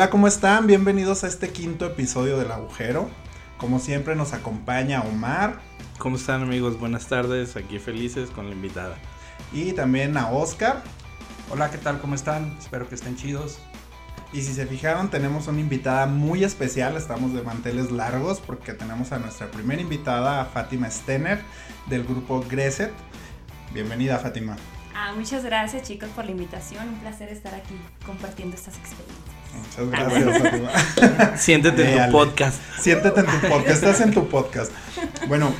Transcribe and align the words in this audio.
Hola, 0.00 0.08
¿cómo 0.08 0.28
están? 0.28 0.66
Bienvenidos 0.66 1.24
a 1.24 1.26
este 1.26 1.50
quinto 1.50 1.84
episodio 1.84 2.38
del 2.38 2.50
agujero. 2.50 3.10
Como 3.58 3.78
siempre 3.78 4.16
nos 4.16 4.32
acompaña 4.32 5.02
Omar. 5.02 5.60
¿Cómo 5.98 6.16
están 6.16 6.40
amigos? 6.40 6.80
Buenas 6.80 7.06
tardes, 7.06 7.54
aquí 7.54 7.78
felices 7.78 8.30
con 8.30 8.48
la 8.48 8.54
invitada. 8.54 8.96
Y 9.52 9.74
también 9.74 10.16
a 10.16 10.30
Oscar. 10.30 10.82
Hola, 11.50 11.70
¿qué 11.70 11.76
tal? 11.76 12.00
¿Cómo 12.00 12.14
están? 12.14 12.56
Espero 12.58 12.88
que 12.88 12.94
estén 12.94 13.14
chidos. 13.14 13.58
Y 14.32 14.40
si 14.40 14.54
se 14.54 14.64
fijaron, 14.64 15.10
tenemos 15.10 15.48
una 15.48 15.60
invitada 15.60 16.06
muy 16.06 16.44
especial. 16.44 16.96
Estamos 16.96 17.34
de 17.34 17.42
manteles 17.42 17.90
largos 17.90 18.40
porque 18.40 18.72
tenemos 18.72 19.12
a 19.12 19.18
nuestra 19.18 19.50
primera 19.50 19.82
invitada, 19.82 20.40
a 20.40 20.46
Fátima 20.46 20.90
Stener, 20.90 21.42
del 21.90 22.04
grupo 22.04 22.42
Greset. 22.48 22.94
Bienvenida, 23.74 24.18
Fátima. 24.18 24.56
Ah, 24.94 25.12
muchas 25.14 25.44
gracias, 25.44 25.86
chicos, 25.86 26.08
por 26.16 26.24
la 26.24 26.30
invitación. 26.30 26.88
Un 26.88 27.00
placer 27.00 27.28
estar 27.28 27.54
aquí 27.54 27.74
compartiendo 28.06 28.56
estas 28.56 28.78
experiencias. 28.78 29.39
Muchas 29.60 29.90
gracias, 29.90 30.38
Fátima. 30.38 31.36
Siéntete 31.36 31.92
en 31.96 32.06
tu 32.06 32.12
podcast. 32.12 32.60
Siéntete 32.80 33.20
en 33.20 33.26
tu 33.26 33.48
podcast. 33.48 33.68
Estás 33.68 34.00
en 34.00 34.12
tu 34.12 34.28
podcast. 34.28 34.72
Bueno, 35.28 35.52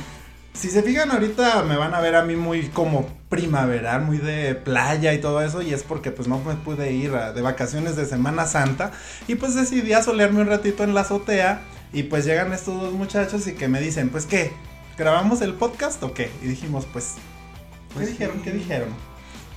si 0.53 0.69
se 0.69 0.83
fijan 0.83 1.11
ahorita 1.11 1.63
me 1.63 1.77
van 1.77 1.93
a 1.93 2.01
ver 2.01 2.15
a 2.15 2.23
mí 2.23 2.35
muy 2.35 2.67
como 2.67 3.07
primaveral, 3.29 4.01
muy 4.01 4.17
de 4.17 4.53
playa 4.55 5.13
y 5.13 5.19
todo 5.21 5.41
eso 5.41 5.61
y 5.61 5.73
es 5.73 5.83
porque 5.83 6.11
pues 6.11 6.27
no 6.27 6.39
me 6.39 6.55
pude 6.55 6.91
ir 6.91 7.11
de 7.11 7.41
vacaciones 7.41 7.95
de 7.95 8.05
Semana 8.05 8.45
Santa 8.45 8.91
y 9.27 9.35
pues 9.35 9.55
decidí 9.55 9.93
asolearme 9.93 10.41
un 10.41 10.47
ratito 10.47 10.83
en 10.83 10.93
la 10.93 11.01
azotea 11.01 11.61
y 11.93 12.03
pues 12.03 12.25
llegan 12.25 12.51
estos 12.53 12.81
dos 12.81 12.93
muchachos 12.93 13.47
y 13.47 13.53
que 13.53 13.67
me 13.67 13.79
dicen, 13.79 14.09
pues 14.09 14.25
qué, 14.25 14.51
¿grabamos 14.97 15.41
el 15.41 15.53
podcast 15.53 16.01
o 16.03 16.13
qué? 16.13 16.29
Y 16.41 16.47
dijimos, 16.47 16.85
pues, 16.91 17.13
¿qué 17.15 17.93
Pues 17.95 18.09
dijeron? 18.09 18.37
sí. 18.37 18.41
¿Qué 18.43 18.51
dijeron? 18.51 18.89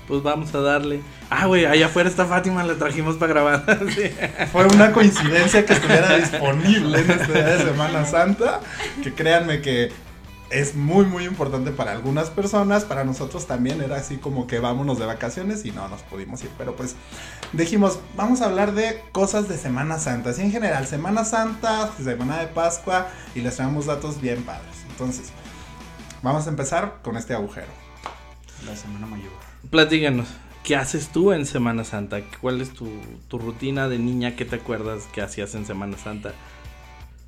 Pues 0.07 0.23
vamos 0.23 0.55
a 0.55 0.61
darle. 0.61 1.01
Ah, 1.31 1.47
güey, 1.47 1.65
allá 1.65 1.87
afuera 1.87 2.09
está 2.09 2.27
Fátima, 2.27 2.63
la 2.63 2.75
trajimos 2.75 3.17
para 3.17 3.33
grabar. 3.33 3.65
Fue 4.53 4.67
una 4.67 4.93
coincidencia 4.93 5.65
que 5.65 5.73
estuviera 5.73 6.17
disponible 6.17 7.01
en 7.01 7.11
este 7.11 7.33
día 7.33 7.57
de 7.57 7.65
Semana 7.65 8.05
Santa, 8.05 8.61
que 9.03 9.15
créanme 9.15 9.63
que 9.63 9.91
es 10.51 10.75
muy 10.77 11.05
muy 11.05 11.25
importante 11.25 11.71
para 11.71 11.93
algunas 11.93 12.31
personas, 12.31 12.85
para 12.85 13.05
nosotros 13.05 13.47
también 13.47 13.81
era 13.81 13.97
así 13.97 14.19
como 14.19 14.47
que 14.47 14.61
vámonos 14.61 14.99
de 14.99 15.07
vacaciones 15.07 15.65
y 15.65 15.73
no 15.73 15.89
nos 15.89 16.03
pudimos 16.03 16.43
ir, 16.45 16.51
pero 16.57 16.77
pues 16.77 16.95
dijimos, 17.53 17.99
vamos 18.17 18.41
a 18.41 18.47
hablar 18.47 18.73
de 18.73 19.03
cosas 19.13 19.49
de 19.49 19.59
Semana 19.59 19.99
Santa, 19.99 20.31
así 20.31 20.43
en 20.43 20.53
general, 20.53 20.87
Semana 20.87 21.25
Santa, 21.25 21.91
Semana 22.03 22.39
de 22.39 22.47
Pascua 22.49 23.09
y 23.35 23.41
les 23.41 23.57
traemos 23.57 23.87
datos 23.87 24.21
bien 24.21 24.43
padres. 24.45 24.85
Entonces, 24.91 25.33
vamos 26.23 26.47
a 26.47 26.51
empezar 26.51 26.99
con 27.03 27.17
este 27.17 27.35
agujero. 27.35 27.73
La 28.65 28.77
semana 28.77 29.07
mayor. 29.07 29.54
Platíganos, 29.71 30.29
¿qué 30.63 30.77
haces 30.77 31.09
tú 31.09 31.33
en 31.33 31.47
Semana 31.47 31.85
Santa? 31.85 32.21
¿Cuál 32.41 32.61
es 32.61 32.73
tu, 32.73 32.89
tu 33.29 33.39
rutina 33.39 33.89
de 33.89 33.99
niña? 33.99 34.37
¿Qué 34.37 34.45
te 34.45 34.57
acuerdas 34.57 35.07
que 35.13 35.21
hacías 35.23 35.55
en 35.55 35.67
Semana 35.67 35.97
Santa? 35.99 36.33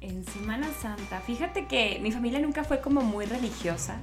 En 0.01 0.25
Semana 0.27 0.69
Santa, 0.81 1.21
fíjate 1.21 1.67
que 1.67 1.99
mi 2.01 2.13
familia 2.13 2.39
nunca 2.39 2.63
fue 2.63 2.81
como 2.81 3.01
muy 3.01 3.27
religiosa 3.27 3.99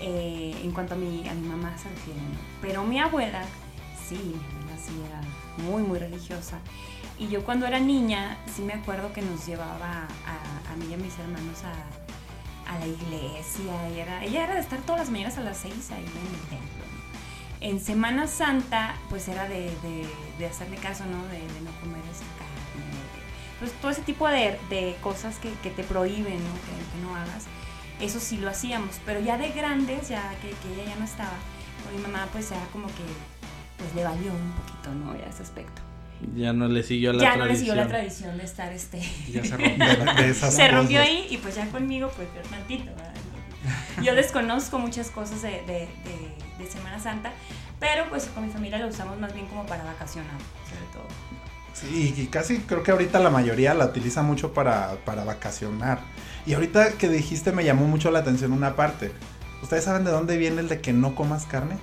eh, 0.00 0.54
en 0.62 0.70
cuanto 0.70 0.94
a 0.94 0.96
mi, 0.96 1.28
a 1.28 1.34
mi 1.34 1.46
mamá 1.46 1.76
se 1.76 1.88
refiere, 1.88 2.20
¿no? 2.20 2.38
Pero 2.62 2.84
mi 2.84 2.98
abuela, 2.98 3.44
sí, 4.08 4.14
mi 4.14 4.62
abuela 4.62 4.78
sí 4.78 4.92
era 5.08 5.68
muy, 5.68 5.82
muy 5.82 5.98
religiosa. 5.98 6.60
Y 7.18 7.28
yo 7.28 7.44
cuando 7.44 7.66
era 7.66 7.78
niña, 7.80 8.38
sí 8.54 8.62
me 8.62 8.72
acuerdo 8.72 9.12
que 9.12 9.22
nos 9.22 9.46
llevaba 9.46 10.08
a, 10.26 10.72
a 10.72 10.76
mí 10.76 10.86
y 10.90 10.94
a 10.94 10.96
mis 10.96 11.18
hermanos 11.18 11.62
a, 11.64 12.72
a 12.72 12.78
la 12.78 12.86
iglesia. 12.86 13.88
Ella 13.88 14.02
era, 14.02 14.24
ella 14.24 14.44
era 14.44 14.54
de 14.54 14.60
estar 14.60 14.80
todas 14.80 15.02
las 15.02 15.10
mañanas 15.10 15.36
a 15.38 15.42
las 15.42 15.58
seis 15.58 15.90
ahí 15.90 16.04
en 16.04 16.34
el 16.34 16.40
templo. 16.48 16.73
En 17.66 17.80
Semana 17.80 18.26
Santa, 18.26 18.94
pues 19.08 19.26
era 19.28 19.48
de, 19.48 19.70
de, 19.82 20.06
de 20.38 20.46
hacerle 20.46 20.76
caso, 20.76 21.04
¿no? 21.06 21.24
De, 21.28 21.38
de 21.38 21.60
no 21.62 21.70
comer 21.80 22.02
esa 22.12 22.24
carne. 22.38 23.00
pues 23.58 23.72
todo 23.80 23.90
ese 23.90 24.02
tipo 24.02 24.28
de, 24.28 24.58
de 24.68 24.96
cosas 25.00 25.36
que, 25.38 25.50
que 25.62 25.70
te 25.70 25.82
prohíben, 25.82 26.34
¿no? 26.34 26.54
Que, 26.54 26.98
que 26.98 27.02
no 27.06 27.16
hagas. 27.16 27.44
Eso 28.00 28.20
sí 28.20 28.36
lo 28.36 28.50
hacíamos. 28.50 29.00
Pero 29.06 29.20
ya 29.20 29.38
de 29.38 29.50
grandes, 29.52 30.08
ya 30.10 30.30
que, 30.42 30.50
que 30.50 30.74
ella 30.74 30.90
ya 30.92 30.96
no 30.96 31.04
estaba, 31.06 31.32
con 31.84 31.96
mi 31.96 32.02
mamá, 32.02 32.28
pues 32.32 32.50
ya 32.50 32.62
como 32.72 32.86
que 32.88 33.04
pues 33.78 33.94
le 33.94 34.04
valió 34.04 34.30
un 34.32 34.52
poquito, 34.52 34.92
¿no? 34.94 35.16
Ya 35.16 35.24
ese 35.26 35.42
aspecto. 35.42 35.80
Ya 36.36 36.52
no 36.52 36.68
le 36.68 36.82
siguió 36.82 37.12
la 37.14 37.22
ya 37.22 37.32
tradición. 37.34 37.38
no 37.38 37.52
le 37.52 37.58
siguió 37.58 37.74
la 37.74 37.88
tradición 37.88 38.36
de 38.38 38.44
estar 38.44 38.72
este. 38.72 39.00
Ya 39.32 39.42
se 39.42 39.56
rompió. 39.56 40.14
De, 40.16 40.30
esas 40.30 40.54
Se 40.54 40.68
rompió 40.68 41.00
cosas. 41.00 41.14
ahí 41.14 41.26
y 41.30 41.38
pues 41.38 41.54
ya 41.54 41.66
conmigo 41.70 42.10
pues 42.14 42.28
tantito, 42.50 42.84
¿verdad? 42.94 43.14
Yo 44.02 44.14
desconozco 44.14 44.78
muchas 44.78 45.10
cosas 45.10 45.40
de, 45.42 45.50
de, 45.62 45.88
de- 46.04 46.43
de 46.58 46.66
Semana 46.66 46.98
Santa, 46.98 47.32
pero 47.80 48.08
pues 48.08 48.26
con 48.26 48.46
mi 48.46 48.52
familia 48.52 48.78
lo 48.78 48.88
usamos 48.88 49.18
más 49.18 49.34
bien 49.34 49.46
como 49.46 49.66
para 49.66 49.84
vacacionar, 49.84 50.38
sobre 50.68 50.86
todo. 50.92 51.08
Sí, 51.72 52.14
y 52.16 52.26
casi 52.26 52.58
creo 52.58 52.82
que 52.82 52.92
ahorita 52.92 53.18
la 53.18 53.30
mayoría 53.30 53.74
la 53.74 53.86
utiliza 53.86 54.22
mucho 54.22 54.52
para, 54.52 54.96
para 55.04 55.24
vacacionar. 55.24 55.98
Y 56.46 56.54
ahorita 56.54 56.92
que 56.92 57.08
dijiste 57.08 57.50
me 57.52 57.64
llamó 57.64 57.86
mucho 57.86 58.10
la 58.10 58.20
atención 58.20 58.52
una 58.52 58.76
parte. 58.76 59.12
¿Ustedes 59.62 59.84
saben 59.84 60.04
de 60.04 60.10
dónde 60.10 60.36
viene 60.36 60.60
el 60.60 60.68
de 60.68 60.80
que 60.80 60.92
no 60.92 61.14
comas 61.14 61.46
carne? 61.46 61.74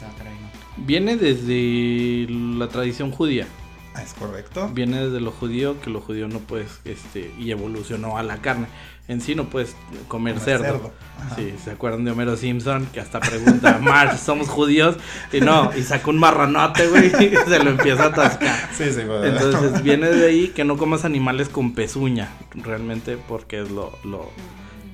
No. 0.00 0.86
Viene 0.86 1.16
desde 1.16 2.26
la 2.30 2.68
tradición 2.68 3.10
judía. 3.10 3.46
Ah, 3.94 4.02
es 4.02 4.14
correcto. 4.14 4.70
Viene 4.72 5.04
desde 5.04 5.20
lo 5.20 5.32
judío, 5.32 5.80
que 5.80 5.90
lo 5.90 6.00
judío 6.00 6.28
no 6.28 6.38
puedes, 6.38 6.80
este, 6.84 7.34
y 7.36 7.50
evolucionó 7.50 8.16
a 8.16 8.22
la 8.22 8.36
carne. 8.36 8.68
En 9.08 9.22
sí 9.22 9.34
no 9.34 9.48
puedes 9.48 9.74
comer, 10.06 10.34
Comer 10.34 10.38
cerdo. 10.38 10.92
Sí, 11.34 11.54
¿se 11.62 11.70
acuerdan 11.70 12.04
de 12.04 12.10
Homero 12.10 12.36
Simpson? 12.36 12.86
Que 12.92 13.00
hasta 13.00 13.20
pregunta, 13.20 13.78
Marge, 13.82 14.18
¿somos 14.18 14.48
judíos? 14.48 14.96
Y 15.32 15.40
no, 15.40 15.70
y 15.76 15.82
saca 15.82 16.10
un 16.10 16.18
marranote, 16.18 16.86
güey, 16.88 17.06
y 17.24 17.36
se 17.36 17.58
lo 17.64 17.70
empieza 17.70 18.04
a 18.04 18.06
atascar. 18.08 18.68
Sí, 18.72 18.92
sí, 18.92 19.02
bueno. 19.04 19.24
Entonces 19.24 19.82
viene 19.82 20.10
de 20.10 20.26
ahí 20.26 20.48
que 20.48 20.64
no 20.64 20.76
comas 20.76 21.06
animales 21.06 21.48
con 21.48 21.72
pezuña, 21.74 22.28
realmente, 22.54 23.16
porque 23.16 23.62
es 23.62 23.70
lo, 23.70 23.98
lo, 24.04 24.30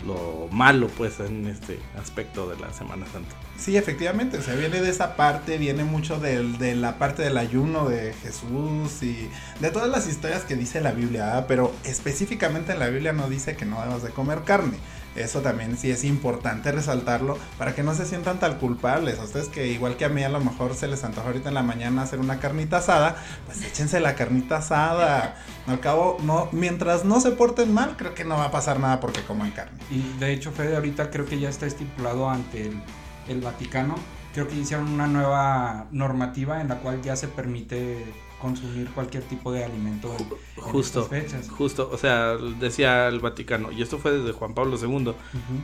lo 0.07 0.49
malo, 0.51 0.89
pues, 0.97 1.21
en 1.21 1.47
este 1.47 1.79
aspecto 2.01 2.49
de 2.49 2.59
la 2.59 2.73
Semana 2.73 3.07
Santa. 3.13 3.35
Sí, 3.59 3.77
efectivamente, 3.77 4.39
o 4.39 4.43
sea, 4.43 4.55
viene 4.55 4.81
de 4.81 4.91
esa 4.91 5.17
parte, 5.17 5.59
viene 5.59 5.85
mucho 5.85 6.19
del- 6.19 6.59
de 6.59 6.75
la 6.75 6.99
parte 6.99 7.23
del 7.23 7.37
ayuno 7.39 7.89
de 7.89 8.13
Jesús 8.15 9.03
y 9.03 9.29
de 9.61 9.71
todas 9.71 9.89
las 9.89 10.07
historias 10.09 10.43
que 10.43 10.57
dice 10.57 10.81
la 10.81 10.93
Biblia, 10.93 11.45
pero 11.49 11.73
específicamente 11.85 12.73
en 12.73 12.79
la 12.81 12.89
Biblia 12.89 13.13
no 13.13 13.29
dice 13.29 13.57
que 13.57 13.65
no 13.65 13.81
debas 13.83 14.03
de 14.03 14.11
comer 14.11 14.43
carne. 14.45 14.77
Eso 15.15 15.41
también 15.41 15.77
sí 15.77 15.91
es 15.91 16.05
importante 16.05 16.73
resaltarlo 16.73 17.39
para 17.59 17.75
que 17.75 17.83
no 17.83 17.95
se 17.95 18.05
sientan 18.05 18.39
tan 18.41 18.59
culpables. 18.59 19.19
Ustedes 19.21 19.49
que 19.49 19.69
igual 19.69 19.97
que 19.97 20.05
a 20.05 20.09
mí 20.09 20.23
a 20.23 20.29
lo 20.29 20.41
mejor 20.41 20.75
se 20.75 20.89
les 20.89 21.05
antoja 21.05 21.29
ahorita 21.29 21.49
en 21.49 21.55
la 21.55 21.63
mañana 21.63 22.03
hacer 22.03 22.19
una 22.19 22.39
carnita 22.41 22.79
asada, 22.79 23.17
pues 23.47 23.63
échense 23.63 24.01
la 24.01 24.15
carnita 24.15 24.59
asada. 24.59 25.37
Al 25.67 25.81
cabo, 25.81 26.19
no, 26.23 26.49
mientras 26.53 27.05
no 27.05 27.21
se 27.21 27.31
porten 27.31 27.73
mal, 27.73 27.97
creo 27.97 28.15
que 28.15 28.25
no 28.25 28.37
va 28.37 28.47
a 28.47 28.51
pasar 28.51 28.81
nada 28.81 29.01
porque 29.01 29.23
coman 29.23 29.53
carne. 29.53 29.79
Y 29.91 30.19
de 30.19 30.33
hecho, 30.33 30.53
Fede, 30.53 30.77
ahorita 30.77 31.11
creo 31.11 31.27
que 31.27 31.39
ya 31.39 31.49
está 31.49 31.67
estipulado 31.67 32.29
ante 32.29 32.67
el, 32.67 32.83
el 33.29 33.41
Vaticano. 33.41 33.95
Creo 34.35 34.49
que 34.49 34.57
hicieron 34.57 34.89
una 34.89 35.07
nueva 35.07 35.87
normativa 35.93 36.61
en 36.61 36.69
la 36.69 36.79
cual 36.79 37.01
ya 37.03 37.15
se 37.15 37.29
permite 37.29 38.05
consumir 38.45 38.91
cualquier 38.91 39.23
tipo 39.25 39.51
de 39.53 39.65
alimento 39.65 40.15
en, 40.19 40.27
en 40.27 40.63
Justo, 40.63 41.01
estas 41.01 41.23
fechas. 41.23 41.49
justo, 41.49 41.89
o 41.91 41.97
sea, 41.97 42.37
decía 42.37 43.09
el 43.09 43.21
Vaticano, 43.21 43.73
y 43.73 43.81
esto 43.81 43.97
fue 43.99 44.13
desde 44.13 44.33
Juan 44.33 44.53
Pablo 44.53 44.77
II, 44.77 45.13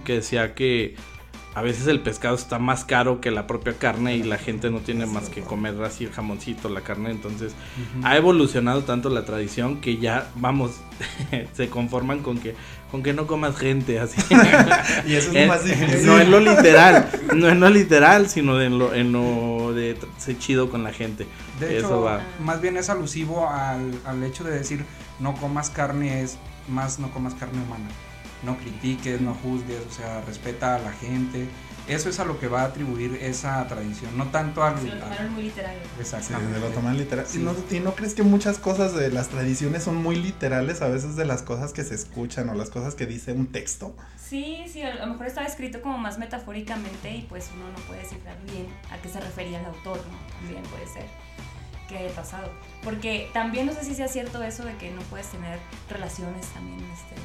que 0.02 0.14
decía 0.14 0.54
que 0.54 0.96
a 1.54 1.62
veces 1.62 1.86
el 1.88 2.00
pescado 2.00 2.36
está 2.36 2.58
más 2.60 2.84
caro 2.84 3.20
que 3.20 3.30
la 3.32 3.46
propia 3.48 3.74
carne 3.76 4.16
y 4.16 4.22
la 4.22 4.38
gente 4.38 4.70
no 4.70 4.78
tiene 4.80 5.06
más 5.06 5.28
que 5.30 5.40
comer 5.42 5.82
así 5.82 6.04
el 6.04 6.12
jamoncito, 6.12 6.68
la 6.68 6.82
carne, 6.82 7.10
entonces 7.10 7.54
ha 8.02 8.16
evolucionado 8.16 8.84
tanto 8.84 9.10
la 9.10 9.24
tradición 9.24 9.80
que 9.80 9.96
ya, 9.98 10.30
vamos, 10.36 10.80
se 11.52 11.68
conforman 11.68 12.20
con 12.20 12.38
que 12.38 12.54
con 12.90 13.02
que 13.04 13.12
no 13.12 13.26
comas 13.28 13.56
gente 13.56 14.00
así. 14.00 14.20
Y 15.06 15.14
eso 15.14 15.30
es 15.30 15.36
Eh, 15.36 15.40
lo 15.46 15.46
más 15.46 15.64
difícil. 15.64 16.04
No 16.06 16.18
en 16.20 16.30
lo 16.30 16.40
literal, 16.40 17.08
no 17.36 17.48
en 17.48 17.60
lo 17.60 17.70
literal, 17.70 18.28
sino 18.28 18.60
en 18.60 18.78
lo, 18.78 18.94
en 18.94 19.12
lo 19.12 19.72
de 19.72 19.96
ser 20.18 20.38
chido 20.38 20.68
con 20.70 20.82
la 20.82 20.92
gente. 20.92 21.26
De 21.60 21.78
Eso 21.78 21.78
hecho, 21.78 22.00
va. 22.02 22.34
más 22.38 22.60
bien 22.60 22.76
es 22.76 22.90
alusivo 22.90 23.48
al, 23.48 24.00
al 24.04 24.22
hecho 24.24 24.42
de 24.44 24.52
decir 24.52 24.84
no 25.20 25.34
comas 25.36 25.70
carne, 25.70 26.22
es 26.22 26.38
más 26.68 26.98
no 26.98 27.10
comas 27.12 27.34
carne 27.34 27.62
humana. 27.62 27.86
No 28.42 28.56
critiques, 28.58 29.20
no 29.20 29.34
juzgues, 29.34 29.80
o 29.88 29.92
sea, 29.92 30.20
respeta 30.22 30.76
a 30.76 30.78
la 30.78 30.92
gente. 30.92 31.48
Eso 31.88 32.08
es 32.08 32.20
a 32.20 32.24
lo 32.24 32.38
que 32.38 32.46
va 32.46 32.60
a 32.62 32.64
atribuir 32.66 33.14
esa 33.20 33.66
tradición, 33.66 34.16
no 34.16 34.26
tanto 34.28 34.62
al... 34.62 34.78
Se 34.78 34.86
lo 34.86 34.98
tomaron 35.00 35.32
muy 35.32 35.42
literal. 35.44 35.74
Sí, 35.96 36.00
Exactamente. 36.00 36.54
se 36.54 36.60
lo 36.60 36.68
toman 36.68 36.96
literal. 36.96 37.26
Sí. 37.26 37.40
¿Y, 37.40 37.42
no, 37.42 37.54
y 37.68 37.80
no 37.80 37.94
crees 37.94 38.14
que 38.14 38.22
muchas 38.22 38.58
cosas 38.58 38.94
de 38.94 39.10
las 39.10 39.28
tradiciones 39.28 39.82
son 39.84 39.96
muy 39.96 40.14
literales 40.16 40.82
a 40.82 40.88
veces 40.88 41.16
de 41.16 41.24
las 41.24 41.42
cosas 41.42 41.72
que 41.72 41.82
se 41.82 41.94
escuchan 41.96 42.48
o 42.48 42.54
las 42.54 42.70
cosas 42.70 42.94
que 42.94 43.06
dice 43.06 43.32
un 43.32 43.48
texto? 43.48 43.96
Sí, 44.16 44.64
sí, 44.72 44.82
a 44.82 44.94
lo 44.94 45.06
mejor 45.08 45.26
estaba 45.26 45.46
escrito 45.48 45.82
como 45.82 45.98
más 45.98 46.18
metafóricamente 46.18 47.10
y 47.10 47.22
pues 47.22 47.50
uno 47.56 47.64
no 47.68 47.78
puede 47.86 48.02
descifrar 48.02 48.36
bien 48.44 48.68
a 48.92 48.98
qué 48.98 49.08
se 49.08 49.18
refería 49.18 49.58
el 49.58 49.66
autor, 49.66 49.96
¿no? 49.96 50.32
También 50.38 50.62
puede 50.64 50.86
ser. 50.86 51.06
que 51.88 51.98
haya 51.98 52.14
pasado. 52.14 52.52
Porque 52.84 53.28
también 53.32 53.66
no 53.66 53.72
sé 53.72 53.84
si 53.84 53.96
sea 53.96 54.06
cierto 54.06 54.40
eso 54.44 54.64
de 54.64 54.76
que 54.76 54.92
no 54.92 55.00
puedes 55.10 55.26
tener 55.26 55.58
relaciones 55.88 56.46
también 56.48 56.78
este, 56.92 57.16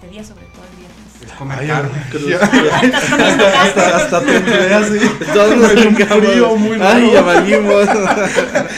este 0.00 0.08
día, 0.12 0.24
sobre 0.24 0.44
todo 0.46 0.64
el 0.70 0.76
viernes. 0.78 0.96
Es 1.22 1.32
comer 1.32 1.58
Ay, 1.60 1.66
carne. 1.68 1.90
ay, 1.92 2.82
Estás 2.86 3.04
comiendo 3.10 3.46
hasta, 3.46 3.74
carne. 3.74 4.02
hasta 4.02 4.20
temblé 4.22 4.74
así. 4.74 4.98
Todos 5.34 5.54
Fue 5.54 5.74
un 5.86 5.94
brincamos. 5.94 6.24
frío 6.24 6.56
muy 6.56 6.76
raro. 6.78 6.96
Ay, 6.96 7.10
ya 7.12 7.20
valimos. 7.22 7.88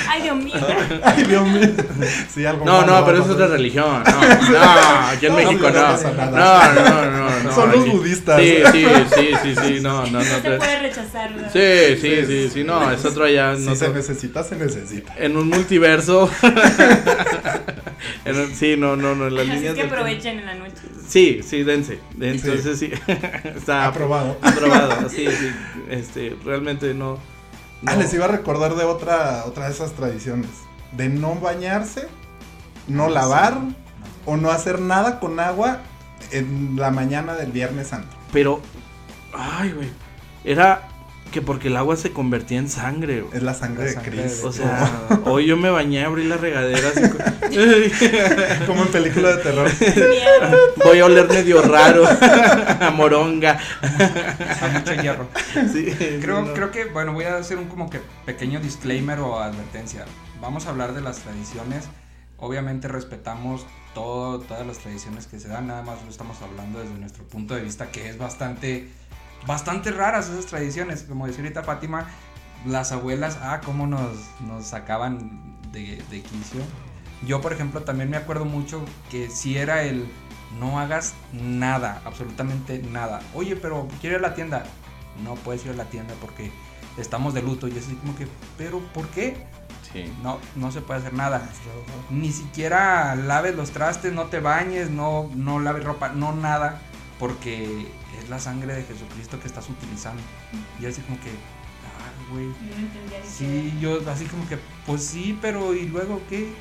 Ay, 0.08 0.22
Dios 0.22 0.36
mío. 0.36 0.54
Ay, 1.04 1.22
Dios 1.24 1.46
mío. 1.46 1.68
Sí, 2.34 2.44
algo 2.44 2.64
No, 2.64 2.80
malo 2.80 2.98
no, 3.00 3.06
pero 3.06 3.22
es 3.22 3.30
otra 3.30 3.46
religión. 3.46 4.02
No, 4.04 4.20
no, 4.50 5.06
aquí 5.08 5.26
en 5.26 5.32
No, 5.36 5.38
México 5.38 5.70
no 5.70 5.80
no. 5.80 5.86
pasa 5.86 6.10
nada. 6.12 6.72
No, 6.74 6.82
no, 6.82 7.10
no, 7.30 7.40
no. 7.44 7.52
Son 7.54 7.70
los 7.70 7.88
budistas. 7.88 8.40
Sí, 8.40 8.56
sí, 8.72 8.86
sí, 9.14 9.28
sí, 9.42 9.54
sí, 9.62 9.80
no, 9.80 10.04
no, 10.06 10.10
No 10.18 10.24
se 10.24 10.40
puede 10.40 10.78
rechazar. 10.80 11.30
Sí, 11.52 12.00
sí, 12.00 12.26
sí, 12.26 12.50
sí, 12.52 12.64
no, 12.64 12.90
es 12.90 13.04
otro 13.04 13.24
allá. 13.26 13.54
Si 13.56 13.62
no 13.62 13.76
se 13.76 13.84
otro- 13.84 13.96
necesita, 13.98 14.42
se 14.42 14.56
necesita. 14.56 15.14
En 15.16 15.36
un 15.36 15.48
multiverso. 15.48 16.28
En 18.24 18.36
un- 18.36 18.54
sí, 18.54 18.74
no, 18.76 18.96
no, 18.96 19.14
no, 19.14 19.28
en 19.28 19.34
las 19.36 19.44
Así 19.46 19.54
líneas. 19.54 19.74
es 19.76 19.80
que 19.80 19.86
aprovechen 19.86 20.38
en 20.40 20.46
la 20.46 20.54
noche. 20.54 20.72
Sí, 21.12 21.42
sí, 21.44 21.62
dense. 21.62 21.98
Entonces 22.18 22.78
sí. 22.78 22.90
Está 23.44 23.86
Aprobado. 23.86 24.38
aprobado. 24.40 25.08
Sí, 25.10 25.26
sí. 25.28 25.52
Este, 25.90 26.34
realmente 26.42 26.94
no. 26.94 27.18
Ah, 27.84 27.96
les 27.96 28.14
iba 28.14 28.24
a 28.24 28.28
recordar 28.28 28.76
de 28.76 28.84
otra, 28.84 29.44
otra 29.44 29.66
de 29.66 29.72
esas 29.72 29.92
tradiciones. 29.92 30.48
De 30.92 31.10
no 31.10 31.34
bañarse, 31.34 32.08
no 32.88 33.10
lavar 33.10 33.58
o 34.24 34.38
no 34.38 34.50
hacer 34.50 34.80
nada 34.80 35.20
con 35.20 35.38
agua 35.38 35.80
en 36.30 36.76
la 36.76 36.90
mañana 36.90 37.34
del 37.34 37.52
Viernes 37.52 37.88
Santo. 37.88 38.16
Pero, 38.32 38.62
ay, 39.34 39.72
güey. 39.72 39.90
Era 40.44 40.88
que 41.32 41.42
porque 41.42 41.66
el 41.68 41.76
agua 41.76 41.96
se 41.96 42.12
convertía 42.12 42.58
en 42.58 42.68
sangre. 42.68 43.22
güey. 43.22 43.36
Es 43.36 43.42
la 43.42 43.54
sangre 43.54 43.92
La 43.92 44.00
de 44.02 44.08
Cristo. 44.10 44.46
O 44.48 44.52
sea, 44.52 45.08
hoy 45.24 45.46
yo 45.46 45.56
me 45.56 45.70
bañé, 45.70 46.04
abrí 46.04 46.24
la 46.28 46.36
regadera. 46.36 46.88
así 46.90 47.00
co- 47.10 47.18
como 48.66 48.82
en 48.82 48.88
película 48.88 49.36
de 49.36 49.42
terror. 49.42 49.68
Voy 50.84 51.00
a 51.00 51.06
oler 51.06 51.28
medio 51.28 51.60
raro. 51.62 52.04
A 52.80 52.90
moronga. 52.94 53.58
A 53.82 54.68
mucho 54.68 54.94
hierro. 54.94 55.28
Sí, 55.72 55.86
Creo, 56.20 56.42
no. 56.42 56.54
creo 56.54 56.70
que, 56.70 56.84
bueno, 56.86 57.12
voy 57.12 57.24
a 57.24 57.36
hacer 57.36 57.58
un 57.58 57.66
como 57.66 57.88
que 57.90 58.00
pequeño 58.24 58.60
disclaimer 58.60 59.18
o 59.20 59.40
advertencia. 59.40 60.04
Vamos 60.40 60.66
a 60.66 60.70
hablar 60.70 60.94
de 60.94 61.00
las 61.00 61.18
tradiciones. 61.18 61.84
Obviamente 62.38 62.88
respetamos 62.88 63.64
todo, 63.94 64.40
todas 64.40 64.66
las 64.66 64.78
tradiciones 64.78 65.26
que 65.28 65.38
se 65.38 65.48
dan, 65.48 65.68
nada 65.68 65.82
más 65.82 66.02
lo 66.02 66.10
estamos 66.10 66.36
hablando 66.42 66.80
desde 66.80 66.94
nuestro 66.94 67.22
punto 67.24 67.54
de 67.54 67.60
vista, 67.62 67.90
que 67.92 68.08
es 68.08 68.18
bastante, 68.18 68.88
bastante 69.46 69.90
raras 69.90 70.28
esas 70.28 70.46
tradiciones. 70.46 71.02
Como 71.02 71.26
decía 71.26 71.42
ahorita 71.42 71.62
Fátima, 71.62 72.08
las 72.66 72.92
abuelas, 72.92 73.38
ah, 73.42 73.60
cómo 73.64 73.86
nos, 73.86 74.16
nos 74.40 74.66
sacaban 74.66 75.58
de, 75.72 76.02
de 76.10 76.22
quicio. 76.22 76.60
Yo, 77.26 77.40
por 77.40 77.52
ejemplo, 77.52 77.82
también 77.82 78.10
me 78.10 78.16
acuerdo 78.16 78.44
mucho 78.44 78.84
que 79.10 79.30
si 79.30 79.56
era 79.56 79.84
el 79.84 80.08
no 80.58 80.78
hagas 80.78 81.14
nada, 81.32 82.02
absolutamente 82.04 82.78
nada. 82.78 83.20
Oye, 83.34 83.56
pero 83.56 83.88
quiero 84.00 84.18
ir 84.18 84.24
a 84.24 84.28
la 84.28 84.34
tienda. 84.34 84.64
No 85.22 85.34
puedes 85.36 85.64
ir 85.64 85.72
a 85.72 85.74
la 85.74 85.84
tienda 85.84 86.14
porque 86.20 86.50
estamos 86.96 87.34
de 87.34 87.42
luto. 87.42 87.68
Y 87.68 87.72
es 87.72 87.86
así 87.86 87.94
como 87.96 88.16
que, 88.16 88.26
pero 88.58 88.80
¿por 88.92 89.06
qué? 89.08 89.46
Sí. 89.92 90.12
No, 90.22 90.38
no 90.56 90.70
se 90.72 90.80
puede 90.80 91.00
hacer 91.00 91.14
nada. 91.14 91.42
Ni 92.10 92.32
siquiera 92.32 93.14
laves 93.14 93.54
los 93.54 93.70
trastes, 93.70 94.12
no 94.12 94.24
te 94.24 94.40
bañes, 94.40 94.90
no, 94.90 95.30
no 95.34 95.60
laves 95.60 95.84
ropa, 95.84 96.10
no 96.10 96.34
nada. 96.34 96.80
Porque 97.22 97.86
es 98.20 98.28
la 98.28 98.40
sangre 98.40 98.74
de 98.74 98.82
Jesucristo 98.82 99.38
que 99.38 99.46
estás 99.46 99.68
utilizando. 99.70 100.20
Y 100.80 100.86
así 100.86 101.00
como 101.02 101.20
que, 101.20 101.30
ah, 101.30 102.32
güey. 102.32 102.46
Yo 102.46 102.74
no 102.76 102.86
entendía 102.86 103.20
ni 103.20 103.28
Sí, 103.30 103.78
yo 103.80 104.00
así 104.10 104.24
como 104.24 104.48
que, 104.48 104.58
pues 104.84 105.04
sí, 105.04 105.38
pero 105.40 105.72
¿y 105.72 105.86
luego 105.86 106.20
qué? 106.28 106.52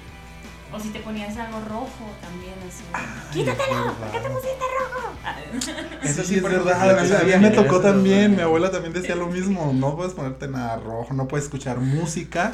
O 0.71 0.79
si 0.79 0.89
te 0.89 0.99
ponías 0.99 1.35
algo 1.37 1.61
rojo 1.61 2.11
también, 2.21 2.53
así. 2.69 2.83
Ay, 2.93 3.03
¡Quítatelo! 3.33 3.95
¿Por 3.95 4.11
qué 4.11 4.19
te 4.19 4.29
pusiste 4.29 4.63
rojo? 4.79 5.97
Eso 6.03 6.21
sí, 6.21 6.27
sí, 6.27 6.35
es 6.35 6.43
verdad. 6.43 6.91
A 6.91 7.23
mí 7.23 7.37
me 7.41 7.49
tocó 7.49 7.77
Eso, 7.77 7.81
también. 7.81 8.35
Mi 8.35 8.41
abuela 8.43 8.69
también 8.69 8.93
decía 8.93 9.15
lo 9.15 9.25
mismo. 9.29 9.73
No 9.73 9.95
puedes 9.95 10.13
ponerte 10.13 10.47
nada 10.47 10.77
rojo, 10.77 11.15
no 11.15 11.27
puedes 11.27 11.45
escuchar 11.45 11.79
música. 11.79 12.53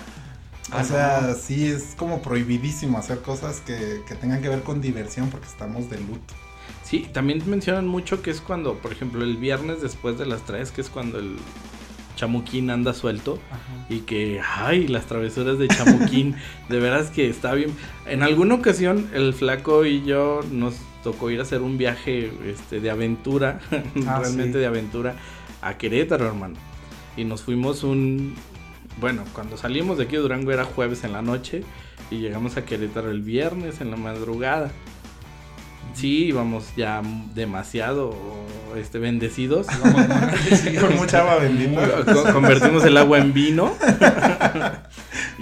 O 0.71 0.77
Ah, 0.77 0.83
sea, 0.85 1.21
no. 1.27 1.35
sí 1.35 1.67
es 1.67 1.93
como 1.97 2.21
prohibidísimo 2.21 2.97
hacer 2.97 3.21
cosas 3.21 3.59
que, 3.59 4.01
que 4.07 4.15
tengan 4.15 4.41
que 4.41 4.47
ver 4.47 4.63
con 4.63 4.79
diversión 4.79 5.29
porque 5.29 5.47
estamos 5.47 5.89
de 5.89 5.99
luto. 5.99 6.33
Sí, 6.87 7.05
también 7.11 7.41
mencionan 7.47 7.85
mucho 7.85 8.21
que 8.21 8.31
es 8.31 8.39
cuando, 8.39 8.75
por 8.75 8.93
ejemplo, 8.93 9.21
el 9.21 9.35
viernes 9.35 9.81
después 9.81 10.17
de 10.17 10.25
las 10.25 10.45
3, 10.45 10.71
que 10.71 10.79
es 10.79 10.89
cuando 10.89 11.19
el 11.19 11.35
chamuquín 12.15 12.69
anda 12.69 12.93
suelto. 12.93 13.39
Ajá. 13.51 13.85
Y 13.89 13.99
que, 13.99 14.39
ay, 14.41 14.87
las 14.87 15.05
travesuras 15.05 15.59
de 15.59 15.67
Chamuquín, 15.67 16.35
de 16.69 16.79
veras 16.79 17.09
que 17.09 17.29
está 17.29 17.53
bien. 17.53 17.71
En 18.05 18.23
alguna 18.23 18.55
ocasión, 18.55 19.09
el 19.13 19.33
flaco 19.33 19.85
y 19.85 20.05
yo 20.05 20.39
nos 20.49 20.75
tocó 21.03 21.29
ir 21.29 21.39
a 21.39 21.43
hacer 21.43 21.61
un 21.61 21.77
viaje 21.77 22.31
este, 22.45 22.79
de 22.79 22.89
aventura, 22.89 23.59
Ah, 24.07 24.19
realmente 24.21 24.53
sí. 24.53 24.59
de 24.59 24.65
aventura, 24.65 25.15
a 25.61 25.77
Querétaro, 25.77 26.25
hermano. 26.25 26.55
Y 27.17 27.25
nos 27.25 27.41
fuimos 27.41 27.83
un. 27.83 28.33
Bueno, 29.01 29.25
cuando 29.33 29.57
salimos 29.57 29.97
de 29.97 30.05
aquí 30.05 30.15
de 30.15 30.21
Durango 30.21 30.53
era 30.53 30.63
jueves 30.63 31.03
en 31.03 31.11
la 31.11 31.21
noche 31.21 31.63
y 32.09 32.19
llegamos 32.19 32.55
a 32.55 32.63
Querétaro 32.63 33.11
el 33.11 33.21
viernes 33.21 33.81
en 33.81 33.91
la 33.91 33.97
madrugada. 33.97 34.71
Sí, 35.93 36.25
íbamos 36.25 36.75
ya 36.75 37.01
demasiado 37.33 38.15
este, 38.75 38.99
bendecidos. 38.99 39.67
Con 40.79 40.95
mucha 40.95 41.19
agua 41.21 41.37
bendita. 41.37 42.05
Co- 42.05 42.23
convertimos 42.33 42.83
el 42.85 42.97
agua 42.97 43.17
en 43.19 43.33
vino. 43.33 43.73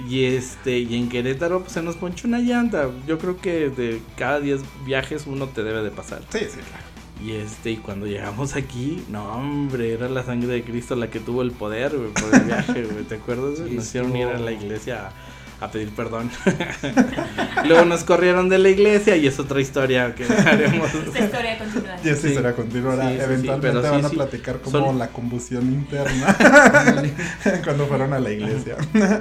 y 0.08 0.24
este, 0.24 0.78
y 0.78 0.94
en 0.96 1.08
Querétaro 1.08 1.60
pues, 1.60 1.72
se 1.72 1.82
nos 1.82 1.96
ponchó 1.96 2.28
una 2.28 2.38
llanta. 2.38 2.88
Yo 3.06 3.18
creo 3.18 3.38
que 3.38 3.70
de 3.70 4.00
cada 4.16 4.40
10 4.40 4.60
viajes 4.84 5.24
uno 5.26 5.46
te 5.48 5.62
debe 5.62 5.82
de 5.82 5.90
pasar. 5.90 6.22
Sí, 6.30 6.40
sí, 6.40 6.58
claro. 6.58 6.84
Y 7.24 7.32
este, 7.32 7.70
y 7.70 7.76
cuando 7.78 8.06
llegamos 8.06 8.56
aquí, 8.56 9.02
no 9.08 9.24
hombre, 9.32 9.94
era 9.94 10.08
la 10.08 10.22
sangre 10.22 10.48
de 10.48 10.62
Cristo 10.62 10.96
la 10.96 11.08
que 11.08 11.18
tuvo 11.18 11.40
el 11.40 11.50
poder, 11.50 11.96
güey, 11.96 12.10
por 12.10 12.34
el 12.34 12.44
viaje, 12.46 12.84
güey. 12.84 13.04
¿Te 13.04 13.14
acuerdas? 13.14 13.58
nos 13.58 13.70
hicieron 13.70 14.14
ir 14.14 14.26
a 14.26 14.38
la 14.38 14.52
iglesia 14.52 15.08
a, 15.08 15.12
a 15.60 15.70
pedir 15.70 15.90
perdón. 15.90 16.30
Luego 17.66 17.84
nos 17.84 18.04
corrieron 18.04 18.48
de 18.48 18.58
la 18.58 18.68
iglesia 18.68 19.16
y 19.16 19.26
es 19.26 19.38
otra 19.38 19.60
historia 19.60 20.14
que 20.14 20.24
haremos. 20.46 20.92
Esta 20.94 21.18
historia 21.24 21.58
continúa. 21.58 21.96
Y 22.04 22.08
así 22.10 22.28
Sí. 22.28 22.34
será 22.34 22.54
continuará. 22.54 23.04
Sí, 23.04 23.08
sí, 23.10 23.16
sí, 23.18 23.24
Eventualmente 23.24 23.68
pero 23.68 23.82
sí, 23.82 23.88
van 23.90 24.04
a 24.04 24.08
platicar 24.10 24.60
como 24.60 24.78
Son- 24.86 24.98
la 24.98 25.08
combustión 25.08 25.64
interna 25.72 26.36
cuando 27.64 27.86
fueron 27.86 28.12
a 28.12 28.18
la 28.18 28.30
iglesia. 28.30 28.76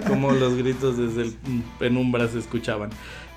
como 0.07 0.31
los 0.31 0.55
gritos 0.55 0.97
desde 0.97 1.21
el 1.23 1.33
penumbra 1.79 2.27
se 2.27 2.39
escuchaban. 2.39 2.89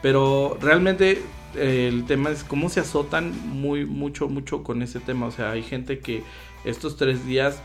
Pero 0.02 0.58
realmente 0.60 1.22
eh, 1.56 1.88
el 1.92 2.04
tema 2.04 2.30
es 2.30 2.44
cómo 2.44 2.68
se 2.68 2.80
azotan 2.80 3.32
muy 3.48 3.84
mucho 3.84 4.28
mucho 4.28 4.62
con 4.62 4.82
ese 4.82 5.00
tema. 5.00 5.26
O 5.26 5.30
sea, 5.30 5.52
hay 5.52 5.62
gente 5.62 5.98
que 6.00 6.22
estos 6.64 6.96
tres 6.96 7.24
días 7.26 7.56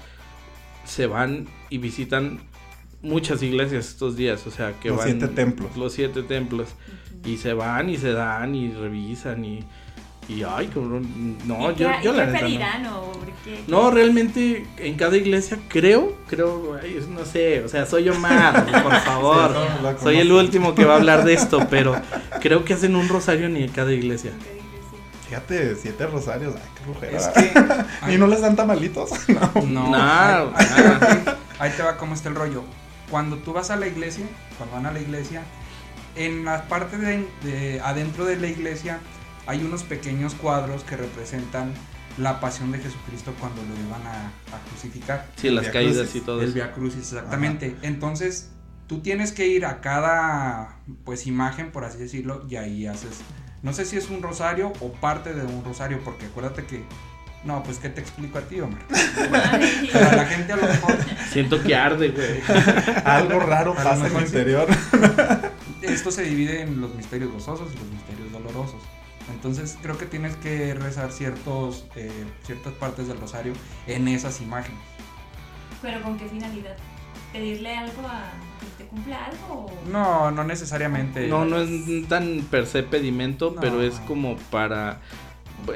se 0.86 1.08
van 1.08 1.48
y 1.70 1.78
visitan 1.78 2.40
muchas 3.04 3.44
iglesias 3.44 3.88
estos 3.88 4.16
días. 4.16 4.48
O 4.48 4.52
sea, 4.52 4.74
que 4.80 4.90
Los 4.90 4.98
van 4.98 5.08
siete 5.10 5.28
templos. 5.28 5.78
los 5.78 5.94
siete 5.94 6.24
templos 6.24 6.70
y 7.24 7.38
se 7.38 7.54
van 7.54 7.90
y 7.92 7.98
se 7.98 8.12
dan 8.14 8.56
y 8.56 8.72
revisan 8.74 9.46
y 9.46 9.64
y 10.30 10.42
ay, 10.44 10.68
cabrón, 10.68 11.38
no, 11.46 11.70
¿Y 11.72 11.76
yo, 11.76 11.90
qué, 11.90 11.96
yo 12.02 12.14
y 12.14 12.18
la 12.18 12.26
qué 12.28 12.32
neta 12.32 12.40
no. 12.42 12.46
pedirán 12.48 12.86
o 12.88 13.12
qué? 13.44 13.64
No, 13.68 13.92
realmente 13.92 14.66
en 14.78 14.96
cada 14.96 15.18
iglesia 15.18 15.60
creo, 15.68 16.16
creo, 16.30 16.80
ay, 16.82 16.96
es- 16.98 17.10
no 17.10 17.26
sé, 17.26 17.62
o 17.62 17.68
sea, 17.68 17.86
soy 17.86 18.08
Omar, 18.08 18.66
por 18.84 18.96
favor. 19.02 19.52
Sí, 19.54 19.84
no, 19.84 20.00
soy 20.00 20.18
el 20.20 20.32
último 20.32 20.76
que 20.76 20.86
va 20.86 20.94
a 20.94 20.96
hablar 20.96 21.26
de 21.26 21.34
esto, 21.34 21.68
pero 21.70 22.02
creo 22.42 22.64
que 22.64 22.74
hacen 22.74 22.96
un 22.96 23.10
rosario 23.10 23.48
en 23.48 23.68
cada 23.68 23.92
iglesia. 23.92 24.32
Fíjate, 25.28 25.76
siete 25.76 26.08
rosarios. 26.08 26.54
Ay, 26.56 26.62
qué 27.02 27.16
Es 27.18 27.30
flojera. 27.30 27.88
que. 28.06 28.14
¿Y 28.14 28.18
no 28.18 28.28
les 28.28 28.40
dan 28.42 28.56
tamalitos? 28.56 29.10
No. 29.28 29.62
No, 29.66 29.90
Nah, 29.92 30.40
ahí, 30.40 30.54
ahí 30.56 30.68
te 30.76 30.84
nah. 30.84 31.00
va, 31.26 31.38
ahí 31.60 31.72
te 31.76 31.84
va 31.84 31.98
cómo 31.98 32.14
está 32.14 32.30
el 32.30 32.36
rollo. 32.36 32.64
Cuando 33.14 33.38
tú 33.38 33.54
vas 33.54 33.70
a 33.70 33.76
la 33.76 33.86
iglesia, 33.86 34.26
cuando 34.58 34.74
van 34.74 34.88
a 34.88 34.92
la 34.92 35.00
iglesia, 35.00 35.44
en 36.16 36.46
la 36.46 36.68
parte 36.68 36.98
de, 36.98 37.28
de 37.44 37.80
adentro 37.80 38.26
de 38.26 38.38
la 38.38 38.48
iglesia 38.48 39.02
hay 39.46 39.64
unos 39.64 39.84
pequeños 39.84 40.34
cuadros 40.34 40.84
que 40.84 40.98
representan 40.98 41.76
la 42.18 42.40
pasión 42.40 42.72
de 42.72 42.80
Jesucristo 42.80 43.36
cuando 43.40 43.62
lo 43.62 43.88
iban 43.88 44.02
a, 44.08 44.30
a 44.30 44.60
crucificar. 44.68 45.28
Sí, 45.36 45.52
las 45.52 45.70
caídas 45.70 46.08
Crucis, 46.08 46.16
y 46.16 46.26
todo 46.26 46.42
El. 46.42 46.54
Via 46.54 46.72
Crucis, 46.72 47.14
exactamente. 47.14 47.76
Entonces, 47.84 48.50
tú 48.88 49.02
tienes 49.02 49.32
que 49.32 49.46
ir 49.46 49.68
a 49.68 49.80
cada 49.80 50.80
pues 51.06 51.28
imagen, 51.28 51.72
por 51.72 51.86
así 51.86 52.00
decirlo, 52.00 52.44
y 52.50 52.56
ahí 52.56 52.88
haces. 52.88 53.20
No 53.62 53.74
sé 53.74 53.86
si 53.86 53.96
es 53.96 54.10
un 54.10 54.24
rosario 54.24 54.74
o 54.80 54.92
parte 54.92 55.36
de 55.36 55.44
un 55.46 55.64
rosario, 55.64 56.00
porque 56.04 56.26
acuérdate 56.26 56.66
que. 56.66 56.84
No, 57.44 57.62
pues 57.64 57.78
¿qué 57.80 57.90
te 57.90 58.00
explico 58.00 58.38
a 58.38 58.42
ti, 58.42 58.62
Omar? 58.62 58.82
Pero 59.92 60.10
a 60.10 60.16
la 60.16 60.26
gente 60.26 60.54
a 60.54 60.56
lo 60.56 60.64
mejor 60.68 60.96
Siento 61.30 61.62
que 61.62 61.76
arde, 61.76 62.10
güey. 62.10 62.42
Algo 63.06 63.40
raro 63.40 63.74
pasa 63.76 64.08
en 64.08 64.14
mi 64.16 64.22
interior. 64.22 64.68
esto 65.82 66.12
se 66.12 66.24
divide 66.24 66.62
en 66.62 66.80
los 66.80 66.96
misterios 66.96 67.32
gozosos 67.32 67.74
y 67.74 67.78
los 67.78 67.88
misterios 67.88 68.32
dolorosos. 68.32 68.82
Entonces 69.34 69.78
creo 69.82 69.98
que 69.98 70.06
tienes 70.06 70.36
que 70.38 70.74
rezar 70.74 71.12
ciertos, 71.12 71.86
eh, 71.96 72.12
ciertas 72.46 72.74
partes 72.74 73.08
del 73.08 73.20
rosario 73.20 73.54
en 73.88 74.08
esas 74.08 74.40
imágenes. 74.42 74.80
Pero 75.82 76.02
con 76.02 76.18
qué 76.18 76.28
finalidad? 76.28 76.76
pedirle 77.32 77.76
algo 77.76 78.08
a 78.08 78.26
que 78.60 78.84
te 78.84 78.90
cumpla 78.90 79.26
algo? 79.26 79.66
o- 79.66 79.90
No, 79.90 80.30
no 80.30 80.44
necesariamente. 80.44 81.28
No, 81.28 81.46
no 81.46 81.58
es 81.60 82.08
tan 82.08 82.46
per 82.50 82.68
se 82.68 82.84
pedimento, 82.84 83.52
No. 83.56 83.60
pero 83.62 83.82
es 83.82 83.96
como 84.02 84.38
para... 84.38 85.02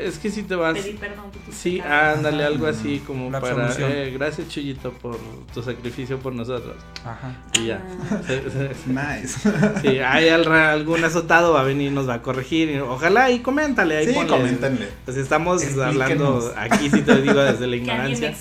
Es 0.04 0.20
que 0.20 0.30
si 0.30 0.44
te 0.44 0.54
vas... 0.56 0.78
Pedir 0.78 0.98
perdón 0.98 1.28
Sí, 1.50 1.80
ándale, 1.80 2.44
algo 2.44 2.68
así 2.68 3.02
como 3.08 3.30
La 3.32 3.40
para... 3.40 3.74
eh, 3.80 4.12
gracias 4.14 4.50
Chuyito 4.50 4.92
por 4.92 5.18
tu 5.54 5.64
sacrificio 5.64 6.20
por 6.20 6.34
nosotros. 6.34 6.76
Ajá. 7.06 7.36
Y 7.58 7.68
ya. 7.68 7.82
Ah. 8.12 8.20
Nice. 8.86 9.50
Sí, 9.82 10.00
hay 10.00 10.28
al- 10.28 10.52
algún 10.52 11.04
azotado 11.06 11.54
va 11.54 11.62
a 11.62 11.64
venir 11.64 11.90
y 11.92 11.96
nos 11.96 12.08
va 12.10 12.16
a 12.16 12.22
corregir. 12.22 12.70
y 12.70 12.80
ojalá 12.80 13.32
y 13.32 13.40
coméntale 13.40 13.96
ahí 13.98 14.08
Sí, 14.08 14.14
ponle. 14.14 14.30
coméntenle. 14.30 14.90
Pues 15.06 15.16
estamos 15.16 15.64
hablando, 15.78 16.54
aquí 16.58 16.90
sí 16.90 17.02
te 17.02 17.22
digo 17.22 17.40
desde 17.42 17.68
la 17.68 17.76
ignorancia. 17.78 18.36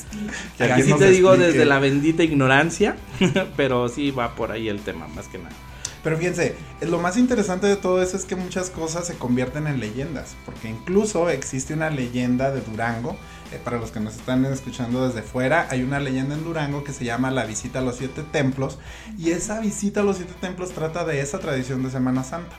Que 0.59 0.65
Aquí 0.65 0.83
sí 0.83 0.95
te 0.95 1.11
digo 1.11 1.37
desde 1.37 1.65
la 1.65 1.79
bendita 1.79 2.25
ignorancia, 2.25 2.97
pero 3.57 3.89
sí 3.89 4.11
va 4.11 4.35
por 4.35 4.51
ahí 4.51 4.69
el 4.69 4.81
tema, 4.81 5.07
más 5.09 5.29
que 5.29 5.39
nada. 5.39 5.55
Pero 6.07 6.19
fíjense, 6.19 6.55
lo 6.83 7.01
más 7.01 7.17
interesante 7.17 7.67
de 7.67 7.75
todo 7.75 8.01
eso 8.01 8.17
es 8.17 8.25
que 8.25 8.37
muchas 8.37 8.71
cosas 8.71 9.09
se 9.09 9.15
convierten 9.19 9.67
en 9.67 9.81
leyendas, 9.81 10.37
porque 10.45 10.69
incluso 10.69 11.29
existe 11.31 11.75
una 11.75 11.91
leyenda 11.91 12.53
de 12.53 12.61
Durango, 12.61 13.17
eh, 13.51 13.59
para 13.65 13.79
los 13.79 13.91
que 13.91 13.99
nos 13.99 14.15
están 14.15 14.45
escuchando 14.45 15.05
desde 15.09 15.23
fuera, 15.23 15.67
hay 15.69 15.83
una 15.83 15.99
leyenda 15.99 16.37
en 16.37 16.45
Durango 16.45 16.85
que 16.85 16.93
se 16.93 17.05
llama 17.05 17.33
la 17.33 17.45
visita 17.45 17.81
a 17.81 17.83
los 17.83 17.97
siete 17.97 18.23
templos, 18.23 18.79
y 19.19 19.31
esa 19.33 19.59
visita 19.59 19.99
a 19.99 20.05
los 20.05 20.19
siete 20.19 20.35
templos 20.41 20.71
trata 20.71 21.05
de 21.05 21.21
esa 21.21 21.41
tradición 21.41 21.83
de 21.83 21.91
Semana 21.91 22.23
Santa. 22.23 22.55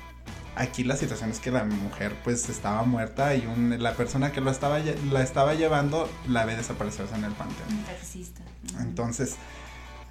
Aquí 0.58 0.84
la 0.84 0.98
situación 0.98 1.30
es 1.32 1.40
que 1.40 1.50
la 1.50 1.64
mujer 1.64 2.18
pues 2.26 2.50
estaba 2.50 2.84
muerta 2.84 3.34
y 3.34 3.46
un- 3.46 3.82
la 3.82 3.94
persona 3.94 4.34
que 4.34 4.42
lo 4.42 4.52
estaba, 4.52 4.80
la 4.80 5.24
estaba 5.24 5.54
llevando 5.54 6.10
la 6.28 6.44
ve 6.44 6.58
desaparecerse 6.58 7.16
en 7.16 7.24
el 7.24 7.32
panteón. 7.32 7.70
Un 7.78 7.84
taxista. 7.86 8.42
Entonces, 8.82 9.36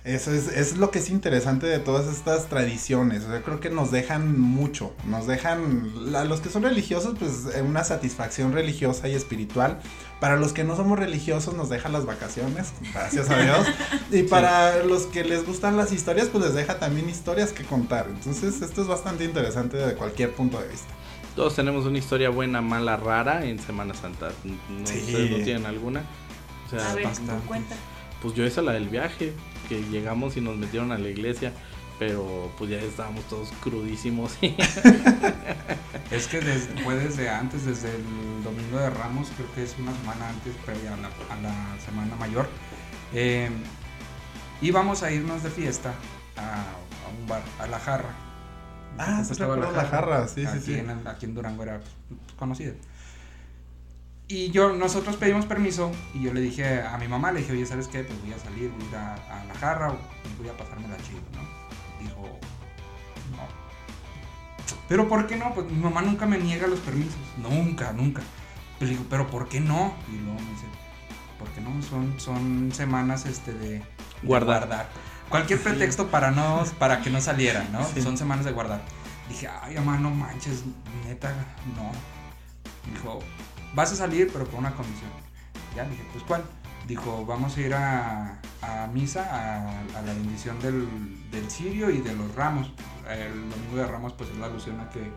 eso 0.06 0.32
es, 0.32 0.48
es 0.48 0.76
lo 0.76 0.90
que 0.90 1.00
es 1.00 1.10
interesante 1.10 1.66
de 1.66 1.78
todas 1.80 2.06
estas 2.06 2.46
tradiciones. 2.46 3.24
O 3.24 3.28
sea, 3.30 3.42
creo 3.42 3.60
que 3.60 3.70
nos 3.70 3.90
dejan 3.90 4.38
mucho. 4.40 4.94
Nos 5.04 5.26
dejan, 5.26 5.92
a 6.14 6.24
los 6.24 6.40
que 6.40 6.48
son 6.48 6.62
religiosos, 6.62 7.16
pues 7.18 7.54
eh, 7.54 7.62
una 7.62 7.82
satisfacción 7.84 8.52
religiosa 8.52 9.08
y 9.08 9.14
espiritual. 9.14 9.80
Para 10.20 10.36
los 10.36 10.52
que 10.52 10.64
no 10.64 10.76
somos 10.76 10.98
religiosos, 10.98 11.54
nos 11.54 11.68
deja 11.68 11.88
las 11.88 12.06
vacaciones, 12.06 12.72
gracias 12.94 13.28
a 13.28 13.38
Dios. 13.38 13.66
Y 14.10 14.22
para 14.22 14.82
los 14.84 15.02
que 15.06 15.24
les 15.24 15.44
gustan 15.44 15.76
las 15.76 15.92
historias, 15.92 16.28
pues 16.28 16.44
les 16.44 16.54
deja 16.54 16.78
también 16.78 17.10
historias 17.10 17.52
que 17.52 17.64
contar. 17.64 18.06
Entonces, 18.08 18.62
esto 18.62 18.82
es 18.82 18.88
bastante 18.88 19.24
interesante 19.24 19.76
desde 19.76 19.94
cualquier 19.94 20.32
punto 20.32 20.60
de 20.60 20.68
vista. 20.68 20.88
Todos 21.34 21.54
tenemos 21.54 21.84
una 21.84 21.98
historia 21.98 22.30
buena, 22.30 22.62
mala, 22.62 22.96
rara 22.96 23.44
en 23.44 23.58
Semana 23.58 23.92
Santa. 23.92 24.30
No, 24.44 24.86
Sí. 24.86 24.98
¿Ustedes 25.00 25.30
no 25.32 25.36
tienen 25.44 25.66
alguna? 25.66 26.02
O 26.66 26.70
sea, 26.70 26.90
A 26.90 26.94
ver, 26.94 27.04
bastante. 27.04 27.46
cuenta. 27.46 27.74
pues 28.22 28.32
yo 28.34 28.44
esa 28.46 28.62
la 28.62 28.72
del 28.72 28.88
viaje, 28.88 29.34
que 29.68 29.82
llegamos 29.90 30.36
y 30.36 30.40
nos 30.40 30.56
metieron 30.56 30.92
a 30.92 30.98
la 30.98 31.08
iglesia, 31.08 31.52
pero 31.98 32.52
pues 32.58 32.70
ya 32.70 32.78
estábamos 32.78 33.24
todos 33.28 33.50
crudísimos. 33.62 34.36
Es 36.10 36.28
que 36.28 36.40
des- 36.40 36.68
fue 36.84 36.94
desde 36.94 37.28
antes, 37.28 37.64
desde 37.66 37.88
el 37.94 38.44
domingo 38.44 38.78
de 38.78 38.90
Ramos, 38.90 39.28
creo 39.36 39.52
que 39.54 39.64
es 39.64 39.74
una 39.78 39.92
semana 39.96 40.28
antes, 40.28 40.54
previa 40.64 40.94
a 40.94 40.96
la, 40.96 41.08
a 41.08 41.36
la 41.42 41.80
semana 41.84 42.14
mayor. 42.16 42.48
Eh, 43.12 43.50
íbamos 44.62 45.02
a 45.02 45.10
irnos 45.10 45.42
de 45.42 45.50
fiesta 45.50 45.94
a, 46.36 46.60
a 46.60 47.20
un 47.20 47.26
bar, 47.26 47.42
a 47.58 47.66
La 47.66 47.80
Jarra. 47.80 48.14
Ah, 48.98 49.22
sí, 49.24 49.34
recuerdo 49.34 49.72
La 49.72 49.84
Jarra, 49.84 50.28
sí, 50.28 50.42
sí, 50.42 50.46
aquí 50.46 50.60
sí. 50.60 50.74
En, 50.74 51.06
aquí 51.08 51.26
en 51.26 51.34
Durango 51.34 51.62
era 51.64 51.78
pues, 51.80 52.20
conocida. 52.38 52.72
Y 54.28 54.50
yo, 54.50 54.74
nosotros 54.74 55.16
pedimos 55.16 55.46
permiso 55.46 55.92
y 56.12 56.22
yo 56.22 56.34
le 56.34 56.40
dije 56.40 56.82
a 56.82 56.98
mi 56.98 57.06
mamá, 57.06 57.30
le 57.30 57.40
dije, 57.40 57.52
oye, 57.52 57.64
¿sabes 57.64 57.86
qué? 57.86 58.02
Pues 58.02 58.20
voy 58.22 58.32
a 58.32 58.38
salir, 58.38 58.70
voy 58.70 58.84
a 58.86 58.88
ir 58.88 58.96
a, 58.96 59.14
a 59.14 59.44
La 59.44 59.54
Jarra, 59.54 59.94
voy 60.36 60.48
a 60.48 60.56
pasármela 60.56 60.96
chido, 60.96 61.20
¿no? 61.32 62.02
Dijo, 62.02 62.22
no. 63.30 63.46
Pero 64.88 65.08
¿por 65.08 65.28
qué 65.28 65.36
no? 65.36 65.54
Pues 65.54 65.70
mi 65.70 65.78
mamá 65.78 66.02
nunca 66.02 66.26
me 66.26 66.38
niega 66.38 66.66
los 66.66 66.80
permisos. 66.80 67.14
Nunca, 67.36 67.92
nunca. 67.92 68.22
Pero 68.80 68.90
digo, 68.90 69.04
¿pero 69.08 69.28
por 69.28 69.48
qué 69.48 69.60
no? 69.60 69.94
Y 70.12 70.18
luego 70.18 70.40
me 70.40 70.50
dice, 70.50 70.66
¿por 71.38 71.48
qué 71.50 71.60
no? 71.60 71.80
Son, 71.82 72.18
son 72.18 72.72
semanas 72.72 73.26
este 73.26 73.52
de, 73.52 73.68
de 73.78 73.82
Guardar. 74.24 74.88
Cualquier 75.28 75.60
pretexto 75.60 76.08
para 76.08 76.32
no, 76.32 76.64
para 76.78 77.00
que 77.00 77.10
no 77.10 77.20
saliera, 77.20 77.64
¿no? 77.72 77.84
Sí. 77.84 78.02
Son 78.02 78.16
semanas 78.16 78.44
de 78.44 78.52
guardar. 78.52 78.80
Dije, 79.28 79.48
ay, 79.48 79.74
mamá, 79.74 79.98
no 79.98 80.10
manches, 80.10 80.62
neta, 81.04 81.32
no. 81.76 81.90
Dijo, 82.92 83.18
vas 83.76 83.92
a 83.92 83.96
salir, 83.96 84.30
pero 84.32 84.46
con 84.46 84.60
una 84.60 84.74
condición. 84.74 85.10
Ya, 85.76 85.84
dije, 85.84 86.02
pues, 86.12 86.24
¿cuál? 86.24 86.42
Dijo, 86.88 87.24
vamos 87.26 87.56
a 87.56 87.60
ir 87.60 87.74
a, 87.74 88.40
a 88.62 88.86
misa, 88.92 89.22
a, 89.30 89.80
a 89.98 90.02
la 90.02 90.12
bendición 90.14 90.58
del, 90.60 90.88
del 91.30 91.50
cirio 91.50 91.90
y 91.90 91.98
de 91.98 92.14
los 92.14 92.34
ramos. 92.34 92.72
El 93.08 93.50
domingo 93.50 93.76
de 93.76 93.86
ramos, 93.86 94.12
pues, 94.14 94.30
es 94.30 94.36
la 94.38 94.46
alusión 94.46 94.80
a 94.80 94.88
que 94.88 95.12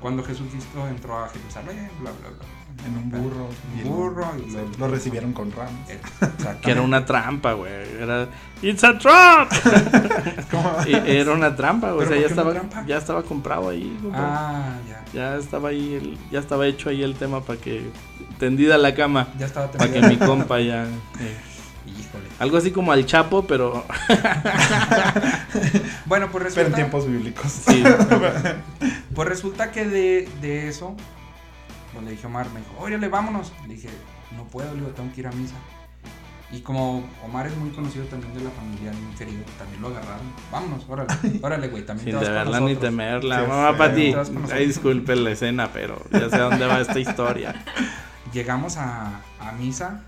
cuando 0.00 0.22
Jesucristo 0.22 0.86
entró 0.88 1.18
a 1.24 1.28
Jerusalén, 1.28 1.90
bla, 2.00 2.10
bla, 2.12 2.28
bla. 2.30 2.46
En 2.86 2.96
un 2.96 3.10
burro. 3.10 3.48
Un 3.84 3.84
burro 3.84 4.26
y 4.46 4.50
lo- 4.52 4.68
lo 4.78 4.88
recibieron 4.88 5.32
con 5.32 5.50
ramos. 5.50 5.88
Exactamente. 5.90 6.60
que 6.62 6.70
era 6.70 6.82
una 6.82 7.04
trampa, 7.04 7.52
güey. 7.54 7.72
Era. 8.00 8.28
¡It's 8.62 8.84
a 8.84 8.96
trap! 8.96 9.50
¿Cómo? 10.50 10.72
Y 10.86 10.94
era 10.94 11.32
una 11.32 11.56
trampa, 11.56 11.90
güey. 11.92 12.06
O 12.06 12.08
¿Pero 12.08 12.12
sea, 12.12 12.20
ya 12.20 12.26
estaba, 12.28 12.52
trampa? 12.52 12.84
ya 12.86 12.96
estaba 12.98 13.22
comprado 13.24 13.68
ahí. 13.70 13.98
Ah, 14.14 14.76
ya. 14.88 15.04
Ya 15.12 15.36
estaba 15.36 15.70
ahí, 15.70 15.94
el, 15.94 16.18
ya 16.30 16.38
estaba 16.38 16.66
hecho 16.66 16.88
ahí 16.90 17.02
el 17.02 17.14
tema 17.16 17.40
para 17.40 17.58
que. 17.58 17.90
Tendida 18.38 18.78
la 18.78 18.94
cama. 18.94 19.26
Ya 19.38 19.46
estaba 19.46 19.68
Para 19.72 19.92
que 19.92 20.00
mi 20.02 20.16
compa 20.16 20.60
ya. 20.60 20.84
eh, 21.20 21.36
Híjole. 21.88 22.24
algo 22.38 22.56
así 22.56 22.70
como 22.70 22.92
al 22.92 23.06
Chapo, 23.06 23.46
pero. 23.46 23.84
Bueno, 26.06 26.28
pues 26.30 26.44
Pero 26.54 26.68
resulta, 26.68 26.68
en 26.68 26.74
tiempos 26.74 27.06
bíblicos. 27.06 27.50
Sí. 27.50 27.82
pues 29.14 29.28
resulta 29.28 29.70
que 29.70 29.84
de, 29.86 30.28
de 30.40 30.68
eso, 30.68 30.96
pues 31.92 32.04
le 32.04 32.12
dije 32.12 32.24
a 32.24 32.28
Omar, 32.28 32.48
me 32.50 32.60
dijo, 32.60 32.72
órale, 32.78 33.08
vámonos. 33.08 33.52
Le 33.66 33.74
dije, 33.74 33.88
no 34.36 34.44
puedo, 34.44 34.72
le 34.74 34.80
digo, 34.80 34.92
tengo 34.92 35.12
que 35.12 35.20
ir 35.20 35.26
a 35.26 35.32
misa. 35.32 35.54
Y 36.50 36.60
como 36.60 37.06
Omar 37.22 37.46
es 37.46 37.54
muy 37.56 37.70
conocido 37.70 38.06
también 38.06 38.32
de 38.32 38.40
la 38.42 38.50
familia, 38.50 38.90
muy 38.92 39.14
querido, 39.16 39.44
también 39.58 39.82
lo 39.82 39.88
agarraron. 39.88 40.26
Vámonos, 40.50 40.86
órale, 40.88 41.12
órale, 41.42 41.68
güey, 41.68 41.84
también 41.84 42.04
Sin 42.06 42.12
te 42.12 42.16
vas 42.16 42.24
con 42.24 42.32
deberla 42.32 42.60
ni 42.60 42.66
nosotros". 42.66 42.90
temerla. 42.90 43.42
Mamá. 43.42 43.76
Pati, 43.76 44.12
con 44.14 44.52
ay, 44.52 44.66
disculpe 44.66 45.14
la 45.16 45.30
escena, 45.32 45.70
pero 45.72 46.02
ya 46.10 46.30
sé 46.30 46.38
dónde 46.38 46.66
va 46.66 46.80
esta 46.80 46.98
historia. 46.98 47.54
Llegamos 48.32 48.78
a, 48.78 49.20
a 49.40 49.52
misa 49.58 50.04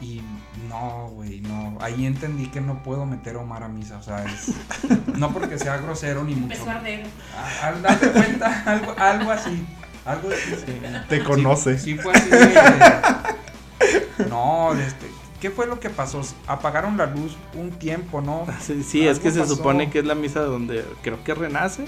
y 0.00 0.22
no, 0.68 1.08
güey, 1.12 1.40
no. 1.42 1.76
Ahí 1.80 2.06
entendí 2.06 2.46
que 2.48 2.60
no 2.60 2.82
puedo 2.82 3.04
meter 3.06 3.36
a 3.36 3.40
Omar 3.40 3.62
a 3.64 3.68
misa, 3.68 3.98
o 3.98 4.02
sea, 4.02 4.24
es... 4.24 4.52
No 5.16 5.32
porque 5.32 5.58
sea 5.58 5.76
grosero 5.78 6.24
ni 6.24 6.34
mucho. 6.34 6.54
Empezó 6.54 6.70
a 6.70 6.74
arder. 6.76 7.06
A- 7.36 7.66
Al 7.66 7.82
darte 7.82 8.10
cuenta, 8.10 8.62
algo, 8.66 8.94
algo 8.98 9.30
así. 9.30 9.66
Algo 10.06 10.30
así. 10.30 10.64
Te 11.08 11.22
conoce. 11.22 11.78
Sí, 11.78 11.96
fue 11.98 12.12
así. 12.14 12.30
de- 12.30 14.24
No, 14.28 14.72
este, 14.74 15.06
¿qué 15.40 15.50
fue 15.50 15.66
lo 15.66 15.78
que 15.80 15.90
pasó? 15.90 16.22
Apagaron 16.46 16.96
la 16.96 17.06
luz 17.06 17.36
un 17.54 17.70
tiempo, 17.70 18.20
¿no? 18.20 18.46
Sí, 18.60 18.82
sí, 18.82 19.06
es 19.06 19.18
que 19.18 19.30
se 19.30 19.40
pasó. 19.40 19.56
supone 19.56 19.90
que 19.90 19.98
es 20.00 20.04
la 20.06 20.14
misa 20.14 20.40
donde 20.40 20.84
creo 21.02 21.22
que 21.24 21.34
renace. 21.34 21.84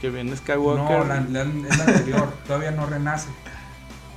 Que 0.00 0.10
viene 0.10 0.36
Skywalker. 0.36 0.98
No, 0.98 1.04
la, 1.04 1.20
la- 1.20 1.42
es 1.42 1.78
la 1.78 1.84
anterior, 1.84 2.32
todavía 2.46 2.70
no 2.72 2.84
renace. 2.86 3.28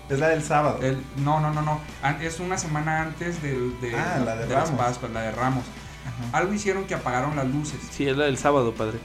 Es 0.10 0.20
la 0.20 0.30
del 0.30 0.44
sábado. 0.44 0.80
El- 0.82 1.02
no, 1.18 1.40
no, 1.40 1.52
no, 1.52 1.62
no. 1.62 1.82
Es 2.22 2.40
una 2.40 2.58
semana 2.58 3.02
antes 3.02 3.42
del, 3.42 3.80
de, 3.82 3.96
Ah, 3.96 4.20
la 4.24 4.36
de 4.36 4.48
las 4.48 4.70
Ramos. 4.70 4.80
Pascuas, 4.86 5.12
la 5.12 5.22
de 5.22 5.32
Ramos. 5.32 5.64
Ajá. 6.06 6.38
Algo 6.38 6.54
hicieron 6.54 6.86
que 6.86 6.96
apagaron 6.96 7.36
las 7.36 7.48
luces. 7.48 7.80
Sí, 7.92 8.08
es 8.08 8.16
la 8.16 8.26
del 8.26 8.38
sábado, 8.38 8.74
padre. 8.74 9.00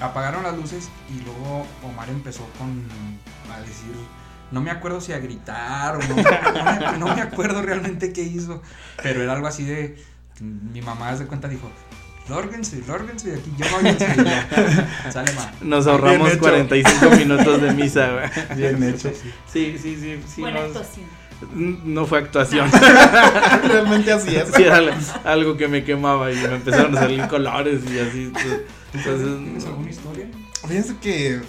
Apagaron 0.00 0.42
las 0.42 0.56
luces 0.56 0.88
y 1.10 1.20
luego 1.24 1.66
Omar 1.84 2.08
empezó 2.08 2.44
con 2.58 2.84
a 3.54 3.60
decir, 3.60 3.92
no 4.50 4.60
me 4.60 4.70
acuerdo 4.70 5.00
si 5.00 5.12
a 5.12 5.18
gritar 5.18 5.96
o 5.96 5.98
no, 6.00 6.16
no, 6.16 6.92
me, 6.92 6.98
no 6.98 7.14
me 7.16 7.20
acuerdo 7.22 7.62
realmente 7.62 8.12
qué 8.12 8.22
hizo, 8.22 8.62
pero 9.02 9.22
era 9.22 9.32
algo 9.32 9.46
así 9.48 9.64
de, 9.64 10.02
mi 10.40 10.80
mamá 10.82 11.16
se 11.16 11.26
cuenta 11.26 11.48
dijo, 11.48 11.68
lórguense, 12.28 12.82
lórguense 12.86 13.30
de 13.30 13.38
aquí, 13.38 13.52
yo 13.56 13.66
váyanse 13.72 14.06
y 14.14 14.24
yo, 14.24 15.10
sale 15.12 15.32
ma. 15.32 15.52
Nos 15.60 15.86
ahorramos 15.86 16.32
hecho. 16.32 16.40
45 16.40 17.10
minutos 17.16 17.62
de 17.62 17.72
misa, 17.72 18.10
güey. 18.12 18.56
Bien 18.56 18.82
hecho. 18.82 19.10
Sí, 19.52 19.76
sí, 19.80 19.96
sí. 19.96 20.20
sí 20.26 20.40
Buena 20.40 20.60
no, 20.60 20.66
actuación. 20.66 21.06
no 21.84 22.06
fue 22.06 22.18
actuación. 22.18 22.70
Realmente 23.68 24.12
así 24.12 24.36
es. 24.36 24.48
sí, 24.54 24.62
era 24.62 24.80
algo 25.24 25.56
que 25.56 25.68
me 25.68 25.84
quemaba 25.84 26.30
y 26.32 26.36
me 26.36 26.54
empezaron 26.56 26.96
a 26.96 27.00
salir 27.00 27.26
colores 27.28 27.80
y 27.90 27.98
así. 27.98 28.32
¿Tienes 28.32 28.62
Entonces, 28.94 29.66
alguna 29.66 29.90
historia? 29.90 30.26
Fíjense 30.66 30.96
que 31.00 31.40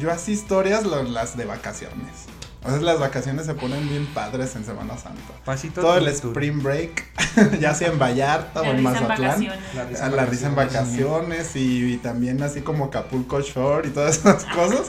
yo 0.00 0.10
así 0.10 0.32
historias 0.32 0.84
las 0.84 1.36
de 1.36 1.44
vacaciones. 1.44 2.26
A 2.64 2.68
veces 2.68 2.82
las 2.82 2.98
vacaciones 2.98 3.44
se 3.44 3.54
ponen 3.54 3.86
bien 3.88 4.06
padres 4.06 4.56
en 4.56 4.64
Semana 4.64 4.96
Santa. 4.96 5.20
Pasito 5.44 5.82
Todo 5.82 5.98
el 5.98 6.08
spring 6.08 6.62
break, 6.62 7.04
ya 7.60 7.74
sea 7.74 7.88
en 7.88 7.98
Vallarta 7.98 8.60
o 8.60 8.64
La 8.64 8.70
en 8.70 8.76
en 8.78 8.82
Mazatlán. 8.82 9.18
vacaciones. 9.20 9.74
La 9.74 9.84
risa 9.84 10.06
A 10.06 10.08
la 10.08 10.24
risa 10.24 10.46
en 10.46 10.54
vacaciones 10.54 11.56
y, 11.56 11.92
y 11.92 11.96
también 11.98 12.42
así 12.42 12.62
como 12.62 12.86
Acapulco 12.86 13.40
Shore 13.40 13.88
y 13.88 13.90
todas 13.90 14.16
esas 14.18 14.44
cosas. 14.54 14.86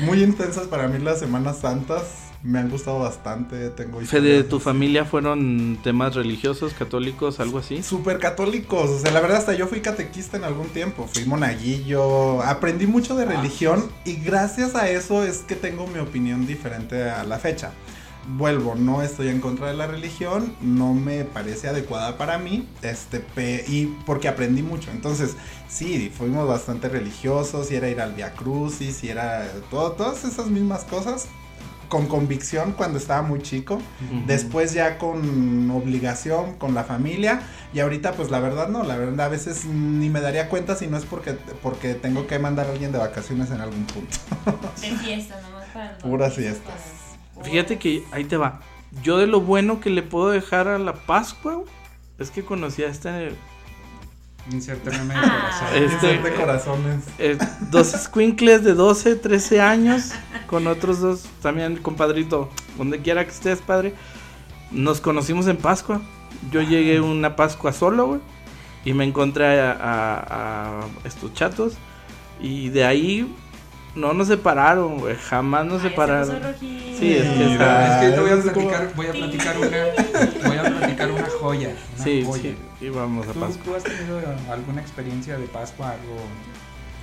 Muy 0.00 0.22
intensas 0.22 0.66
para 0.66 0.88
mí 0.88 0.98
las 0.98 1.18
Semanas 1.18 1.58
Santas. 1.60 2.02
Me 2.42 2.58
han 2.58 2.70
gustado 2.70 3.00
bastante. 3.00 3.70
Tengo 3.70 4.00
Fede, 4.04 4.44
historias 4.44 4.48
¿tu 4.48 4.56
así. 4.56 4.64
familia 4.64 5.04
fueron 5.04 5.78
temas 5.82 6.14
religiosos, 6.14 6.74
católicos, 6.74 7.40
algo 7.40 7.58
así? 7.58 7.82
Súper 7.82 8.18
católicos, 8.18 8.90
o 8.90 8.98
sea, 8.98 9.10
la 9.12 9.20
verdad 9.20 9.38
hasta 9.38 9.54
yo 9.54 9.66
fui 9.66 9.80
catequista 9.80 10.36
en 10.36 10.44
algún 10.44 10.68
tiempo, 10.68 11.06
fui 11.06 11.24
monaguillo, 11.24 12.42
aprendí 12.42 12.86
mucho 12.86 13.16
de 13.16 13.24
Ah, 13.24 13.26
religión 13.26 13.90
y 14.04 14.14
gracias 14.16 14.74
a 14.74 14.88
eso 14.88 15.24
es 15.24 15.38
que 15.38 15.56
tengo 15.56 15.86
mi 15.86 15.98
opinión 15.98 16.46
diferente 16.46 17.10
a 17.10 17.24
la 17.24 17.38
fecha. 17.38 17.72
Vuelvo, 18.28 18.74
no 18.74 19.02
estoy 19.02 19.28
en 19.28 19.40
contra 19.40 19.68
de 19.68 19.74
la 19.74 19.86
religión, 19.86 20.56
no 20.60 20.94
me 20.94 21.24
parece 21.24 21.68
adecuada 21.68 22.18
para 22.18 22.38
mí, 22.38 22.66
este, 22.82 23.20
pe- 23.20 23.64
y 23.68 23.86
porque 24.04 24.26
aprendí 24.26 24.62
mucho. 24.62 24.90
Entonces, 24.90 25.36
sí, 25.68 26.10
fuimos 26.16 26.48
bastante 26.48 26.88
religiosos, 26.88 27.70
y 27.70 27.76
era 27.76 27.88
ir 27.88 28.00
al 28.00 28.14
Via 28.14 28.32
Crucis, 28.32 29.04
y 29.04 29.10
era 29.10 29.46
todo, 29.70 29.92
todas 29.92 30.24
esas 30.24 30.48
mismas 30.48 30.82
cosas, 30.84 31.28
con 31.88 32.06
convicción 32.06 32.72
cuando 32.72 32.98
estaba 32.98 33.22
muy 33.22 33.40
chico. 33.42 33.80
Después 34.26 34.72
ya 34.72 34.98
con 34.98 35.70
obligación, 35.70 36.54
con 36.54 36.74
la 36.74 36.84
familia. 36.84 37.42
Y 37.72 37.80
ahorita 37.80 38.12
pues 38.12 38.30
la 38.30 38.40
verdad 38.40 38.68
no, 38.68 38.82
la 38.82 38.96
verdad 38.96 39.26
a 39.26 39.28
veces 39.28 39.64
ni 39.64 40.08
me 40.08 40.20
daría 40.20 40.48
cuenta 40.48 40.76
si 40.76 40.86
no 40.86 40.96
es 40.96 41.04
porque, 41.04 41.32
porque 41.62 41.94
tengo 41.94 42.26
que 42.26 42.38
mandar 42.38 42.66
a 42.66 42.70
alguien 42.70 42.92
de 42.92 42.98
vacaciones 42.98 43.50
en 43.50 43.60
algún 43.60 43.84
punto. 43.84 44.16
De 44.80 44.88
fiesta, 44.96 45.40
nomás 45.42 45.66
para 45.72 45.98
Puras 45.98 46.34
fiestas. 46.34 46.74
Fíjate 47.42 47.78
que 47.78 48.04
ahí 48.12 48.24
te 48.24 48.36
va. 48.36 48.60
Yo 49.02 49.18
de 49.18 49.26
lo 49.26 49.40
bueno 49.40 49.80
que 49.80 49.90
le 49.90 50.02
puedo 50.02 50.30
dejar 50.30 50.68
a 50.68 50.78
la 50.78 50.94
Pascua 50.94 51.62
es 52.18 52.30
que 52.30 52.44
conocí 52.44 52.82
a 52.82 52.88
este 52.88 53.32
Inserte 54.52 54.90
meme 54.90 55.14
de 55.14 55.20
Ah. 55.20 55.60
corazón. 55.60 55.82
Este- 55.82 56.18
de 56.18 56.34
corazones. 56.34 57.04
eh, 57.18 57.38
dos 57.70 57.88
squinkles 57.88 58.62
de 58.62 58.74
12, 58.74 59.16
13 59.16 59.60
años 59.60 60.12
con 60.46 60.66
otros 60.68 61.00
dos, 61.00 61.24
también 61.42 61.76
compadrito, 61.78 62.48
donde 62.78 63.00
quiera 63.00 63.24
que 63.24 63.30
estés, 63.32 63.60
padre. 63.60 63.94
Nos 64.70 65.00
conocimos 65.00 65.46
en 65.48 65.56
Pascua. 65.56 66.00
Yo 66.52 66.60
llegué 66.62 67.00
una 67.00 67.34
Pascua 67.34 67.72
solo, 67.72 68.06
güey, 68.06 68.20
y 68.84 68.92
me 68.92 69.04
encontré 69.04 69.60
a, 69.60 69.72
a- 69.72 70.80
a 70.80 70.80
estos 71.04 71.32
chatos. 71.34 71.74
Y 72.40 72.68
de 72.68 72.84
ahí 72.84 73.34
no 73.96 74.12
nos 74.14 74.28
separaron, 74.28 74.98
güey, 74.98 75.16
jamás 75.16 75.64
nos 75.66 75.74
Ay, 75.74 75.80
se 75.82 75.88
separaron. 75.88 76.36
Sí, 76.60 77.14
es 77.14 77.28
que 77.28 77.52
está- 77.52 78.00
Es 78.02 78.10
que 78.10 78.14
te 78.16 78.20
voy 78.20 78.30
a 78.30 78.42
platicar, 78.42 78.92
voy 78.94 79.06
a 79.06 79.12
platicar 79.12 79.58
una, 79.58 80.48
voy 80.48 80.56
a 80.58 80.62
platicar 80.78 81.10
una 81.10 81.26
joya. 81.40 81.74
Una 81.94 82.04
Sí, 82.04 82.22
joya. 82.24 82.42
sí, 82.42 82.56
y 82.80 82.88
vamos 82.88 83.26
a 83.28 83.32
¿Tú, 83.32 83.40
Pascua. 83.40 83.64
tú 83.64 83.74
has 83.74 83.82
tenido 83.84 84.20
alguna 84.50 84.80
experiencia 84.80 85.36
de 85.38 85.46
Pascua, 85.46 85.90
algo? 85.90 86.16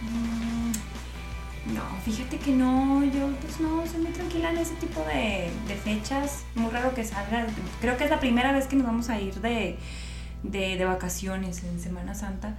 Mm, 0.01 1.73
No, 1.73 1.81
fíjate 2.03 2.37
que 2.39 2.51
no, 2.51 3.03
yo 3.05 3.29
pues 3.41 3.59
no, 3.61 3.85
soy 3.87 4.01
muy 4.01 4.11
tranquila 4.11 4.49
en 4.51 4.57
ese 4.57 4.73
tipo 4.75 4.99
de, 5.05 5.49
de 5.67 5.75
fechas. 5.75 6.43
Muy 6.55 6.69
raro 6.71 6.93
que 6.93 7.03
salga. 7.05 7.45
Creo 7.79 7.95
que 7.97 8.03
es 8.03 8.09
la 8.09 8.19
primera 8.19 8.51
vez 8.51 8.67
que 8.67 8.75
nos 8.75 8.85
vamos 8.85 9.09
a 9.09 9.19
ir 9.21 9.35
de, 9.35 9.77
de, 10.43 10.75
de 10.77 10.85
vacaciones 10.85 11.63
en 11.63 11.79
Semana 11.79 12.15
Santa. 12.15 12.57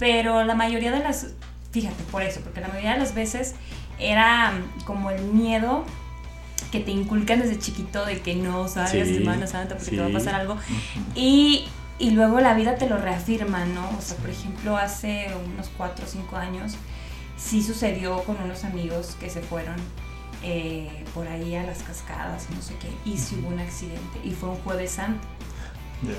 Pero 0.00 0.42
la 0.44 0.54
mayoría 0.56 0.90
de 0.90 0.98
las, 0.98 1.28
fíjate, 1.70 2.02
por 2.10 2.22
eso, 2.22 2.40
porque 2.40 2.60
la 2.60 2.68
mayoría 2.68 2.92
de 2.94 2.98
las 2.98 3.14
veces 3.14 3.54
era 3.98 4.52
mm, 4.52 4.84
como 4.84 5.10
el 5.10 5.22
miedo 5.22 5.84
que 6.72 6.80
te 6.80 6.90
inculcan 6.92 7.40
desde 7.40 7.58
chiquito 7.58 8.04
de 8.04 8.20
que 8.20 8.34
no 8.36 8.68
salgas 8.68 9.08
Sí, 9.08 9.14
Semana 9.18 9.46
Santa 9.46 9.76
porque 9.76 9.90
te 9.90 9.98
va 9.98 10.04
a 10.04 10.08
sí. 10.08 10.14
pasar 10.14 10.34
algo. 10.36 10.56
Y, 11.14 11.66
y 11.98 12.10
luego 12.12 12.40
la 12.40 12.54
vida 12.54 12.76
te 12.76 12.88
lo 12.88 12.96
reafirma, 12.98 13.64
¿no? 13.64 13.88
O 13.98 14.00
sea, 14.00 14.16
por 14.18 14.30
ejemplo, 14.30 14.76
hace 14.76 15.26
unos 15.52 15.68
4 15.76 16.04
o 16.04 16.08
5 16.08 16.36
años 16.36 16.74
sí 17.36 17.62
sucedió 17.62 18.22
con 18.24 18.36
unos 18.42 18.64
amigos 18.64 19.16
que 19.18 19.30
se 19.30 19.40
fueron 19.40 19.76
eh, 20.42 21.04
por 21.14 21.26
ahí 21.26 21.54
a 21.56 21.62
las 21.64 21.82
cascadas, 21.82 22.46
no 22.54 22.62
sé 22.62 22.74
qué, 22.80 22.88
y 23.04 23.18
sí 23.18 23.38
hubo 23.40 23.48
un 23.48 23.58
accidente, 23.60 24.20
y 24.24 24.30
fue 24.32 24.48
un 24.50 24.56
jueves 24.56 24.92
santo. 24.92 25.26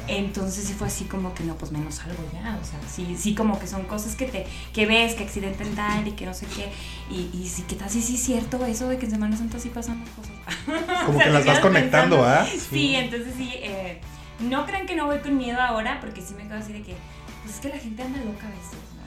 Entonces 0.08 0.66
sí 0.66 0.74
fue 0.74 0.88
así 0.88 1.06
como 1.06 1.34
que 1.34 1.44
no, 1.44 1.56
pues 1.56 1.72
menos 1.72 2.00
algo 2.02 2.24
ya, 2.34 2.60
o 2.62 2.66
sea, 2.66 2.80
sí, 2.88 3.16
sí 3.18 3.34
como 3.34 3.60
que 3.60 3.68
son 3.68 3.84
cosas 3.84 4.16
que 4.16 4.26
te, 4.26 4.46
que 4.74 4.86
ves, 4.86 5.16
que 5.16 5.24
accidente 5.24 5.64
en 5.64 5.76
tal 5.76 6.08
y 6.08 6.12
que 6.12 6.26
no 6.26 6.34
sé 6.34 6.46
qué, 6.46 6.72
y, 7.10 7.30
y 7.34 7.48
sí 7.48 7.64
que 7.64 7.76
tal, 7.76 7.90
sí, 7.90 8.02
sí 8.02 8.16
es 8.16 8.24
cierto 8.24 8.64
eso 8.66 8.88
de 8.90 8.98
que 8.98 9.06
en 9.06 9.12
Semana 9.12 9.36
Santa 9.36 9.60
sí 9.60 9.70
pasan 9.70 10.00
las 10.00 10.10
cosas. 10.10 10.34
Como 11.06 11.18
O 11.18 11.22
sea, 11.22 11.28
que 11.28 11.34
las 11.34 11.46
vas 11.46 11.60
conectando. 11.60 12.24
¿ah? 12.24 12.46
Sí, 12.46 12.96
entonces 12.96 13.34
sí, 13.36 13.52
eh, 13.56 14.00
no 14.40 14.66
crean 14.66 14.86
que 14.86 14.96
no 14.96 15.08
voy 15.08 15.20
con 15.20 15.38
miedo 15.38 15.60
ahora, 15.60 16.00
porque 16.00 16.22
sí 16.22 16.34
me 16.36 16.44
quedo 16.44 16.58
así 16.58 16.74
de 16.74 16.84
que, 16.84 16.96
pues 17.44 17.56
es 17.56 17.62
que 17.62 17.70
la 17.70 17.78
gente 17.78 18.04
anda 18.04 18.20
loca 18.20 18.48
a 18.48 18.50
veces, 18.50 18.78
¿no? 18.96 19.01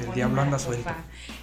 El 0.00 0.14
diablo 0.14 0.40
anda 0.42 0.58
suelto. 0.58 0.90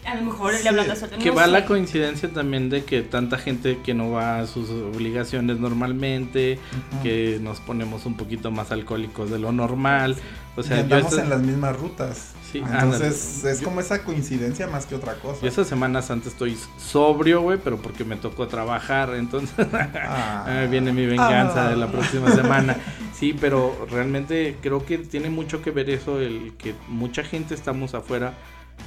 A 0.05 0.15
lo 0.15 0.21
mejor 0.23 0.51
el 0.51 0.57
Sí, 0.57 0.63
diablo 0.63 0.81
anda 0.81 0.95
suelto. 0.95 1.17
Que 1.17 1.31
va 1.31 1.47
la 1.47 1.65
coincidencia 1.65 2.29
también 2.29 2.69
de 2.69 2.83
que 2.83 3.01
tanta 3.01 3.37
gente 3.37 3.79
que 3.83 3.93
no 3.93 4.11
va 4.11 4.39
a 4.39 4.47
sus 4.47 4.69
obligaciones 4.69 5.59
normalmente, 5.59 6.59
que 7.03 7.39
nos 7.41 7.59
ponemos 7.59 8.05
un 8.05 8.15
poquito 8.17 8.51
más 8.51 8.71
alcohólicos 8.71 9.29
de 9.29 9.39
lo 9.39 9.51
normal. 9.51 10.15
O 10.59 10.61
Y 10.61 10.63
sea, 10.65 10.77
yo 10.77 10.83
andamos 10.83 11.11
esta, 11.13 11.23
en 11.23 11.29
las 11.29 11.41
mismas 11.41 11.79
rutas. 11.79 12.33
Sí, 12.51 12.57
Entonces 12.59 13.43
es 13.45 13.61
como 13.61 13.79
esa 13.79 14.03
coincidencia 14.03 14.67
más 14.67 14.85
que 14.87 14.95
otra 14.95 15.13
cosa. 15.15 15.39
yo 15.41 15.47
esta 15.47 15.63
semana 15.63 15.99
antes 16.09 16.33
estoy 16.33 16.57
sobrio, 16.77 17.41
güey, 17.41 17.59
pero 17.63 17.77
porque 17.77 18.03
me 18.03 18.15
tocó 18.15 18.47
trabajar, 18.47 19.13
entonces 19.15 19.53
Ah. 19.73 20.45
ah, 20.47 20.67
viene 20.69 20.91
mi 20.91 21.05
venganza 21.05 21.67
Ah. 21.67 21.69
de 21.69 21.77
la 21.77 21.87
próxima 21.91 22.31
semana. 22.31 22.75
Sí, 23.19 23.35
pero 23.37 23.85
realmente 23.91 24.55
creo 24.61 24.85
que 24.85 24.97
tiene 24.97 25.29
mucho 25.29 25.61
que 25.61 25.71
ver 25.71 25.89
eso, 25.89 26.21
el 26.21 26.53
que 26.57 26.73
mucha 26.87 27.21
gente 27.21 27.53
estamos 27.53 27.93
afuera 27.93 28.33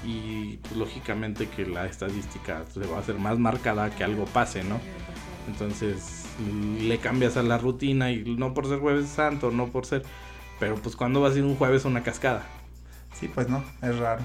y 0.07 0.57
pues, 0.63 0.75
lógicamente 0.77 1.49
que 1.49 1.67
la 1.67 1.85
estadística 1.85 2.63
se 2.73 2.81
va 2.81 2.97
a 2.97 3.01
hacer 3.01 3.17
más 3.19 3.39
marcada 3.39 3.91
que 3.91 4.05
algo 4.05 4.25
pase, 4.25 4.65
¿no? 4.65 4.81
Entonces 5.49 6.25
le 6.81 6.97
cambias 6.99 7.37
a 7.37 7.43
la 7.43 7.59
rutina 7.59 8.11
y 8.11 8.25
no 8.25 8.55
por 8.55 8.67
ser 8.69 8.79
jueves 8.79 9.09
santo, 9.11 9.51
no 9.51 9.67
por 9.69 9.85
ser... 9.85 10.03
Pero 10.62 10.77
pues 10.77 10.94
cuando 10.94 11.20
vas 11.20 11.35
a 11.35 11.38
ir 11.38 11.44
un 11.44 11.57
jueves 11.57 11.85
a 11.85 11.88
una 11.88 12.05
cascada. 12.05 12.44
Sí, 13.18 13.27
pues 13.27 13.48
no, 13.48 13.64
es 13.83 13.98
raro. 13.98 14.22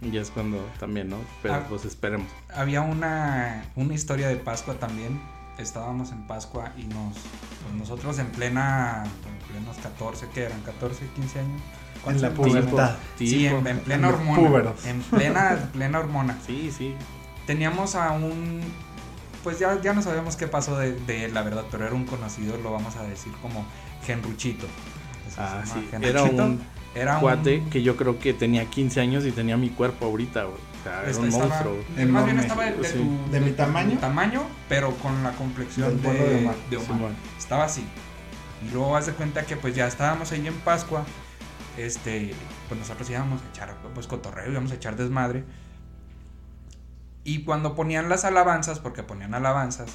Y 0.00 0.16
es 0.18 0.30
cuando 0.30 0.64
también, 0.78 1.08
¿no? 1.10 1.16
Pero 1.42 1.54
Ah. 1.54 1.66
pues 1.68 1.84
esperemos. 1.84 2.28
Había 2.54 2.80
una, 2.82 3.64
una 3.74 3.92
historia 3.92 4.28
de 4.28 4.36
Pascua 4.36 4.74
también. 4.74 5.20
Estábamos 5.58 6.12
en 6.12 6.28
Pascua 6.28 6.70
y 6.78 6.84
nos 6.84 7.14
pues 7.62 7.74
nosotros 7.76 8.20
en 8.20 8.28
plena 8.28 9.02
en 9.04 9.48
plenos 9.48 9.78
14, 9.78 10.28
¿qué 10.32 10.44
eran? 10.44 10.60
14, 10.60 11.04
15 11.16 11.40
años. 11.40 11.60
En 12.06 12.22
la 12.22 12.30
pubertad. 12.30 12.96
Sí, 13.18 13.46
en, 13.46 13.66
en 13.66 13.80
plena 13.80 14.08
En 14.08 14.14
hormona. 14.14 14.38
púberos. 14.48 14.86
En 14.86 15.00
plena, 15.02 15.68
plena 15.72 15.98
hormona. 15.98 16.38
Sí, 16.46 16.70
sí. 16.70 16.94
Teníamos 17.48 17.96
a 17.96 18.12
un. 18.12 18.60
Pues 19.42 19.58
ya, 19.58 19.80
ya 19.82 19.92
no 19.92 20.02
sabemos 20.02 20.36
qué 20.36 20.46
pasó 20.46 20.78
de, 20.78 20.92
de 20.92 21.24
él, 21.24 21.34
la 21.34 21.42
verdad, 21.42 21.64
pero 21.68 21.84
era 21.84 21.94
un 21.96 22.04
conocido, 22.04 22.56
lo 22.58 22.70
vamos 22.72 22.94
a 22.94 23.02
decir 23.02 23.32
como 23.42 23.64
Genruchito. 24.06 24.66
Se 25.34 25.40
Ah, 25.40 25.62
llama, 25.64 25.66
sí. 25.66 25.88
Era 26.02 26.22
un 26.24 26.60
Era 26.94 27.14
un- 27.14 27.20
cuate 27.20 27.62
que 27.70 27.82
yo 27.82 27.96
creo 27.96 28.18
que 28.18 28.34
tenía 28.34 28.64
15 28.66 29.00
años 29.00 29.24
y 29.24 29.30
tenía 29.32 29.56
mi 29.56 29.70
cuerpo 29.70 30.06
ahorita, 30.06 30.44
güey. 30.44 30.56
O 30.56 30.82
sea, 30.82 31.02
era 31.04 31.18
un 31.18 31.28
estaba- 31.28 31.46
monstruo. 31.46 31.76
más 32.08 32.24
bien 32.24 32.38
estaba 32.40 32.64
de, 32.64 32.72
de 32.76 32.84
Sí. 32.88 32.94
tu- 32.98 33.30
¿De 33.30 33.40
mi 33.40 33.50
tamaño? 33.52 33.98
tamaño, 33.98 34.42
pero 34.68 34.90
con 34.96 35.22
la 35.22 35.32
complexión 35.32 36.00
de, 36.02 36.12
de 36.12 36.38
Omar. 36.38 36.54
de 36.70 36.76
Omar. 36.76 36.86
Simón. 36.88 37.16
Estaba 37.38 37.64
así. 37.64 37.84
Y 38.66 38.70
luego 38.72 38.96
haz 38.96 39.06
de 39.06 39.12
cuenta 39.12 39.44
que 39.46 39.56
pues 39.56 39.74
ya 39.74 39.86
estábamos 39.86 40.32
ahí 40.32 40.46
en 40.46 40.54
Pascua. 40.60 41.04
Este, 41.76 42.34
pues 42.68 42.80
nosotros 42.80 43.08
íbamos 43.08 43.40
a 43.42 43.48
echar 43.50 43.74
pues 43.94 44.06
cotorreo, 44.06 44.50
íbamos 44.50 44.72
a 44.72 44.74
echar 44.74 44.96
desmadre. 44.96 45.44
Y 47.24 47.44
cuando 47.44 47.74
ponían 47.74 48.08
las 48.08 48.24
alabanzas, 48.24 48.78
porque 48.80 49.02
ponían 49.02 49.34
alabanzas, 49.34 49.90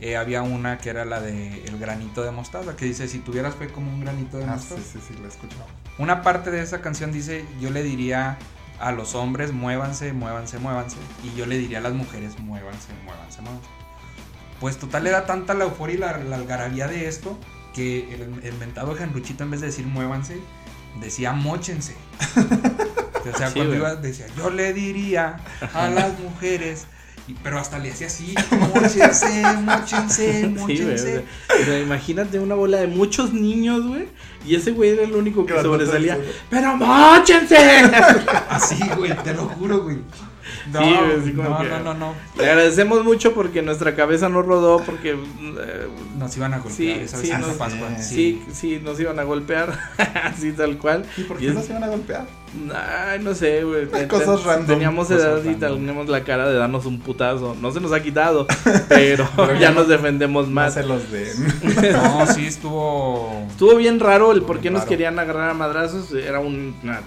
eh, 0.00 0.16
había 0.16 0.42
una 0.42 0.78
que 0.78 0.90
era 0.90 1.04
la 1.04 1.20
de 1.20 1.64
el 1.64 1.78
granito 1.78 2.22
de 2.22 2.30
mostaza, 2.30 2.76
que 2.76 2.84
dice, 2.84 3.08
si 3.08 3.18
tuvieras 3.18 3.54
fe 3.56 3.68
como 3.68 3.92
un 3.92 4.00
granito 4.00 4.36
de 4.38 4.44
Ah, 4.44 4.54
mostaza. 4.54 4.80
sí, 4.80 4.88
sí, 4.94 5.00
sí, 5.08 5.14
lo 5.18 5.24
he 5.24 5.28
escuchado. 5.28 5.66
Una 5.98 6.22
parte 6.22 6.50
de 6.50 6.62
esa 6.62 6.80
canción 6.80 7.10
dice, 7.12 7.44
yo 7.60 7.70
le 7.70 7.82
diría 7.82 8.38
a 8.78 8.92
los 8.92 9.14
hombres, 9.16 9.52
muévanse, 9.52 10.12
muévanse, 10.12 10.58
muévanse. 10.58 10.96
Y 11.24 11.36
yo 11.36 11.46
le 11.46 11.58
diría 11.58 11.78
a 11.78 11.80
las 11.80 11.94
mujeres, 11.94 12.38
muévanse, 12.38 12.92
muévanse, 13.04 13.42
muévanse. 13.42 13.66
Pues 14.60 14.76
total 14.78 15.06
era 15.06 15.26
tanta 15.26 15.54
la 15.54 15.64
euforia 15.64 15.94
y 15.94 15.98
la, 15.98 16.18
la 16.18 16.36
algarabía 16.36 16.86
de 16.88 17.08
esto, 17.08 17.36
que 17.74 18.14
el, 18.14 18.40
el 18.44 18.54
mentado 18.58 18.94
Genruchito 18.94 19.42
en 19.44 19.50
vez 19.50 19.60
de 19.60 19.66
decir 19.66 19.86
muévanse, 19.86 20.38
decía 21.00 21.32
mochense. 21.32 21.96
o 23.32 23.36
sea, 23.36 23.48
Sí, 23.48 23.54
cuando 23.54 23.74
iba, 23.74 23.94
decía, 23.96 24.26
yo 24.36 24.50
le 24.50 24.72
diría 24.72 25.38
a 25.74 25.88
las 25.88 26.18
mujeres... 26.20 26.86
y- 27.28 27.34
pero 27.42 27.58
hasta 27.58 27.78
le 27.78 27.90
hacía 27.92 28.06
así, 28.08 28.34
mochense, 28.74 29.42
mochense, 29.64 30.40
Sí, 30.42 30.46
mochense. 30.48 31.24
o 31.60 31.64
sea, 31.64 31.78
imagínate 31.78 32.38
una 32.40 32.54
bola 32.54 32.78
de 32.78 32.86
muchos 32.86 33.32
niños, 33.32 33.86
güey. 33.86 34.06
Y 34.46 34.54
ese 34.54 34.70
güey 34.72 34.90
era 34.90 35.02
el 35.02 35.12
único 35.14 35.44
que 35.46 35.60
sobresalía. 35.60 36.16
sí. 36.16 36.22
¡Pero 36.48 36.76
mochense! 36.76 37.56
Así, 38.48 38.78
güey, 38.96 39.14
te 39.22 39.34
lo 39.34 39.46
juro, 39.46 39.82
güey. 39.82 39.98
No, 40.72 40.80
Sí, 40.80 40.94
así 41.20 41.32
como 41.32 41.48
no, 41.50 41.58
que- 41.60 41.68
no, 41.68 41.80
no, 41.80 41.94
no. 41.94 42.14
Le 42.38 42.48
agradecemos 42.50 43.04
mucho 43.04 43.34
porque 43.34 43.60
nuestra 43.62 43.94
cabeza 43.94 44.28
no 44.30 44.40
rodó 44.42 44.82
porque 44.84 45.10
eh, 45.10 45.88
Nos 46.18 46.34
iban 46.38 46.54
a 46.54 46.58
golpear 46.58 46.74
Sí, 46.76 46.90
esa 46.90 47.18
sí, 47.18 47.30
vez 47.30 47.38
nos- 47.40 47.56
Pascua. 47.56 47.88
sí, 48.00 48.42
sí, 48.52 48.80
nos 48.82 48.98
iban 48.98 49.18
a 49.18 49.24
golpear, 49.24 49.78
así 50.24 50.52
tal 50.52 50.78
cual. 50.78 51.04
¿Y 51.18 51.22
por 51.24 51.36
Y 51.36 51.40
qué 51.40 51.48
es- 51.48 51.54
no 51.54 51.62
se 51.62 51.72
van 51.74 51.84
a 51.84 51.88
golpear? 51.88 52.26
Ay, 52.74 53.20
no 53.22 53.34
sé, 53.34 53.62
güey. 53.64 53.86
Cosas 54.08 54.42
random, 54.44 54.66
Teníamos 54.66 55.08
cosas 55.08 55.22
edad 55.22 55.44
y 55.44 55.48
random. 55.52 55.80
tenemos 55.80 56.08
la 56.08 56.24
cara 56.24 56.48
de 56.48 56.56
darnos 56.56 56.86
un 56.86 56.98
putazo. 57.00 57.56
No 57.60 57.70
se 57.70 57.80
nos 57.80 57.92
ha 57.92 58.00
quitado, 58.02 58.46
pero 58.88 59.28
ya 59.60 59.70
nos 59.70 59.88
defendemos 59.88 60.48
No 60.48 60.54
más. 60.54 60.74
se 60.74 60.82
los 60.84 61.10
den. 61.10 61.36
No, 61.92 62.26
sí, 62.26 62.46
estuvo. 62.46 63.46
Estuvo 63.50 63.76
bien 63.76 64.00
raro 64.00 64.30
el 64.32 64.38
Estuvo 64.38 64.46
por 64.48 64.60
qué 64.60 64.70
nos 64.70 64.80
raro. 64.80 64.88
querían 64.88 65.18
agarrar 65.18 65.50
a 65.50 65.54
madrazos. 65.54 66.12
Era 66.12 66.40
un- 66.40 66.74
una 66.82 67.00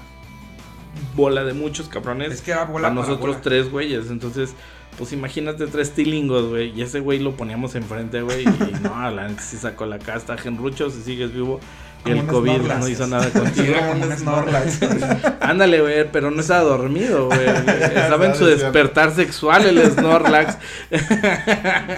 bola 1.15 1.43
de 1.43 1.53
muchos 1.53 1.87
cabrones. 1.87 2.31
Es 2.31 2.41
que 2.41 2.51
era 2.51 2.65
bola 2.65 2.87
para 2.89 2.95
para 2.95 3.07
nosotros 3.07 3.35
bola. 3.35 3.41
tres 3.41 3.69
güeyes. 3.71 4.09
Entonces, 4.09 4.53
pues 4.97 5.11
imagínate 5.13 5.67
tres 5.67 5.91
tilingos, 5.91 6.49
güey. 6.49 6.71
Y 6.77 6.81
ese 6.81 6.99
güey 6.99 7.19
lo 7.19 7.35
poníamos 7.35 7.75
enfrente, 7.75 8.21
güey. 8.21 8.43
Y 8.43 8.73
no, 8.83 9.09
la 9.11 9.27
neta 9.27 9.41
sí 9.41 9.57
sacó 9.57 9.85
la 9.85 9.99
casta. 9.99 10.37
Genrucho, 10.37 10.89
si 10.89 11.01
sigues 11.01 11.33
vivo. 11.33 11.59
Y 12.03 12.11
el 12.11 12.25
COVID 12.25 12.51
Snorlax. 12.51 12.79
no 12.79 12.87
hizo 12.89 13.07
nada 13.07 13.29
contigo. 13.29 13.67
era 13.75 13.87
como 13.89 14.05
un 14.05 14.17
Snorlax. 14.17 14.79
Ándale, 15.41 15.81
güey, 15.81 16.11
pero 16.11 16.31
no 16.31 16.41
estaba 16.41 16.61
dormido, 16.61 17.27
güey. 17.27 17.39
Estaba 17.47 18.25
en 18.25 18.35
su 18.35 18.45
despertar 18.45 19.13
sexual 19.13 19.65
el 19.67 19.91
Snorlax. 19.91 20.57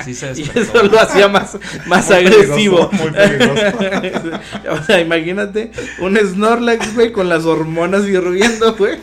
Sí 0.03 0.13
se 0.13 0.33
y 0.35 0.51
eso 0.53 0.83
lo 0.83 0.99
hacía 0.99 1.27
más, 1.29 1.57
más 1.85 2.07
Muy 2.09 2.17
agresivo. 2.17 2.89
peligroso, 2.89 3.77
muy 3.77 3.89
peligroso. 3.89 4.39
o 4.71 4.83
sea, 4.83 4.99
imagínate 4.99 5.71
un 5.99 6.17
Snorlax, 6.17 6.95
güey, 6.95 7.11
con 7.11 7.29
las 7.29 7.45
hormonas 7.45 8.05
hirviendo, 8.05 8.75
güey. 8.75 8.97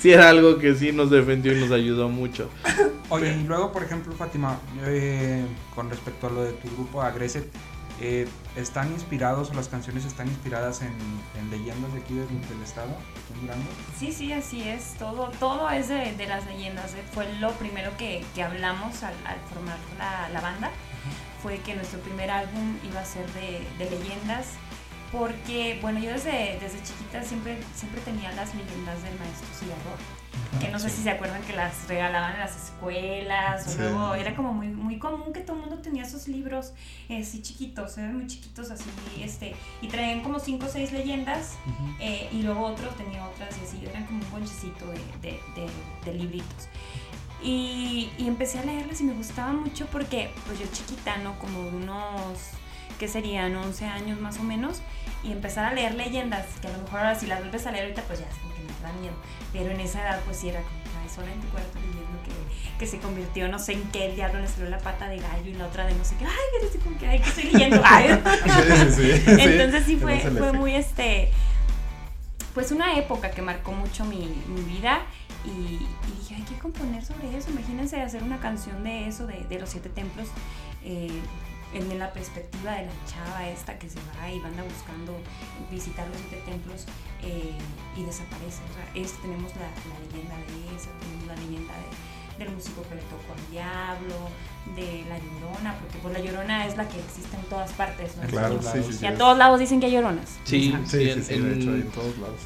sí, 0.00 0.12
era 0.12 0.30
algo 0.30 0.58
que 0.58 0.74
sí 0.74 0.92
nos 0.92 1.10
defendió 1.10 1.52
y 1.56 1.60
nos 1.60 1.70
ayudó 1.70 2.08
mucho. 2.08 2.48
Oye, 3.08 3.36
y 3.38 3.44
luego, 3.46 3.72
por 3.72 3.84
ejemplo, 3.84 4.12
Fátima, 4.14 4.58
eh, 4.86 5.44
con 5.74 5.90
respecto 5.90 6.26
a 6.26 6.30
lo 6.30 6.44
de 6.44 6.52
tu 6.52 6.68
grupo 6.74 7.02
Agreset, 7.02 7.46
eh, 8.00 8.28
¿están 8.56 8.92
inspirados 8.92 9.50
o 9.50 9.54
las 9.54 9.68
canciones 9.68 10.04
están 10.04 10.28
inspiradas 10.28 10.82
en, 10.82 10.94
en 11.38 11.50
leyendas 11.50 11.92
de 11.92 12.00
aquí 12.00 12.14
del, 12.14 12.28
del 12.48 12.62
estado, 12.62 12.90
aquí 12.90 13.34
en 13.34 13.40
Durango? 13.42 13.64
Sí, 13.98 14.12
sí, 14.12 14.32
así 14.32 14.62
es. 14.68 14.94
Todo, 14.98 15.30
todo 15.40 15.70
es 15.70 15.88
de, 15.88 16.12
de 16.14 16.26
las 16.26 16.44
leyendas. 16.46 16.94
eh. 16.94 17.02
Fue 17.12 17.32
lo 17.34 17.52
primero 17.52 17.96
que, 17.96 18.24
que 18.34 18.42
hablamos 18.42 19.02
al, 19.02 19.14
al 19.26 19.38
formar 19.52 19.78
la, 19.98 20.28
la 20.28 20.40
banda. 20.40 20.70
Fue 21.42 21.58
que 21.58 21.74
nuestro 21.74 22.00
primer 22.00 22.30
álbum 22.30 22.76
iba 22.88 23.00
a 23.00 23.04
ser 23.04 23.26
de, 23.32 23.66
de 23.78 23.90
leyendas. 23.90 24.46
Porque, 25.12 25.78
bueno, 25.80 26.00
yo 26.00 26.10
desde, 26.10 26.58
desde 26.60 26.82
chiquita 26.82 27.22
siempre, 27.22 27.58
siempre 27.74 28.00
tenía 28.00 28.32
las 28.32 28.54
leyendas 28.54 29.02
del 29.02 29.16
maestro 29.18 29.48
Cigarro. 29.58 29.96
Que 30.60 30.68
no 30.68 30.78
sé 30.78 30.88
si 30.88 31.02
se 31.02 31.10
acuerdan 31.10 31.42
que 31.42 31.52
las 31.54 31.86
regalaban 31.86 32.32
en 32.34 32.40
las 32.40 32.56
escuelas. 32.56 33.66
O 33.66 33.70
Sí. 33.70 33.78
luego 33.78 34.14
era 34.14 34.34
como 34.34 34.52
muy, 34.52 34.68
muy 34.68 34.98
común 34.98 35.32
que 35.32 35.40
todo 35.40 35.56
el 35.56 35.62
mundo 35.62 35.78
tenía 35.82 36.02
esos 36.04 36.28
libros 36.28 36.72
eh, 37.08 37.20
así 37.20 37.42
chiquitos, 37.42 37.98
eran 37.98 38.16
muy 38.16 38.26
chiquitos 38.26 38.70
así. 38.70 38.84
este 39.20 39.54
Y 39.82 39.88
traían 39.88 40.22
como 40.22 40.38
cinco 40.38 40.66
o 40.66 40.68
seis 40.68 40.92
leyendas. 40.92 41.56
Eh, 42.00 42.28
y 42.32 42.42
luego 42.42 42.64
otro 42.66 42.88
tenía 42.90 43.26
otras 43.26 43.54
y 43.60 43.64
así, 43.66 43.86
eran 43.86 44.06
como 44.06 44.20
un 44.24 44.30
bonchecito 44.30 44.86
de, 44.86 44.98
de, 45.22 45.40
de- 45.54 46.10
de 46.10 46.18
libritos. 46.18 46.68
Y, 47.42 48.10
y 48.18 48.26
empecé 48.28 48.58
a 48.58 48.64
leerlas 48.64 49.00
y 49.00 49.04
me 49.04 49.12
gustaba 49.12 49.52
mucho 49.52 49.86
porque, 49.86 50.30
pues 50.46 50.58
yo 50.58 50.66
chiquita, 50.72 51.18
¿no? 51.18 51.38
Como 51.38 51.64
de 51.64 51.68
unos, 51.76 52.38
¿qué 52.98 53.08
serían? 53.08 53.54
11 53.54 53.84
años 53.84 54.18
más 54.20 54.38
o 54.38 54.42
menos. 54.42 54.80
Y 55.22 55.32
empezar 55.32 55.64
a 55.66 55.72
leer 55.74 55.94
leyendas, 55.94 56.46
que 56.62 56.68
a 56.68 56.72
lo 56.72 56.78
mejor 56.82 57.00
ahora 57.00 57.14
si 57.14 57.26
las 57.26 57.40
vuelves 57.40 57.66
a 57.66 57.72
leer 57.72 57.84
ahorita, 57.84 58.02
pues 58.02 58.20
ya 58.20 58.26
da 58.86 58.92
miedo. 58.94 59.14
Pero 59.52 59.70
en 59.70 59.80
esa 59.80 60.02
edad, 60.02 60.20
pues 60.24 60.38
sí 60.38 60.48
era 60.48 60.60
como, 60.62 60.76
ay, 61.02 61.08
sola 61.08 61.32
en 61.32 61.40
tu 61.40 61.48
cuarto 61.48 61.78
leyendo 61.80 62.18
que, 62.24 62.78
que 62.78 62.86
se 62.86 62.98
convirtió, 62.98 63.48
no 63.48 63.58
sé 63.58 63.72
en 63.74 63.82
qué, 63.90 64.06
el 64.06 64.16
diablo 64.16 64.40
le 64.40 64.48
salió 64.48 64.68
la 64.68 64.78
pata 64.78 65.08
de 65.08 65.18
gallo 65.18 65.50
y 65.50 65.54
la 65.54 65.66
otra 65.66 65.86
de 65.86 65.94
no 65.94 66.04
sé 66.04 66.16
qué, 66.16 66.24
ay, 66.24 66.32
pero 66.52 66.66
estoy 66.66 66.80
como 66.80 66.98
que, 66.98 67.06
ay, 67.06 67.20
que 67.20 67.28
estoy 67.28 67.44
leyendo. 67.44 67.80
Ay. 67.84 68.20
Sí, 68.90 69.02
sí, 69.02 69.22
sí. 69.24 69.30
Entonces 69.40 69.84
sí 69.84 69.96
fue, 69.96 70.18
fue 70.18 70.52
muy 70.52 70.74
este, 70.74 71.30
pues 72.54 72.72
una 72.72 72.96
época 72.96 73.30
que 73.30 73.42
marcó 73.42 73.72
mucho 73.72 74.04
mi, 74.04 74.42
mi 74.48 74.62
vida 74.62 75.02
y, 75.44 75.50
y 75.50 76.20
dije, 76.20 76.34
hay 76.36 76.42
que 76.42 76.58
componer 76.58 77.04
sobre 77.04 77.36
eso, 77.36 77.50
imagínense 77.50 78.00
hacer 78.00 78.22
una 78.22 78.40
canción 78.40 78.82
de 78.82 79.08
eso, 79.08 79.26
de, 79.26 79.44
de 79.48 79.58
los 79.58 79.68
siete 79.68 79.88
templos, 79.88 80.28
eh, 80.84 81.20
en 81.74 81.98
la 81.98 82.12
perspectiva 82.12 82.72
de 82.72 82.86
la 82.86 82.92
chava 83.06 83.48
esta 83.48 83.78
que 83.78 83.88
se 83.90 83.98
va 84.18 84.30
y 84.30 84.36
anda 84.40 84.62
buscando 84.62 85.12
visitar 85.70 86.06
los 86.08 86.16
siete 86.18 86.42
templos 86.50 86.84
eh, 87.22 87.52
y 87.96 88.04
desaparece. 88.04 88.62
O 88.70 88.74
sea, 88.74 88.86
es, 88.94 89.12
tenemos 89.20 89.52
la, 89.56 89.62
la 89.68 89.98
leyenda 90.06 90.36
de 90.36 90.76
esa, 90.76 90.90
tenemos 91.00 91.26
la 91.26 91.34
leyenda 91.36 91.74
de, 91.74 92.44
del 92.44 92.54
músico 92.54 92.82
que 92.88 92.94
le 92.94 93.02
tocó 93.02 93.32
al 93.34 93.50
diablo, 93.50 94.14
de 94.76 95.04
la 95.08 95.18
llorona, 95.18 95.74
porque 95.80 95.98
pues 95.98 96.12
la 96.14 96.20
llorona 96.20 96.66
es 96.66 96.76
la 96.76 96.88
que 96.88 96.98
existe 97.00 97.36
en 97.36 97.42
todas 97.44 97.72
partes, 97.72 98.16
¿no? 98.16 98.28
Claro, 98.28 98.56
todos 98.56 98.64
sí, 98.72 98.78
lados. 98.78 98.86
sí, 98.92 98.98
sí. 98.98 99.04
Y 99.04 99.08
a 99.08 99.14
todos 99.18 99.38
lados 99.38 99.58
dicen 99.60 99.80
que 99.80 99.86
hay 99.86 99.92
lloronas. 99.92 100.30
Sí, 100.44 100.74
Sí, 100.86 100.98
sí, 100.98 101.10
en- 101.10 101.24
sí, 101.24 101.38
de 101.38 101.54
hecho, 101.56 101.70
en- 101.74 101.82
en 101.82 101.90
todos 101.90 102.16
lados. 102.18 102.40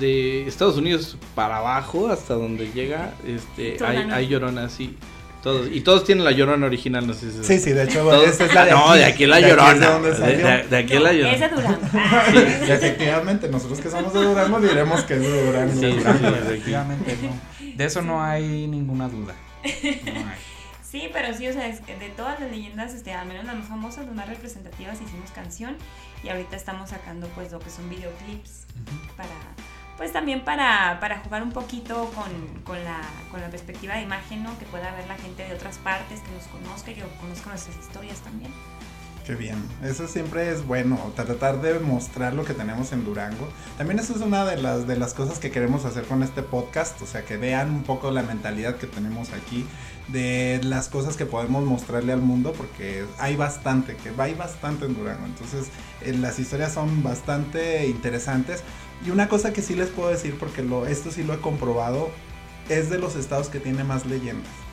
de 0.00 0.46
Estados 0.46 0.76
Unidos 0.76 1.16
para 1.34 1.56
abajo 1.58 2.08
hasta 2.08 2.34
donde 2.34 2.70
llega, 2.72 3.14
este, 3.26 3.82
hay, 3.84 3.96
hay 4.10 4.26
lloronas, 4.28 4.72
sí. 4.72 4.96
Todos, 5.46 5.68
y 5.70 5.80
todos 5.82 6.02
tienen 6.02 6.24
la 6.24 6.32
llorona 6.32 6.66
original, 6.66 7.06
no 7.06 7.14
sé 7.14 7.30
si 7.30 7.44
Sí, 7.44 7.60
sí, 7.60 7.70
de 7.72 7.84
hecho, 7.84 8.00
Todos- 8.00 8.26
esta 8.28 8.46
es 8.46 8.52
la 8.54 8.64
de 8.64 8.70
Ah, 8.72 8.74
no, 8.74 8.90
aquí. 8.90 8.98
de 8.98 9.04
aquí 9.04 9.26
la 9.26 9.36
De 9.36 9.42
aquí 9.42 9.50
de 9.52 9.56
llorona. 9.56 9.98
De, 10.00 10.36
de- 10.36 10.62
de 10.68 10.76
aquí 10.76 10.92
es 10.94 11.00
la 11.02 11.12
llorona. 11.12 11.34
Es 11.34 11.40
de 11.40 11.48
Durango. 11.48 12.66
Y 12.66 12.70
efectivamente, 12.72 13.48
nosotros 13.48 13.80
que 13.80 13.88
somos 13.88 14.12
de 14.12 14.24
Durango 14.24 14.60
diremos 14.60 15.02
que 15.02 15.14
es 15.14 15.20
de 15.22 15.46
Durango. 15.46 15.72
Sí, 15.72 15.80
de 15.82 15.92
sí, 15.92 15.98
Durango. 15.98 16.30
de. 16.32 16.38
Efectivamente, 16.38 17.18
no. 17.22 17.76
De 17.76 17.84
eso 17.84 18.02
no 18.02 18.22
hay 18.24 18.66
ninguna 18.66 19.08
duda. 19.08 19.34
No 19.62 19.70
hay. 19.70 20.36
Sí, 20.82 21.08
pero 21.12 21.32
sí, 21.36 21.46
o 21.46 21.52
sea, 21.52 21.68
es 21.68 21.80
que 21.80 21.94
de 21.96 22.08
todas 22.08 22.40
las 22.40 22.50
leyendas, 22.50 22.94
este, 22.94 23.12
al 23.12 23.26
menos 23.28 23.44
las 23.44 23.54
más 23.56 23.68
famosas, 23.68 24.06
las 24.06 24.14
más 24.14 24.28
representativas, 24.28 24.94
hicimos 25.00 25.30
canción 25.30 25.76
y 26.24 26.28
ahorita 26.28 26.56
estamos 26.56 26.90
sacando 26.90 27.28
pues 27.36 27.52
lo 27.52 27.58
que 27.60 27.70
son 27.70 27.88
videoclips 27.90 28.66
para, 29.16 29.28
pues 29.96 30.12
también 30.12 30.44
para, 30.44 30.98
para 31.00 31.18
jugar 31.20 31.42
un 31.42 31.52
poquito 31.52 32.10
con, 32.14 32.62
con, 32.64 32.82
la, 32.84 33.00
con 33.30 33.40
la 33.40 33.48
perspectiva 33.48 33.94
de 33.94 34.02
imagen, 34.02 34.42
¿no? 34.42 34.58
Que 34.58 34.66
pueda 34.66 34.92
ver 34.94 35.06
la 35.06 35.16
gente 35.16 35.44
de 35.46 35.54
otras 35.54 35.78
partes, 35.78 36.20
que 36.20 36.32
nos 36.32 36.44
conozca, 36.44 36.92
que 36.92 37.02
conozca 37.20 37.50
nuestras 37.50 37.76
historias 37.76 38.18
también. 38.20 38.52
Qué 39.26 39.34
bien, 39.34 39.56
eso 39.82 40.06
siempre 40.06 40.52
es 40.52 40.64
bueno, 40.64 41.00
tratar 41.16 41.60
de 41.60 41.80
mostrar 41.80 42.32
lo 42.32 42.44
que 42.44 42.54
tenemos 42.54 42.92
en 42.92 43.04
Durango. 43.04 43.48
También 43.76 43.98
eso 43.98 44.14
es 44.14 44.20
una 44.20 44.44
de 44.44 44.56
las, 44.56 44.86
de 44.86 44.96
las 44.96 45.14
cosas 45.14 45.40
que 45.40 45.50
queremos 45.50 45.84
hacer 45.84 46.04
con 46.04 46.22
este 46.22 46.44
podcast, 46.44 47.02
o 47.02 47.06
sea, 47.06 47.24
que 47.24 47.36
vean 47.36 47.70
un 47.70 47.82
poco 47.82 48.12
la 48.12 48.22
mentalidad 48.22 48.76
que 48.76 48.86
tenemos 48.86 49.32
aquí, 49.32 49.66
de 50.08 50.60
las 50.62 50.88
cosas 50.88 51.16
que 51.16 51.26
podemos 51.26 51.64
mostrarle 51.64 52.12
al 52.12 52.20
mundo, 52.20 52.52
porque 52.52 53.04
hay 53.18 53.36
bastante, 53.36 53.96
que 53.96 54.10
hay 54.16 54.34
bastante 54.34 54.86
en 54.86 54.94
Durango, 54.94 55.26
entonces 55.26 55.66
eh, 56.02 56.12
las 56.12 56.38
historias 56.38 56.72
son 56.72 57.02
bastante 57.02 57.86
interesantes. 57.86 58.62
Y 59.04 59.10
una 59.10 59.28
cosa 59.28 59.52
que 59.52 59.62
sí 59.62 59.74
les 59.74 59.88
puedo 59.88 60.08
decir, 60.08 60.38
porque 60.38 60.62
lo, 60.62 60.86
esto 60.86 61.10
sí 61.10 61.22
lo 61.22 61.34
he 61.34 61.40
comprobado, 61.40 62.10
es 62.68 62.90
de 62.90 62.98
los 62.98 63.14
estados 63.16 63.48
que 63.48 63.60
tiene 63.60 63.84
más 63.84 64.06
leyendas 64.06 64.65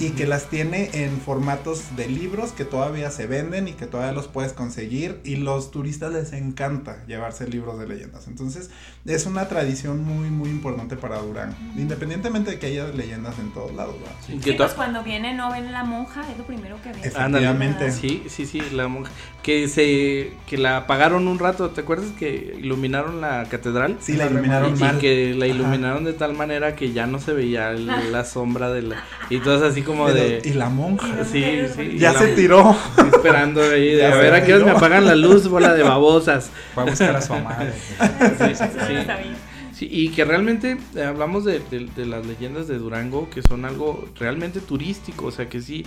y 0.00 0.10
que 0.10 0.26
las 0.26 0.48
tiene 0.50 0.90
en 0.92 1.20
formatos 1.20 1.96
de 1.96 2.08
libros 2.08 2.52
que 2.52 2.64
todavía 2.64 3.10
se 3.10 3.26
venden 3.26 3.68
y 3.68 3.72
que 3.72 3.86
todavía 3.86 4.12
los 4.12 4.28
puedes 4.28 4.52
conseguir 4.52 5.20
y 5.24 5.36
los 5.36 5.70
turistas 5.70 6.12
les 6.12 6.32
encanta 6.32 7.04
llevarse 7.06 7.46
libros 7.48 7.78
de 7.78 7.86
leyendas. 7.86 8.26
Entonces 8.28 8.70
es 9.04 9.26
una 9.26 9.48
tradición 9.48 10.02
muy 10.04 10.30
muy 10.30 10.48
importante 10.50 10.96
para 10.96 11.18
Durango, 11.18 11.54
independientemente 11.76 12.52
de 12.52 12.58
que 12.58 12.66
haya 12.66 12.86
leyendas 12.88 13.38
en 13.38 13.50
todos 13.52 13.74
lados. 13.74 13.94
Sí, 14.26 14.38
que 14.38 14.54
pues 14.54 14.70
to- 14.70 14.76
cuando 14.76 15.02
viene 15.02 15.34
no 15.34 15.50
ven 15.50 15.72
la 15.72 15.84
monja, 15.84 16.22
es 16.30 16.38
lo 16.38 16.44
primero 16.44 16.76
que 16.82 16.90
ven. 16.90 17.04
Efectivamente. 17.04 17.90
Sí, 17.92 18.24
sí, 18.28 18.46
sí, 18.46 18.60
la 18.72 18.88
monja. 18.88 19.10
Que 19.42 19.68
se 19.68 20.32
que 20.48 20.56
la 20.58 20.78
apagaron 20.78 21.28
un 21.28 21.38
rato, 21.38 21.70
¿te 21.70 21.82
acuerdas 21.82 22.10
que 22.18 22.56
iluminaron 22.58 23.20
la 23.20 23.44
catedral? 23.50 23.98
Sí, 24.00 24.14
la 24.14 24.26
iluminaron 24.26 24.76
y 24.76 24.80
mal. 24.80 24.98
que 24.98 25.34
la 25.34 25.44
Ajá. 25.46 25.54
iluminaron 25.54 26.04
de 26.04 26.12
tal 26.14 26.32
manera 26.34 26.74
que 26.76 26.92
ya 26.92 27.06
no 27.06 27.18
se 27.20 27.32
veía 27.32 27.70
el- 27.72 27.86
la 28.12 28.24
sombra 28.24 28.70
de 28.70 28.82
la 28.82 29.04
y 29.30 29.38
todo 29.40 29.54
así 29.74 29.82
como 29.82 30.10
de 30.10 30.40
Y 30.44 30.50
la 30.54 30.68
monja. 30.68 31.24
sí, 31.24 31.44
sí, 31.74 31.98
Ya 31.98 32.12
se 32.14 32.30
la- 32.30 32.34
tiró. 32.34 32.76
esperando 33.14 33.62
ahí 33.62 33.92
de 33.94 33.98
Ya 33.98 34.12
a 34.12 34.16
ver 34.16 34.34
a 34.34 34.44
qué 34.44 34.54
hora 34.54 34.64
me 34.64 34.70
apagan 34.72 35.04
la 35.06 35.14
luz, 35.14 35.48
bola 35.48 35.74
de 35.74 35.82
babosas. 35.82 36.50
Fue 36.74 36.82
a 36.82 36.86
buscar 36.86 37.16
a 37.16 37.20
su 37.20 37.34
madre. 37.34 37.72
Sí, 39.72 39.88
y 39.90 40.10
que 40.10 40.24
realmente 40.24 40.76
eh, 40.94 41.02
hablamos 41.02 41.44
de, 41.44 41.58
de- 41.68 41.88
de 41.96 42.06
las 42.06 42.24
leyendas 42.24 42.68
de 42.68 42.78
Durango, 42.78 43.28
que 43.28 43.42
son 43.42 43.64
algo 43.64 44.08
realmente 44.20 44.60
turístico, 44.60 45.26
o 45.26 45.30
sea 45.32 45.48
que 45.48 45.60
sí 45.60 45.84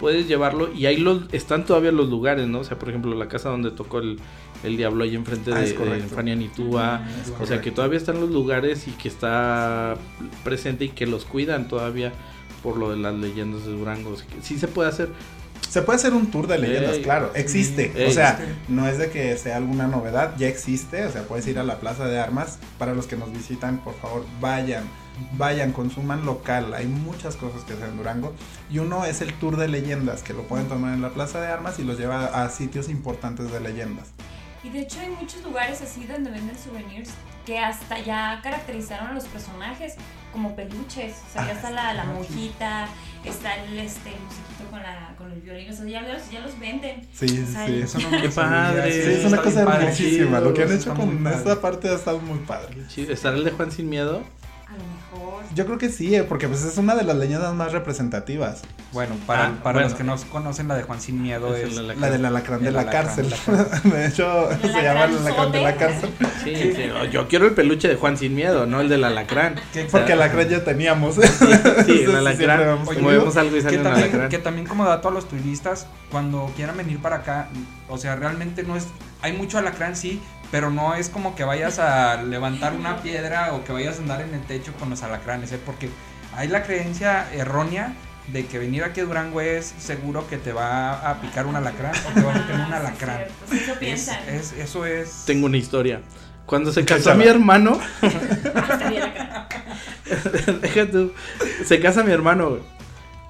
puedes 0.00 0.26
llevarlo 0.26 0.72
y 0.74 0.86
ahí 0.86 0.96
los, 0.96 1.22
están 1.32 1.64
todavía 1.64 1.92
los 1.92 2.08
lugares, 2.08 2.48
¿no? 2.48 2.58
O 2.60 2.64
sea, 2.64 2.78
por 2.80 2.88
ejemplo, 2.88 3.14
la 3.14 3.28
casa 3.28 3.48
donde 3.48 3.70
tocó 3.70 4.00
el, 4.00 4.18
el 4.64 4.76
diablo 4.76 5.04
ahí 5.04 5.14
enfrente 5.14 5.52
Ah, 5.54 5.60
de, 5.60 5.72
de. 5.72 6.00
Fania 6.02 6.34
Nitúa, 6.34 7.06
Es 7.24 7.32
o 7.40 7.46
sea 7.46 7.60
que 7.60 7.70
todavía 7.70 7.98
están 7.98 8.20
los 8.20 8.30
lugares 8.30 8.88
y 8.88 8.90
que 8.92 9.06
está 9.06 9.96
presente 10.42 10.86
y 10.86 10.88
que 10.88 11.06
los 11.06 11.24
cuidan 11.24 11.68
todavía 11.68 12.12
por 12.62 12.76
lo 12.76 12.90
de 12.90 12.96
las 12.96 13.14
leyendas 13.14 13.64
de 13.64 13.72
Durango, 13.72 14.14
sí 14.42 14.58
se 14.58 14.68
puede 14.68 14.88
hacer. 14.88 15.10
Se 15.68 15.82
puede 15.82 15.96
hacer 15.96 16.14
un 16.14 16.30
tour 16.30 16.46
de 16.46 16.56
leyendas, 16.56 16.96
Ey. 16.96 17.02
claro, 17.02 17.30
existe. 17.34 17.92
Ey. 17.94 18.08
o 18.08 18.12
sea, 18.12 18.30
Existe. 18.30 18.54
no 18.68 18.88
es 18.88 18.96
de 18.96 19.10
que 19.10 19.36
sea 19.36 19.56
alguna 19.58 19.86
novedad, 19.86 20.34
ya 20.38 20.46
existe. 20.48 21.04
O 21.04 21.10
sea, 21.12 21.24
puedes 21.24 21.46
ir 21.46 21.58
a 21.58 21.62
la 21.64 21.78
Plaza 21.78 22.06
de 22.06 22.18
Armas. 22.18 22.58
Para 22.78 22.94
los 22.94 23.06
que 23.06 23.16
nos 23.16 23.30
visitan, 23.32 23.78
por 23.78 23.94
favor, 23.96 24.24
vayan. 24.40 24.84
Vayan, 25.36 25.72
consuman 25.72 26.24
local. 26.24 26.72
Hay 26.74 26.86
muchas 26.86 27.36
cosas 27.36 27.64
que 27.64 27.74
hacer 27.74 27.88
en 27.88 27.96
Durango. 27.98 28.32
Y 28.70 28.78
uno 28.78 29.04
es 29.04 29.20
el 29.20 29.34
tour 29.34 29.56
de 29.56 29.68
leyendas, 29.68 30.22
que 30.22 30.32
lo 30.32 30.44
pueden 30.44 30.68
tomar 30.68 30.94
en 30.94 31.02
la 31.02 31.10
Plaza 31.10 31.40
de 31.40 31.48
Armas 31.48 31.78
y 31.80 31.84
los 31.84 31.98
lleva 31.98 32.26
a 32.26 32.48
sitios 32.50 32.88
importantes 32.88 33.50
de 33.52 33.60
leyendas. 33.60 34.06
Y 34.64 34.70
de 34.70 34.80
hecho 34.80 35.00
hay 35.00 35.10
muchos 35.10 35.42
lugares 35.42 35.82
así 35.82 36.04
donde 36.06 36.30
venden 36.30 36.56
souvenirs 36.58 37.10
que 37.48 37.58
hasta 37.58 37.98
ya 37.98 38.40
caracterizaron 38.42 39.08
a 39.08 39.12
los 39.14 39.24
personajes 39.24 39.94
como 40.34 40.54
peluches. 40.54 41.14
O 41.30 41.32
sea, 41.32 41.46
ya 41.46 41.52
Ah, 41.52 41.54
está 41.54 41.70
la, 41.70 41.94
la 41.94 42.04
monjita, 42.04 42.86
está 43.24 43.56
el 43.64 43.78
este 43.78 44.10
musiquito 44.10 44.70
con 44.70 44.82
la 44.82 45.14
con 45.16 45.32
el 45.32 45.40
violín, 45.40 45.70
o 45.72 45.74
sea, 45.74 45.86
ya 45.86 46.02
los, 46.02 46.30
ya 46.30 46.40
los 46.40 46.60
venden. 46.60 47.08
Sí, 47.14 47.42
O 47.42 47.50
sea, 47.50 47.66
sí. 47.66 47.80
Eso 47.82 47.98
no 48.00 48.10
sabía, 48.10 48.30
padre. 48.30 48.92
Sí, 48.92 49.10
es 49.12 49.24
una 49.24 49.40
cosa 49.40 49.62
hermosísima. 49.62 50.40
Lo 50.40 50.52
que 50.52 50.62
han 50.64 50.72
hecho 50.72 50.92
con 50.94 51.24
padre. 51.24 51.38
esta 51.38 51.58
parte 51.62 51.88
ha 51.88 51.94
estado 51.94 52.20
muy 52.20 52.38
padre. 52.40 52.76
¿Estará 52.96 53.34
el 53.36 53.44
de 53.44 53.50
Juan 53.52 53.72
sin 53.72 53.88
miedo? 53.88 54.22
Mejor. 55.12 55.42
Yo 55.54 55.64
creo 55.66 55.78
que 55.78 55.88
sí, 55.88 56.14
eh, 56.14 56.22
porque 56.24 56.48
pues 56.48 56.62
es 56.64 56.76
una 56.78 56.94
de 56.94 57.02
las 57.04 57.16
leyendas 57.16 57.54
más 57.54 57.72
representativas. 57.72 58.62
Bueno, 58.92 59.14
para, 59.26 59.46
Ah, 59.46 59.52
para 59.62 59.74
bueno. 59.74 59.88
los 59.88 59.96
que 59.96 60.04
no 60.04 60.16
conocen 60.30 60.68
la 60.68 60.74
de 60.76 60.82
Juan 60.82 61.00
Sin 61.00 61.22
Miedo 61.22 61.54
Es 61.54 61.68
es... 61.72 61.76
el 61.78 61.88
de 61.88 61.96
La 61.96 62.10
del 62.10 62.24
alacrán 62.24 62.62
de 62.62 62.68
El 62.68 62.74
la 62.74 62.86
cárcel. 62.90 63.28
de 63.30 63.90
la 63.90 64.06
hecho, 64.06 64.50
El 64.50 64.60
se 64.72 64.82
llama 64.82 65.04
el 65.04 65.16
alacrán 65.18 65.52
de 65.52 65.60
la 65.62 65.76
cárcel. 65.76 66.10
Sí, 66.44 66.54
sí, 66.74 66.82
yo 67.12 67.28
quiero 67.28 67.46
el 67.46 67.52
peluche 67.52 67.88
de 67.88 67.96
Juan 67.96 68.16
sin 68.16 68.34
miedo, 68.34 68.66
no 68.66 68.80
el 68.80 68.88
del 68.88 69.04
alacrán. 69.04 69.56
que- 69.72 69.84
Porque 69.84 70.12
alacrán 70.14 70.48
ya 70.48 70.64
teníamos. 70.64 71.16
Sí, 71.16 71.20
el 72.04 72.16
alacrán. 72.16 72.36
siempre 72.36 72.66
vamos 72.66 72.88
Oye, 72.88 72.96
Como 72.96 73.06
conmigo. 73.08 73.10
vemos 73.22 73.36
algo 73.36 73.56
y 73.56 73.60
sale 73.62 73.72
que 73.72 73.78
un 73.78 73.84
también, 73.84 74.04
alacrán. 74.08 74.28
que 74.30 74.38
también 74.38 74.66
como 74.66 74.84
dato 74.86 75.08
a 75.08 75.10
los 75.10 75.28
turistas, 75.28 75.86
cuando 76.10 76.50
quieran 76.56 76.76
venir 76.76 76.98
para 77.00 77.16
acá, 77.16 77.48
o 77.88 77.98
sea, 77.98 78.16
realmente 78.16 78.62
no 78.62 78.76
es, 78.76 78.86
hay 79.22 79.32
mucho 79.32 79.58
alacrán, 79.58 79.96
sí, 79.96 80.20
pero 80.50 80.70
no 80.70 80.94
es 80.94 81.08
como 81.08 81.34
que 81.34 81.44
vayas 81.44 81.78
a 81.78 82.22
levantar 82.22 82.72
una 82.74 83.02
piedra 83.02 83.52
o 83.54 83.64
que 83.64 83.72
vayas 83.72 83.98
a 83.98 84.02
andar 84.02 84.20
en 84.22 84.34
el 84.34 84.40
techo 84.42 84.72
con 84.78 84.90
los 84.90 85.02
alacranes, 85.02 85.52
¿eh? 85.52 85.60
porque 85.64 85.90
hay 86.36 86.48
la 86.48 86.62
creencia 86.62 87.26
errónea 87.32 87.92
de 88.28 88.46
que 88.46 88.58
venir 88.58 88.84
aquí 88.84 89.00
a 89.00 89.04
Durango 89.04 89.40
es 89.40 89.74
seguro 89.78 90.28
que 90.28 90.36
te 90.36 90.52
va 90.52 90.92
a 91.10 91.20
picar 91.20 91.46
un 91.46 91.56
alacrán 91.56 91.92
o 92.10 92.12
te 92.14 92.20
va 92.22 92.32
a 92.32 92.34
meter 92.38 92.54
un 92.56 92.66
sí, 92.66 92.72
alacrán. 92.72 93.20
sí, 93.50 93.56
eso 93.56 93.72
Es, 93.72 93.78
piensan. 93.78 94.28
es- 94.28 94.52
eso 94.52 94.84
es... 94.86 95.22
Tengo 95.26 95.46
una 95.46 95.56
historia. 95.56 96.02
Cuando 96.46 96.72
se 96.72 96.84
casó 96.84 97.14
mi 97.14 97.24
hermano, 97.26 97.78
Ah, 98.54 99.46
deja 100.62 100.86
tú, 100.90 101.12
se 101.64 101.80
casa 101.80 102.02
mi 102.02 102.12
hermano, 102.12 102.50
güey, 102.50 102.62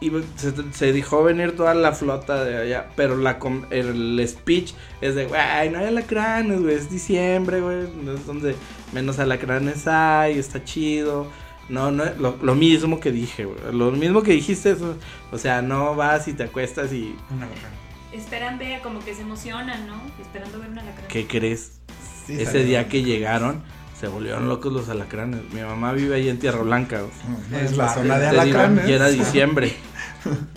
y 0.01 0.13
se, 0.37 0.53
se 0.73 0.93
dejó 0.93 1.25
venir 1.25 1.57
toda 1.57 1.75
la 1.75 1.93
flota 1.93 2.45
de 2.45 2.57
allá, 2.57 2.89
pero 2.97 3.17
la 3.17 3.39
com- 3.39 3.65
el 3.71 4.25
speech 4.29 4.73
es 5.01 5.15
de, 5.15 5.27
güey, 5.27 5.71
no 5.71 5.79
hay 5.81 5.87
alacranes, 5.87 6.61
güey, 6.63 6.75
es 6.77 6.89
diciembre, 6.91 7.61
güey, 7.61 7.89
no 8.05 8.13
es 8.13 8.25
donde 8.27 8.55
menos 8.93 9.19
alacranes 9.19 9.87
hay, 9.89 10.39
está 10.39 10.63
chido. 10.65 11.27
No, 11.69 11.91
no, 11.91 12.05
lo, 12.19 12.39
lo 12.41 12.55
mismo 12.55 12.99
que 12.99 13.13
dije, 13.13 13.45
güey, 13.45 13.59
lo 13.73 13.91
mismo 13.91 14.23
que 14.23 14.33
dijiste, 14.33 14.71
eso, 14.71 14.97
o 15.33 15.37
sea, 15.37 15.61
no 15.63 15.95
vas 15.97 16.27
y 16.29 16.33
te 16.33 16.45
acuestas 16.45 16.93
y. 16.93 17.15
Esperan 18.13 18.59
ver, 18.59 18.81
como 18.81 19.01
que 19.05 19.15
se 19.15 19.21
emocionan, 19.23 19.87
¿no? 19.87 20.01
Esperando 20.21 20.59
ver 20.61 20.71
una 20.71 20.81
alacrán. 20.81 21.09
¿qué 21.09 21.27
crees? 21.27 21.73
Sí, 22.27 22.35
Ese 22.35 22.47
salió. 22.47 22.65
día 22.65 22.89
que 22.89 23.03
llegaron, 23.03 23.63
se 24.01 24.07
volvieron 24.09 24.49
locos 24.49 24.73
los 24.73 24.89
alacranes. 24.89 25.41
Mi 25.53 25.61
mamá 25.61 25.93
vive 25.93 26.17
ahí 26.17 26.29
en 26.29 26.39
Tierra 26.39 26.61
Blanca, 26.63 27.01
güey. 27.01 27.65
Es 27.65 27.77
la 27.77 27.89
zona 27.93 28.19
de 28.19 28.29
alacranes. 28.29 28.89
y 28.89 28.93
era 28.93 29.09
diciembre. 29.11 29.75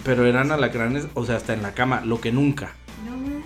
Pero 0.03 0.25
eran 0.25 0.51
alacranes, 0.51 1.07
o 1.13 1.25
sea, 1.25 1.37
hasta 1.37 1.53
en 1.53 1.61
la 1.63 1.71
cama, 1.73 2.01
lo 2.05 2.19
que 2.21 2.31
nunca. 2.31 2.71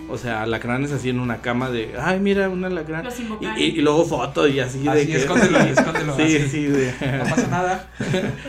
O 0.08 0.18
sea, 0.18 0.42
alacranes 0.42 0.92
así 0.92 1.08
en 1.10 1.18
una 1.18 1.38
cama 1.38 1.68
de, 1.70 1.94
ay, 2.00 2.20
mira, 2.20 2.48
un 2.48 2.64
alacrán. 2.64 3.04
Los 3.04 3.18
Y, 3.18 3.22
invocaron. 3.22 3.58
y- 3.58 3.62
y 3.64 3.80
luego 3.82 4.04
foto 4.04 4.46
y 4.46 4.60
así 4.60 4.78
de 4.82 4.90
Así, 4.90 5.06
que. 5.06 5.16
escóndelo, 5.16 5.58
escóndelo, 5.60 6.14
Sí, 6.16 6.22
así. 6.22 6.48
sí, 6.48 6.64
de- 6.66 6.92
No 7.18 7.24
pasa 7.24 7.46
nada. 7.50 7.88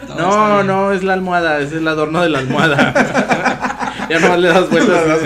Todo 0.06 0.18
No, 0.18 0.64
no, 0.64 0.92
es 0.92 1.04
la 1.04 1.14
almohada, 1.14 1.60
es 1.60 1.72
el 1.72 1.88
adorno 1.88 2.22
de 2.22 2.30
la 2.30 2.40
almohada. 2.40 4.08
ya 4.10 4.20
nomás 4.20 4.40
le 4.40 4.48
das 4.50 4.70
vueltas. 4.70 5.20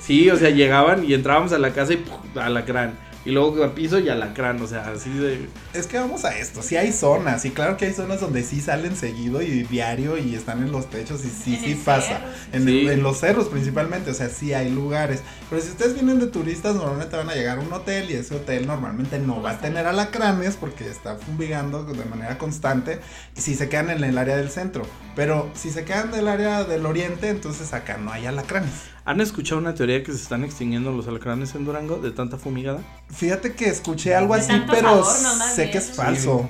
sí, 0.00 0.30
o 0.30 0.36
sea, 0.36 0.50
llegaban 0.50 1.04
y 1.04 1.14
entrábamos 1.14 1.52
a 1.52 1.58
la 1.58 1.70
casa 1.72 1.92
y 1.92 1.96
¡pum! 1.98 2.16
alacrán. 2.36 2.92
Y 3.26 3.30
luego 3.30 3.64
al 3.64 3.72
piso 3.72 3.98
y 3.98 4.08
alacrán, 4.10 4.60
o 4.60 4.66
sea, 4.66 4.88
así 4.88 5.10
de. 5.10 5.48
Es 5.72 5.86
que 5.86 5.98
vamos 5.98 6.24
a 6.26 6.36
esto, 6.38 6.60
sí 6.62 6.76
hay 6.76 6.92
zonas, 6.92 7.44
y 7.46 7.50
claro 7.52 7.76
que 7.78 7.86
hay 7.86 7.94
zonas 7.94 8.20
donde 8.20 8.42
sí 8.42 8.60
salen 8.60 8.96
seguido 8.96 9.40
y 9.40 9.62
diario 9.62 10.18
y 10.18 10.34
están 10.34 10.62
en 10.62 10.70
los 10.72 10.90
techos 10.90 11.24
y 11.24 11.28
sí, 11.30 11.58
sí 11.62 11.74
pasa. 11.84 12.20
En, 12.52 12.64
Sí. 12.66 12.80
el- 12.86 12.90
en 12.90 13.02
los 13.02 13.18
cerros 13.20 13.48
principalmente, 13.48 14.10
o 14.10 14.14
sea, 14.14 14.28
sí 14.28 14.52
hay 14.52 14.70
lugares. 14.70 15.20
Pero 15.48 15.62
si 15.62 15.70
ustedes 15.70 15.94
vienen 15.94 16.20
de 16.20 16.26
turistas, 16.26 16.74
normalmente 16.74 17.16
van 17.16 17.30
a 17.30 17.34
llegar 17.34 17.58
a 17.58 17.60
un 17.62 17.72
hotel 17.72 18.10
y 18.10 18.14
ese 18.14 18.34
hotel 18.34 18.66
normalmente 18.66 19.18
no 19.18 19.40
va 19.40 19.52
a 19.52 19.58
tener 19.58 19.86
alacranes 19.86 20.56
porque 20.56 20.86
está 20.88 21.16
fumigando 21.16 21.84
de 21.84 22.04
manera 22.04 22.36
constante 22.36 23.00
y 23.36 23.40
si 23.40 23.54
se 23.54 23.68
quedan 23.70 23.88
en 23.90 24.04
el 24.04 24.18
área 24.18 24.36
del 24.36 24.50
centro. 24.50 24.82
Pero 25.16 25.50
si 25.54 25.70
se 25.70 25.84
quedan 25.84 26.10
del 26.10 26.28
área 26.28 26.64
del 26.64 26.84
oriente, 26.84 27.28
entonces 27.30 27.72
acá 27.72 27.96
no 27.96 28.12
hay 28.12 28.26
alacranes. 28.26 28.70
¿Han 29.06 29.20
escuchado 29.20 29.60
una 29.60 29.74
teoría 29.74 30.02
que 30.02 30.12
se 30.12 30.18
están 30.22 30.44
extinguiendo 30.44 30.90
los 30.92 31.06
alacranes 31.08 31.54
en 31.54 31.64
Durango 31.66 31.96
de 31.96 32.10
tanta 32.10 32.38
fumigada? 32.38 32.80
Fíjate 33.10 33.54
que 33.54 33.66
escuché 33.66 34.14
algo 34.14 34.34
De 34.34 34.40
así, 34.40 34.52
pero 34.70 35.04
sé 35.04 35.62
bien. 35.62 35.72
que 35.72 35.78
es 35.78 35.86
Sí. 35.86 35.92
falso. 35.94 36.48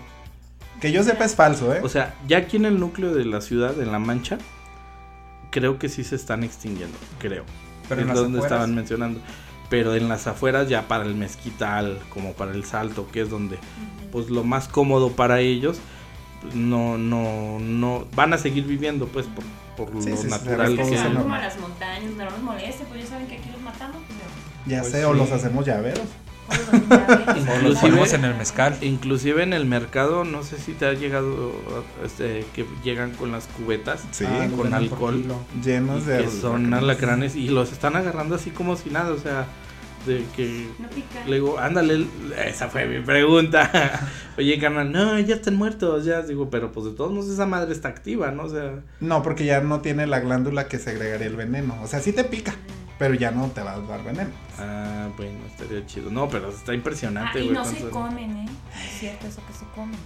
Que 0.81 0.93
yo 0.93 1.03
sepa 1.03 1.25
es 1.25 1.35
falso, 1.35 1.75
¿eh? 1.75 1.81
O 1.83 1.89
sea, 1.89 2.15
ya 2.29 2.39
aquí 2.39 2.57
en 2.57 2.65
el 2.67 2.79
núcleo 2.79 3.13
de 3.15 3.25
la 3.25 3.41
ciudad, 3.41 3.81
en 3.81 3.91
La 3.91 3.99
Mancha, 3.99 4.39
creo 5.51 5.79
que 5.79 5.89
sí 5.89 6.05
se 6.05 6.15
están 6.17 6.45
extinguiendo, 6.45 6.97
creo. 7.19 7.45
Pero 7.89 8.03
en 8.03 8.11
es 8.11 8.15
donde 8.15 8.39
afueras. 8.39 8.45
estaban 8.53 8.75
mencionando. 8.75 9.21
Pero 9.71 9.95
en 9.97 10.09
las 10.09 10.27
afueras 10.27 10.69
ya 10.69 10.87
para 10.87 11.05
el 11.05 11.15
mezquital, 11.17 11.99
como 12.11 12.35
para 12.35 12.53
el 12.53 12.65
salto, 12.65 13.09
que 13.11 13.23
es 13.23 13.31
donde 13.31 13.59
pues 14.13 14.31
lo 14.31 14.45
más 14.45 14.69
cómodo 14.69 15.11
para 15.13 15.41
ellos, 15.41 15.79
no, 16.55 16.99
no, 16.99 17.59
no, 17.59 18.07
van 18.15 18.33
a 18.35 18.39
seguir 18.39 18.65
viviendo 18.65 19.07
pues 19.07 19.27
por, 19.27 19.43
por 19.77 19.89
Sí, 20.03 20.11
lo 20.11 20.17
sí, 20.17 20.23
sí, 20.25 20.29
natural 20.29 20.77
que 20.77 20.85
no. 21.11 21.23
como 21.23 21.35
a 21.35 21.39
las 21.41 21.59
montañas, 21.59 22.13
no 22.17 22.25
nos 22.25 22.43
moleste, 22.43 22.85
pues 22.89 23.03
ya 23.03 23.07
saben 23.11 23.27
que 23.27 23.37
aquí 23.39 23.51
los 23.53 23.61
matamos. 23.63 23.97
Pues, 24.07 24.19
ya 24.67 24.81
pues 24.81 24.93
sé, 24.93 25.05
o 25.05 25.13
sí. 25.13 25.19
los 25.19 25.31
hacemos 25.33 25.65
llaveros. 25.67 26.01
días, 26.49 26.61
O 26.71 26.83
los 26.83 27.37
Inclusive- 27.47 27.81
ponemos 27.81 28.13
en 28.13 28.25
el 28.27 28.35
mezcal. 28.37 28.77
Inclusive 28.83 29.43
en 29.43 29.53
el 29.55 29.65
mercado, 29.65 30.25
no 30.25 30.43
sé 30.43 30.59
si 30.59 30.73
te 30.73 30.87
ha 30.87 30.93
llegado, 30.93 31.53
este, 32.05 32.45
que 32.55 32.67
llegan 32.83 33.13
con 33.13 33.33
las 33.33 33.47
cubetas 33.47 34.03
Sí, 34.11 34.25
Ah, 34.29 34.47
con 34.55 34.75
alcohol. 34.75 35.25
llenos 35.63 36.05
de 36.07 36.25
que 36.25 36.31
son 36.31 36.73
alacranes 36.75 37.35
y 37.35 37.49
los 37.49 37.73
están 37.73 37.97
agarrando 37.97 38.35
así 38.35 38.51
como 38.51 38.77
si 38.77 38.91
nada, 38.91 39.11
o 39.13 39.19
sea, 39.19 39.47
de 40.07 40.25
que 40.37 40.69
No 40.79 40.89
pica. 40.89 41.25
le 41.27 41.35
digo, 41.37 41.59
ándale, 41.59 42.07
esa 42.47 42.69
fue 42.69 42.87
mi 42.87 43.01
pregunta. 43.05 43.71
Oye, 44.39 44.59
carnal, 44.59 44.91
no, 44.93 45.19
ya 45.21 45.37
están 45.37 45.57
muertos, 45.57 46.05
ya 46.05 46.23
digo, 46.23 46.51
pero 46.51 46.73
pues 46.73 46.87
de 46.87 46.93
todos 46.93 47.13
modos 47.13 47.31
esa 47.31 47.47
madre 47.47 47.73
está 47.73 47.89
activa, 47.89 48.31
¿no? 48.31 48.45
O 48.45 48.49
sea, 48.51 48.81
No, 49.01 49.23
porque 49.23 49.45
ya 49.45 49.61
no 49.61 49.81
tiene 49.81 50.07
la 50.07 50.21
glándula 50.21 50.67
que 50.69 50.79
segregaría 50.79 51.27
el 51.27 51.37
veneno. 51.37 51.77
O 51.83 51.87
sea, 51.87 52.01
sí 52.01 52.13
te 52.13 52.25
pica, 52.25 52.55
pero 52.99 53.15
ya 53.15 53.31
no 53.31 53.49
te 53.49 53.63
va 53.63 53.75
a 53.75 53.81
dar 53.81 54.03
veneno. 54.05 54.31
ah, 54.59 55.09
bueno, 55.17 55.39
estaría 55.47 55.85
chido. 55.87 56.11
No, 56.11 56.29
pero 56.29 56.51
está 56.51 56.73
Ah, 56.73 56.75
impresionante, 56.75 57.41
y 57.41 57.45
güey. 57.45 57.55
no 57.55 57.65
se 57.65 57.77
comen, 57.91 58.37
¿eh? 58.39 58.47
Es 58.87 58.99
cierto 59.01 59.27
eso 59.29 59.41
que 59.47 59.53
se 59.53 59.65
comen. 59.75 59.99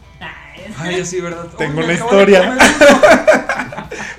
Ay, 0.78 1.04
sí, 1.06 1.20
¿verdad? 1.20 1.46
Tengo 1.58 1.78
Oye, 1.78 1.84
una 1.84 1.92
historia. 1.94 2.58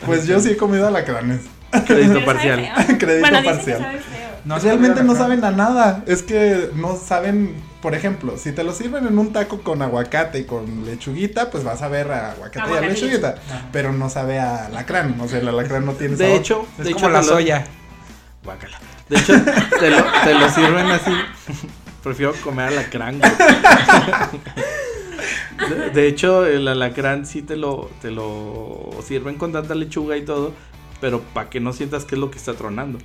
Pues 0.05 0.25
yo 0.25 0.39
sí 0.39 0.51
he 0.51 0.57
comido 0.57 0.87
alacranes. 0.87 1.41
Crédito 1.85 1.85
pero 1.85 2.09
sabe 2.13 2.25
parcial. 2.25 2.97
Crédito 2.97 3.29
bueno, 3.29 3.43
parcial. 3.43 3.99
No, 4.45 4.57
Realmente 4.59 5.03
no 5.03 5.15
saben 5.15 5.43
a 5.43 5.51
nada. 5.51 6.03
Es 6.07 6.23
que 6.23 6.69
no 6.75 6.95
saben, 6.95 7.55
por 7.81 7.93
ejemplo, 7.95 8.37
si 8.37 8.51
te 8.51 8.63
lo 8.63 8.73
sirven 8.73 9.05
en 9.05 9.17
un 9.19 9.33
taco 9.33 9.61
con 9.61 9.81
aguacate 9.81 10.39
y 10.39 10.43
con 10.45 10.85
lechuguita, 10.85 11.49
pues 11.51 11.63
vas 11.63 11.81
a 11.81 11.87
ver 11.87 12.11
a 12.11 12.31
aguacate 12.31 12.71
y 12.73 12.77
a 12.77 12.81
lechuguita. 12.81 13.35
Ajá. 13.49 13.65
Pero 13.71 13.91
no 13.93 14.09
sabe 14.09 14.39
a 14.39 14.65
alacrán. 14.67 15.19
O 15.19 15.27
sea, 15.27 15.39
el 15.39 15.47
alacrán 15.47 15.85
no 15.85 15.93
tiene 15.93 16.15
De 16.15 16.25
sabor. 16.25 16.39
hecho, 16.39 16.67
Es 16.79 16.85
de 16.85 16.93
como 16.93 17.05
hecho 17.07 17.13
la 17.13 17.19
te 17.21 17.25
lo- 17.27 17.33
soya. 17.33 17.65
Guácala. 18.43 18.79
De 19.09 19.17
hecho, 19.17 19.33
te 19.79 19.89
lo, 19.89 19.97
te 20.23 20.33
lo 20.33 20.49
sirven 20.49 20.85
así. 20.91 21.11
Prefiero 22.03 22.33
comer 22.43 22.67
alacrán. 22.69 23.19
güey. 23.19 23.31
De, 25.69 25.89
de 25.89 26.07
hecho, 26.07 26.45
el 26.45 26.67
alacrán 26.67 27.25
sí 27.25 27.41
te 27.41 27.55
lo, 27.57 27.89
te 28.01 28.11
lo 28.11 28.89
sirven 29.05 29.35
con 29.35 29.51
tanta 29.51 29.75
lechuga 29.75 30.15
y 30.15 30.23
todo, 30.23 30.53
pero 31.01 31.21
para 31.33 31.49
que 31.49 31.59
no 31.59 31.73
sientas 31.73 32.05
que 32.05 32.15
es 32.15 32.19
lo 32.21 32.31
que 32.31 32.37
está 32.37 32.53
tronando. 32.53 32.99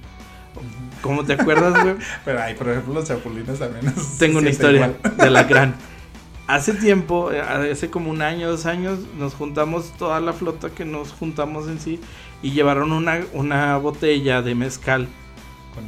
¿Cómo 1.04 1.22
te 1.24 1.34
acuerdas, 1.34 1.80
güey? 1.82 1.96
Pero 2.24 2.42
ay, 2.42 2.54
por 2.54 2.68
ejemplo, 2.70 2.94
los 2.94 3.06
chapulines 3.06 3.58
también. 3.58 3.92
Tengo 4.18 4.38
una 4.38 4.48
historia 4.48 4.86
igual. 5.02 5.16
de 5.18 5.22
alacrán. 5.26 5.74
Hace 6.46 6.72
tiempo, 6.74 7.30
eh, 7.32 7.40
hace 7.40 7.88
como 7.88 8.10
un 8.10 8.20
año, 8.20 8.50
dos 8.50 8.66
años, 8.66 8.98
nos 9.18 9.32
juntamos 9.32 9.92
toda 9.98 10.20
la 10.20 10.34
flota 10.34 10.68
que 10.68 10.84
nos 10.84 11.10
juntamos 11.12 11.68
en 11.68 11.80
sí 11.80 12.00
y 12.42 12.50
llevaron 12.50 12.92
una, 12.92 13.20
una 13.32 13.78
botella 13.78 14.42
de 14.42 14.54
mezcal 14.54 15.08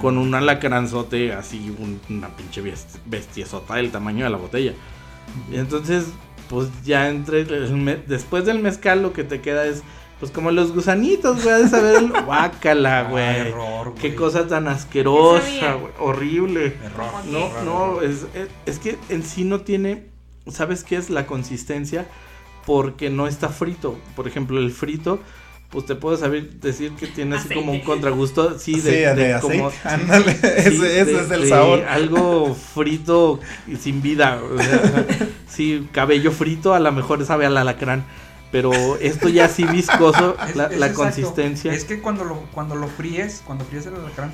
con 0.01 0.17
un 0.17 0.35
alacranzote 0.35 1.35
así, 1.35 1.75
un- 1.79 2.01
una 2.09 2.29
pinche 2.29 2.63
best- 2.63 2.99
bestiesota 3.05 3.75
del 3.75 3.91
tamaño 3.91 4.25
de 4.25 4.31
la 4.31 4.39
botella. 4.39 4.73
Y 5.53 5.57
entonces, 5.57 6.07
pues 6.49 6.69
ya 6.85 7.09
entre 7.11 7.41
el 7.43 7.77
me- 7.77 7.97
después 8.07 8.47
del 8.47 8.59
mezcal 8.61 9.03
lo 9.03 9.13
que 9.13 9.25
te 9.25 9.43
queda 9.43 9.67
es 9.67 9.83
Pues 10.19 10.31
como 10.33 10.51
los 10.51 10.73
gusanitos, 10.73 11.45
güey, 11.45 11.65
de 11.65 11.69
saber 11.69 11.97
el 11.97 12.11
guácala, 12.25 13.01
Ah, 13.01 13.11
güey. 13.11 13.25
error, 13.49 13.95
Qué 14.01 14.09
güey. 14.09 14.15
cosa 14.17 14.47
tan 14.49 14.67
asquerosa, 14.67 15.75
güey. 15.75 15.93
Horrible. 15.99 16.75
Error. 16.83 17.11
No, 17.31 17.39
Error, 17.47 17.63
no, 17.65 17.87
error. 18.01 18.05
es, 18.05 18.27
es, 18.35 18.49
es 18.65 18.79
que 18.79 18.97
en 19.11 19.23
sí 19.23 19.45
no 19.45 19.61
tiene, 19.61 20.07
¿sabes 20.51 20.85
qué 20.85 20.97
es 20.97 21.11
la 21.11 21.27
consistencia? 21.27 22.07
Porque 22.65 23.11
no 23.11 23.27
está 23.27 23.51
frito. 23.51 23.99
Por 24.17 24.27
ejemplo, 24.27 24.59
el 24.59 24.71
frito, 24.71 25.21
pues 25.69 25.85
te 25.85 25.95
puedo 25.97 26.17
saber 26.17 26.49
decir 26.61 26.93
que 26.93 27.07
tiene 27.09 27.37
así 27.37 27.53
como 27.55 27.73
un 27.73 27.81
contragusto, 27.81 28.59
sí, 28.59 28.75
Sí, 28.77 28.81
de, 28.81 28.91
de, 28.93 29.15
de 29.15 29.35
aceite. 29.35 29.59
como... 29.59 29.71
Ándale, 29.85 30.33
sí, 30.35 30.41
ese, 30.47 31.01
ese 31.01 31.05
de- 31.13 31.21
es 31.25 31.31
el 31.31 31.43
de 31.43 31.49
sabor. 31.49 31.85
Algo 31.91 32.55
frito 32.55 33.39
y 33.69 33.77
sin 33.77 34.01
vida. 34.01 34.41
o 34.43 34.63
sea, 34.63 35.07
sí, 35.47 35.87
cabello 35.93 36.33
frito 36.33 36.73
a 36.73 36.81
lo 36.81 36.91
mejor 36.91 37.23
sabe 37.27 37.45
al 37.45 37.57
alacrán. 37.59 38.07
Pero 38.57 38.97
esto 39.01 39.29
ya 39.29 39.49
sí 39.49 39.65
viscoso, 39.65 40.37
Es- 40.49 40.57
la, 40.57 40.65
es 40.67 40.79
la 40.79 40.93
consistencia. 40.93 41.73
Es 41.73 41.85
que 41.85 42.01
cuando 42.01 42.25
lo, 42.25 42.37
cuando 42.55 42.75
lo 42.75 42.89
fríes, 42.89 43.43
cuando 43.47 43.65
fríes 43.65 43.87
el 43.87 43.97
alacrán, 43.97 44.33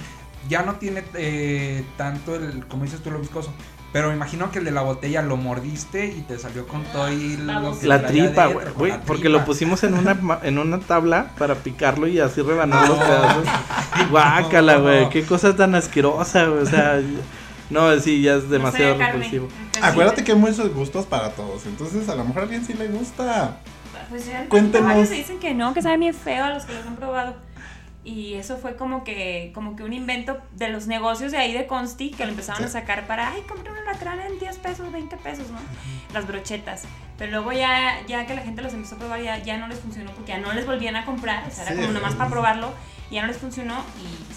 ya 0.49 0.63
no 0.63 0.75
tiene 0.77 1.03
eh, 1.15 1.85
tanto 1.97 2.37
el, 2.37 2.67
como 2.67 2.85
dices 2.85 3.01
tú, 3.01 3.11
lo 3.11 3.19
viscoso. 3.19 3.53
Pero 3.93 4.09
me 4.09 4.15
imagino 4.15 4.51
que 4.51 4.59
el 4.61 4.65
de 4.65 4.71
la 4.71 4.81
botella 4.81 5.21
lo 5.21 5.37
mordiste 5.37 6.07
y 6.07 6.23
te 6.23 6.39
salió 6.39 6.67
con 6.67 6.83
todo 6.85 7.13
y 7.13 7.37
lo 7.37 7.79
que 7.79 7.87
La 7.87 8.07
tripa, 8.07 8.47
güey, 8.47 8.67
porque 9.07 9.25
tripa. 9.25 9.39
lo 9.39 9.45
pusimos 9.45 9.83
en 9.85 9.93
una 9.95 10.17
en 10.43 10.57
una 10.59 10.79
tabla 10.81 11.33
para 11.39 11.57
picarlo 11.57 12.07
y 12.07 12.19
así 12.19 12.41
rebanar 12.41 12.89
los 12.89 12.99
No. 12.99 13.05
pedazos. 13.05 13.45
Guácala, 14.11 14.77
No. 14.77 14.83
güey, 14.83 15.09
qué 15.11 15.25
cosa 15.25 15.55
tan 15.55 15.75
asquerosa, 15.75 16.47
güey, 16.47 16.63
o 16.63 16.67
sea, 16.67 17.01
no, 17.71 17.99
sí, 18.01 18.23
ya 18.23 18.37
es 18.37 18.45
No 18.45 18.51
demasiado 18.51 18.97
carne. 18.97 19.13
repulsivo. 19.13 19.49
Acuérdate 19.83 20.25
que 20.25 20.33
hay 20.33 20.39
muchos 20.39 20.73
gustos 20.73 21.05
para 21.07 21.31
todos. 21.33 21.67
Entonces, 21.67 22.09
a 22.09 22.15
lo 22.15 22.25
mejor 22.25 22.41
a 22.41 22.43
alguien 22.45 22.65
sí 22.65 22.73
le 22.75 22.89
gusta. 22.89 23.59
Pues 24.49 24.71
varios 24.73 25.09
se 25.09 25.15
dicen 25.15 25.39
que 25.39 25.55
no, 25.55 25.75
que 25.75 25.83
saben 25.83 26.01
bien 26.01 26.15
feo 26.15 26.45
a 26.45 26.51
los 26.51 26.65
que 26.65 26.75
los 26.75 26.87
han 26.87 26.97
probado. 26.97 27.37
Y 28.05 28.35
eso 28.35 28.57
fue 28.57 28.75
como 28.75 29.05
que, 29.05 29.53
como 29.55 29.77
que 29.77 29.85
un 29.85 29.93
invento 29.93 30.37
de 30.57 30.69
los 30.71 30.89
negocios 30.89 31.31
de 31.31 31.39
ahí 31.39 31.53
de 31.53 31.69
Consti 31.69 32.11
que 32.11 32.25
lo 32.25 32.31
empezaron 32.33 32.61
Sí. 32.63 32.65
a 32.67 32.69
sacar 32.69 33.07
para, 33.07 33.31
ay, 33.31 33.43
compré 33.43 33.71
un 33.71 33.79
alacrán 33.79 34.19
en 34.21 34.41
10 34.41 34.59
pesos, 34.59 34.91
20 34.91 35.17
pesos, 35.19 35.51
¿no? 35.51 35.59
Las 36.13 36.27
brochetas. 36.27 36.83
Pero 37.17 37.31
luego 37.31 37.53
ya, 37.53 38.01
ya 38.09 38.27
que 38.27 38.35
la 38.35 38.43
gente 38.43 38.61
los 38.61 38.75
empezó 38.75 38.97
a 38.97 38.99
probar, 38.99 39.23
ya, 39.23 39.39
ya 39.39 39.57
no 39.57 39.69
les 39.69 39.79
funcionó 39.79 40.11
porque 40.13 40.33
ya 40.33 40.39
no 40.39 40.53
les 40.53 40.67
volvían 40.67 40.97
a 40.97 41.05
comprar. 41.05 41.47
O 41.47 41.51
sea, 41.53 41.65
era 41.65 41.77
como 41.77 41.93
nomás 41.93 42.15
para 42.17 42.29
probarlo. 42.29 42.73
Y 43.09 43.15
ya 43.17 43.23
no 43.23 43.29
les 43.29 43.37
funcionó 43.37 43.75
y 44.01 44.33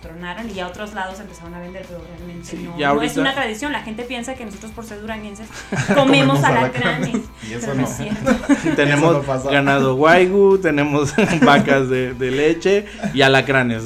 tronaron 0.00 0.48
y 0.48 0.54
ya 0.54 0.66
otros 0.66 0.94
lados 0.94 1.20
empezaron 1.20 1.54
a 1.54 1.60
vender, 1.60 1.84
pero 1.86 2.00
realmente 2.16 2.46
Sí, 2.48 2.68
no, 2.78 3.02
es 3.02 3.16
una 3.16 3.34
tradición. 3.34 3.72
La 3.72 3.82
gente 3.82 4.04
piensa 4.04 4.34
que 4.34 4.44
nosotros 4.44 4.72
por 4.72 4.84
ser 4.84 5.00
duranguenses 5.00 5.46
Comemos 5.94 6.42
alacranes. 6.42 7.16
Y 7.48 7.52
eso 7.54 7.68
no. 7.74 7.82
no 7.82 7.86
es 7.86 7.96
cierto. 7.96 8.32
Tenemos 8.76 9.26
no 9.26 9.42
ganado 9.50 9.94
guaygu, 9.96 10.58
tenemos 10.58 11.14
vacas 11.42 11.88
de, 11.88 12.14
de 12.14 12.30
leche 12.30 12.86
y 13.14 13.22
alacranes. 13.22 13.84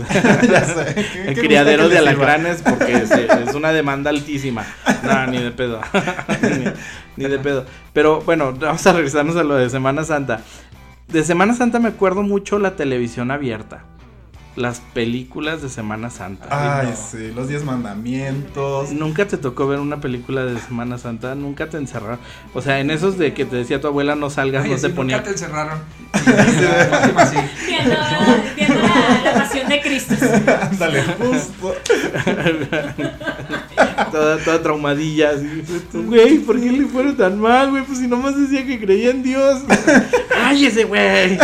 ya 0.48 0.64
sé. 0.64 0.94
¿Qué- 0.94 1.28
El 1.28 1.34
qué 1.34 1.40
criadero 1.40 1.88
de 1.88 1.96
sirva? 1.98 2.10
alacranes 2.10 2.62
porque 2.62 2.92
es 2.92 3.54
una 3.54 3.72
demanda 3.72 4.10
altísima. 4.10 4.64
No, 5.02 5.26
ni 5.26 5.38
de 5.42 5.50
pedo. 5.50 5.80
ni, 7.16 7.24
ni 7.24 7.30
de 7.30 7.38
pedo. 7.38 7.64
Pero 7.92 8.20
bueno, 8.20 8.52
vamos 8.52 8.86
a 8.86 8.92
regresarnos 8.92 9.36
a 9.36 9.42
lo 9.44 9.56
de 9.56 9.68
Semana 9.70 10.04
Santa. 10.04 10.40
De 11.08 11.22
Semana 11.24 11.54
Santa 11.54 11.78
me 11.80 11.88
acuerdo 11.88 12.22
mucho 12.22 12.58
la 12.58 12.76
televisión 12.76 13.30
abierta. 13.30 13.84
Las 14.56 14.80
películas 14.80 15.62
de 15.62 15.68
Semana 15.68 16.10
Santa. 16.10 16.46
Ay, 16.50 16.88
no. 16.90 16.96
sí, 16.96 17.32
los 17.34 17.48
diez 17.48 17.64
mandamientos. 17.64 18.92
Nunca 18.92 19.26
te 19.26 19.36
tocó 19.36 19.66
ver 19.66 19.80
una 19.80 20.00
película 20.00 20.44
de 20.44 20.58
Semana 20.60 20.96
Santa, 20.98 21.34
nunca 21.34 21.68
te 21.68 21.76
encerraron. 21.76 22.20
O 22.52 22.62
sea, 22.62 22.78
en 22.78 22.90
esos 22.90 23.18
de 23.18 23.34
que 23.34 23.44
te 23.44 23.56
decía 23.56 23.80
tu 23.80 23.88
abuela 23.88 24.14
no 24.14 24.30
salgas, 24.30 24.66
no 24.66 24.74
sí, 24.74 24.80
se 24.80 24.88
nunca 24.88 24.96
ponía. 24.96 25.22
te 25.24 25.30
encerraron. 25.30 25.80
Viendo, 27.66 27.96
viendo 28.56 28.74
la, 28.80 29.20
la 29.24 29.32
pasión 29.34 29.68
de 29.68 29.80
Cristo. 29.80 30.14
Ándale, 30.70 31.02
justo. 31.02 31.74
toda, 34.12 34.38
toda 34.38 34.62
traumadilla. 34.62 35.30
Así. 35.30 35.62
Güey, 35.92 36.38
¿por 36.38 36.60
qué 36.60 36.70
le 36.70 36.86
fueron 36.86 37.16
tan 37.16 37.40
mal, 37.40 37.70
güey? 37.70 37.82
Pues 37.84 37.98
si 37.98 38.06
nomás 38.06 38.38
decía 38.38 38.64
que 38.64 38.78
creía 38.80 39.10
en 39.10 39.22
Dios. 39.24 39.62
¡Ay, 40.44 40.66
ese 40.66 40.84
güey! 40.84 41.38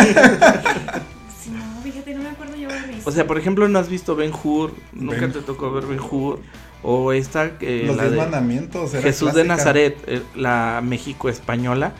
O 3.05 3.11
sea, 3.11 3.27
por 3.27 3.37
ejemplo, 3.37 3.67
¿no 3.67 3.79
has 3.79 3.89
visto 3.89 4.15
Ben 4.15 4.31
Hur? 4.31 4.71
Nunca 4.93 5.21
Ben- 5.21 5.31
te 5.33 5.41
tocó 5.41 5.71
ver 5.71 5.85
Ben 5.85 5.99
Hur. 5.99 6.39
O 6.83 7.11
esta, 7.13 7.51
eh, 7.61 7.83
los 7.85 7.95
la 7.95 8.03
diez 8.03 8.13
de 8.15 8.17
mandamientos. 8.17 8.93
era 8.93 9.03
Jesús 9.03 9.33
de. 9.33 9.43
Nazaret, 9.43 9.97
eh, 10.07 10.21
la 10.35 10.81
México 10.83 11.29
española, 11.29 11.93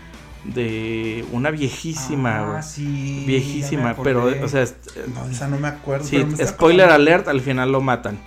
de 0.44 1.24
una 1.32 1.52
viejísima. 1.52 2.58
Ah, 2.58 2.62
sí, 2.64 3.24
viejísima, 3.28 3.96
pero, 4.04 4.26
o 4.44 4.48
sea, 4.48 4.64
es- 4.64 4.74
No, 5.14 5.30
esa 5.30 5.48
no 5.48 5.58
me 5.60 5.68
acuerdo. 5.68 6.04
sí, 6.06 6.24
me 6.26 6.46
spoiler 6.48 6.90
alert, 6.90 7.28
al 7.28 7.42
final 7.42 7.72
lo 7.72 7.82
matan. 7.82 8.18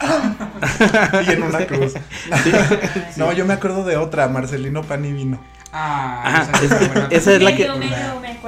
Y 1.26 1.30
en 1.32 1.42
una 1.42 1.66
cruz. 1.66 1.94
No, 3.16 3.32
yo 3.32 3.44
me 3.46 3.54
acuerdo 3.54 3.84
de 3.84 3.96
otra, 3.96 4.28
Marcelino 4.28 4.82
Pan 4.82 5.04
y 5.04 5.12
Vino. 5.12 5.40
Ah, 5.76 6.22
Ajá, 6.24 6.64
esa, 6.64 7.06
es 7.10 7.26
esa 7.26 7.38
la 7.42 7.56
que- 7.56 7.64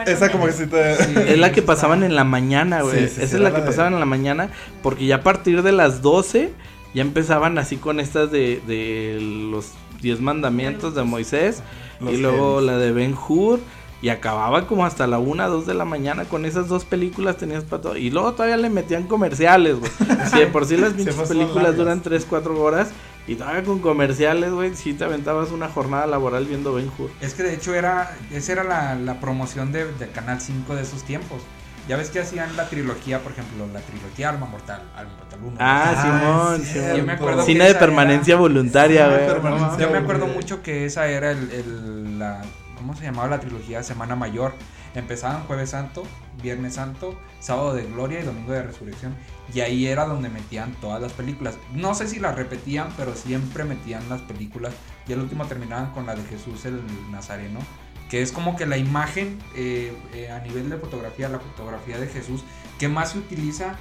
Esa 0.06 0.30
como 0.30 0.46
que 0.46 0.52
menos. 0.52 0.56
sí 0.56 0.66
te... 0.68 0.96
Sí. 1.04 1.14
Es 1.32 1.38
la 1.38 1.50
que 1.50 1.60
pasaban 1.62 2.04
en 2.04 2.14
la 2.14 2.22
mañana, 2.24 2.82
güey. 2.82 3.00
Sí, 3.00 3.08
sí, 3.08 3.14
sí, 3.16 3.22
Esa 3.24 3.36
es 3.36 3.42
la 3.42 3.50
que 3.52 3.60
de- 3.62 3.66
pasaban 3.66 3.94
en 3.94 3.98
la 4.00 4.06
mañana, 4.06 4.50
porque 4.82 5.06
ya 5.06 5.16
a 5.16 5.20
partir 5.22 5.62
de 5.62 5.72
las 5.72 6.02
12 6.02 6.52
ya 6.94 7.02
empezaban 7.02 7.58
así 7.58 7.76
con 7.78 7.98
estas 7.98 8.30
de, 8.30 8.60
de 8.66 9.18
los 9.50 9.72
10 10.02 10.20
mandamientos 10.20 10.94
de 10.94 11.02
Moisés 11.02 11.62
Los 12.00 12.12
y 12.12 12.16
luego 12.18 12.60
la 12.60 12.78
de 12.78 12.92
Ben 12.92 13.14
Hur 13.28 13.58
y 14.06 14.08
acababa 14.08 14.68
como 14.68 14.86
hasta 14.86 15.08
la 15.08 15.18
1, 15.18 15.48
2 15.50 15.66
de 15.66 15.74
la 15.74 15.84
mañana 15.84 16.26
con 16.26 16.44
esas 16.44 16.68
dos 16.68 16.84
películas 16.84 17.38
tenías 17.38 17.64
para 17.64 17.82
todo. 17.82 17.96
Y 17.96 18.10
luego 18.10 18.34
todavía 18.34 18.56
le 18.56 18.70
metían 18.70 19.08
comerciales, 19.08 19.80
güey. 19.80 19.90
Si 20.30 20.38
de 20.38 20.46
por 20.46 20.64
sí 20.64 20.76
las 20.76 20.92
pinches 20.92 21.16
películas 21.16 21.76
duran 21.76 22.00
3, 22.02 22.24
4 22.30 22.60
horas 22.62 22.90
y 23.26 23.34
todavía 23.34 23.64
con 23.64 23.80
comerciales, 23.80 24.52
güey, 24.52 24.76
sí 24.76 24.94
te 24.94 25.02
aventabas 25.02 25.50
una 25.50 25.68
jornada 25.68 26.06
laboral 26.06 26.44
viendo 26.46 26.72
Ben 26.72 26.88
Hur. 26.96 27.10
Es 27.20 27.34
que 27.34 27.42
de 27.42 27.54
hecho 27.54 27.74
era, 27.74 28.16
esa 28.32 28.52
era 28.52 28.62
la, 28.62 28.94
la 28.94 29.18
promoción 29.18 29.72
de, 29.72 29.92
de 29.94 30.06
Canal 30.10 30.40
5 30.40 30.76
de 30.76 30.82
esos 30.82 31.02
tiempos. 31.02 31.42
Ya 31.88 31.96
ves 31.96 32.10
que 32.10 32.20
hacían 32.20 32.56
la 32.56 32.68
trilogía, 32.68 33.18
por 33.20 33.32
ejemplo, 33.32 33.66
la 33.72 33.80
trilogía 33.80 34.28
Alma 34.30 34.46
Mortal, 34.46 34.82
Alma 34.96 35.12
Mortal 35.18 35.38
1. 35.42 35.56
Ah, 35.58 35.94
Ah, 35.96 36.02
Simón, 36.02 36.62
es 36.62 36.68
Simón. 36.68 36.96
Yo 36.96 37.04
me 37.06 37.12
acuerdo 37.14 37.42
Cine 37.42 37.60
que 37.66 37.72
de 37.72 37.74
permanencia 37.74 38.32
era- 38.34 38.40
voluntaria, 38.40 39.08
güey. 39.08 39.42
No, 39.50 39.78
Yo 39.80 39.90
me 39.90 39.98
acuerdo 39.98 40.26
mucho 40.28 40.62
que 40.62 40.84
esa 40.84 41.08
era 41.08 41.32
el, 41.32 41.50
el- 41.50 42.18
la, 42.20 42.42
¿cómo 42.76 42.94
se 42.94 43.04
llamaba 43.04 43.28
la 43.28 43.40
trilogía? 43.40 43.82
Semana 43.82 44.16
Mayor. 44.16 44.54
Empezaban 44.94 45.44
Jueves 45.44 45.70
Santo, 45.70 46.04
Viernes 46.42 46.74
Santo, 46.74 47.18
Sábado 47.40 47.74
de 47.74 47.84
Gloria 47.84 48.20
y 48.20 48.24
Domingo 48.24 48.52
de 48.52 48.62
Resurrección. 48.62 49.14
Y 49.52 49.60
ahí 49.60 49.86
era 49.86 50.06
donde 50.06 50.28
metían 50.28 50.72
todas 50.80 51.02
las 51.02 51.12
películas. 51.12 51.58
No 51.72 51.94
sé 51.94 52.08
si 52.08 52.18
las 52.18 52.34
repetían, 52.34 52.88
pero 52.96 53.14
siempre 53.14 53.64
metían 53.64 54.08
las 54.08 54.22
películas. 54.22 54.72
Y 55.06 55.12
al 55.12 55.20
último 55.20 55.44
terminaban 55.46 55.92
con 55.92 56.06
la 56.06 56.14
de 56.14 56.24
Jesús 56.24 56.64
el 56.64 56.80
Nazareno. 57.10 57.60
Que 58.08 58.22
es 58.22 58.32
como 58.32 58.56
que 58.56 58.66
la 58.66 58.78
imagen 58.78 59.38
eh, 59.54 59.92
eh, 60.14 60.30
a 60.30 60.38
nivel 60.38 60.70
de 60.70 60.78
fotografía, 60.78 61.28
la 61.28 61.40
fotografía 61.40 61.98
de 61.98 62.06
Jesús, 62.06 62.44
que 62.78 62.88
más 62.88 63.10
se 63.10 63.18
utiliza 63.18 63.74